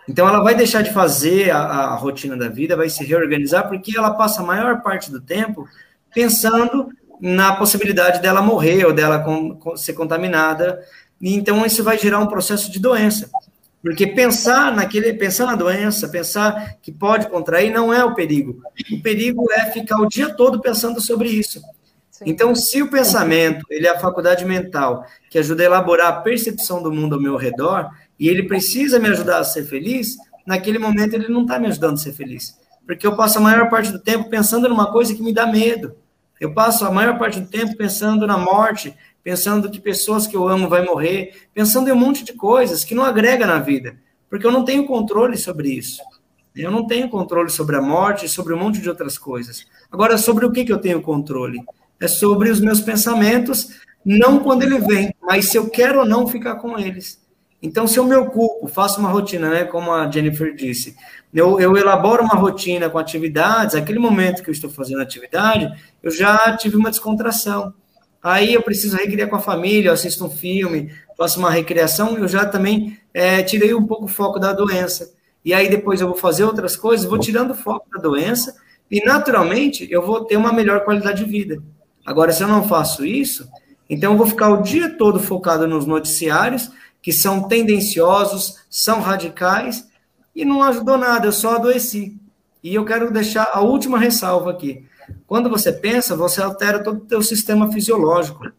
Então, 0.08 0.28
ela 0.28 0.44
vai 0.44 0.54
deixar 0.54 0.84
de 0.84 0.94
fazer 0.94 1.50
a, 1.50 1.58
a 1.58 1.96
rotina 1.96 2.38
da 2.38 2.48
vida, 2.48 2.78
vai 2.78 2.90
se 2.90 3.04
reorganizar, 3.04 3.68
porque 3.68 3.98
ela 3.98 4.12
passa 4.12 4.44
a 4.44 4.46
maior 4.46 4.84
parte 4.84 5.10
do 5.10 5.20
tempo 5.20 5.68
pensando 6.14 6.90
na 7.20 7.56
possibilidade 7.56 8.22
dela 8.22 8.42
morrer 8.42 8.86
ou 8.86 8.94
dela 8.94 9.18
com, 9.20 9.56
com, 9.56 9.76
ser 9.76 9.94
contaminada. 9.94 10.80
E, 11.20 11.34
então, 11.34 11.66
isso 11.66 11.84
vai 11.84 11.98
gerar 11.98 12.20
um 12.20 12.28
processo 12.28 12.72
de 12.72 12.80
doença. 12.80 13.32
Porque 13.82 14.06
pensar 14.06 14.72
naquele, 14.72 15.12
pensar 15.14 15.48
na 15.48 15.56
doença, 15.56 16.08
pensar 16.08 16.76
que 16.84 16.92
pode 16.92 17.28
contrair, 17.30 17.72
não 17.72 17.92
é 17.92 18.06
o 18.06 18.14
perigo. 18.14 18.62
O 18.92 19.02
perigo 19.02 19.52
é 19.52 19.72
ficar 19.72 20.00
o 20.00 20.08
dia 20.08 20.30
todo 20.30 20.62
pensando 20.62 21.02
sobre 21.02 21.28
isso. 21.28 21.60
Então, 22.26 22.56
se 22.56 22.82
o 22.82 22.90
pensamento, 22.90 23.66
ele 23.70 23.88
é 23.88 23.90
a 23.90 24.00
faculdade 24.00 24.46
mental 24.46 25.06
que 25.30 25.40
ajuda 25.40 25.64
a 25.64 25.66
elaborar 25.66 26.08
a 26.08 26.22
percepção 26.22 26.82
do 26.82 26.92
mundo 26.92 27.16
ao 27.16 27.22
meu 27.22 27.36
redor, 27.36 27.90
e 28.20 28.28
ele 28.28 28.44
precisa 28.44 29.00
me 29.00 29.08
ajudar 29.10 29.40
a 29.40 29.44
ser 29.44 29.64
feliz, 29.66 30.16
naquele 30.46 30.78
momento 30.78 31.14
ele 31.14 31.28
não 31.28 31.42
está 31.42 31.58
me 31.58 31.68
ajudando 31.68 31.94
a 31.94 31.98
ser 31.98 32.14
feliz. 32.14 32.60
Porque 32.86 33.06
eu 33.06 33.16
passo 33.16 33.38
a 33.38 33.42
maior 33.42 33.70
parte 33.70 33.92
do 33.92 34.00
tempo 34.00 34.30
pensando 34.30 34.68
numa 34.68 34.92
coisa 34.92 35.16
que 35.16 35.24
me 35.24 35.34
dá 35.34 35.48
medo. 35.48 35.96
Eu 36.40 36.54
passo 36.54 36.86
a 36.86 36.92
maior 36.92 37.18
parte 37.18 37.40
do 37.40 37.48
tempo 37.48 37.76
pensando 37.78 38.26
na 38.28 38.38
morte, 38.38 38.96
pensando 39.24 39.70
que 39.70 39.80
pessoas 39.80 40.28
que 40.28 40.36
eu 40.36 40.48
amo 40.48 40.68
vai 40.68 40.84
morrer, 40.84 41.48
pensando 41.54 41.90
em 41.90 41.94
um 41.94 41.96
monte 41.96 42.24
de 42.24 42.34
coisas 42.34 42.84
que 42.84 42.96
não 42.96 43.04
agrega 43.04 43.46
na 43.46 43.60
vida, 43.60 43.96
porque 44.30 44.46
eu 44.46 44.52
não 44.52 44.66
tenho 44.66 44.86
controle 44.86 45.38
sobre 45.38 45.70
isso. 45.70 46.02
Eu 46.56 46.70
não 46.70 46.86
tenho 46.86 47.10
controle 47.10 47.50
sobre 47.50 47.78
a 47.78 47.82
morte, 47.82 48.28
sobre 48.28 48.54
um 48.54 48.58
monte 48.58 48.82
de 48.82 48.90
outras 48.90 49.18
coisas. 49.18 49.66
Agora, 49.90 50.18
sobre 50.18 50.46
o 50.46 50.52
que, 50.52 50.66
que 50.66 50.74
eu 50.74 50.80
tenho 50.80 51.02
controle? 51.02 51.64
É 52.02 52.08
sobre 52.08 52.50
os 52.50 52.60
meus 52.60 52.82
pensamentos, 52.82 53.80
não 54.04 54.40
quando 54.40 54.64
ele 54.64 54.80
vem, 54.80 55.14
mas 55.22 55.50
se 55.50 55.58
eu 55.58 55.70
quero 55.70 56.00
ou 56.00 56.06
não 56.06 56.28
ficar 56.28 56.56
com 56.56 56.78
eles. 56.78 57.22
Então, 57.62 57.86
se 57.86 58.00
eu 58.00 58.06
me 58.06 58.16
ocupo, 58.16 58.68
faço 58.68 59.00
uma 59.00 59.10
rotina, 59.10 59.50
né, 59.50 59.64
como 59.66 59.94
a 59.94 60.10
Jennifer 60.10 60.56
disse, 60.56 60.96
eu, 61.32 61.60
eu 61.60 61.78
elaboro 61.78 62.24
uma 62.24 62.34
rotina 62.34 62.90
com 62.90 62.98
atividades, 62.98 63.76
aquele 63.76 64.00
momento 64.00 64.42
que 64.42 64.50
eu 64.50 64.54
estou 64.54 64.70
fazendo 64.70 65.02
atividade, 65.02 65.72
eu 66.02 66.10
já 66.10 66.58
tive 66.58 66.76
uma 66.76 66.90
descontração. 66.90 67.74
Aí 68.22 68.54
eu 68.54 68.62
preciso 68.62 68.98
recriar 68.98 69.30
com 69.30 69.36
a 69.36 69.40
família, 69.40 69.90
eu 69.90 69.94
assisto 69.94 70.26
um 70.26 70.30
filme, 70.30 70.92
faço 71.18 71.40
uma 71.40 71.52
recreação, 71.52 72.18
eu 72.18 72.28
já 72.28 72.46
também 72.46 72.98
é, 73.14 73.42
tirei 73.44 73.74
um 73.74 73.86
pouco 73.86 74.06
o 74.06 74.08
foco 74.08 74.40
da 74.40 74.54
doença. 74.54 75.14
E 75.44 75.54
aí 75.54 75.70
depois 75.70 76.02
eu 76.02 76.08
vou 76.08 76.18
fazer 76.18 76.44
outras 76.44 76.76
coisas, 76.76 77.06
vou 77.06 77.18
tirando 77.18 77.52
o 77.52 77.56
foco 77.56 77.88
da 77.92 78.02
doença 78.02 78.56
e 78.90 79.04
naturalmente 79.04 79.88
eu 79.90 80.06
vou 80.06 80.26
ter 80.26 80.38
uma 80.38 80.54
melhor 80.54 80.84
qualidade 80.84 81.24
de 81.24 81.30
vida. 81.30 81.62
Agora, 82.06 82.32
se 82.32 82.44
eu 82.44 82.48
não 82.48 82.68
faço 82.68 83.06
isso, 83.06 83.48
então 83.90 84.14
eu 84.14 84.18
vou 84.18 84.28
ficar 84.28 84.50
o 84.50 84.62
dia 84.62 84.90
todo 84.98 85.20
focado 85.20 85.68
nos 85.68 85.86
noticiários, 85.86 86.72
que 87.02 87.12
são 87.12 87.48
tendenciosos, 87.48 88.58
são 88.70 89.02
radicais, 89.02 89.88
e 90.36 90.46
não 90.46 90.64
ajudou 90.64 90.98
nada, 90.98 91.28
eu 91.28 91.32
só 91.32 91.56
adoeci. 91.56 92.16
E 92.64 92.74
eu 92.74 92.86
quero 92.86 93.12
deixar 93.12 93.50
a 93.52 93.62
última 93.62 93.98
ressalva 93.98 94.52
aqui. 94.52 94.86
Quando 95.28 95.50
você 95.50 95.72
pensa, 95.74 96.16
você 96.16 96.42
altera 96.42 96.84
todo 96.84 96.98
o 96.98 97.06
teu 97.06 97.22
sistema 97.22 97.72
fisiológico. 97.72 98.52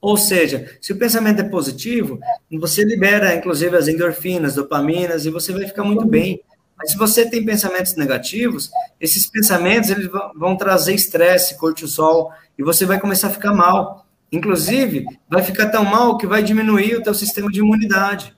Ou 0.00 0.16
seja, 0.16 0.78
se 0.80 0.92
o 0.92 0.98
pensamento 0.98 1.40
é 1.40 1.48
positivo, 1.48 2.20
você 2.60 2.84
libera, 2.84 3.34
inclusive, 3.34 3.76
as 3.76 3.88
endorfinas, 3.88 4.54
dopaminas, 4.54 5.26
e 5.26 5.30
você 5.30 5.52
vai 5.52 5.66
ficar 5.66 5.82
muito 5.82 6.06
bem. 6.06 6.40
Mas 6.78 6.92
se 6.92 6.96
você 6.96 7.28
tem 7.28 7.44
pensamentos 7.44 7.96
negativos, 7.96 8.70
esses 9.00 9.26
pensamentos 9.26 9.90
eles 9.90 10.08
vão 10.36 10.56
trazer 10.56 10.94
estresse, 10.94 11.58
cortisol, 11.58 12.32
e 12.56 12.62
você 12.62 12.86
vai 12.86 13.00
começar 13.00 13.26
a 13.26 13.32
ficar 13.32 13.52
mal. 13.52 14.06
Inclusive, 14.30 15.04
vai 15.28 15.42
ficar 15.42 15.68
tão 15.70 15.84
mal 15.84 16.16
que 16.16 16.26
vai 16.26 16.42
diminuir 16.42 16.96
o 16.96 17.02
teu 17.02 17.14
sistema 17.14 17.50
de 17.50 17.58
imunidade. 17.60 18.34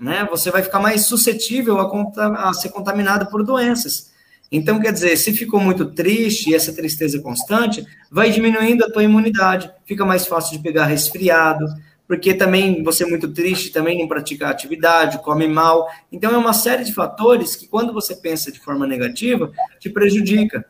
Né? 0.00 0.26
Você 0.30 0.50
vai 0.50 0.62
ficar 0.62 0.80
mais 0.80 1.02
suscetível 1.02 1.78
a, 1.78 2.48
a 2.48 2.52
ser 2.52 2.70
contaminado 2.70 3.26
por 3.30 3.44
doenças. 3.44 4.10
Então, 4.50 4.80
quer 4.80 4.92
dizer, 4.92 5.16
se 5.16 5.32
ficou 5.32 5.60
muito 5.60 5.86
triste 5.86 6.50
e 6.50 6.54
essa 6.54 6.72
tristeza 6.72 7.20
constante, 7.20 7.84
vai 8.10 8.30
diminuindo 8.30 8.84
a 8.84 8.90
tua 8.90 9.02
imunidade, 9.02 9.70
fica 9.84 10.04
mais 10.04 10.26
fácil 10.26 10.56
de 10.56 10.62
pegar 10.62 10.86
resfriado, 10.86 11.66
porque 12.06 12.34
também 12.34 12.82
você 12.82 13.04
é 13.04 13.06
muito 13.06 13.32
triste, 13.32 13.70
também 13.70 13.98
não 13.98 14.08
pratica 14.08 14.48
atividade, 14.48 15.22
come 15.22 15.48
mal. 15.48 15.88
Então, 16.10 16.32
é 16.32 16.36
uma 16.36 16.52
série 16.52 16.84
de 16.84 16.94
fatores 16.94 17.56
que, 17.56 17.66
quando 17.66 17.92
você 17.92 18.14
pensa 18.14 18.52
de 18.52 18.60
forma 18.60 18.86
negativa, 18.86 19.50
te 19.80 19.90
prejudica. 19.90 20.64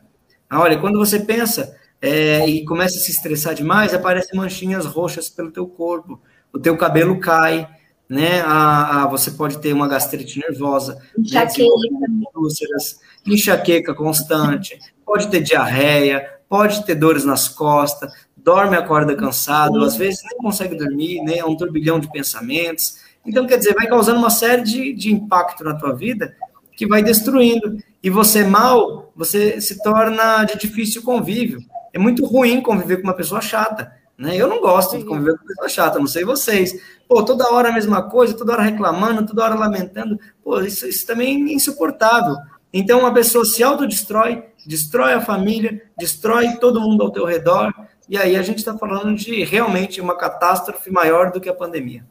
Olha, 0.51 0.77
quando 0.79 0.97
você 0.97 1.19
pensa 1.19 1.75
é, 2.01 2.47
e 2.47 2.65
começa 2.65 2.97
a 2.97 3.01
se 3.01 3.11
estressar 3.11 3.53
demais, 3.53 3.93
aparecem 3.93 4.37
manchinhas 4.37 4.85
roxas 4.85 5.29
pelo 5.29 5.51
teu 5.51 5.67
corpo, 5.67 6.21
o 6.51 6.59
teu 6.59 6.75
cabelo 6.77 7.19
cai, 7.19 7.67
né? 8.09 8.41
A, 8.41 9.03
a, 9.03 9.07
você 9.07 9.31
pode 9.31 9.59
ter 9.59 9.73
uma 9.73 9.87
gastrite 9.87 10.39
nervosa, 10.39 10.97
enxaqueca, 11.17 11.67
né? 12.09 12.23
úlceras, 12.35 12.99
enxaqueca 13.25 13.93
constante, 13.93 14.79
pode 15.05 15.27
ter 15.27 15.41
diarreia, 15.41 16.25
pode 16.47 16.85
ter 16.85 16.95
dores 16.95 17.25
nas 17.25 17.49
costas, 17.49 18.11
dorme 18.47 18.77
acorda 18.77 19.13
cansado, 19.13 19.83
às 19.83 19.97
vezes 19.97 20.23
nem 20.23 20.37
consegue 20.37 20.73
dormir, 20.73 21.21
né? 21.21 21.39
É 21.39 21.45
um 21.45 21.57
turbilhão 21.57 21.99
de 21.99 22.09
pensamentos. 22.09 22.99
Então, 23.25 23.45
quer 23.45 23.57
dizer, 23.57 23.75
vai 23.75 23.85
causando 23.87 24.19
uma 24.19 24.29
série 24.29 24.61
de, 24.61 24.93
de 24.93 25.13
impacto 25.13 25.65
na 25.65 25.75
tua 25.75 25.93
vida 25.93 26.33
que 26.71 26.87
vai 26.87 27.03
destruindo. 27.03 27.77
E 28.01 28.09
você 28.09 28.45
mal, 28.45 29.11
você 29.13 29.59
se 29.59 29.83
torna 29.83 30.45
de 30.45 30.57
difícil 30.57 31.03
convívio. 31.03 31.59
É 31.91 31.99
muito 31.99 32.25
ruim 32.25 32.61
conviver 32.61 32.97
com 32.97 33.03
uma 33.03 33.13
pessoa 33.13 33.41
chata. 33.41 33.91
Né? 34.17 34.37
Eu 34.37 34.47
não 34.47 34.61
gosto 34.61 34.97
de 34.97 35.03
conviver 35.03 35.37
com 35.37 35.45
pessoa 35.45 35.67
chata, 35.67 35.99
não 35.99 36.07
sei 36.07 36.23
vocês. 36.23 36.71
Pô, 37.05 37.25
toda 37.25 37.51
hora 37.51 37.67
a 37.67 37.73
mesma 37.73 38.03
coisa, 38.03 38.33
toda 38.33 38.53
hora 38.53 38.63
reclamando, 38.63 39.25
toda 39.25 39.43
hora 39.43 39.55
lamentando. 39.55 40.17
Pô, 40.41 40.61
isso, 40.61 40.87
isso 40.87 41.05
também 41.05 41.49
é 41.49 41.53
insuportável. 41.53 42.37
Então, 42.71 43.01
uma 43.01 43.13
pessoa 43.13 43.43
se 43.43 43.61
autodestrói, 43.61 44.45
destrói 44.65 45.13
a 45.13 45.21
família, 45.21 45.81
destrói 45.97 46.55
todo 46.61 46.79
mundo 46.79 47.03
ao 47.03 47.11
teu 47.11 47.25
redor, 47.25 47.73
e 48.09 48.17
aí 48.17 48.35
a 48.35 48.41
gente 48.41 48.59
está 48.59 48.77
falando 48.77 49.15
de 49.15 49.43
realmente 49.43 49.99
uma 49.99 50.15
catástrofe 50.15 50.89
maior 50.91 51.31
do 51.31 51.41
que 51.41 51.49
a 51.49 51.53
pandemia. 51.53 52.05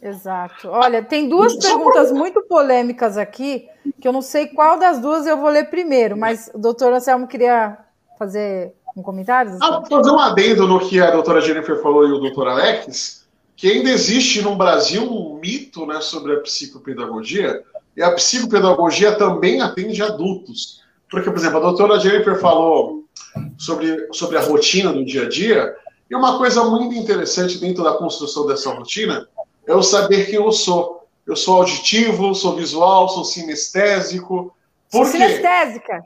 Exato. 0.00 0.68
Olha, 0.68 1.02
tem 1.02 1.28
duas 1.28 1.56
perguntas 1.56 2.12
muito 2.12 2.42
polêmicas 2.42 3.16
aqui, 3.16 3.68
que 4.00 4.06
eu 4.06 4.12
não 4.12 4.22
sei 4.22 4.46
qual 4.46 4.78
das 4.78 5.00
duas 5.00 5.26
eu 5.26 5.36
vou 5.36 5.50
ler 5.50 5.70
primeiro, 5.70 6.16
mas 6.16 6.50
o 6.54 6.58
doutor 6.58 6.92
Anselmo 6.92 7.26
queria 7.26 7.78
fazer 8.18 8.72
um 8.96 9.02
comentário? 9.02 9.56
Ah, 9.60 9.82
fazer 9.88 10.10
um 10.10 10.18
adendo 10.18 10.68
no 10.68 10.80
que 10.80 11.00
a 11.00 11.10
doutora 11.10 11.40
Jennifer 11.40 11.80
falou 11.82 12.06
e 12.06 12.12
o 12.12 12.18
doutor 12.18 12.46
Alex, 12.48 13.26
que 13.56 13.70
ainda 13.70 13.90
existe 13.90 14.40
no 14.40 14.54
Brasil 14.54 15.02
um 15.02 15.34
mito 15.40 15.84
né, 15.84 16.00
sobre 16.00 16.34
a 16.34 16.40
psicopedagogia, 16.40 17.62
e 17.96 18.02
a 18.02 18.12
psicopedagogia 18.12 19.16
também 19.16 19.60
atende 19.60 20.00
adultos. 20.00 20.80
Porque, 21.10 21.28
por 21.28 21.38
exemplo, 21.38 21.58
a 21.58 21.62
doutora 21.62 21.98
Jennifer 21.98 22.38
falou 22.38 23.04
sobre, 23.68 24.08
sobre 24.12 24.38
a 24.38 24.40
rotina 24.40 24.90
do 24.92 25.04
dia 25.04 25.24
a 25.24 25.28
dia, 25.28 25.76
e 26.10 26.16
uma 26.16 26.38
coisa 26.38 26.64
muito 26.64 26.94
interessante 26.94 27.58
dentro 27.58 27.84
da 27.84 27.92
construção 27.92 28.46
dessa 28.46 28.72
rotina 28.72 29.28
é 29.66 29.74
o 29.74 29.82
saber 29.82 30.24
quem 30.26 30.36
eu 30.36 30.50
sou. 30.50 31.06
Eu 31.26 31.36
sou 31.36 31.58
auditivo, 31.58 32.34
sou 32.34 32.56
visual, 32.56 33.06
sou 33.10 33.22
sinestésico. 33.22 34.54
Por 34.90 35.04
sou 35.04 35.12
sinestésica. 35.12 36.02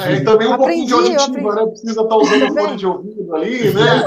É, 0.00 0.14
e 0.14 0.24
também 0.24 0.48
um 0.48 0.54
aprendi, 0.54 0.90
pouquinho 0.92 1.14
de 1.14 1.16
auditiva, 1.20 1.54
né? 1.54 1.66
Precisa 1.66 2.02
estar 2.02 2.16
usando 2.16 2.54
fone 2.54 2.76
de 2.76 2.86
ouvido 2.86 3.36
ali, 3.36 3.72
né? 3.72 4.02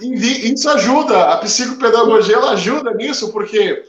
Isso 0.00 0.70
ajuda, 0.70 1.32
a 1.32 1.38
psicopedagogia 1.38 2.36
ela 2.36 2.52
ajuda 2.52 2.94
nisso, 2.94 3.32
porque 3.32 3.84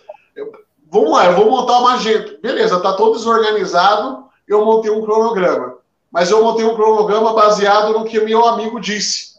vamos 0.90 1.12
lá, 1.12 1.26
eu 1.26 1.36
vou 1.36 1.52
montar 1.52 1.80
uma 1.80 1.94
agenda. 1.94 2.40
Beleza, 2.42 2.80
tá 2.80 2.94
todo 2.94 3.18
desorganizado, 3.18 4.24
eu 4.48 4.66
montei 4.66 4.90
um 4.90 5.02
cronograma. 5.02 5.83
Mas 6.14 6.30
eu 6.30 6.44
montei 6.44 6.64
um 6.64 6.76
cronograma 6.76 7.34
baseado 7.34 7.92
no 7.92 8.06
que 8.06 8.20
meu 8.22 8.46
amigo 8.46 8.80
disse. 8.80 9.34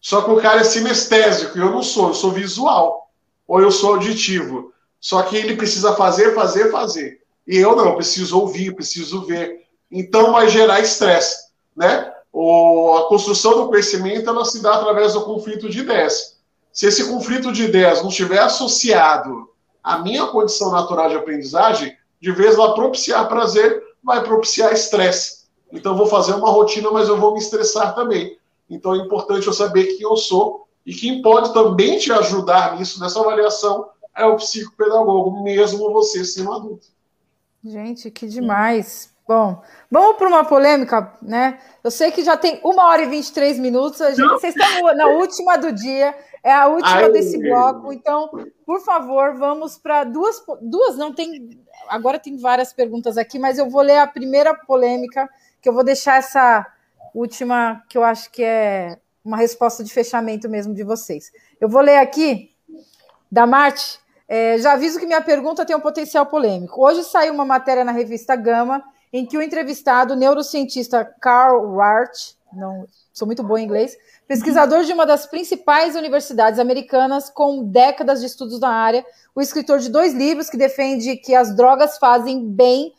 Só 0.00 0.22
que 0.22 0.30
o 0.30 0.40
cara 0.40 0.60
é 0.60 0.64
sinestésico 0.64 1.58
e 1.58 1.60
eu 1.60 1.70
não 1.70 1.82
sou, 1.82 2.08
eu 2.08 2.14
sou 2.14 2.32
visual. 2.32 3.10
Ou 3.46 3.60
eu 3.60 3.70
sou 3.70 3.94
auditivo. 3.94 4.72
Só 4.98 5.22
que 5.22 5.36
ele 5.36 5.56
precisa 5.56 5.94
fazer, 5.94 6.34
fazer, 6.34 6.70
fazer. 6.72 7.20
E 7.46 7.58
eu 7.58 7.76
não, 7.76 7.94
preciso 7.94 8.40
ouvir, 8.40 8.74
preciso 8.74 9.26
ver. 9.26 9.66
Então 9.90 10.32
vai 10.32 10.48
gerar 10.48 10.80
estresse, 10.80 11.48
né? 11.76 12.12
o, 12.32 12.96
a 12.96 13.08
construção 13.08 13.56
do 13.56 13.68
conhecimento 13.68 14.28
ela 14.28 14.44
se 14.44 14.62
dá 14.62 14.74
através 14.74 15.14
do 15.14 15.24
conflito 15.24 15.68
de 15.68 15.80
ideias. 15.80 16.38
Se 16.72 16.86
esse 16.86 17.08
conflito 17.08 17.52
de 17.52 17.64
ideias 17.64 18.00
não 18.00 18.08
estiver 18.08 18.38
associado 18.38 19.50
à 19.82 19.98
minha 19.98 20.26
condição 20.26 20.70
natural 20.70 21.08
de 21.08 21.16
aprendizagem, 21.16 21.96
de 22.20 22.30
vez 22.32 22.54
ela 22.54 22.74
propiciar 22.74 23.28
prazer, 23.28 23.82
vai 24.02 24.22
propiciar 24.22 24.72
estresse. 24.72 25.37
Então, 25.72 25.92
eu 25.92 25.98
vou 25.98 26.06
fazer 26.06 26.34
uma 26.34 26.50
rotina, 26.50 26.90
mas 26.90 27.08
eu 27.08 27.18
vou 27.18 27.32
me 27.32 27.38
estressar 27.38 27.94
também. 27.94 28.38
Então, 28.68 28.94
é 28.94 28.98
importante 28.98 29.46
eu 29.46 29.52
saber 29.52 29.84
quem 29.84 30.02
eu 30.02 30.16
sou 30.16 30.66
e 30.84 30.94
quem 30.94 31.22
pode 31.22 31.52
também 31.52 31.98
te 31.98 32.12
ajudar 32.12 32.76
nisso, 32.76 33.00
nessa 33.00 33.20
avaliação, 33.20 33.88
é 34.16 34.24
o 34.24 34.36
psicopedagogo, 34.36 35.42
mesmo 35.42 35.92
você 35.92 36.24
sendo 36.24 36.52
adulto. 36.52 36.88
Gente, 37.64 38.10
que 38.10 38.26
demais. 38.26 39.12
Bom, 39.28 39.60
vamos 39.90 40.16
para 40.16 40.28
uma 40.28 40.44
polêmica, 40.44 41.12
né? 41.20 41.58
Eu 41.84 41.90
sei 41.90 42.10
que 42.10 42.24
já 42.24 42.34
tem 42.34 42.58
uma 42.64 42.86
hora 42.86 43.02
e 43.02 43.06
23 43.06 43.58
minutos, 43.58 44.00
a 44.00 44.10
gente, 44.10 44.26
vocês 44.28 44.56
estão 44.56 44.94
na 44.94 45.06
última 45.06 45.58
do 45.58 45.70
dia, 45.70 46.16
é 46.42 46.50
a 46.50 46.66
última 46.66 46.94
Ai, 46.94 47.12
desse 47.12 47.38
bloco, 47.38 47.92
então, 47.92 48.30
por 48.64 48.80
favor, 48.80 49.36
vamos 49.36 49.76
para 49.76 50.04
duas, 50.04 50.42
duas, 50.62 50.96
não 50.96 51.12
tem, 51.12 51.60
agora 51.88 52.18
tem 52.18 52.38
várias 52.38 52.72
perguntas 52.72 53.18
aqui, 53.18 53.38
mas 53.38 53.58
eu 53.58 53.68
vou 53.68 53.82
ler 53.82 53.98
a 53.98 54.06
primeira 54.06 54.54
polêmica, 54.54 55.28
que 55.60 55.68
eu 55.68 55.72
vou 55.72 55.84
deixar 55.84 56.18
essa 56.18 56.66
última, 57.14 57.82
que 57.88 57.98
eu 57.98 58.04
acho 58.04 58.30
que 58.30 58.42
é 58.42 58.98
uma 59.24 59.36
resposta 59.36 59.84
de 59.84 59.92
fechamento 59.92 60.48
mesmo 60.48 60.74
de 60.74 60.82
vocês. 60.82 61.30
Eu 61.60 61.68
vou 61.68 61.80
ler 61.80 61.96
aqui, 61.96 62.54
da 63.30 63.46
Marte, 63.46 64.00
é, 64.26 64.58
já 64.58 64.72
aviso 64.72 64.98
que 64.98 65.06
minha 65.06 65.20
pergunta 65.20 65.64
tem 65.64 65.74
um 65.74 65.80
potencial 65.80 66.26
polêmico. 66.26 66.82
Hoje 66.82 67.02
saiu 67.04 67.32
uma 67.32 67.44
matéria 67.44 67.84
na 67.84 67.92
revista 67.92 68.36
Gama 68.36 68.82
em 69.12 69.24
que 69.24 69.38
o 69.38 69.42
entrevistado, 69.42 70.14
o 70.14 70.16
neurocientista 70.16 71.04
Carl 71.20 71.74
Wart, 71.74 72.34
não 72.52 72.86
sou 73.12 73.26
muito 73.26 73.42
bom 73.42 73.56
em 73.56 73.64
inglês, 73.64 73.96
pesquisador 74.26 74.84
de 74.84 74.92
uma 74.92 75.06
das 75.06 75.26
principais 75.26 75.96
universidades 75.96 76.58
americanas 76.58 77.30
com 77.30 77.64
décadas 77.64 78.20
de 78.20 78.26
estudos 78.26 78.60
na 78.60 78.70
área, 78.70 79.04
o 79.34 79.40
escritor 79.40 79.78
de 79.78 79.88
dois 79.88 80.12
livros 80.12 80.50
que 80.50 80.56
defende 80.56 81.16
que 81.16 81.34
as 81.34 81.54
drogas 81.54 81.98
fazem 81.98 82.46
bem, 82.48 82.92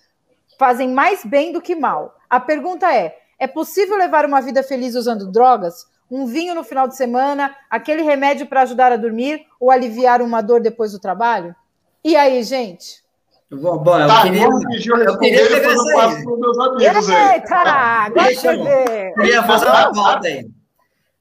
fazem 0.59 0.89
mais 0.89 1.25
bem 1.25 1.51
do 1.51 1.61
que 1.61 1.73
mal. 1.73 2.15
A 2.29 2.39
pergunta 2.39 2.93
é: 2.93 3.17
é 3.39 3.47
possível 3.47 3.97
levar 3.97 4.25
uma 4.25 4.41
vida 4.41 4.61
feliz 4.61 4.93
usando 4.93 5.31
drogas? 5.31 5.87
um 6.09 6.25
vinho 6.25 6.55
no 6.55 6.63
final 6.63 6.87
de 6.87 6.95
semana, 6.95 7.55
aquele 7.69 8.01
remédio 8.01 8.47
para 8.47 8.61
ajudar 8.61 8.91
a 8.91 8.97
dormir 8.97 9.45
ou 9.59 9.69
aliviar 9.69 10.21
uma 10.21 10.41
dor 10.41 10.59
depois 10.59 10.91
do 10.91 10.99
trabalho? 10.99 11.55
E 12.03 12.15
aí, 12.15 12.41
gente? 12.43 13.03
Bom, 13.51 13.77
bom 13.77 13.99
eu 13.99 14.07
tá, 14.07 14.23
queria, 14.23 14.43
eu, 14.43 14.97
eu 14.97 15.19
queria 15.19 15.47
pegar 15.47 15.71
essa 15.71 16.01
aí. 16.01 16.25
Meus 16.25 16.59
amigos 16.59 17.09
Eita, 17.09 17.55
agora 17.55 18.31
eu 18.31 19.13
queria 19.13 19.43
fazer 19.43 19.65
uma 19.65 19.91
volta 19.91 20.27
aí. 20.27 20.47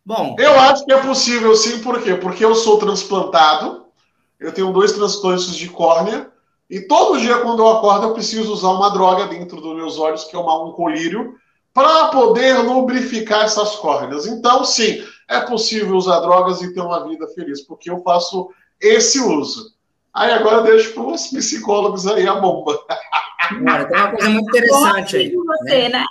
Bom, 0.05 0.37
eu 0.39 0.59
acho 0.61 0.85
que 0.87 0.93
é 0.93 1.01
possível 1.01 1.55
sim, 1.55 1.81
por 1.81 2.03
quê? 2.03 2.15
Porque 2.15 2.45
eu 2.45 2.55
sou 2.55 2.79
transplantado, 2.79 3.87
eu 4.41 4.53
tenho 4.53 4.73
dois 4.73 4.93
transplantes 4.93 5.55
de 5.55 5.69
córnea, 5.69 6.31
e 6.69 6.81
todo 6.83 7.19
dia 7.19 7.39
quando 7.39 7.63
eu 7.63 7.69
acordo 7.69 8.07
eu 8.07 8.15
preciso 8.15 8.53
usar 8.53 8.69
uma 8.71 8.91
droga 8.91 9.27
dentro 9.27 9.61
dos 9.61 9.75
meus 9.75 9.99
olhos, 9.99 10.25
que 10.25 10.37
é 10.37 10.39
uma, 10.39 10.65
um 10.65 10.73
colírio, 10.73 11.35
para 11.73 12.09
poder 12.09 12.59
lubrificar 12.59 13.45
essas 13.45 13.77
córneas. 13.77 14.27
Então, 14.27 14.65
sim, 14.65 15.03
é 15.29 15.41
possível 15.41 15.97
usar 15.97 16.21
drogas 16.21 16.61
e 16.61 16.75
ter 16.75 16.81
uma 16.81 17.07
vida 17.07 17.27
feliz, 17.29 17.61
porque 17.63 17.91
eu 17.91 18.03
faço 18.03 18.51
esse 18.81 19.21
uso. 19.21 19.77
Aí 20.13 20.33
agora 20.33 20.63
deixo 20.63 20.93
para 20.95 21.05
os 21.05 21.29
psicólogos 21.29 22.07
aí 22.07 22.27
a 22.27 22.35
bomba. 22.35 22.79
Olha, 23.53 23.87
tem 23.87 23.97
uma 23.97 24.11
coisa 24.11 24.31
muito 24.31 24.49
interessante 24.49 25.17
aí. 25.17 25.33
Você, 25.35 25.89
né? 25.89 26.05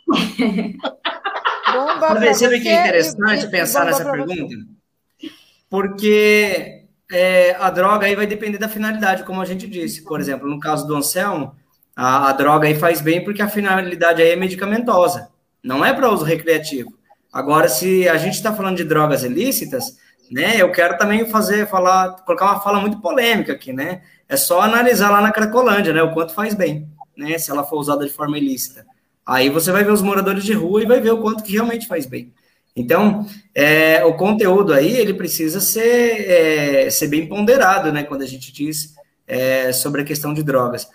Bomba 1.74 2.16
você, 2.16 2.48
você 2.48 2.60
que 2.60 2.70
é 2.70 2.82
interessante 2.82 3.46
e, 3.46 3.52
pensar 3.52 3.86
nessa 3.86 4.10
pergunta? 4.10 4.34
Você. 4.34 5.30
Porque 5.70 6.77
é, 7.12 7.56
a 7.60 7.70
droga 7.70 8.06
aí 8.06 8.16
vai 8.16 8.28
depender 8.28 8.58
da 8.58 8.70
finalidade, 8.70 9.24
como 9.24 9.42
a 9.42 9.46
gente 9.46 9.68
disse. 9.68 10.04
Por 10.04 10.20
exemplo, 10.20 10.48
no 10.48 10.60
caso 10.60 10.86
do 10.88 10.96
Anselmo, 10.96 11.56
a, 11.96 12.30
a 12.30 12.34
droga 12.34 12.68
aí 12.68 12.76
faz 12.76 13.02
bem 13.02 13.24
porque 13.24 13.42
a 13.42 13.50
finalidade 13.50 14.22
aí 14.22 14.32
é 14.32 14.36
medicamentosa 14.36 15.30
não 15.68 15.84
é 15.84 15.94
para 15.94 16.10
uso 16.10 16.24
recreativo. 16.24 16.94
Agora, 17.32 17.68
se 17.68 18.08
a 18.08 18.18
gente 18.18 18.36
está 18.36 18.54
falando 18.54 18.78
de 18.78 18.86
drogas 18.86 19.24
ilícitas, 19.24 19.98
né, 20.32 20.62
eu 20.62 20.72
quero 20.72 20.98
também 20.98 21.26
fazer, 21.30 21.68
falar, 21.68 22.12
colocar 22.26 22.46
uma 22.46 22.60
fala 22.62 22.80
muito 22.80 23.02
polêmica 23.02 23.54
aqui, 23.54 23.74
né? 23.74 24.02
É 24.30 24.38
só 24.38 24.62
analisar 24.62 25.10
lá 25.10 25.22
na 25.22 25.32
Cracolândia, 25.32 25.94
né, 25.94 26.02
o 26.02 26.14
quanto 26.14 26.34
faz 26.34 26.54
bem, 26.54 26.88
né, 27.18 27.38
se 27.38 27.52
ela 27.52 27.64
for 27.64 27.78
usada 27.78 28.06
de 28.06 28.12
forma 28.12 28.38
ilícita. 28.38 28.86
Aí 29.26 29.50
você 29.50 29.72
vai 29.72 29.84
ver 29.84 29.92
os 29.92 30.02
moradores 30.02 30.44
de 30.44 30.54
rua 30.54 30.82
e 30.82 30.86
vai 30.86 31.02
ver 31.02 31.12
o 31.12 31.22
quanto 31.22 31.44
que 31.44 31.54
realmente 31.54 31.86
faz 31.86 32.06
bem. 32.06 32.34
Então, 32.78 33.26
é, 33.56 34.06
o 34.06 34.14
conteúdo 34.14 34.72
aí, 34.72 34.95
ele 34.95 35.16
precisa 35.16 35.60
ser, 35.60 36.30
é, 36.30 36.90
ser 36.91 37.08
bem 37.08 37.28
ponderado, 37.28 37.91
né, 37.91 38.04
quando 38.04 38.22
a 38.22 38.28
gente 38.28 38.54
diz 38.54 38.94
é, 39.28 39.74
sobre 39.74 40.02
a 40.02 40.06
questão 40.06 40.32
de 40.32 40.44
drogas. 40.44 40.88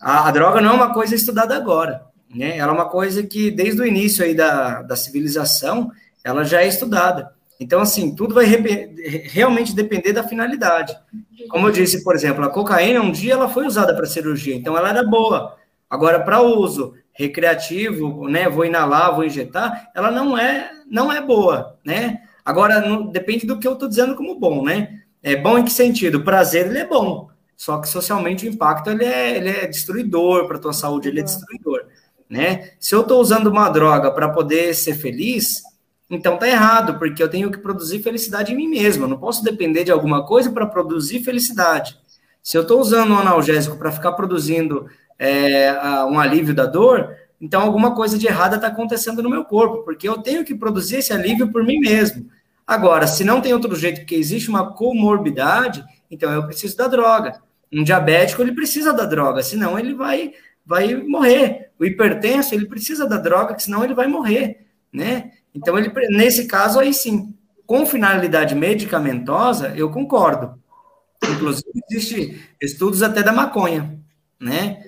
A, 0.00 0.28
a 0.28 0.30
droga 0.30 0.62
não 0.62 0.70
é 0.70 0.72
uma 0.72 0.94
coisa 0.94 1.14
estudada 1.14 1.54
agora, 1.54 2.02
né? 2.34 2.56
Ela 2.56 2.72
é 2.72 2.74
uma 2.74 2.88
coisa 2.88 3.22
que, 3.22 3.50
desde 3.50 3.82
o 3.82 3.86
início 3.86 4.24
aí 4.24 4.34
da, 4.34 4.80
da 4.80 4.96
civilização, 4.96 5.92
ela 6.24 6.44
já 6.44 6.62
é 6.62 6.66
estudada. 6.66 7.30
Então, 7.60 7.80
assim, 7.80 8.14
tudo 8.14 8.34
vai 8.34 8.46
realmente 9.24 9.74
depender 9.74 10.12
da 10.12 10.22
finalidade. 10.22 10.96
Como 11.50 11.66
eu 11.66 11.72
disse, 11.72 12.02
por 12.02 12.14
exemplo, 12.14 12.42
a 12.44 12.48
cocaína, 12.50 13.02
um 13.02 13.12
dia 13.12 13.34
ela 13.34 13.48
foi 13.48 13.66
usada 13.66 13.94
para 13.94 14.06
cirurgia, 14.06 14.54
então 14.54 14.78
ela 14.78 14.88
era 14.88 15.02
boa. 15.02 15.56
Agora, 15.90 16.20
para 16.20 16.40
uso 16.40 16.94
recreativo, 17.12 18.28
né, 18.28 18.48
vou 18.48 18.64
inalar, 18.64 19.14
vou 19.14 19.24
injetar, 19.24 19.90
ela 19.94 20.10
não 20.10 20.38
é, 20.38 20.70
não 20.90 21.12
é 21.12 21.20
boa, 21.20 21.76
né? 21.84 22.22
Agora, 22.44 22.80
não, 22.80 23.06
depende 23.06 23.46
do 23.46 23.58
que 23.58 23.66
eu 23.66 23.74
estou 23.74 23.88
dizendo 23.88 24.16
como 24.16 24.38
bom, 24.38 24.64
né? 24.64 25.00
É 25.22 25.36
bom 25.36 25.58
em 25.58 25.64
que 25.64 25.72
sentido? 25.72 26.18
O 26.18 26.24
prazer, 26.24 26.66
ele 26.66 26.78
é 26.78 26.86
bom, 26.86 27.28
só 27.56 27.78
que 27.78 27.88
socialmente 27.88 28.46
o 28.46 28.50
impacto, 28.50 28.90
ele 28.90 29.04
é, 29.04 29.36
ele 29.36 29.48
é 29.50 29.66
destruidor 29.66 30.46
para 30.46 30.56
a 30.56 30.60
tua 30.60 30.72
saúde, 30.72 31.08
ele 31.08 31.20
é 31.20 31.24
destruidor 31.24 31.84
né? 32.28 32.72
Se 32.78 32.94
eu 32.94 33.00
estou 33.00 33.20
usando 33.20 33.46
uma 33.46 33.68
droga 33.68 34.10
para 34.10 34.28
poder 34.28 34.74
ser 34.74 34.94
feliz, 34.94 35.62
então 36.10 36.36
tá 36.36 36.46
errado, 36.46 36.98
porque 36.98 37.22
eu 37.22 37.28
tenho 37.28 37.50
que 37.50 37.58
produzir 37.58 38.02
felicidade 38.02 38.52
em 38.52 38.56
mim 38.56 38.68
mesmo. 38.68 39.04
Eu 39.04 39.08
não 39.08 39.18
posso 39.18 39.42
depender 39.42 39.84
de 39.84 39.92
alguma 39.92 40.24
coisa 40.26 40.50
para 40.50 40.66
produzir 40.66 41.20
felicidade. 41.20 41.98
Se 42.42 42.56
eu 42.56 42.62
estou 42.62 42.80
usando 42.80 43.12
um 43.12 43.18
analgésico 43.18 43.76
para 43.76 43.92
ficar 43.92 44.12
produzindo 44.12 44.86
é, 45.18 45.72
um 46.04 46.18
alívio 46.18 46.54
da 46.54 46.66
dor, 46.66 47.14
então 47.40 47.60
alguma 47.60 47.94
coisa 47.94 48.18
de 48.18 48.26
errada 48.26 48.56
está 48.56 48.68
acontecendo 48.68 49.22
no 49.22 49.30
meu 49.30 49.44
corpo, 49.44 49.84
porque 49.84 50.08
eu 50.08 50.18
tenho 50.18 50.44
que 50.44 50.54
produzir 50.54 50.96
esse 50.96 51.12
alívio 51.12 51.50
por 51.50 51.64
mim 51.64 51.78
mesmo. 51.78 52.28
Agora, 52.66 53.06
se 53.06 53.24
não 53.24 53.40
tem 53.40 53.52
outro 53.52 53.74
jeito, 53.74 54.00
porque 54.00 54.14
existe 54.14 54.50
uma 54.50 54.74
comorbidade, 54.74 55.84
então 56.10 56.30
eu 56.32 56.44
preciso 56.46 56.76
da 56.76 56.88
droga. 56.88 57.40
Um 57.72 57.82
diabético, 57.82 58.42
ele 58.42 58.52
precisa 58.52 58.92
da 58.92 59.04
droga, 59.04 59.42
senão 59.42 59.78
ele 59.78 59.94
vai 59.94 60.32
vai 60.68 60.94
morrer. 60.94 61.70
O 61.78 61.84
hipertenso, 61.84 62.54
ele 62.54 62.66
precisa 62.66 63.06
da 63.06 63.16
droga, 63.16 63.58
senão 63.58 63.82
ele 63.82 63.94
vai 63.94 64.06
morrer, 64.06 64.66
né? 64.92 65.32
Então, 65.54 65.78
ele, 65.78 65.90
nesse 66.10 66.46
caso, 66.46 66.78
aí 66.78 66.92
sim, 66.92 67.34
com 67.66 67.86
finalidade 67.86 68.54
medicamentosa, 68.54 69.72
eu 69.74 69.90
concordo. 69.90 70.62
Inclusive, 71.24 71.70
existe 71.90 72.40
estudos 72.60 73.02
até 73.02 73.22
da 73.22 73.32
maconha, 73.32 73.98
né? 74.38 74.84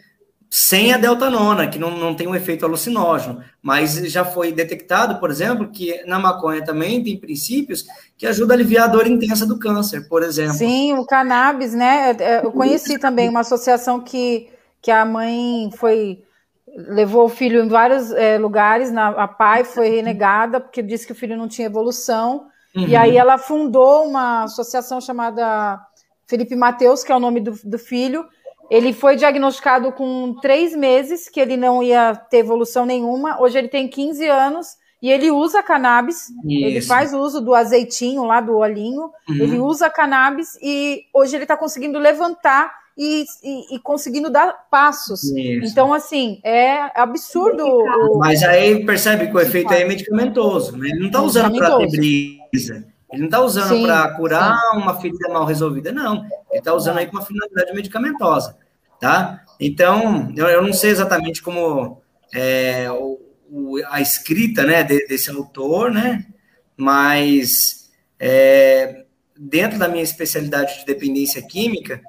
Sem 0.53 0.93
a 0.93 0.99
deltanona, 0.99 1.69
que 1.69 1.79
não, 1.79 1.97
não 1.97 2.13
tem 2.13 2.27
um 2.27 2.35
efeito 2.35 2.67
alucinógeno, 2.67 3.41
mas 3.63 3.95
já 4.11 4.25
foi 4.25 4.51
detectado, 4.51 5.21
por 5.21 5.31
exemplo, 5.31 5.71
que 5.71 6.03
na 6.07 6.19
maconha 6.19 6.65
também 6.65 7.05
tem 7.05 7.17
princípios 7.17 7.85
que 8.19 8.27
ajudam 8.27 8.57
a 8.57 8.59
aliviar 8.59 8.89
a 8.89 8.93
dor 8.93 9.07
intensa 9.07 9.47
do 9.47 9.61
câncer, 9.61 10.09
por 10.09 10.25
exemplo. 10.25 10.55
Sim, 10.55 10.95
o 10.95 11.07
cannabis, 11.07 11.73
né? 11.73 12.17
Eu 12.43 12.51
conheci 12.51 12.99
também 12.99 13.29
uma 13.29 13.41
associação 13.41 14.01
que 14.01 14.49
que 14.83 14.91
a 14.91 15.05
mãe 15.05 15.71
foi 15.77 16.23
levou 16.67 17.25
o 17.25 17.29
filho 17.29 17.63
em 17.63 17.69
vários 17.69 18.13
é, 18.13 18.39
lugares, 18.39 18.93
na, 18.93 19.09
a 19.09 19.27
pai 19.27 19.65
foi 19.65 19.89
renegada 19.89 20.61
porque 20.61 20.83
disse 20.83 21.05
que 21.05 21.13
o 21.13 21.17
filho 21.17 21.37
não 21.37 21.49
tinha 21.49 21.67
evolução, 21.67 22.47
uhum. 22.75 22.87
e 22.87 22.95
aí 22.95 23.17
ela 23.17 23.39
fundou 23.39 24.07
uma 24.07 24.45
associação 24.45 25.01
chamada 25.01 25.81
Felipe 26.29 26.55
Mateus, 26.55 27.03
que 27.03 27.11
é 27.11 27.17
o 27.17 27.21
nome 27.21 27.41
do, 27.41 27.59
do 27.65 27.79
filho, 27.79 28.25
ele 28.71 28.93
foi 28.93 29.17
diagnosticado 29.17 29.91
com 29.93 30.35
três 30.41 30.77
meses 30.77 31.29
que 31.29 31.41
ele 31.41 31.57
não 31.57 31.83
ia 31.83 32.15
ter 32.15 32.39
evolução 32.39 32.87
nenhuma, 32.87 33.41
hoje 33.43 33.59
ele 33.59 33.69
tem 33.69 33.89
15 33.89 34.27
anos, 34.29 34.69
e 35.03 35.11
ele 35.11 35.31
usa 35.31 35.63
cannabis, 35.63 36.29
Isso. 36.45 36.67
ele 36.67 36.81
faz 36.83 37.15
uso 37.15 37.41
do 37.41 37.55
azeitinho 37.55 38.25
lá, 38.25 38.41
do 38.41 38.57
olhinho, 38.57 39.11
uhum. 39.29 39.35
ele 39.35 39.59
usa 39.59 39.91
cannabis, 39.91 40.57
e 40.63 41.03
hoje 41.13 41.37
ele 41.37 41.45
está 41.45 41.57
conseguindo 41.57 41.99
levantar 41.99 42.71
e, 42.97 43.25
e, 43.43 43.77
e 43.77 43.79
conseguindo 43.79 44.29
dar 44.31 44.53
passos. 44.71 45.25
Isso. 45.25 45.73
Então, 45.73 45.93
assim, 45.93 46.39
é 46.45 46.91
absurdo. 47.01 47.65
O... 47.65 48.19
Mas 48.19 48.43
aí 48.43 48.85
percebe 48.85 49.29
que 49.29 49.35
o 49.35 49.41
efeito 49.41 49.73
é 49.73 49.85
medicamentoso, 49.85 50.77
né? 50.77 50.89
Ele 50.89 51.01
não 51.01 51.07
está 51.07 51.23
usando 51.23 51.57
para 51.57 51.79
ter 51.79 51.89
brisa. 51.89 52.85
Ele 53.13 53.23
não 53.23 53.27
está 53.27 53.41
usando 53.41 53.83
para 53.83 54.15
curar 54.15 54.59
sim. 54.59 54.77
uma 54.77 55.01
ferida 55.01 55.29
mal 55.29 55.45
resolvida, 55.45 55.93
não. 55.93 56.25
Ele 56.51 56.59
está 56.59 56.73
usando 56.75 56.99
aí 56.99 57.07
com 57.07 57.17
uma 57.17 57.27
finalidade 57.27 57.75
medicamentosa, 57.75 58.57
tá? 59.01 59.45
Então, 59.59 60.33
eu, 60.37 60.47
eu 60.47 60.63
não 60.63 60.73
sei 60.73 60.91
exatamente 60.91 61.43
como 61.43 62.01
é, 62.33 62.91
o, 62.91 63.21
o, 63.51 63.77
a 63.89 64.01
escrita 64.01 64.65
né, 64.65 64.85
desse 64.85 65.31
autor, 65.31 65.91
né? 65.91 66.25
Mas 66.77 67.91
é, 68.19 69.05
dentro 69.37 69.79
da 69.79 69.89
minha 69.89 70.05
especialidade 70.05 70.81
de 70.81 70.87
dependência 70.87 71.43
química, 71.43 72.01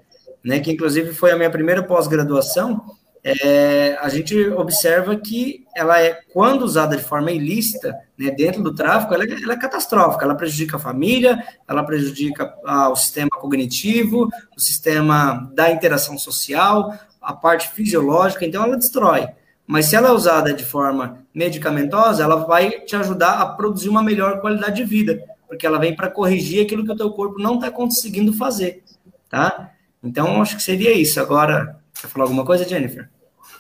né, 0.44 0.60
que 0.60 0.72
inclusive 0.72 1.14
foi 1.14 1.32
a 1.32 1.38
minha 1.38 1.50
primeira 1.50 1.82
pós-graduação, 1.82 2.84
é, 3.24 3.98
a 4.02 4.10
gente 4.10 4.36
observa 4.50 5.16
que 5.16 5.66
ela 5.76 6.02
é, 6.02 6.22
quando 6.34 6.64
usada 6.64 6.98
de 6.98 7.04
forma 7.04 7.32
ilícita, 7.32 7.96
né, 8.18 8.32
dentro 8.32 8.64
do 8.64 8.74
tráfico, 8.74 9.14
ela, 9.14 9.24
é, 9.24 9.44
ela, 9.44 9.54
é 9.54 9.60
catastrófica, 9.60 10.26
ela 10.26 10.36
prejudica 10.36 10.78
a 10.78 10.80
família, 10.80 11.44
ela 11.68 11.84
prejudica 11.84 12.54
ah, 12.66 12.90
o 12.90 12.96
sistema 12.96 13.30
cognitivo, 13.30 14.28
o 14.56 14.60
sistema 14.60 15.52
da 15.54 15.72
interação 15.72 16.18
social, 16.18 16.94
a 17.22 17.34
parte 17.34 17.70
fisiológica, 17.70 18.44
então 18.44 18.64
ela 18.64 18.78
destrói. 18.78 19.28
Mas 19.68 19.86
se 19.86 19.96
ela 19.96 20.10
é 20.10 20.12
usada 20.12 20.54
de 20.54 20.66
forma 20.66 21.20
medicamentosa, 21.34 22.24
ela 22.24 22.38
vai 22.46 22.72
te 22.72 22.96
ajudar 22.96 23.40
a 23.40 23.46
produzir 23.46 23.90
uma 23.90 24.02
melhor 24.02 24.42
qualidade 24.42 24.78
de 24.78 24.84
vida, 24.84 25.24
porque 25.48 25.66
ela 25.68 25.78
vem 25.78 25.96
para 25.96 26.10
corrigir 26.10 26.66
aquilo 26.66 26.84
que 26.84 26.92
o 26.92 26.98
teu 26.98 27.12
corpo 27.12 27.40
não 27.40 27.56
está 27.56 27.70
conseguindo 27.70 28.34
fazer, 28.34 28.84
tá? 29.30 29.72
Então, 30.04 30.42
acho 30.42 30.56
que 30.56 30.64
seria 30.64 30.92
isso. 30.92 31.20
Agora, 31.20 31.80
quer 32.02 32.08
falar 32.08 32.26
alguma 32.26 32.46
coisa, 32.46 32.68
Jennifer? 32.68 33.10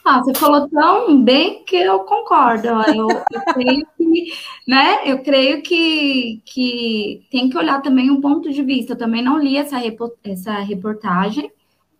Ah, 0.03 0.19
você 0.19 0.33
falou 0.33 0.67
tão 0.67 1.23
bem 1.23 1.63
que 1.63 1.75
eu 1.75 1.99
concordo. 1.99 2.67
Eu, 2.67 3.07
eu 3.07 3.41
creio 3.53 3.87
que, 3.95 4.33
né? 4.67 5.01
Eu 5.05 5.19
creio 5.19 5.61
que, 5.61 6.41
que 6.45 7.27
tem 7.29 7.49
que 7.49 7.57
olhar 7.57 7.81
também 7.81 8.09
um 8.09 8.19
ponto 8.19 8.51
de 8.51 8.63
vista. 8.63 8.93
Eu 8.93 8.97
também 8.97 9.21
não 9.21 9.37
li 9.37 9.57
essa, 9.57 9.77
essa 10.23 10.53
reportagem, 10.59 11.51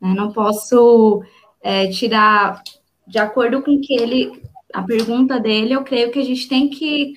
né? 0.02 0.14
Não 0.16 0.32
posso 0.32 1.24
é, 1.62 1.88
tirar 1.88 2.64
de 3.08 3.20
acordo 3.20 3.62
com 3.62 3.80
que 3.80 3.94
ele, 3.94 4.42
a 4.74 4.82
pergunta 4.82 5.40
dele, 5.40 5.74
eu 5.74 5.84
creio 5.84 6.12
que 6.12 6.20
a 6.20 6.26
gente 6.26 6.48
tem 6.48 6.70
que 6.70 7.14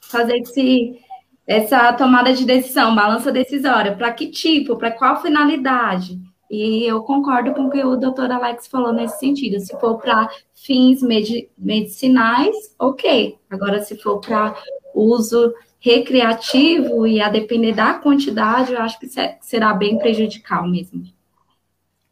fazer 0.00 0.38
esse, 0.38 0.98
essa 1.46 1.92
tomada 1.92 2.32
de 2.32 2.44
decisão, 2.44 2.96
balança 2.96 3.30
decisória. 3.30 3.94
Para 3.94 4.12
que 4.12 4.26
tipo? 4.28 4.76
Para 4.76 4.90
qual 4.90 5.22
finalidade? 5.22 6.18
E 6.50 6.84
eu 6.84 7.02
concordo 7.02 7.52
com 7.54 7.66
o 7.66 7.70
que 7.70 7.82
o 7.82 7.96
doutor 7.96 8.30
Alex 8.30 8.66
falou 8.66 8.92
nesse 8.92 9.18
sentido. 9.18 9.58
Se 9.60 9.78
for 9.80 9.98
para 9.98 10.28
fins 10.54 11.02
medi 11.02 11.48
medicinais, 11.58 12.74
ok. 12.78 13.38
Agora, 13.50 13.82
se 13.82 13.96
for 13.96 14.20
para 14.20 14.54
uso 14.94 15.52
recreativo 15.80 17.06
e 17.06 17.20
a 17.20 17.28
depender 17.28 17.72
da 17.72 17.94
quantidade, 17.94 18.72
eu 18.72 18.80
acho 18.80 18.98
que 18.98 19.08
será 19.40 19.74
bem 19.74 19.98
prejudicial 19.98 20.66
mesmo. 20.68 21.04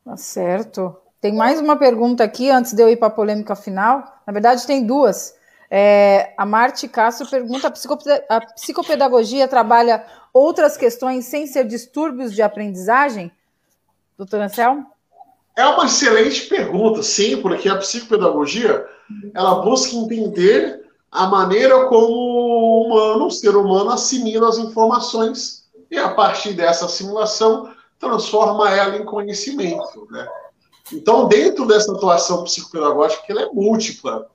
Tá 0.05 0.17
certo. 0.17 0.95
Tem 1.21 1.33
mais 1.33 1.59
uma 1.61 1.77
pergunta 1.77 2.23
aqui 2.23 2.51
antes 2.51 2.75
de 2.75 2.83
eu 2.83 2.89
ir 2.89 2.97
para 2.97 3.09
a 3.09 3.11
polêmica 3.11 3.57
final. 3.57 4.21
Na 4.27 4.33
verdade, 4.33 4.67
tem 4.67 4.85
duas. 4.85 5.35
É, 5.71 6.35
a 6.37 6.45
Marte 6.45 6.87
Castro 6.87 7.29
pergunta: 7.29 7.73
a 8.29 8.41
psicopedagogia 8.41 9.49
trabalha 9.49 10.05
outras 10.33 10.77
questões 10.77 11.25
sem 11.25 11.47
ser 11.47 11.65
distúrbios 11.65 12.35
de 12.35 12.43
aprendizagem? 12.43 13.33
Doutor 14.17 14.41
Anselmo? 14.41 14.87
É 15.57 15.65
uma 15.67 15.87
excelente 15.87 16.47
pergunta, 16.47 17.03
sim, 17.03 17.41
porque 17.41 17.69
a 17.69 17.77
psicopedagogia 17.77 18.87
ela 19.35 19.63
busca 19.63 19.95
entender 19.95 20.85
a 21.11 21.27
maneira 21.27 21.87
como 21.87 22.09
o 22.09 22.87
humano, 22.87 23.27
o 23.27 23.31
ser 23.31 23.55
humano, 23.57 23.91
assimila 23.91 24.49
as 24.49 24.59
informações 24.59 25.65
e, 25.91 25.97
a 25.97 26.09
partir 26.09 26.55
dessa 26.55 26.87
assimilação, 26.87 27.73
transforma 28.01 28.69
ela 28.71 28.97
em 28.97 29.05
conhecimento. 29.05 30.09
Né? 30.11 30.27
Então, 30.93 31.29
dentro 31.29 31.67
dessa 31.67 31.93
atuação 31.93 32.43
psicopedagógica, 32.43 33.23
ela 33.29 33.43
é 33.43 33.49
múltipla. 33.53 34.27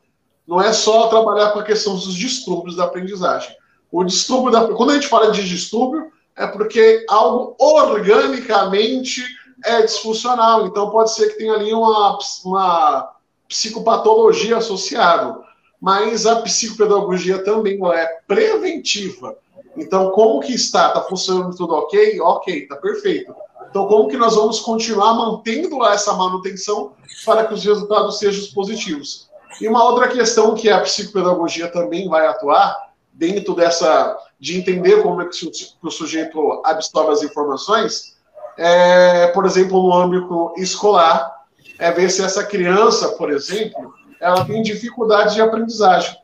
Não 0.48 0.62
é 0.62 0.72
só 0.72 1.08
trabalhar 1.08 1.52
com 1.52 1.60
a 1.60 1.64
questão 1.64 1.96
dos 1.96 2.14
distúrbios 2.14 2.78
da 2.78 2.86
aprendizagem. 2.86 3.54
O 3.92 4.04
distúrbio 4.04 4.52
da... 4.52 4.68
Quando 4.70 4.92
a 4.92 4.94
gente 4.94 5.08
fala 5.08 5.32
de 5.32 5.48
distúrbio, 5.48 6.12
é 6.36 6.48
porque 6.48 7.06
algo 7.10 7.56
organicamente 7.60 9.24
é 9.66 9.82
disfuncional. 9.82 10.66
Então 10.66 10.90
pode 10.90 11.14
ser 11.14 11.30
que 11.30 11.38
tenha 11.38 11.54
ali 11.54 11.74
uma, 11.74 12.18
uma 12.46 13.12
psicopatologia 13.48 14.58
associada. 14.58 15.38
Mas 15.82 16.26
a 16.26 16.42
psicopedagogia 16.42 17.44
também 17.44 17.80
é 17.94 18.06
preventiva. 18.28 19.38
Então, 19.78 20.12
como 20.12 20.42
que 20.42 20.54
está? 20.54 20.90
Está 20.90 21.02
funcionando 21.04 21.56
tudo 21.56 21.74
ok? 21.74 22.20
Ok, 22.20 22.64
está 22.64 22.76
perfeito. 22.76 23.34
Então, 23.70 23.88
como 23.88 24.10
que 24.10 24.18
nós 24.18 24.36
vamos 24.36 24.60
continuar 24.60 25.14
mantendo 25.14 25.86
essa 25.86 26.12
manutenção 26.14 26.94
para 27.26 27.46
que 27.46 27.54
os 27.54 27.64
resultados 27.64 28.20
sejam 28.20 28.54
positivos? 28.54 29.30
E 29.62 29.68
uma 29.68 29.84
outra 29.84 30.10
questão 30.10 30.54
que 30.54 30.70
a 30.70 30.82
psicopedagogia 30.82 31.70
também 31.70 32.10
vai 32.10 32.28
atuar 32.28 32.90
dentro 33.14 33.54
dessa 33.54 34.18
de 34.40 34.58
entender 34.58 35.02
como 35.02 35.22
é 35.22 35.26
que 35.26 35.52
o 35.82 35.92
sujeito 35.92 36.62
absorve 36.66 37.12
as 37.12 37.24
informações 37.24 38.18
é, 38.60 39.28
por 39.28 39.46
exemplo, 39.46 39.82
no 39.82 39.94
âmbito 39.94 40.54
escolar, 40.58 41.34
é 41.80 41.90
ver 41.92 42.10
se 42.10 42.22
essa 42.22 42.44
criança, 42.44 43.10
por 43.10 43.32
exemplo, 43.32 43.94
ela 44.20 44.44
tem 44.44 44.62
dificuldade 44.62 45.36
de 45.36 45.42
aprendizagem. 45.42 46.18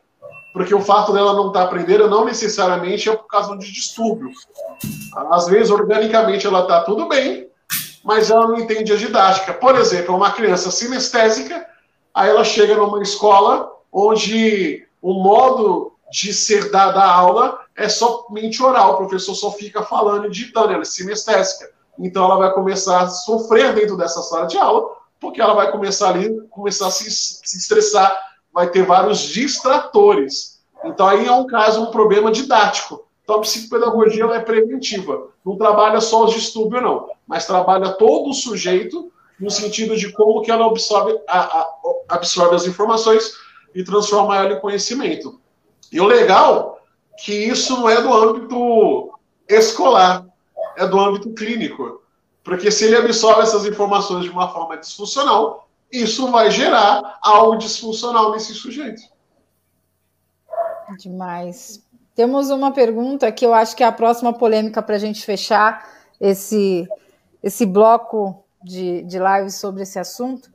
Porque 0.52 0.76
o 0.76 0.82
fato 0.82 1.14
dela 1.14 1.34
não 1.34 1.48
estar 1.48 1.62
tá 1.62 1.66
aprendendo 1.66 2.10
não 2.10 2.26
necessariamente 2.26 3.10
é 3.10 3.16
por 3.16 3.28
causa 3.28 3.57
de 3.57 3.72
distúrbio. 3.72 4.32
Às 5.32 5.48
vezes, 5.48 5.72
organicamente, 5.72 6.45
ela 6.45 6.64
está 6.64 6.82
tudo 6.82 7.07
bem, 7.07 7.48
mas 8.03 8.30
ela 8.30 8.48
não 8.48 8.60
entende 8.60 8.91
a 8.91 8.98
didática. 8.98 9.53
Por 9.53 9.76
exemplo, 9.76 10.14
uma 10.14 10.32
criança 10.32 10.70
sinestésica, 10.72 11.66
aí 12.14 12.30
ela 12.30 12.44
chega 12.44 12.76
numa 12.76 13.02
escola 13.02 13.72
onde 13.91 14.86
o 15.02 15.14
modo 15.14 15.94
de 16.12 16.34
ser 16.34 16.70
dada 16.70 16.99
a 16.99 17.14
aula 17.14 17.60
é 17.76 17.88
somente 17.88 18.62
oral, 18.62 18.94
o 18.94 18.98
professor 18.98 19.36
só 19.36 19.52
fica 19.52 19.84
falando 19.84 20.28
e 20.28 20.32
ditando, 20.32 20.74
ela 20.74 20.82
é 20.82 20.86
sinestésica. 20.86 21.74
Então 21.97 22.26
ela 22.26 22.38
vai 22.38 22.53
começar 22.53 23.01
a 23.01 23.07
sofrer 23.07 23.73
dentro 23.73 23.97
dessa 23.97 24.22
sala 24.22 24.47
de 24.47 24.57
aula, 24.57 24.89
porque 25.19 25.41
ela 25.41 25.53
vai 25.53 25.72
começar 25.72 26.09
ali, 26.09 26.41
começar 26.49 26.88
a 26.88 26.91
se, 26.91 27.09
se 27.09 27.57
estressar, 27.57 28.17
vai 28.53 28.69
ter 28.69 28.85
vários 28.85 29.19
distratores. 29.19 30.59
Então 30.84 31.07
aí 31.07 31.26
é 31.26 31.31
um 31.31 31.47
caso, 31.47 31.81
um 31.81 31.91
problema 31.91 32.31
didático. 32.31 33.05
Então 33.23 33.38
a 33.38 33.41
psicopedagogia 33.41 34.23
ela 34.23 34.35
é 34.35 34.39
preventiva. 34.39 35.30
Não 35.43 35.57
trabalha 35.57 35.99
só 35.99 36.26
os 36.26 36.34
distúrbios, 36.34 36.84
não, 36.84 37.09
mas 37.27 37.45
trabalha 37.45 37.93
todo 37.93 38.30
o 38.30 38.34
sujeito 38.34 39.11
no 39.39 39.49
sentido 39.49 39.97
de 39.97 40.11
como 40.11 40.41
que 40.41 40.51
ela 40.51 40.65
absorve, 40.65 41.19
a, 41.27 41.39
a, 41.39 41.69
absorve 42.09 42.55
as 42.55 42.65
informações 42.65 43.34
e 43.73 43.84
transforma 43.84 44.38
ela 44.38 44.53
em 44.53 44.59
conhecimento. 44.59 45.39
E 45.91 45.99
o 45.99 46.05
legal 46.05 46.80
que 47.17 47.34
isso 47.34 47.77
não 47.77 47.89
é 47.89 48.01
do 48.01 48.13
âmbito 48.13 49.11
escolar 49.47 50.26
é 50.77 50.88
do 50.88 50.99
âmbito 50.99 51.34
clínico. 51.34 52.02
Porque 52.43 52.69
se 52.69 52.85
ele 52.85 52.95
absorve 52.95 53.41
essas 53.41 53.65
informações 53.65 54.23
de 54.23 54.30
uma 54.30 54.47
forma 54.49 54.77
disfuncional, 54.77 55.68
isso 55.91 56.30
vai 56.31 56.52
gerar 56.52 57.18
algo 57.22 57.57
disfuncional 57.57 58.31
nesse 58.31 58.53
sujeito. 58.53 59.02
Demais. 60.99 61.84
Temos 62.14 62.49
uma 62.49 62.72
pergunta 62.72 63.31
que 63.31 63.45
eu 63.45 63.53
acho 63.53 63.76
que 63.76 63.84
é 63.84 63.88
a 63.88 63.91
próxima 63.91 64.31
polêmica 64.31 64.81
para 64.81 64.95
a 64.95 64.99
gente 64.99 65.26
fechar 65.26 65.89
esse, 66.22 66.88
esse 67.41 67.65
bloco 67.65 68.45
de, 68.64 69.02
de 69.03 69.18
lives 69.19 69.56
sobre 69.56 69.84
esse 69.84 69.99
assunto. 69.99 70.49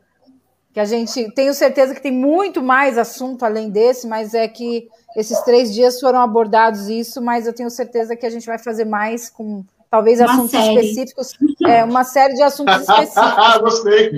Que 0.72 0.80
a 0.80 0.84
gente 0.84 1.30
tenho 1.32 1.52
certeza 1.52 1.94
que 1.94 2.00
tem 2.00 2.12
muito 2.12 2.62
mais 2.62 2.96
assunto 2.96 3.44
além 3.44 3.68
desse, 3.68 4.06
mas 4.06 4.34
é 4.34 4.46
que 4.46 4.88
esses 5.16 5.40
três 5.40 5.74
dias 5.74 5.98
foram 5.98 6.20
abordados 6.20 6.88
isso, 6.88 7.20
mas 7.20 7.46
eu 7.46 7.52
tenho 7.52 7.68
certeza 7.68 8.14
que 8.14 8.24
a 8.24 8.30
gente 8.30 8.46
vai 8.46 8.58
fazer 8.58 8.84
mais 8.84 9.28
com 9.28 9.64
talvez 9.90 10.20
uma 10.20 10.32
assuntos 10.32 10.50
série. 10.52 10.80
específicos, 10.80 11.32
é, 11.66 11.84
uma 11.84 12.04
série 12.04 12.34
de 12.34 12.42
assuntos 12.42 12.80
específicos. 12.80 13.58
Gostei. 13.60 14.12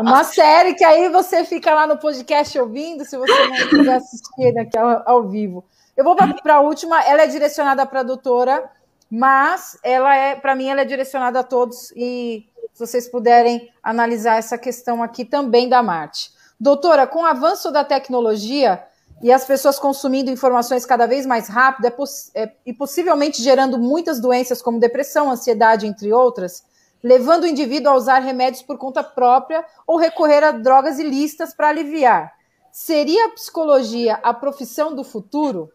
Uma 0.00 0.24
série 0.24 0.74
que 0.74 0.84
aí 0.84 1.08
você 1.08 1.44
fica 1.44 1.72
lá 1.72 1.86
no 1.86 1.96
podcast 1.96 2.58
ouvindo, 2.58 3.04
se 3.04 3.16
você 3.16 3.46
não 3.46 3.68
quiser 3.68 3.94
assistir 3.94 4.58
aqui 4.58 4.76
ao, 4.76 5.02
ao 5.06 5.28
vivo. 5.28 5.64
Eu 5.96 6.02
vou 6.02 6.16
para 6.16 6.56
a 6.56 6.60
última, 6.60 7.00
ela 7.04 7.22
é 7.22 7.26
direcionada 7.28 7.86
para 7.86 8.00
a 8.00 8.02
doutora, 8.02 8.68
mas 9.08 9.78
ela 9.84 10.14
é, 10.16 10.34
para 10.34 10.56
mim, 10.56 10.68
ela 10.68 10.80
é 10.80 10.84
direcionada 10.84 11.40
a 11.40 11.44
todos 11.44 11.92
e 11.92 12.48
se 12.72 12.80
vocês 12.80 13.08
puderem 13.08 13.70
analisar 13.80 14.36
essa 14.36 14.58
questão 14.58 15.00
aqui 15.00 15.24
também 15.24 15.68
da 15.68 15.80
Marte. 15.80 16.32
Doutora, 16.58 17.06
com 17.06 17.20
o 17.20 17.26
avanço 17.26 17.70
da 17.70 17.84
tecnologia, 17.84 18.82
e 19.22 19.32
as 19.32 19.44
pessoas 19.44 19.78
consumindo 19.78 20.30
informações 20.30 20.84
cada 20.84 21.06
vez 21.06 21.24
mais 21.24 21.48
rápido 21.48 21.86
é 21.86 21.90
poss 21.90 22.30
é, 22.34 22.52
e 22.66 22.72
possivelmente 22.72 23.42
gerando 23.42 23.78
muitas 23.78 24.20
doenças 24.20 24.60
como 24.60 24.80
depressão, 24.80 25.30
ansiedade, 25.30 25.86
entre 25.86 26.12
outras, 26.12 26.64
levando 27.02 27.44
o 27.44 27.46
indivíduo 27.46 27.92
a 27.92 27.96
usar 27.96 28.18
remédios 28.18 28.62
por 28.62 28.78
conta 28.78 29.02
própria 29.02 29.64
ou 29.86 29.96
recorrer 29.96 30.42
a 30.42 30.52
drogas 30.52 30.98
ilícitas 30.98 31.54
para 31.54 31.68
aliviar. 31.68 32.32
Seria 32.72 33.26
a 33.26 33.30
psicologia 33.30 34.14
a 34.22 34.34
profissão 34.34 34.94
do 34.94 35.04
futuro? 35.04 35.70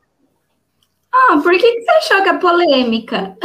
Ah, 1.12 1.40
por 1.42 1.52
que, 1.58 1.82
você 1.82 1.92
achou 1.92 2.24
que 2.24 2.30
é 2.30 2.38
polêmica? 2.38 3.38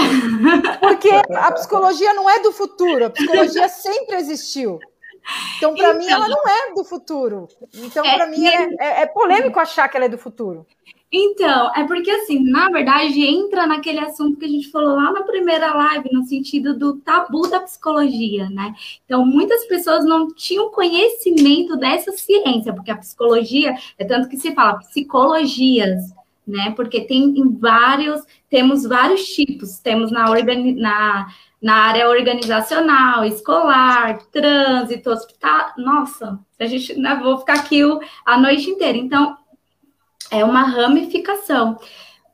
Porque 0.80 1.10
a 1.34 1.52
psicologia 1.52 2.12
não 2.12 2.28
é 2.28 2.40
do 2.40 2.52
futuro, 2.52 3.06
a 3.06 3.10
psicologia 3.10 3.68
sempre 3.68 4.16
existiu. 4.16 4.78
Então, 5.56 5.74
para 5.74 5.88
então, 5.88 5.98
mim, 5.98 6.09
ela 6.09 6.28
não 6.28 6.42
é 6.48 6.74
do 6.74 6.84
futuro. 6.84 7.48
Então, 7.74 8.05
é, 8.05 8.16
para 8.16 8.26
mim, 8.26 8.46
é, 8.46 8.68
é, 8.78 9.02
é 9.02 9.06
polêmico 9.06 9.59
achar 9.59 9.88
que 9.88 9.96
ela 9.96 10.06
é 10.06 10.09
do 10.09 10.18
futuro. 10.18 10.66
Então, 11.16 11.72
é 11.76 11.84
porque 11.84 12.10
assim, 12.10 12.42
na 12.42 12.68
verdade, 12.70 13.22
entra 13.22 13.68
naquele 13.68 14.01
assunto 14.01 14.36
que 14.36 14.44
a 14.44 14.48
gente 14.48 14.68
falou 14.70 14.96
lá 14.96 15.12
na 15.12 15.22
primeira 15.22 15.72
live, 15.72 16.10
no 16.12 16.24
sentido 16.24 16.76
do 16.76 16.96
tabu 16.96 17.48
da 17.48 17.60
psicologia, 17.60 18.51
né? 18.51 18.74
Então, 19.05 19.24
muitas 19.24 19.64
pessoas 19.66 20.05
não 20.05 20.34
tinham 20.34 20.72
conhecimento 20.72 21.76
dessa 21.76 22.10
ciência, 22.10 22.72
porque 22.74 22.90
a 22.90 22.96
psicologia 22.96 23.76
é 23.96 24.05
tanto 24.05 24.28
que 24.28 24.36
se 24.36 24.52
fala 24.55 24.78
psicologias, 24.78 26.12
né? 26.44 26.72
Porque 26.74 27.02
tem 27.02 27.32
vários, 27.60 28.20
temos 28.51 28.82
vários 28.82 29.24
tipos, 29.24 29.78
temos 29.78 30.10
na, 30.10 30.28
organi 30.28 30.74
na, 30.74 31.28
na 31.64 31.76
área 31.76 32.10
organizacional, 32.10 33.24
escolar, 33.24 34.18
trânsito, 34.30 35.08
hospital. 35.08 35.72
Nossa, 35.78 36.38
a 36.60 36.66
gente 36.66 36.94
né, 37.00 37.18
vou 37.22 37.38
ficar 37.38 37.54
aqui 37.54 37.80
a 38.26 38.36
noite 38.36 38.68
inteira. 38.68 38.98
Então, 38.98 39.34
é 40.30 40.44
uma 40.44 40.60
ramificação. 40.60 41.78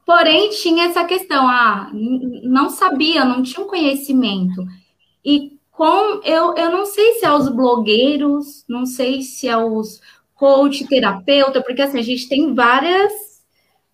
Porém, 0.04 0.50
tinha 0.50 0.86
essa 0.86 1.04
questão, 1.04 1.46
ah, 1.46 1.88
não 1.92 2.70
sabia, 2.70 3.24
não 3.24 3.40
tinha 3.40 3.64
um 3.64 3.68
conhecimento. 3.68 4.66
E 5.24 5.56
com 5.70 6.20
eu, 6.24 6.56
eu 6.56 6.72
não 6.72 6.84
sei 6.84 7.12
se 7.12 7.24
é 7.24 7.32
os 7.32 7.48
blogueiros, 7.48 8.64
não 8.68 8.84
sei 8.84 9.22
se 9.22 9.46
é 9.46 9.56
os 9.56 10.00
coach, 10.34 10.88
terapeuta, 10.88 11.62
porque 11.62 11.82
assim, 11.82 12.00
a 12.00 12.02
gente 12.02 12.28
tem 12.28 12.52
várias, 12.52 13.12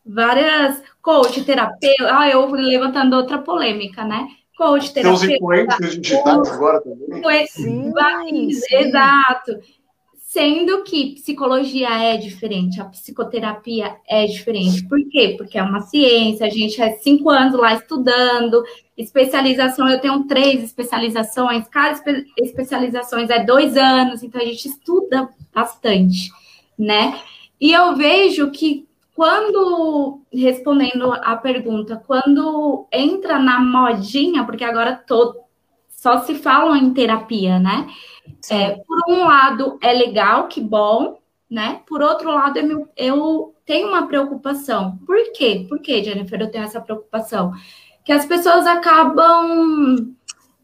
várias 0.03 0.83
coach, 1.03 1.45
terapeuta, 1.45 2.19
ah, 2.19 2.27
eu 2.27 2.51
levantando 2.51 3.17
outra 3.17 3.37
polêmica, 3.37 4.03
né? 4.03 4.27
Coach, 4.57 4.93
terapeuta. 4.93 5.27
Tem 5.27 5.31
os 5.31 5.37
influencers 5.37 6.01
digitais 6.01 6.49
agora 6.49 6.81
também. 6.81 7.23
Sim, 7.47 7.93
sim. 8.53 8.75
Exato. 8.75 9.59
Sendo 10.17 10.83
que 10.83 11.15
psicologia 11.15 11.89
é 11.89 12.17
diferente, 12.17 12.81
a 12.81 12.85
psicoterapia 12.87 13.97
é 14.09 14.27
diferente. 14.27 14.87
Por 14.87 14.99
quê? 15.09 15.35
Porque 15.39 15.57
é 15.57 15.63
uma 15.63 15.81
ciência, 15.81 16.47
a 16.47 16.51
gente 16.51 16.81
é 16.81 16.97
cinco 16.97 17.31
anos 17.31 17.59
lá 17.59 17.75
estudando, 17.75 18.63
especialização, 18.99 19.89
eu 19.89 20.01
tenho 20.01 20.25
três 20.25 20.63
especializações, 20.63 21.69
cada 21.69 21.93
espe 21.93 22.27
especializações 22.39 23.31
é 23.31 23.45
dois 23.45 23.77
anos, 23.77 24.23
então 24.23 24.41
a 24.41 24.45
gente 24.45 24.67
estuda 24.67 25.29
bastante, 25.55 26.31
né? 26.79 27.19
E 27.61 27.73
eu 27.73 27.95
vejo 27.97 28.51
que 28.51 28.86
quando, 29.17 30.21
respondendo 30.31 31.11
a 31.11 31.35
pergunta, 31.37 32.01
quando 32.07 32.87
entra 32.93 33.39
na 33.39 33.59
modinha, 33.59 34.45
porque 34.45 34.63
agora 34.63 34.95
todo, 34.95 35.41
só 35.89 36.19
se 36.19 36.35
falam 36.35 36.77
em 36.77 36.93
terapia, 36.93 37.59
né? 37.59 37.89
É, 38.51 38.73
por 38.73 38.99
um 39.09 39.25
lado, 39.25 39.79
é 39.83 39.91
legal, 39.95 40.49
que 40.49 40.61
bom, 40.61 41.19
né? 41.51 41.81
Por 41.89 42.03
outro 42.03 42.31
lado, 42.31 42.59
eu, 42.59 42.89
eu 42.95 43.55
tenho 43.65 43.89
uma 43.89 44.07
preocupação. 44.07 44.99
Por 45.07 45.33
quê? 45.33 45.65
Por 45.67 45.81
que, 45.81 46.05
Jennifer, 46.05 46.39
eu 46.39 46.51
tenho 46.51 46.65
essa 46.65 46.83
preocupação? 46.83 47.53
Que 48.05 48.13
as 48.13 48.27
pessoas 48.27 48.67
acabam. 48.67 50.15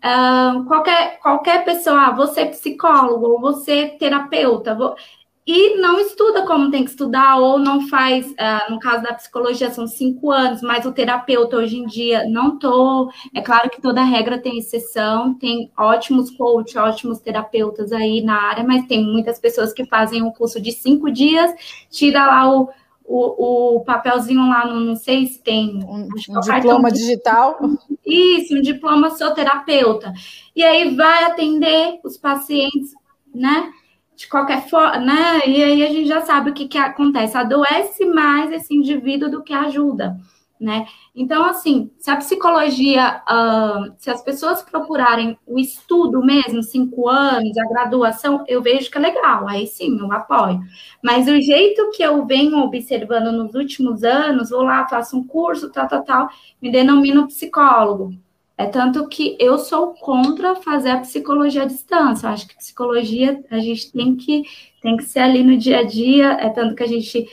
Uh, 0.05 0.65
qualquer, 0.67 1.21
qualquer 1.21 1.65
pessoa, 1.65 2.09
ah, 2.09 2.11
você 2.11 2.41
é 2.41 2.47
psicólogo, 2.47 3.25
ou 3.29 3.41
você 3.41 3.73
é 3.73 3.89
terapeuta, 3.97 4.75
vou, 4.75 4.97
e 5.45 5.77
não 5.77 5.99
estuda 5.99 6.47
como 6.47 6.71
tem 6.71 6.85
que 6.85 6.91
estudar, 6.91 7.37
ou 7.39 7.59
não 7.59 7.89
faz, 7.89 8.27
uh, 8.31 8.71
no 8.71 8.79
caso 8.79 9.03
da 9.03 9.13
psicologia, 9.13 9.71
são 9.71 9.89
cinco 9.89 10.31
anos, 10.31 10.63
mas 10.63 10.87
o 10.87 10.93
terapeuta 10.93 11.57
hoje 11.57 11.79
em 11.79 11.87
dia 11.87 12.29
não 12.29 12.59
tô. 12.59 13.11
É 13.35 13.41
claro 13.41 13.69
que 13.69 13.81
toda 13.81 14.05
regra 14.05 14.39
tem 14.39 14.59
exceção, 14.59 15.35
tem 15.35 15.73
ótimos 15.77 16.31
coaches, 16.31 16.77
ótimos 16.77 17.19
terapeutas 17.19 17.93
aí 17.93 18.23
na 18.23 18.41
área, 18.41 18.63
mas 18.63 18.87
tem 18.87 19.05
muitas 19.05 19.41
pessoas 19.41 19.73
que 19.73 19.85
fazem 19.85 20.23
um 20.23 20.31
curso 20.31 20.61
de 20.61 20.71
cinco 20.71 21.11
dias, 21.11 21.53
tira 21.91 22.25
lá 22.25 22.49
o, 22.49 22.69
o, 23.05 23.77
o 23.77 23.81
papelzinho 23.81 24.49
lá, 24.49 24.65
não, 24.65 24.79
não 24.79 24.95
sei 24.95 25.27
se 25.27 25.43
tem. 25.43 25.83
Um, 25.85 26.09
um 26.09 26.41
diploma 26.41 26.93
digital. 26.93 27.59
Isso, 28.07 28.57
um 28.57 28.63
diploma 28.63 29.11
sou 29.11 29.33
terapeuta. 29.33 30.13
E 30.55 30.63
aí 30.63 30.95
vai 30.95 31.25
atender 31.25 31.99
os 32.05 32.17
pacientes, 32.17 32.93
né? 33.35 33.73
De 34.23 34.29
qualquer 34.29 34.69
forma, 34.69 34.99
né? 34.99 35.41
E 35.47 35.63
aí 35.63 35.85
a 35.85 35.89
gente 35.89 36.07
já 36.07 36.21
sabe 36.21 36.51
o 36.51 36.55
que, 36.55 36.69
que 36.69 36.79
acontece. 36.79 37.37
Adoece 37.37 38.05
mais 38.07 38.53
esse 38.53 38.73
indivíduo 38.73 39.29
do 39.29 39.43
que 39.43 39.53
ajuda, 39.53 40.17
né? 40.61 40.87
Então, 41.13 41.45
assim, 41.45 41.91
se 41.99 42.09
a 42.09 42.17
psicologia, 42.17 43.21
uh, 43.29 43.93
se 43.99 44.11
as 44.11 44.23
pessoas 44.23 44.63
procurarem 44.63 45.37
o 45.45 45.59
estudo 45.59 46.25
mesmo, 46.25 46.63
cinco 46.63 47.09
anos, 47.09 47.59
a 47.59 47.69
graduação, 47.69 48.45
eu 48.47 48.63
vejo 48.63 48.89
que 48.89 48.97
é 48.97 49.01
legal, 49.01 49.49
aí 49.49 49.67
sim, 49.67 49.99
eu 49.99 50.13
apoio. 50.13 50.61
Mas 51.03 51.27
o 51.27 51.41
jeito 51.41 51.91
que 51.91 52.03
eu 52.03 52.25
venho 52.25 52.59
observando 52.59 53.33
nos 53.33 53.55
últimos 53.57 54.05
anos, 54.05 54.51
vou 54.51 54.63
lá, 54.63 54.87
faço 54.87 55.19
um 55.19 55.27
curso, 55.27 55.69
tal, 55.73 55.89
tal, 55.89 56.05
tal, 56.05 56.29
me 56.63 56.71
denomino 56.71 57.27
psicólogo. 57.27 58.13
É 58.57 58.67
tanto 58.67 59.09
que 59.09 59.37
eu 59.41 59.59
sou 59.59 59.95
contra 59.95 60.55
fazer 60.55 60.91
a 60.91 61.01
psicologia 61.01 61.63
à 61.63 61.67
distância. 61.67 62.27
Eu 62.27 62.31
acho 62.31 62.47
que 62.47 62.57
psicologia 62.57 63.43
a 63.51 63.59
gente 63.59 63.91
tem 63.91 64.15
que, 64.15 64.45
tem 64.81 64.97
que 64.97 65.05
ser 65.05 65.21
ali 65.21 65.43
no 65.43 65.57
dia 65.57 65.81
a 65.81 65.83
dia. 65.83 66.33
É 66.33 66.49
tanto 66.51 66.75
que 66.75 66.83
a 66.83 66.87
gente, 66.87 67.27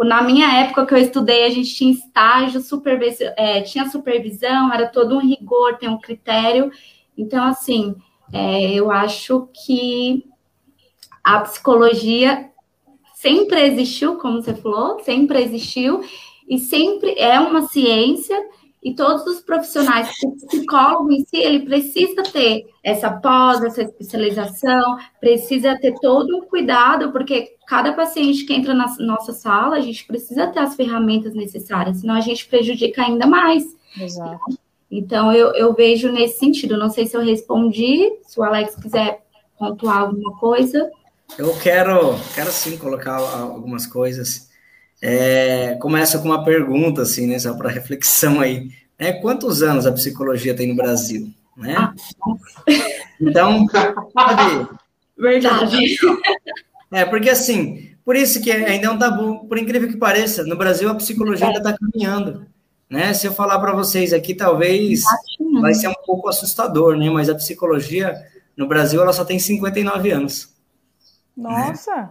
na 0.00 0.22
minha 0.22 0.60
época 0.60 0.86
que 0.86 0.94
eu 0.94 0.98
estudei, 0.98 1.44
a 1.44 1.50
gente 1.50 1.74
tinha 1.74 1.92
estágio, 1.92 2.60
é, 3.36 3.60
tinha 3.62 3.88
supervisão, 3.88 4.72
era 4.72 4.86
todo 4.86 5.16
um 5.16 5.20
rigor, 5.20 5.76
tem 5.76 5.88
um 5.88 5.98
critério. 6.00 6.72
Então, 7.16 7.44
assim, 7.44 7.94
é, 8.32 8.72
eu 8.72 8.90
acho 8.90 9.48
que 9.52 10.24
a 11.22 11.40
psicologia 11.40 12.50
sempre 13.14 13.60
existiu, 13.60 14.16
como 14.16 14.40
você 14.40 14.54
falou, 14.54 15.00
sempre 15.00 15.42
existiu, 15.42 16.00
e 16.48 16.58
sempre 16.58 17.14
é 17.18 17.38
uma 17.38 17.62
ciência 17.62 18.36
e 18.82 18.94
todos 18.94 19.26
os 19.26 19.40
profissionais, 19.40 20.08
o 20.24 20.46
psicólogo 20.46 21.10
em 21.10 21.24
si, 21.24 21.36
ele 21.36 21.60
precisa 21.60 22.22
ter 22.22 22.66
essa 22.82 23.10
pós, 23.10 23.62
essa 23.62 23.82
especialização, 23.82 24.96
precisa 25.20 25.76
ter 25.78 25.94
todo 26.00 26.36
um 26.36 26.42
cuidado, 26.42 27.10
porque 27.10 27.56
cada 27.66 27.92
paciente 27.92 28.44
que 28.44 28.54
entra 28.54 28.72
na 28.74 28.86
nossa 29.00 29.32
sala, 29.32 29.76
a 29.76 29.80
gente 29.80 30.06
precisa 30.06 30.46
ter 30.46 30.60
as 30.60 30.76
ferramentas 30.76 31.34
necessárias, 31.34 31.98
senão 31.98 32.14
a 32.14 32.20
gente 32.20 32.46
prejudica 32.46 33.02
ainda 33.02 33.26
mais. 33.26 33.64
Exato. 34.00 34.58
Então, 34.90 35.32
eu, 35.32 35.52
eu 35.54 35.74
vejo 35.74 36.10
nesse 36.10 36.38
sentido. 36.38 36.76
Não 36.76 36.88
sei 36.88 37.06
se 37.06 37.16
eu 37.16 37.20
respondi, 37.20 38.10
se 38.26 38.40
o 38.40 38.42
Alex 38.42 38.74
quiser 38.76 39.22
pontuar 39.58 39.98
alguma 39.98 40.38
coisa. 40.38 40.90
Eu 41.36 41.54
quero, 41.58 42.14
quero 42.34 42.50
sim 42.50 42.78
colocar 42.78 43.16
algumas 43.16 43.86
coisas. 43.86 44.47
É, 45.00 45.76
começa 45.80 46.18
com 46.18 46.26
uma 46.26 46.44
pergunta, 46.44 47.02
assim, 47.02 47.26
né, 47.26 47.38
só 47.38 47.54
para 47.54 47.70
reflexão 47.70 48.40
aí. 48.40 48.70
É, 48.98 49.12
quantos 49.12 49.62
anos 49.62 49.86
a 49.86 49.92
psicologia 49.92 50.56
tem 50.56 50.68
no 50.68 50.76
Brasil? 50.76 51.32
Né? 51.56 51.74
Ah, 51.76 51.94
então, 53.20 53.66
pode... 54.12 54.68
Verdade. 55.16 55.98
É, 56.90 57.04
porque 57.04 57.28
assim, 57.28 57.90
por 58.04 58.16
isso 58.16 58.40
que 58.40 58.50
ainda 58.50 58.86
é 58.86 58.90
um 58.90 58.98
tabu, 58.98 59.46
por 59.46 59.58
incrível 59.58 59.88
que 59.88 59.96
pareça, 59.96 60.44
no 60.44 60.56
Brasil 60.56 60.88
a 60.88 60.94
psicologia 60.94 61.46
ainda 61.46 61.58
está 61.58 61.76
caminhando. 61.76 62.46
Né? 62.88 63.12
Se 63.12 63.26
eu 63.26 63.32
falar 63.32 63.58
para 63.58 63.72
vocês 63.72 64.12
aqui, 64.12 64.34
talvez 64.34 65.02
vai 65.60 65.74
ser 65.74 65.88
um 65.88 65.94
pouco 66.06 66.28
assustador, 66.28 66.96
né? 66.96 67.10
Mas 67.10 67.28
a 67.28 67.34
psicologia 67.34 68.14
no 68.56 68.66
Brasil 68.66 69.02
ela 69.02 69.12
só 69.12 69.24
tem 69.24 69.38
59 69.38 70.10
anos. 70.10 70.54
Nossa! 71.36 71.94
Né? 71.94 72.08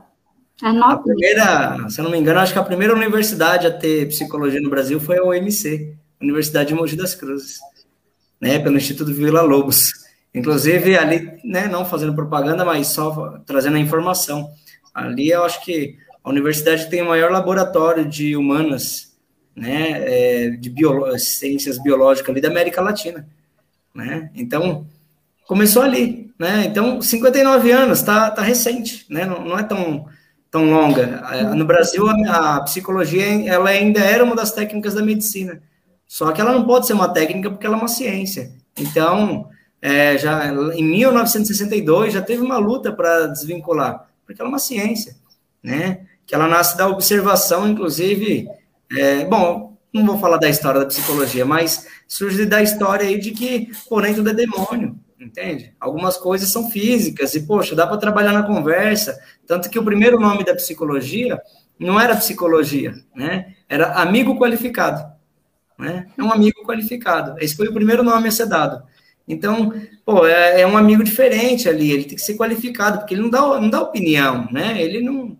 A 0.63 0.97
primeira, 0.97 1.89
se 1.89 1.99
eu 1.99 2.03
não 2.03 2.11
me 2.11 2.17
engano, 2.17 2.39
acho 2.39 2.51
que 2.51 2.57
a 2.57 2.63
primeira 2.63 2.95
universidade 2.95 3.67
a 3.67 3.71
ter 3.71 4.07
psicologia 4.07 4.59
no 4.59 4.69
Brasil 4.69 4.99
foi 4.99 5.17
a 5.17 5.23
UMC, 5.23 5.95
Universidade 6.19 6.69
de 6.69 6.73
Mogi 6.73 6.95
das 6.95 7.13
Cruzes, 7.13 7.59
né, 8.41 8.57
pelo 8.57 8.77
Instituto 8.77 9.13
Vila 9.13 9.41
Lobos. 9.41 9.91
Inclusive, 10.33 10.97
ali, 10.97 11.39
né, 11.43 11.67
não 11.67 11.85
fazendo 11.85 12.15
propaganda, 12.15 12.65
mas 12.65 12.87
só 12.87 13.39
trazendo 13.45 13.77
a 13.77 13.79
informação. 13.79 14.49
Ali 14.93 15.29
eu 15.29 15.43
acho 15.43 15.63
que 15.63 15.95
a 16.23 16.29
universidade 16.29 16.89
tem 16.89 17.03
o 17.03 17.07
maior 17.07 17.31
laboratório 17.31 18.03
de 18.03 18.35
humanas, 18.35 19.15
né, 19.55 19.91
é, 20.05 20.49
de 20.49 20.69
biolo 20.71 21.17
ciências 21.19 21.81
biológicas 21.81 22.29
ali 22.29 22.41
da 22.41 22.49
América 22.49 22.81
Latina, 22.81 23.27
né? 23.93 24.31
Então, 24.35 24.87
começou 25.47 25.83
ali, 25.83 26.31
né? 26.37 26.65
Então, 26.65 27.01
59 27.01 27.71
anos, 27.71 28.01
tá, 28.01 28.29
tá 28.29 28.41
recente, 28.41 29.05
né? 29.09 29.25
Não, 29.25 29.45
não 29.45 29.57
é 29.57 29.63
tão 29.63 30.07
tão 30.49 30.69
longa. 30.69 31.23
No 31.55 31.65
Brasil, 31.65 32.05
a, 32.29 32.61
psicologia 32.61 33.25
ela 33.49 33.69
ainda 33.69 33.99
era 33.99 34.23
uma 34.23 34.35
das 34.35 34.51
técnicas 34.51 34.93
da 34.93 35.01
medicina, 35.01 35.61
só 36.07 36.31
que 36.31 36.39
ela 36.39 36.53
não 36.53 36.65
pode 36.65 36.87
ser 36.87 36.93
uma 36.93 37.09
técnica 37.09 37.49
porque 37.49 37.65
ela 37.65 37.75
é 37.75 37.79
uma 37.79 37.87
ciência. 37.87 38.51
Então, 38.77 39.49
é, 39.81 40.17
já 40.17 40.47
em 40.73 40.83
1962 40.83 42.13
já 42.13 42.21
teve 42.21 42.41
uma 42.41 42.57
luta 42.57 42.91
para 42.91 43.27
desvincular, 43.27 44.07
porque 44.25 44.41
ela 44.41 44.49
é 44.49 44.51
uma 44.51 44.59
ciência, 44.59 45.15
né? 45.61 46.01
Que 46.25 46.35
ela 46.35 46.47
nasce 46.47 46.77
da 46.77 46.87
observação, 46.87 47.67
inclusive. 47.67 48.47
É, 48.91 49.25
bom, 49.25 49.77
não 49.93 50.05
vou 50.05 50.17
falar 50.17 50.37
da 50.37 50.49
história 50.49 50.79
da 50.79 50.85
psicologia, 50.85 51.45
mas 51.45 51.87
surge 52.07 52.45
da 52.45 52.61
história 52.61 53.07
aí 53.07 53.19
de 53.19 53.31
que, 53.31 53.69
porém, 53.89 54.13
tudo 54.13 54.29
é 54.29 54.33
demônio, 54.33 54.97
entende? 55.19 55.73
Algumas 55.79 56.17
coisas 56.17 56.49
são 56.49 56.69
físicas 56.69 57.33
e, 57.35 57.45
poxa, 57.45 57.75
dá 57.75 57.87
para 57.87 57.97
trabalhar 57.97 58.33
na 58.33 58.43
conversa. 58.43 59.17
Tanto 59.45 59.69
que 59.69 59.79
o 59.79 59.83
primeiro 59.83 60.19
nome 60.19 60.43
da 60.43 60.55
psicologia 60.55 61.41
não 61.79 61.99
era 61.99 62.15
psicologia, 62.15 62.95
né? 63.15 63.53
Era 63.69 63.93
amigo 64.01 64.37
qualificado, 64.37 65.11
né? 65.77 66.07
É 66.17 66.23
um 66.23 66.31
amigo 66.31 66.63
qualificado. 66.63 67.35
Esse 67.39 67.55
foi 67.55 67.67
o 67.67 67.73
primeiro 67.73 68.03
nome 68.03 68.27
a 68.27 68.31
ser 68.31 68.47
dado. 68.47 68.83
Então, 69.27 69.73
pô, 70.05 70.25
é, 70.25 70.61
é, 70.61 70.67
um 70.67 70.77
amigo 70.77 71.03
diferente 71.03 71.67
ali, 71.67 71.91
ele 71.91 72.05
tem 72.05 72.15
que 72.15 72.21
ser 72.21 72.37
qualificado, 72.37 72.99
porque 72.99 73.13
ele 73.13 73.21
não 73.21 73.29
dá, 73.29 73.41
não 73.59 73.69
dá 73.69 73.81
opinião, 73.81 74.47
né? 74.51 74.81
Ele 74.81 75.01
não, 75.01 75.13
não, 75.13 75.37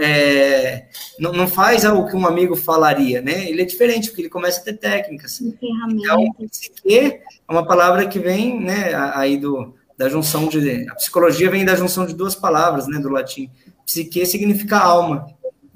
é, 0.00 0.88
não, 1.18 1.32
não, 1.32 1.46
faz 1.46 1.84
o 1.84 2.06
que 2.06 2.16
um 2.16 2.26
amigo 2.26 2.56
falaria, 2.56 3.22
né? 3.22 3.48
Ele 3.48 3.62
é 3.62 3.64
diferente, 3.64 4.08
porque 4.08 4.22
ele 4.22 4.28
começa 4.28 4.60
a 4.60 4.64
ter 4.64 4.74
técnicas. 4.74 5.40
Então, 5.40 6.32
psique 6.50 6.96
é 6.96 7.22
uma 7.48 7.66
palavra 7.66 8.06
que 8.06 8.18
vem, 8.18 8.60
né, 8.60 8.94
aí 9.14 9.36
do, 9.36 9.74
da 9.96 10.08
junção 10.08 10.48
de... 10.48 10.88
A 10.90 10.94
psicologia 10.96 11.50
vem 11.50 11.64
da 11.64 11.76
junção 11.76 12.06
de 12.06 12.14
duas 12.14 12.34
palavras, 12.34 12.88
né, 12.88 12.98
do 12.98 13.08
latim. 13.08 13.50
Psique 13.86 14.26
significa 14.26 14.78
alma, 14.78 15.26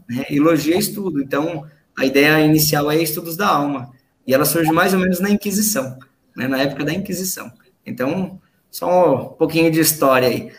né? 0.08 0.24
Elogia 0.30 0.74
é 0.74 0.78
estudo. 0.78 1.22
Então, 1.22 1.64
a 1.96 2.04
ideia 2.04 2.40
inicial 2.44 2.90
é 2.90 2.96
estudos 2.96 3.36
da 3.36 3.48
alma. 3.48 3.92
E 4.26 4.34
ela 4.34 4.44
surge 4.44 4.72
mais 4.72 4.92
ou 4.92 5.00
menos 5.00 5.20
na 5.20 5.30
Inquisição 5.30 5.98
né, 6.34 6.48
na 6.48 6.60
época 6.60 6.84
da 6.84 6.92
Inquisição. 6.92 7.50
Então, 7.86 8.40
só 8.70 9.32
um 9.32 9.34
pouquinho 9.34 9.70
de 9.70 9.80
história 9.80 10.28
aí. 10.28 10.52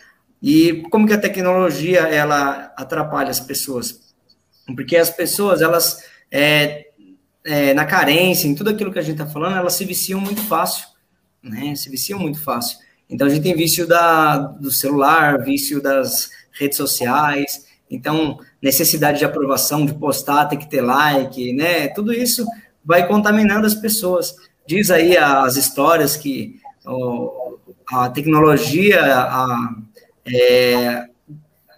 E 0.48 0.84
como 0.92 1.08
que 1.08 1.14
a 1.14 1.20
tecnologia 1.20 2.02
ela 2.02 2.72
atrapalha 2.78 3.32
as 3.32 3.40
pessoas? 3.40 4.14
Porque 4.76 4.96
as 4.96 5.10
pessoas, 5.10 5.60
elas, 5.60 6.04
é, 6.30 6.86
é, 7.44 7.74
na 7.74 7.84
carência, 7.84 8.48
em 8.48 8.54
tudo 8.54 8.70
aquilo 8.70 8.94
que 8.94 9.00
a 9.00 9.02
gente 9.02 9.20
está 9.20 9.26
falando, 9.26 9.58
elas 9.58 9.74
se 9.74 9.84
viciam 9.86 10.22
muito 10.22 10.42
fácil, 10.44 10.86
né? 11.42 11.76
Se 11.76 11.90
viciam 11.90 12.20
muito 12.20 12.40
fácil. 12.40 12.78
Então, 13.10 13.26
a 13.26 13.30
gente 13.32 13.42
tem 13.42 13.56
vício 13.56 13.88
da, 13.88 14.38
do 14.38 14.70
celular, 14.70 15.44
vício 15.44 15.82
das 15.82 16.30
redes 16.52 16.78
sociais, 16.78 17.66
então, 17.90 18.38
necessidade 18.62 19.18
de 19.18 19.26
aprovação, 19.26 19.84
de 19.84 19.96
postar, 19.96 20.46
tem 20.46 20.60
que 20.60 20.70
ter 20.70 20.82
like, 20.82 21.54
né? 21.54 21.88
Tudo 21.88 22.14
isso 22.14 22.46
vai 22.84 23.08
contaminando 23.08 23.66
as 23.66 23.74
pessoas. 23.74 24.36
Diz 24.68 24.92
aí 24.92 25.18
as 25.18 25.56
histórias 25.56 26.16
que 26.16 26.60
a 27.92 28.10
tecnologia 28.10 29.04
a, 29.04 29.76
é, 30.28 31.06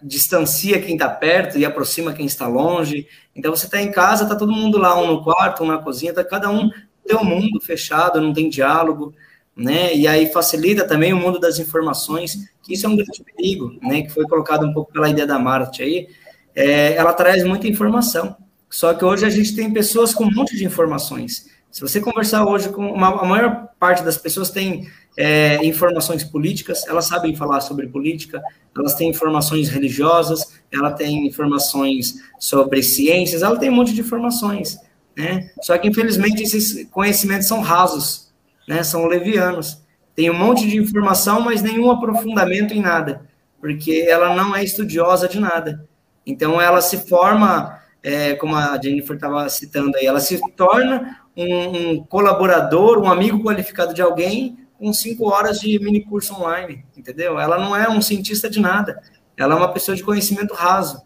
distancia 0.01 0.81
quem 0.81 0.93
está 0.93 1.09
perto 1.09 1.57
e 1.57 1.65
aproxima 1.65 2.13
quem 2.13 2.25
está 2.25 2.47
longe. 2.47 3.07
Então 3.35 3.55
você 3.55 3.65
está 3.65 3.81
em 3.81 3.91
casa, 3.91 4.23
está 4.23 4.35
todo 4.35 4.51
mundo 4.51 4.77
lá, 4.77 4.99
um 4.99 5.07
no 5.07 5.23
quarto, 5.23 5.63
um 5.63 5.67
na 5.67 5.77
cozinha, 5.77 6.13
tá 6.13 6.23
cada 6.23 6.49
um 6.49 6.69
tem 7.07 7.17
um 7.17 7.23
mundo 7.23 7.59
fechado, 7.61 8.21
não 8.21 8.33
tem 8.33 8.49
diálogo, 8.49 9.15
né? 9.55 9.95
E 9.95 10.07
aí 10.07 10.31
facilita 10.31 10.85
também 10.85 11.13
o 11.13 11.17
mundo 11.17 11.39
das 11.39 11.57
informações, 11.57 12.37
que 12.61 12.73
isso 12.73 12.85
é 12.85 12.89
um 12.89 12.95
grande 12.95 13.23
perigo, 13.23 13.79
né? 13.81 14.01
Que 14.03 14.09
foi 14.09 14.25
colocado 14.25 14.65
um 14.67 14.73
pouco 14.73 14.91
pela 14.91 15.09
ideia 15.09 15.25
da 15.25 15.39
Marte 15.39 15.81
aí. 15.81 16.09
É, 16.53 16.95
ela 16.95 17.13
traz 17.13 17.43
muita 17.43 17.67
informação. 17.67 18.35
Só 18.69 18.93
que 18.93 19.05
hoje 19.05 19.25
a 19.25 19.29
gente 19.29 19.55
tem 19.55 19.71
pessoas 19.71 20.13
com 20.13 20.25
um 20.25 20.31
monte 20.31 20.57
de 20.57 20.65
informações. 20.65 21.47
Se 21.77 21.81
você 21.81 22.01
conversar 22.01 22.43
hoje 22.43 22.69
com 22.69 22.91
uma, 22.91 23.21
a 23.21 23.23
maior 23.23 23.67
parte 23.79 24.01
das 24.01 24.17
pessoas 24.17 24.49
tem 24.49 24.89
é, 25.15 25.63
informações 25.63 26.23
políticas, 26.23 26.83
elas 26.87 27.05
sabem 27.05 27.35
falar 27.35 27.61
sobre 27.61 27.85
política, 27.85 28.41
elas 28.75 28.95
têm 28.95 29.11
informações 29.11 29.69
religiosas, 29.69 30.59
ela 30.71 30.91
tem 30.91 31.27
informações 31.27 32.15
sobre 32.39 32.81
ciências, 32.81 33.43
ela 33.43 33.59
tem 33.59 33.69
um 33.69 33.75
monte 33.75 33.93
de 33.93 34.01
informações, 34.01 34.79
né? 35.15 35.51
Só 35.61 35.77
que 35.77 35.87
infelizmente 35.87 36.41
esses 36.41 36.89
conhecimentos 36.89 37.47
são 37.47 37.61
rasos, 37.61 38.33
né? 38.67 38.81
São 38.81 39.05
levianos. 39.05 39.79
Tem 40.15 40.31
um 40.31 40.33
monte 40.33 40.67
de 40.67 40.77
informação, 40.77 41.41
mas 41.41 41.61
nenhum 41.61 41.91
aprofundamento 41.91 42.73
em 42.73 42.81
nada, 42.81 43.21
porque 43.61 44.03
ela 44.09 44.35
não 44.35 44.55
é 44.55 44.63
estudiosa 44.63 45.27
de 45.27 45.39
nada. 45.39 45.87
Então 46.25 46.59
ela 46.59 46.81
se 46.81 47.07
forma, 47.07 47.79
é, 48.01 48.33
como 48.33 48.55
a 48.55 48.81
Jennifer 48.81 49.15
estava 49.15 49.47
citando 49.47 49.95
aí, 49.95 50.07
ela 50.07 50.19
se 50.19 50.41
torna 50.55 51.26
um, 51.37 52.03
colaborador, 52.03 52.97
um 52.97 53.09
amigo 53.09 53.43
qualificado 53.43 53.93
de 53.93 54.01
alguém 54.01 54.57
com 54.77 54.91
cinco 54.91 55.29
horas 55.29 55.59
de 55.59 55.77
mini 55.79 56.03
curso 56.03 56.33
online, 56.33 56.83
entendeu? 56.95 57.39
Ela 57.39 57.57
não 57.57 57.75
é 57.75 57.87
um 57.89 58.01
cientista 58.01 58.49
de 58.49 58.59
nada, 58.59 59.01
ela 59.35 59.53
é 59.53 59.57
uma 59.57 59.71
pessoa 59.71 59.95
de 59.95 60.03
conhecimento 60.03 60.53
raso. 60.53 61.01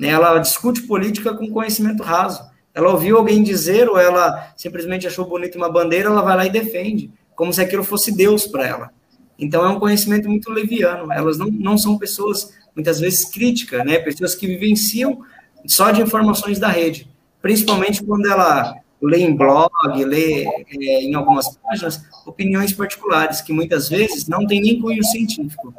Né? 0.00 0.08
Ela 0.08 0.38
discute 0.38 0.82
política 0.82 1.34
com 1.34 1.50
conhecimento 1.50 2.02
raso. 2.02 2.42
Ela 2.74 2.90
ouviu 2.90 3.16
alguém 3.16 3.42
dizer 3.42 3.88
ou 3.88 3.98
ela 3.98 4.52
simplesmente 4.56 5.06
achou 5.06 5.26
bonita 5.26 5.56
uma 5.56 5.70
bandeira, 5.70 6.08
ela 6.08 6.22
vai 6.22 6.36
lá 6.36 6.46
e 6.46 6.50
defende, 6.50 7.10
como 7.34 7.52
se 7.52 7.60
aquilo 7.60 7.84
fosse 7.84 8.14
Deus 8.14 8.46
para 8.46 8.66
ela. 8.66 8.90
Então 9.38 9.64
é 9.64 9.68
um 9.68 9.78
conhecimento 9.78 10.28
muito 10.28 10.50
leviano. 10.50 11.10
Elas 11.12 11.38
não, 11.38 11.48
não 11.48 11.78
são 11.78 11.98
pessoas 11.98 12.52
muitas 12.74 13.00
vezes 13.00 13.24
críticas, 13.24 13.84
né? 13.84 13.98
Pessoas 13.98 14.34
que 14.34 14.46
vivenciam 14.46 15.20
só 15.66 15.90
de 15.90 16.02
informações 16.02 16.58
da 16.58 16.68
rede, 16.68 17.10
principalmente 17.40 18.04
quando 18.04 18.26
ela 18.26 18.74
lê 19.00 19.18
em 19.18 19.34
blog, 19.34 19.70
lê 20.04 20.44
é, 20.44 21.02
em 21.02 21.14
algumas 21.14 21.56
páginas, 21.56 22.02
opiniões 22.24 22.72
particulares, 22.72 23.40
que 23.40 23.52
muitas 23.52 23.88
vezes 23.88 24.26
não 24.26 24.46
tem 24.46 24.60
nem 24.60 24.80
cunho 24.80 25.04
científico. 25.04 25.74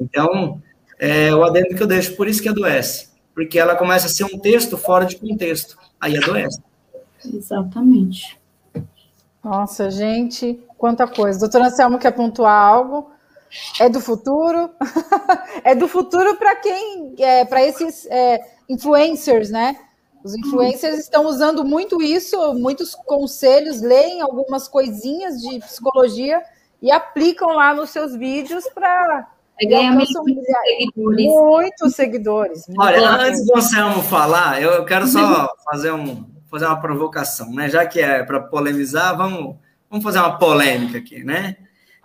Então, 0.00 0.60
é 0.98 1.34
o 1.34 1.44
adendo 1.44 1.74
que 1.74 1.82
eu 1.82 1.86
deixo, 1.86 2.16
por 2.16 2.28
isso 2.28 2.42
que 2.42 2.48
adoece, 2.48 3.08
porque 3.34 3.58
ela 3.58 3.76
começa 3.76 4.06
a 4.06 4.10
ser 4.10 4.24
um 4.24 4.38
texto 4.38 4.76
fora 4.76 5.04
de 5.04 5.16
contexto, 5.16 5.76
aí 6.00 6.16
adoece. 6.16 6.60
Exatamente. 7.24 8.38
Nossa, 9.42 9.90
gente, 9.90 10.60
quanta 10.76 11.06
coisa. 11.06 11.38
Doutora 11.38 11.66
Anselmo 11.66 11.98
quer 11.98 12.12
pontuar 12.12 12.60
algo? 12.60 13.10
É 13.80 13.88
do 13.88 14.00
futuro? 14.00 14.70
é 15.62 15.74
do 15.74 15.86
futuro 15.86 16.36
para 16.36 16.56
quem? 16.56 17.14
É, 17.18 17.44
para 17.44 17.62
esses 17.62 18.06
é, 18.06 18.40
influencers, 18.68 19.50
né? 19.50 19.76
Os 20.26 20.34
influencers 20.34 20.98
estão 20.98 21.24
usando 21.26 21.64
muito 21.64 22.02
isso, 22.02 22.52
muitos 22.54 22.96
conselhos, 22.96 23.80
leem 23.80 24.20
algumas 24.20 24.66
coisinhas 24.66 25.40
de 25.40 25.60
psicologia 25.60 26.42
e 26.82 26.90
aplicam 26.90 27.50
lá 27.54 27.72
nos 27.72 27.90
seus 27.90 28.16
vídeos 28.16 28.64
para 28.74 29.28
ganhar 29.62 29.92
muitos 29.92 30.12
seguidores. 30.16 31.26
Muitos 31.26 31.94
seguidores. 31.94 32.64
Olha, 32.76 33.08
antes 33.08 33.46
do 33.46 33.56
Anselmo 33.56 34.02
falar, 34.02 34.60
eu 34.60 34.84
quero 34.84 35.06
só 35.06 35.48
fazer, 35.70 35.92
um, 35.92 36.26
fazer 36.50 36.66
uma 36.66 36.80
provocação, 36.80 37.52
né? 37.52 37.68
Já 37.68 37.86
que 37.86 38.00
é 38.00 38.24
para 38.24 38.40
polemizar, 38.40 39.16
vamos, 39.16 39.54
vamos 39.88 40.02
fazer 40.02 40.18
uma 40.18 40.36
polêmica 40.36 40.98
aqui, 40.98 41.22
né? 41.22 41.56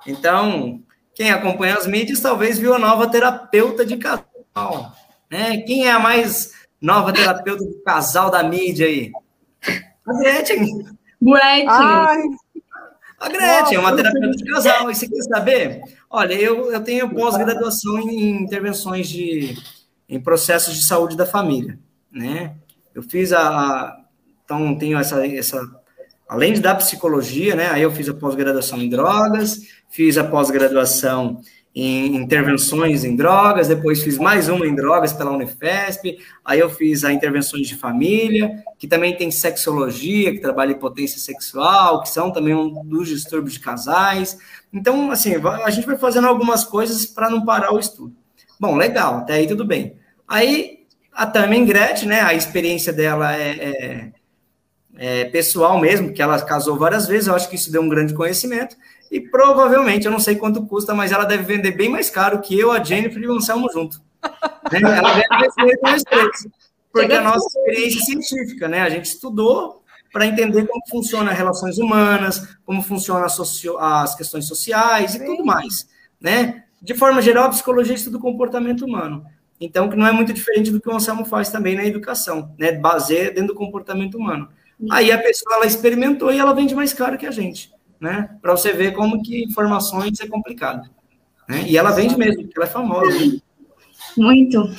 Então, 0.05 0.79
quem 1.15 1.31
acompanha 1.31 1.73
as 1.73 1.87
mídias 1.87 2.19
talvez 2.19 2.59
viu 2.59 2.75
a 2.75 2.79
nova 2.79 3.07
terapeuta 3.07 3.83
de 3.83 3.97
casal, 3.97 4.93
né? 5.27 5.57
Quem 5.65 5.87
é 5.87 5.91
a 5.91 5.97
mais 5.97 6.60
Nova 6.81 7.13
terapeuta 7.13 7.63
do 7.63 7.79
casal 7.83 8.31
da 8.31 8.41
mídia 8.41 8.87
aí. 8.87 9.11
A 10.07 10.13
Gretchen. 10.13 10.83
Gretchen. 11.21 11.67
Ai. 11.67 12.23
A 13.19 13.29
Gretchen 13.29 13.77
é 13.77 13.79
uma 13.79 13.95
terapeuta 13.95 14.31
de 14.31 14.43
casal. 14.45 14.89
E 14.89 14.95
você 14.95 15.07
quer 15.07 15.21
saber? 15.21 15.81
Olha, 16.09 16.33
eu, 16.33 16.71
eu 16.71 16.83
tenho 16.83 17.13
pós-graduação 17.13 17.99
em 17.99 18.41
intervenções 18.41 19.07
de 19.07 19.55
em 20.09 20.19
processos 20.19 20.75
de 20.75 20.83
saúde 20.83 21.15
da 21.15 21.25
família, 21.25 21.79
né? 22.11 22.55
Eu 22.93 23.01
fiz 23.01 23.31
a 23.31 23.97
então 24.43 24.75
tenho 24.77 24.97
essa 24.97 25.25
essa 25.25 25.61
além 26.27 26.51
de 26.51 26.61
dar 26.61 26.75
psicologia, 26.75 27.55
né? 27.55 27.69
Aí 27.69 27.83
eu 27.83 27.91
fiz 27.91 28.09
a 28.09 28.13
pós-graduação 28.13 28.81
em 28.81 28.89
drogas, 28.89 29.61
fiz 29.87 30.17
a 30.17 30.23
pós-graduação 30.23 31.39
em 31.73 32.17
intervenções 32.17 33.05
em 33.05 33.15
drogas, 33.15 33.69
depois 33.69 34.03
fiz 34.03 34.17
mais 34.17 34.49
uma 34.49 34.67
em 34.67 34.75
drogas 34.75 35.13
pela 35.13 35.31
Unifesp, 35.31 36.17
aí 36.43 36.59
eu 36.59 36.69
fiz 36.69 37.05
a 37.05 37.13
intervenções 37.13 37.67
de 37.67 37.77
família, 37.77 38.61
que 38.77 38.87
também 38.87 39.15
tem 39.15 39.31
sexologia, 39.31 40.33
que 40.33 40.39
trabalha 40.39 40.73
em 40.73 40.79
potência 40.79 41.17
sexual, 41.17 42.01
que 42.01 42.09
são 42.09 42.29
também 42.31 42.53
um 42.53 42.83
dos 42.83 43.07
distúrbios 43.07 43.53
de 43.53 43.61
casais. 43.61 44.37
Então, 44.73 45.11
assim, 45.11 45.33
a 45.63 45.69
gente 45.69 45.87
vai 45.87 45.97
fazendo 45.97 46.27
algumas 46.27 46.65
coisas 46.65 47.05
para 47.05 47.29
não 47.29 47.45
parar 47.45 47.73
o 47.73 47.79
estudo. 47.79 48.13
Bom, 48.59 48.75
legal, 48.75 49.19
até 49.19 49.35
aí 49.35 49.47
tudo 49.47 49.63
bem. 49.63 49.95
Aí 50.27 50.81
a 51.13 51.25
Tamen 51.25 51.65
Gretchen, 51.65 52.09
né, 52.09 52.21
a 52.21 52.33
experiência 52.33 52.91
dela 52.91 53.35
é, 53.35 53.49
é, 53.51 54.11
é 54.97 55.25
pessoal 55.25 55.79
mesmo, 55.79 56.11
que 56.11 56.21
ela 56.21 56.39
casou 56.41 56.77
várias 56.77 57.07
vezes, 57.07 57.27
eu 57.27 57.35
acho 57.35 57.49
que 57.49 57.55
isso 57.55 57.71
deu 57.71 57.81
um 57.81 57.89
grande 57.89 58.13
conhecimento. 58.13 58.75
E 59.11 59.19
provavelmente, 59.19 60.05
eu 60.05 60.11
não 60.11 60.21
sei 60.21 60.37
quanto 60.37 60.65
custa, 60.65 60.95
mas 60.95 61.11
ela 61.11 61.25
deve 61.25 61.43
vender 61.43 61.71
bem 61.71 61.89
mais 61.89 62.09
caro 62.09 62.39
que 62.39 62.57
eu, 62.57 62.71
a 62.71 62.81
Jennifer 62.81 63.21
e 63.21 63.27
o 63.27 63.33
Anselmo 63.33 63.69
junto. 63.69 64.01
Né? 64.71 64.79
ela 64.81 65.13
deve 65.13 65.49
vender 65.57 65.77
três, 66.05 66.47
porque 66.93 67.11
a 67.11 67.21
nossa 67.21 67.45
experiência 67.45 68.01
científica, 68.01 68.69
né? 68.69 68.81
A 68.81 68.89
gente 68.89 69.05
estudou 69.05 69.83
para 70.13 70.25
entender 70.25 70.65
como 70.65 70.81
funcionam 70.89 71.29
as 71.29 71.37
relações 71.37 71.77
humanas, 71.77 72.55
como 72.65 72.81
funcionam 72.81 73.25
as, 73.25 74.15
questões 74.15 74.45
sociais 74.47 75.15
e 75.15 75.25
tudo 75.25 75.43
mais, 75.43 75.89
né? 76.19 76.63
De 76.81 76.93
forma 76.93 77.21
geral, 77.21 77.45
a 77.45 77.49
psicologia 77.49 77.95
estuda 77.95 78.17
o 78.17 78.21
comportamento 78.21 78.85
humano. 78.85 79.25
Então, 79.59 79.89
que 79.89 79.97
não 79.97 80.07
é 80.07 80.11
muito 80.13 80.31
diferente 80.31 80.71
do 80.71 80.79
que 80.79 80.89
o 80.89 80.95
Anselmo 80.95 81.25
faz 81.25 81.49
também 81.49 81.75
na 81.75 81.85
educação, 81.85 82.55
né? 82.57 82.71
Baseia 82.71 83.29
dentro 83.29 83.47
do 83.47 83.55
comportamento 83.55 84.15
humano. 84.15 84.47
Aí 84.89 85.11
a 85.11 85.21
pessoa 85.21 85.57
ela 85.57 85.65
experimentou 85.65 86.33
e 86.33 86.39
ela 86.39 86.53
vende 86.53 86.73
mais 86.73 86.93
caro 86.93 87.17
que 87.17 87.27
a 87.27 87.31
gente 87.31 87.71
né? 88.01 88.29
Para 88.41 88.51
você 88.51 88.73
ver 88.73 88.93
como 88.93 89.21
que 89.21 89.43
informações 89.43 90.19
é 90.19 90.27
complicado. 90.27 90.89
Né? 91.47 91.65
E 91.67 91.77
ela 91.77 91.91
vende 91.91 92.17
mesmo, 92.17 92.43
porque 92.43 92.57
ela 92.57 92.65
é 92.65 92.69
famosa. 92.69 93.19
Né? 93.19 93.39
Muito. 94.17 94.69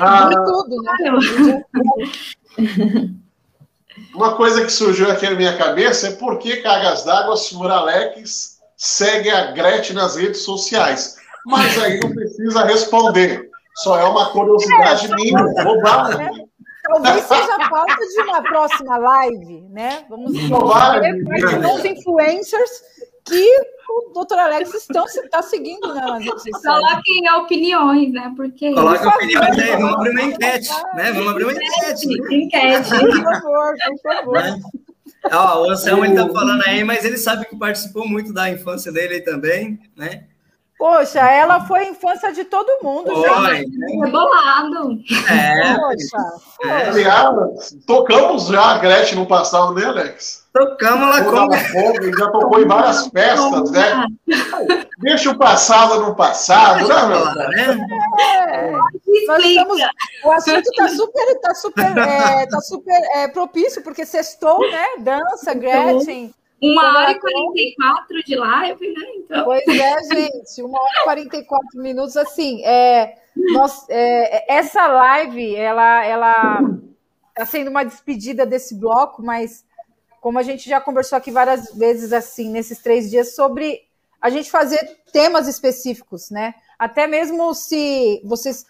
Ah, 0.00 0.30
tudo, 0.30 0.82
né? 0.82 1.64
Uma 4.14 4.34
coisa 4.34 4.64
que 4.64 4.72
surgiu 4.72 5.10
aqui 5.10 5.28
na 5.28 5.36
minha 5.36 5.56
cabeça 5.56 6.08
é 6.08 6.12
por 6.12 6.38
que 6.38 6.56
Cargas 6.56 7.04
d'Água, 7.04 7.36
senhor 7.36 7.70
Alex, 7.70 8.58
segue 8.76 9.30
a 9.30 9.52
Gretchen 9.52 9.94
nas 9.94 10.16
redes 10.16 10.40
sociais. 10.42 11.16
Mas 11.46 11.80
aí 11.80 12.00
não 12.00 12.10
precisa 12.10 12.64
responder. 12.64 13.50
Só 13.76 13.98
é 13.98 14.04
uma 14.04 14.30
curiosidade 14.30 15.12
é, 15.12 15.14
minha. 15.14 15.44
Bobagem. 15.62 16.41
Talvez 16.82 17.24
seja 17.24 17.54
a 17.54 17.68
pauta 17.68 17.96
de 17.96 18.20
uma 18.22 18.42
próxima 18.42 18.98
live, 18.98 19.62
né? 19.70 20.04
Vamos 20.08 20.32
ver 20.32 20.52
os 21.74 21.84
influencers 21.84 22.70
que 23.24 23.56
o 23.88 24.12
doutor 24.12 24.38
Alex 24.38 24.74
estão 24.74 25.04
está 25.06 25.42
seguindo 25.42 25.94
né, 25.94 26.00
nas 26.00 26.24
redes 26.24 26.42
sociais. 26.42 26.80
Coloquem 26.80 27.30
opiniões, 27.38 28.12
né? 28.12 28.32
Porque. 28.36 28.72
Coloque 28.72 29.06
opiniões 29.06 29.58
aí, 29.58 29.70
vamos 29.76 29.94
abrir 29.94 30.10
uma 30.10 30.22
enquete, 30.22 30.70
né? 30.94 31.12
Vamos 31.12 31.30
abrir 31.30 31.44
uma 31.44 31.52
enquete. 31.52 32.08
Enquete. 32.34 32.90
Por 32.90 33.22
favor, 33.22 33.74
por 34.02 34.14
favor. 34.14 34.42
Né? 34.42 34.60
Ó, 35.30 35.62
o 35.62 35.70
Anselmo 35.70 36.04
ele 36.04 36.16
tá 36.16 36.28
falando 36.28 36.62
aí, 36.66 36.82
mas 36.82 37.04
ele 37.04 37.16
sabe 37.16 37.46
que 37.46 37.56
participou 37.56 38.08
muito 38.08 38.32
da 38.32 38.50
infância 38.50 38.90
dele 38.90 39.20
também, 39.20 39.78
né? 39.96 40.24
Poxa, 40.82 41.20
ela 41.20 41.60
foi 41.60 41.78
a 41.78 41.90
infância 41.90 42.32
de 42.32 42.44
todo 42.44 42.82
mundo, 42.82 43.14
foi, 43.14 43.54
gente. 43.54 43.78
Né? 43.78 43.86
Rebolado. 44.04 44.98
É. 45.30 45.74
Poxa. 45.76 46.40
É. 46.64 46.88
Aliás, 46.88 47.76
tocamos 47.86 48.48
já 48.48 48.72
a 48.72 48.78
Gretchen 48.78 49.16
no 49.16 49.26
passado, 49.26 49.74
né, 49.74 49.84
Alex? 49.84 50.44
Tocamos 50.52 51.08
lá 51.08 51.22
com. 51.22 52.18
Já 52.18 52.30
tocou 52.32 52.60
em 52.60 52.66
várias 52.66 53.06
festas, 53.06 53.70
né? 53.70 54.06
Deixa 54.98 55.30
o 55.30 55.38
passado 55.38 56.00
no 56.00 56.16
passado, 56.16 56.88
né, 56.88 57.06
meu? 57.06 57.24
Né? 57.26 57.78
É. 58.50 58.72
Estamos, 59.06 59.80
o 60.24 60.32
assunto 60.32 60.68
está 60.68 60.88
super, 60.88 61.40
tá 61.40 61.54
super, 61.54 61.96
é, 61.96 62.46
tá 62.46 62.60
super 62.60 63.00
é, 63.14 63.28
propício, 63.28 63.84
porque 63.84 64.04
sextou, 64.04 64.58
né? 64.68 64.84
Dança, 64.98 65.54
Gretchen. 65.54 66.34
Uma 66.62 66.98
hora 66.98 67.10
e 67.10 67.18
44 67.18 68.22
de 68.24 68.36
live, 68.36 68.92
né? 68.92 69.06
Então... 69.16 69.44
Pois 69.44 69.66
é, 69.66 70.02
gente, 70.14 70.62
uma 70.62 70.80
hora 70.80 71.20
e 71.20 71.28
44 71.28 71.82
minutos, 71.82 72.16
assim, 72.16 72.64
é, 72.64 73.16
nós, 73.52 73.84
é, 73.88 74.54
essa 74.54 74.86
live, 74.86 75.56
ela, 75.56 76.04
ela 76.04 76.60
está 77.30 77.44
sendo 77.46 77.68
uma 77.68 77.82
despedida 77.82 78.46
desse 78.46 78.76
bloco, 78.76 79.24
mas 79.24 79.64
como 80.20 80.38
a 80.38 80.42
gente 80.44 80.68
já 80.68 80.80
conversou 80.80 81.18
aqui 81.18 81.32
várias 81.32 81.74
vezes, 81.74 82.12
assim, 82.12 82.48
nesses 82.48 82.78
três 82.78 83.10
dias, 83.10 83.34
sobre 83.34 83.80
a 84.20 84.30
gente 84.30 84.48
fazer 84.48 84.78
temas 85.12 85.48
específicos, 85.48 86.30
né? 86.30 86.54
Até 86.78 87.08
mesmo 87.08 87.52
se 87.54 88.22
vocês 88.24 88.64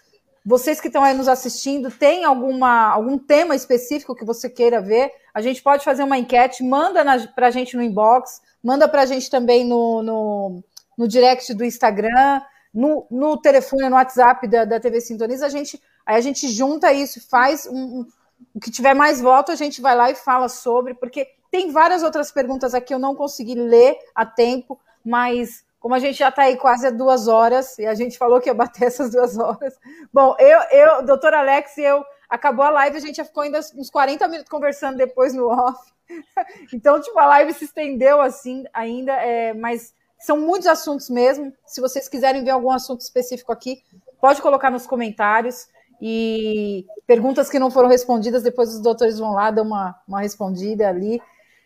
vocês 0.45 0.81
que 0.81 0.87
estão 0.87 1.03
aí 1.03 1.13
nos 1.13 1.27
assistindo, 1.27 1.89
tem 1.89 2.25
alguma, 2.25 2.89
algum 2.89 3.17
tema 3.17 3.55
específico 3.55 4.15
que 4.15 4.25
você 4.25 4.49
queira 4.49 4.81
ver? 4.81 5.11
A 5.33 5.41
gente 5.41 5.63
pode 5.63 5.85
fazer 5.85 6.03
uma 6.03 6.17
enquete, 6.17 6.63
manda 6.63 7.03
para 7.33 7.47
a 7.47 7.51
gente 7.51 7.77
no 7.77 7.83
inbox, 7.83 8.41
manda 8.61 8.87
para 8.87 9.03
a 9.03 9.05
gente 9.05 9.29
também 9.29 9.65
no, 9.65 10.03
no, 10.03 10.63
no, 10.97 11.07
direct 11.07 11.53
do 11.53 11.63
Instagram, 11.63 12.41
no, 12.73 13.07
no 13.09 13.37
telefone, 13.37 13.87
no 13.87 13.95
WhatsApp 13.95 14.45
da, 14.47 14.65
da 14.65 14.79
TV 14.81 14.99
Sintoniza. 14.99 15.45
A 15.45 15.49
gente, 15.49 15.81
aí 16.05 16.17
a 16.17 16.21
gente 16.21 16.49
junta 16.49 16.91
isso, 16.91 17.25
faz 17.29 17.65
um, 17.65 18.01
um, 18.01 18.07
o 18.53 18.59
que 18.59 18.69
tiver 18.69 18.93
mais 18.93 19.21
voto, 19.21 19.51
a 19.51 19.55
gente 19.55 19.81
vai 19.81 19.95
lá 19.95 20.11
e 20.11 20.15
fala 20.15 20.49
sobre, 20.49 20.93
porque 20.93 21.25
tem 21.49 21.71
várias 21.71 22.03
outras 22.03 22.31
perguntas 22.31 22.73
aqui 22.73 22.93
eu 22.93 22.99
não 22.99 23.15
consegui 23.15 23.55
ler 23.55 23.95
a 24.13 24.25
tempo, 24.25 24.77
mas 25.05 25.63
como 25.83 25.95
a 25.95 25.99
gente 25.99 26.17
já 26.17 26.29
está 26.29 26.43
aí 26.43 26.55
quase 26.55 26.89
duas 26.91 27.27
horas, 27.27 27.77
e 27.77 27.85
a 27.85 27.93
gente 27.93 28.17
falou 28.17 28.39
que 28.39 28.49
ia 28.49 28.53
bater 28.53 28.85
essas 28.87 29.11
duas 29.11 29.37
horas. 29.37 29.77
Bom, 30.13 30.33
eu, 30.39 30.59
eu 30.71 31.05
doutor 31.05 31.33
Alex, 31.33 31.77
eu 31.77 32.05
acabou 32.29 32.63
a 32.63 32.69
live, 32.69 32.95
a 32.95 33.01
gente 33.01 33.17
já 33.17 33.25
ficou 33.25 33.43
ainda 33.43 33.59
uns 33.75 33.89
40 33.89 34.25
minutos 34.29 34.49
conversando 34.49 34.95
depois 34.95 35.33
no 35.33 35.49
off. 35.49 35.77
Então, 36.73 37.01
tipo, 37.01 37.17
a 37.19 37.25
live 37.25 37.53
se 37.53 37.65
estendeu 37.65 38.21
assim 38.21 38.63
ainda, 38.73 39.13
é, 39.13 39.53
mas 39.53 39.93
são 40.19 40.39
muitos 40.39 40.67
assuntos 40.67 41.09
mesmo. 41.09 41.51
Se 41.65 41.81
vocês 41.81 42.07
quiserem 42.07 42.43
ver 42.43 42.51
algum 42.51 42.71
assunto 42.71 43.01
específico 43.01 43.51
aqui, 43.51 43.83
pode 44.21 44.41
colocar 44.41 44.69
nos 44.69 44.85
comentários. 44.85 45.67
E 46.01 46.85
perguntas 47.07 47.49
que 47.49 47.57
não 47.57 47.71
foram 47.71 47.89
respondidas, 47.89 48.43
depois 48.43 48.69
os 48.69 48.81
doutores 48.81 49.17
vão 49.17 49.31
lá, 49.31 49.49
dar 49.49 49.63
uma, 49.63 49.95
uma 50.07 50.21
respondida 50.21 50.87
ali. 50.87 51.21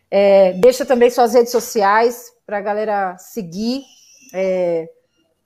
É, 0.09 0.53
deixa 0.53 0.85
também 0.85 1.09
suas 1.09 1.33
redes 1.33 1.51
sociais 1.51 2.31
para 2.45 2.59
a 2.59 2.61
galera 2.61 3.17
seguir 3.17 3.83
é, 4.33 4.89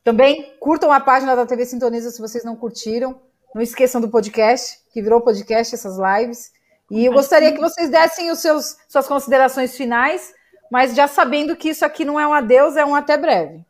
também 0.04 0.54
curtam 0.60 0.92
a 0.92 1.00
página 1.00 1.36
da 1.36 1.46
TV 1.46 1.66
Sintoniza 1.66 2.12
se 2.12 2.22
vocês 2.22 2.44
não 2.44 2.56
curtiram. 2.56 3.20
Não 3.54 3.62
esqueçam 3.62 4.00
do 4.00 4.10
podcast, 4.10 4.80
que 4.94 5.02
virou 5.02 5.22
podcast 5.22 5.76
essas 5.76 5.98
lives. 5.98 6.52
E 6.90 7.06
eu 7.06 7.14
gostaria 7.14 7.52
que 7.52 7.60
vocês 7.60 7.90
dessem 7.90 8.32
os 8.32 8.40
seus 8.40 8.78
suas 8.88 9.08
considerações 9.08 9.76
finais, 9.76 10.34
mas 10.70 10.96
já 10.96 11.08
sabendo 11.08 11.56
que 11.56 11.70
isso 11.70 11.86
aqui 11.86 12.04
não 12.06 12.20
é 12.20 12.28
um 12.28 12.34
adeus, 12.34 12.76
é 12.76 12.86
um 12.86 12.96
até 12.96 13.18
breve. 13.18 13.66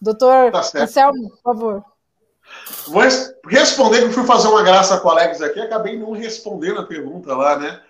Doutor 0.00 0.50
tá 0.50 0.60
Anselmo, 0.74 1.30
por 1.30 1.42
favor. 1.42 1.84
Vou 2.86 3.02
responder 3.46 3.98
que 3.98 4.04
eu 4.04 4.12
fui 4.12 4.24
fazer 4.24 4.48
uma 4.48 4.62
graça 4.62 4.98
com 4.98 5.08
o 5.08 5.10
Alex 5.10 5.42
aqui, 5.42 5.60
acabei 5.60 5.98
não 5.98 6.12
respondendo 6.12 6.80
a 6.80 6.86
pergunta 6.86 7.36
lá, 7.36 7.58
né? 7.58 7.80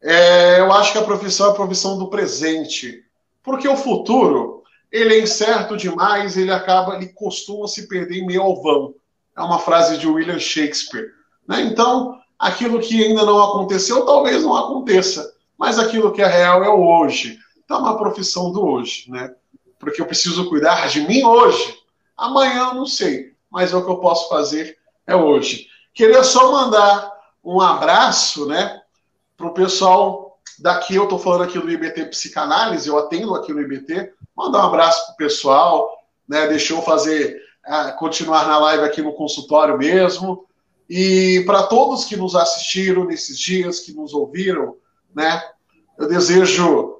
É, 0.00 0.60
eu 0.60 0.72
acho 0.72 0.92
que 0.92 0.98
a 0.98 1.04
profissão 1.04 1.48
é 1.48 1.50
a 1.50 1.54
profissão 1.54 1.98
do 1.98 2.08
presente, 2.08 3.04
porque 3.42 3.66
o 3.66 3.76
futuro 3.76 4.55
ele 4.96 5.14
é 5.14 5.20
incerto 5.20 5.76
demais, 5.76 6.36
ele 6.36 6.50
acaba, 6.50 6.96
ele 6.96 7.08
costuma 7.08 7.68
se 7.68 7.86
perder 7.86 8.18
em 8.18 8.26
meio 8.26 8.42
ao 8.42 8.62
vão. 8.62 8.94
É 9.36 9.40
uma 9.42 9.58
frase 9.58 9.98
de 9.98 10.06
William 10.06 10.38
Shakespeare. 10.38 11.10
Né? 11.46 11.62
Então, 11.62 12.18
aquilo 12.38 12.80
que 12.80 13.04
ainda 13.04 13.24
não 13.24 13.42
aconteceu, 13.42 14.04
talvez 14.06 14.42
não 14.42 14.56
aconteça, 14.56 15.32
mas 15.58 15.78
aquilo 15.78 16.12
que 16.12 16.22
é 16.22 16.26
real 16.26 16.64
é 16.64 16.68
o 16.68 16.80
hoje. 16.80 17.38
Então, 17.64 17.78
é 17.78 17.80
uma 17.80 17.98
profissão 17.98 18.50
do 18.52 18.64
hoje, 18.64 19.10
né? 19.10 19.34
Porque 19.78 20.00
eu 20.00 20.06
preciso 20.06 20.48
cuidar 20.48 20.88
de 20.88 21.00
mim 21.00 21.22
hoje. 21.24 21.76
Amanhã 22.16 22.68
eu 22.68 22.74
não 22.74 22.86
sei, 22.86 23.34
mas 23.50 23.72
é 23.72 23.76
o 23.76 23.84
que 23.84 23.90
eu 23.90 23.98
posso 23.98 24.28
fazer 24.28 24.78
é 25.06 25.14
hoje. 25.14 25.68
Queria 25.94 26.24
só 26.24 26.50
mandar 26.50 27.12
um 27.44 27.60
abraço, 27.60 28.46
né, 28.46 28.82
para 29.36 29.46
o 29.46 29.54
pessoal 29.54 30.38
daqui. 30.58 30.94
Eu 30.94 31.04
estou 31.04 31.18
falando 31.18 31.44
aqui 31.44 31.58
do 31.58 31.70
IBT 31.70 32.06
Psicanálise, 32.06 32.88
eu 32.88 32.98
atendo 32.98 33.34
aqui 33.34 33.52
no 33.52 33.60
IBT, 33.60 34.12
mandar 34.36 34.64
um 34.64 34.66
abraço 34.66 35.06
para 35.06 35.14
o 35.14 35.16
pessoal, 35.16 35.90
né? 36.28 36.46
Deixou 36.46 36.82
fazer 36.82 37.40
uh, 37.66 37.96
continuar 37.98 38.46
na 38.46 38.58
live 38.58 38.84
aqui 38.84 39.02
no 39.02 39.12
consultório 39.12 39.78
mesmo. 39.78 40.46
E 40.88 41.42
para 41.46 41.64
todos 41.64 42.04
que 42.04 42.16
nos 42.16 42.36
assistiram 42.36 43.04
nesses 43.04 43.38
dias, 43.38 43.80
que 43.80 43.92
nos 43.92 44.14
ouviram, 44.14 44.76
né? 45.14 45.42
Eu 45.98 46.08
desejo 46.08 46.96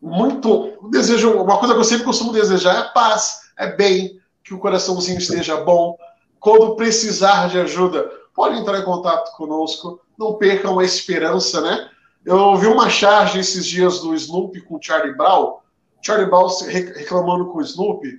muito, 0.00 0.78
eu 0.82 0.90
desejo 0.90 1.32
uma 1.32 1.58
coisa 1.58 1.74
que 1.74 1.80
eu 1.80 1.84
sempre 1.84 2.04
costumo 2.04 2.32
desejar 2.32 2.78
é 2.78 2.92
paz, 2.92 3.50
é 3.56 3.74
bem, 3.74 4.20
que 4.42 4.54
o 4.54 4.58
coraçãozinho 4.58 5.18
esteja 5.18 5.56
bom. 5.58 5.96
Quando 6.38 6.76
precisar 6.76 7.48
de 7.48 7.58
ajuda, 7.58 8.10
pode 8.34 8.58
entrar 8.58 8.78
em 8.78 8.84
contato 8.84 9.36
conosco. 9.36 10.00
Não 10.18 10.34
percam 10.34 10.78
a 10.78 10.84
esperança, 10.84 11.60
né? 11.60 11.88
Eu 12.24 12.36
ouvi 12.36 12.66
uma 12.66 12.88
charge 12.88 13.38
esses 13.38 13.66
dias 13.66 14.00
do 14.00 14.14
Snoopy 14.14 14.60
com 14.62 14.76
o 14.76 14.82
Charlie 14.82 15.16
Brown, 15.16 15.58
Charlie 16.02 16.28
Brown 16.28 16.48
reclamando 16.94 17.46
com 17.46 17.58
o 17.58 17.62
Snoopy 17.62 18.18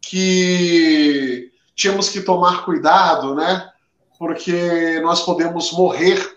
que 0.00 1.50
tínhamos 1.74 2.08
que 2.08 2.20
tomar 2.20 2.64
cuidado, 2.64 3.34
né? 3.34 3.70
Porque 4.18 5.00
nós 5.00 5.22
podemos 5.22 5.72
morrer. 5.72 6.36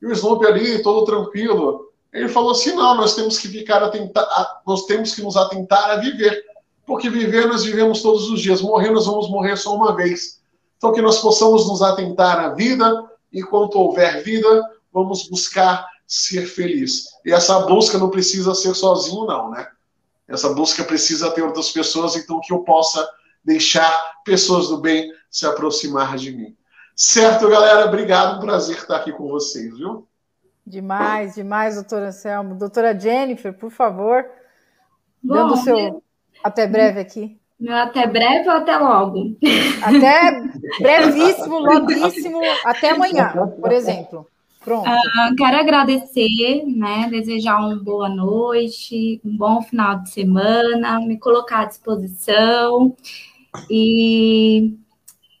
E 0.00 0.06
o 0.06 0.12
Snoopy 0.12 0.46
ali, 0.46 0.82
todo 0.82 1.04
tranquilo, 1.04 1.92
ele 2.12 2.28
falou 2.28 2.52
assim: 2.52 2.74
não, 2.74 2.94
nós 2.94 3.14
temos 3.14 3.38
que 3.38 3.48
ficar 3.48 3.82
atentar, 3.82 4.26
nós 4.66 4.86
temos 4.86 5.14
que 5.14 5.22
nos 5.22 5.36
atentar 5.36 5.90
a 5.90 5.96
viver. 5.96 6.44
Porque 6.86 7.10
viver 7.10 7.46
nós 7.46 7.64
vivemos 7.64 8.00
todos 8.00 8.30
os 8.30 8.40
dias, 8.40 8.62
morrer 8.62 8.90
nós 8.90 9.06
vamos 9.06 9.28
morrer 9.28 9.56
só 9.56 9.74
uma 9.74 9.94
vez. 9.94 10.40
Então 10.78 10.92
que 10.92 11.02
nós 11.02 11.20
possamos 11.20 11.68
nos 11.68 11.82
atentar 11.82 12.38
à 12.38 12.54
vida, 12.54 13.04
enquanto 13.32 13.74
houver 13.76 14.22
vida, 14.22 14.62
vamos 14.92 15.28
buscar 15.28 15.86
ser 16.06 16.46
feliz. 16.46 17.04
E 17.26 17.32
essa 17.32 17.60
busca 17.60 17.98
não 17.98 18.08
precisa 18.08 18.54
ser 18.54 18.74
sozinho, 18.74 19.26
não, 19.26 19.50
né? 19.50 19.68
Essa 20.28 20.52
busca 20.52 20.84
precisa 20.84 21.30
ter 21.30 21.42
outras 21.42 21.70
pessoas, 21.70 22.16
então 22.16 22.40
que 22.40 22.52
eu 22.52 22.58
possa 22.60 23.08
deixar 23.42 23.90
pessoas 24.24 24.68
do 24.68 24.78
bem 24.78 25.10
se 25.30 25.46
aproximar 25.46 26.16
de 26.16 26.30
mim. 26.30 26.56
Certo, 26.94 27.48
galera? 27.48 27.86
Obrigado, 27.86 28.36
um 28.36 28.40
prazer 28.40 28.76
estar 28.76 28.96
aqui 28.96 29.12
com 29.12 29.28
vocês, 29.28 29.78
viu? 29.78 30.06
Demais, 30.66 31.34
demais, 31.34 31.76
doutora 31.76 32.08
Anselmo. 32.08 32.54
Doutora 32.54 32.98
Jennifer, 32.98 33.54
por 33.54 33.70
favor, 33.70 34.26
Bom, 35.22 35.34
dando 35.34 35.54
o 35.54 35.56
seu 35.56 36.02
até 36.44 36.66
breve 36.66 37.00
aqui. 37.00 37.40
Meu 37.58 37.74
até 37.74 38.06
breve 38.06 38.48
ou 38.48 38.56
até 38.56 38.76
logo? 38.76 39.36
Até 39.82 40.42
brevíssimo, 40.80 41.58
loguíssimo, 41.58 42.40
até 42.64 42.90
amanhã, 42.90 43.32
por 43.60 43.72
exemplo. 43.72 44.26
Pronto. 44.68 44.86
Uh, 44.86 45.34
quero 45.34 45.56
agradecer, 45.56 46.66
né? 46.66 47.08
Desejar 47.10 47.58
uma 47.58 47.76
boa 47.76 48.06
noite, 48.06 49.18
um 49.24 49.34
bom 49.34 49.62
final 49.62 50.00
de 50.00 50.10
semana, 50.10 51.00
me 51.00 51.18
colocar 51.18 51.60
à 51.60 51.64
disposição. 51.64 52.94
E 53.70 54.74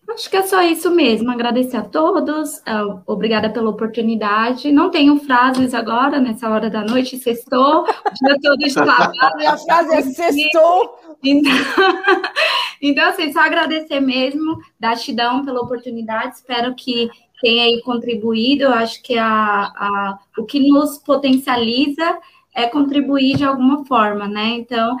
acho 0.08 0.30
que 0.30 0.36
é 0.38 0.42
só 0.44 0.62
isso 0.62 0.90
mesmo. 0.90 1.30
Agradecer 1.30 1.76
a 1.76 1.82
todos. 1.82 2.56
Uh, 2.60 3.02
obrigada 3.06 3.50
pela 3.50 3.68
oportunidade. 3.68 4.72
Não 4.72 4.90
tenho 4.90 5.18
frases 5.18 5.74
agora, 5.74 6.18
nessa 6.18 6.48
hora 6.48 6.70
da 6.70 6.82
noite, 6.82 7.18
sextou, 7.18 7.82
o 7.82 7.84
dia 7.84 8.36
todo 8.42 8.56
de 8.56 8.72
trabalho. 8.72 9.12
Minha 9.36 9.58
frase 9.58 9.94
é 9.94 10.02
sextou. 10.04 10.98
Então, 11.22 11.52
então, 12.80 13.10
assim, 13.10 13.30
só 13.30 13.40
agradecer 13.40 14.00
mesmo, 14.00 14.56
gratidão 14.80 15.44
pela 15.44 15.60
oportunidade. 15.60 16.36
Espero 16.36 16.74
que 16.74 17.10
tenha 17.40 17.64
aí 17.64 17.80
contribuído. 17.82 18.64
Eu 18.64 18.72
acho 18.72 19.02
que 19.02 19.16
a, 19.18 19.26
a, 19.26 20.18
o 20.38 20.44
que 20.44 20.60
nos 20.60 20.98
potencializa 20.98 22.18
é 22.54 22.66
contribuir 22.66 23.36
de 23.36 23.44
alguma 23.44 23.84
forma, 23.84 24.26
né? 24.26 24.48
Então, 24.48 24.96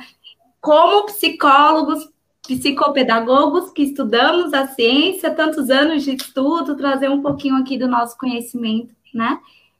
como 0.60 1.06
psicólogos, 1.06 2.08
psicopedagogos 2.46 3.70
que 3.72 3.82
estudamos 3.82 4.54
a 4.54 4.66
ciência, 4.68 5.34
tantos 5.34 5.68
anos 5.70 6.02
de 6.02 6.14
estudo, 6.14 6.76
trazer 6.76 7.08
um 7.10 7.20
pouquinho 7.20 7.56
aqui 7.56 7.76
do 7.76 7.88
nosso 7.88 8.16
conhecimento, 8.16 8.94
né? 9.14 9.38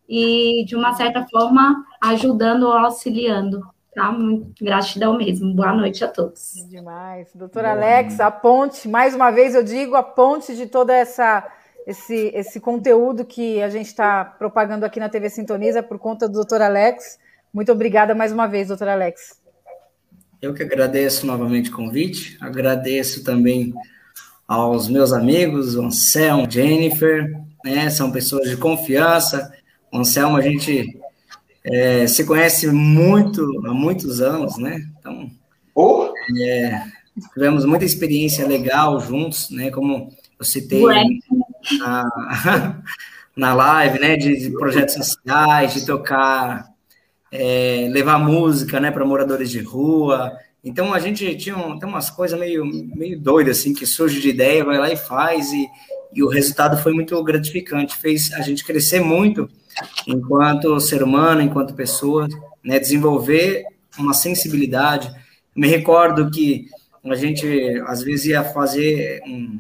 E, 0.09 0.65
de 0.67 0.75
uma 0.75 0.95
certa 0.95 1.27
forma, 1.27 1.85
ajudando 2.01 2.65
ou 2.65 2.73
auxiliando. 2.73 3.63
Tá? 3.95 4.11
Muito 4.13 4.65
gratidão 4.65 5.17
mesmo. 5.17 5.55
Boa 5.55 5.73
noite 5.73 6.05
a 6.05 6.09
todos. 6.09 6.55
Demais. 6.69 7.29
Doutora 7.35 7.73
Alex, 7.73 8.21
a 8.21 8.31
ponte, 8.31 8.89
mais 8.89 9.15
uma 9.15 9.31
vez 9.31 9.55
eu 9.55 9.63
digo, 9.63 9.97
a 9.97 10.03
ponte 10.03 10.55
de 10.57 10.67
toda 10.67 10.95
essa 10.95 11.45
esse, 11.89 12.31
esse 12.35 12.61
conteúdo 12.61 13.25
que 13.25 13.63
a 13.63 13.71
gente 13.71 13.87
está 13.87 14.23
propagando 14.23 14.85
aqui 14.85 15.01
na 15.01 15.09
TV 15.09 15.31
Sintoniza 15.31 15.83
por 15.83 15.99
conta 15.99 16.29
do 16.29 16.35
doutor 16.35 16.61
Alex. 16.61 17.19
Muito 17.51 17.73
obrigada 17.73 18.15
mais 18.15 18.31
uma 18.31 18.47
vez, 18.47 18.69
doutor 18.69 18.89
Alex. 18.89 19.41
Eu 20.43 20.53
que 20.53 20.63
agradeço 20.63 21.27
novamente 21.27 21.71
o 21.71 21.75
convite, 21.75 22.37
agradeço 22.43 23.25
também 23.25 23.73
aos 24.47 24.87
meus 24.87 25.15
amigos, 25.15 25.77
o 25.77 25.83
Anselmo, 25.87 26.49
Jennifer, 26.49 27.33
né, 27.65 27.89
são 27.89 28.13
pessoas 28.13 28.51
de 28.51 28.59
confiança. 28.59 29.51
O 29.91 29.97
Anselmo, 29.97 30.37
a 30.37 30.43
gente 30.43 31.01
é, 31.65 32.07
se 32.07 32.23
conhece 32.27 32.67
muito, 32.67 33.43
há 33.67 33.73
muitos 33.73 34.21
anos, 34.21 34.59
né? 34.59 34.87
Então, 34.99 35.31
oh. 35.75 36.13
é, 36.39 36.85
tivemos 37.33 37.65
muita 37.65 37.87
experiência 37.87 38.47
legal 38.47 39.01
juntos, 39.01 39.51
né? 39.51 39.71
Como 39.71 40.13
eu 40.39 40.45
citei, 40.45 40.83
na, 41.79 42.83
na 43.37 43.55
live, 43.55 43.99
né, 43.99 44.17
de, 44.17 44.37
de, 44.37 44.51
projetos 44.51 44.95
sociais, 44.95 45.75
de 45.75 45.87
tocar, 45.87 46.67
é, 47.31 47.89
levar 47.91 48.19
música, 48.19 48.81
né, 48.81 48.91
para 48.91 49.05
moradores 49.05 49.51
de 49.51 49.61
rua. 49.61 50.33
Então 50.65 50.93
a 50.93 50.99
gente 50.99 51.37
tinha 51.37 51.57
um, 51.57 51.79
tem 51.79 51.89
umas 51.89 52.11
coisas 52.11 52.39
meio, 52.39 52.65
meio 52.65 53.19
doidas, 53.19 53.59
assim, 53.59 53.73
que 53.73 53.87
surge 53.87 54.21
de 54.21 54.31
ideia, 54.31 54.65
vai 54.65 54.79
lá 54.79 54.91
e 54.93 54.97
faz, 54.97 55.53
e, 55.53 55.69
e 56.13 56.23
o 56.23 56.29
resultado 56.29 56.77
foi 56.83 56.93
muito 56.93 57.23
gratificante, 57.23 57.97
fez 57.97 58.33
a 58.33 58.41
gente 58.41 58.65
crescer 58.65 59.01
muito 59.01 59.49
enquanto 60.07 60.81
ser 60.81 61.03
humano, 61.03 61.41
enquanto 61.41 61.75
pessoa, 61.75 62.27
né, 62.63 62.79
desenvolver 62.79 63.65
uma 63.99 64.15
sensibilidade. 64.15 65.11
me 65.55 65.69
recordo 65.69 66.31
que 66.31 66.67
a 67.05 67.15
gente 67.15 67.47
às 67.87 68.03
vezes 68.03 68.27
ia 68.27 68.45
fazer 68.45 69.23
um, 69.27 69.59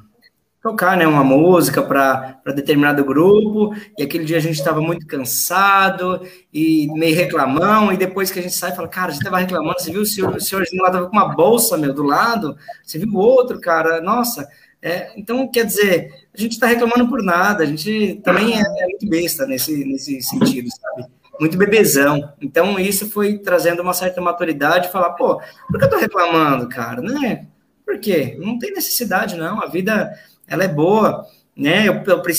tocar 0.68 0.96
né, 0.96 1.06
uma 1.06 1.24
música 1.24 1.82
para 1.82 2.40
determinado 2.54 3.04
grupo, 3.04 3.74
e 3.96 4.02
aquele 4.02 4.24
dia 4.24 4.36
a 4.36 4.40
gente 4.40 4.58
estava 4.58 4.80
muito 4.80 5.06
cansado 5.06 6.20
e 6.52 6.88
meio 6.92 7.16
reclamão, 7.16 7.90
e 7.90 7.96
depois 7.96 8.30
que 8.30 8.38
a 8.38 8.42
gente 8.42 8.54
sai, 8.54 8.74
fala, 8.74 8.86
cara, 8.86 9.08
a 9.08 9.10
gente 9.10 9.22
estava 9.22 9.38
reclamando, 9.38 9.80
você 9.80 9.90
viu 9.90 10.02
o 10.02 10.06
senhor, 10.06 10.36
o 10.36 10.40
senhorzinho 10.40 10.82
lá 10.82 10.88
estava 10.88 11.06
com 11.06 11.16
uma 11.16 11.34
bolsa, 11.34 11.78
meu, 11.78 11.94
do 11.94 12.02
lado, 12.02 12.56
você 12.84 12.98
viu 12.98 13.08
o 13.12 13.16
outro, 13.16 13.58
cara, 13.60 14.00
nossa, 14.02 14.46
é, 14.82 15.10
então, 15.16 15.48
quer 15.48 15.64
dizer, 15.64 16.12
a 16.32 16.40
gente 16.40 16.52
está 16.52 16.66
reclamando 16.66 17.08
por 17.08 17.22
nada, 17.22 17.64
a 17.64 17.66
gente 17.66 18.20
também 18.22 18.58
é, 18.58 18.60
é, 18.60 18.86
muito 18.86 19.08
besta 19.08 19.46
nesse, 19.46 19.84
nesse 19.84 20.20
sentido, 20.20 20.68
sabe? 20.70 21.10
Muito 21.40 21.56
bebezão. 21.56 22.32
Então, 22.40 22.78
isso 22.78 23.08
foi 23.10 23.38
trazendo 23.38 23.80
uma 23.80 23.94
certa 23.94 24.20
maturidade, 24.20 24.92
falar, 24.92 25.10
pô, 25.10 25.40
por 25.68 25.78
que 25.78 25.84
eu 25.84 25.90
tô 25.90 25.96
reclamando, 25.96 26.68
cara, 26.68 27.00
né? 27.00 27.46
Por 27.84 27.98
quê? 27.98 28.36
Não 28.38 28.58
tem 28.58 28.72
necessidade, 28.72 29.36
não, 29.36 29.62
a 29.62 29.66
vida 29.66 30.12
ela 30.48 30.64
é 30.64 30.68
boa, 30.68 31.26
né? 31.56 31.88
Eu, 31.88 32.02
eu 32.04 32.22
preciso 32.22 32.36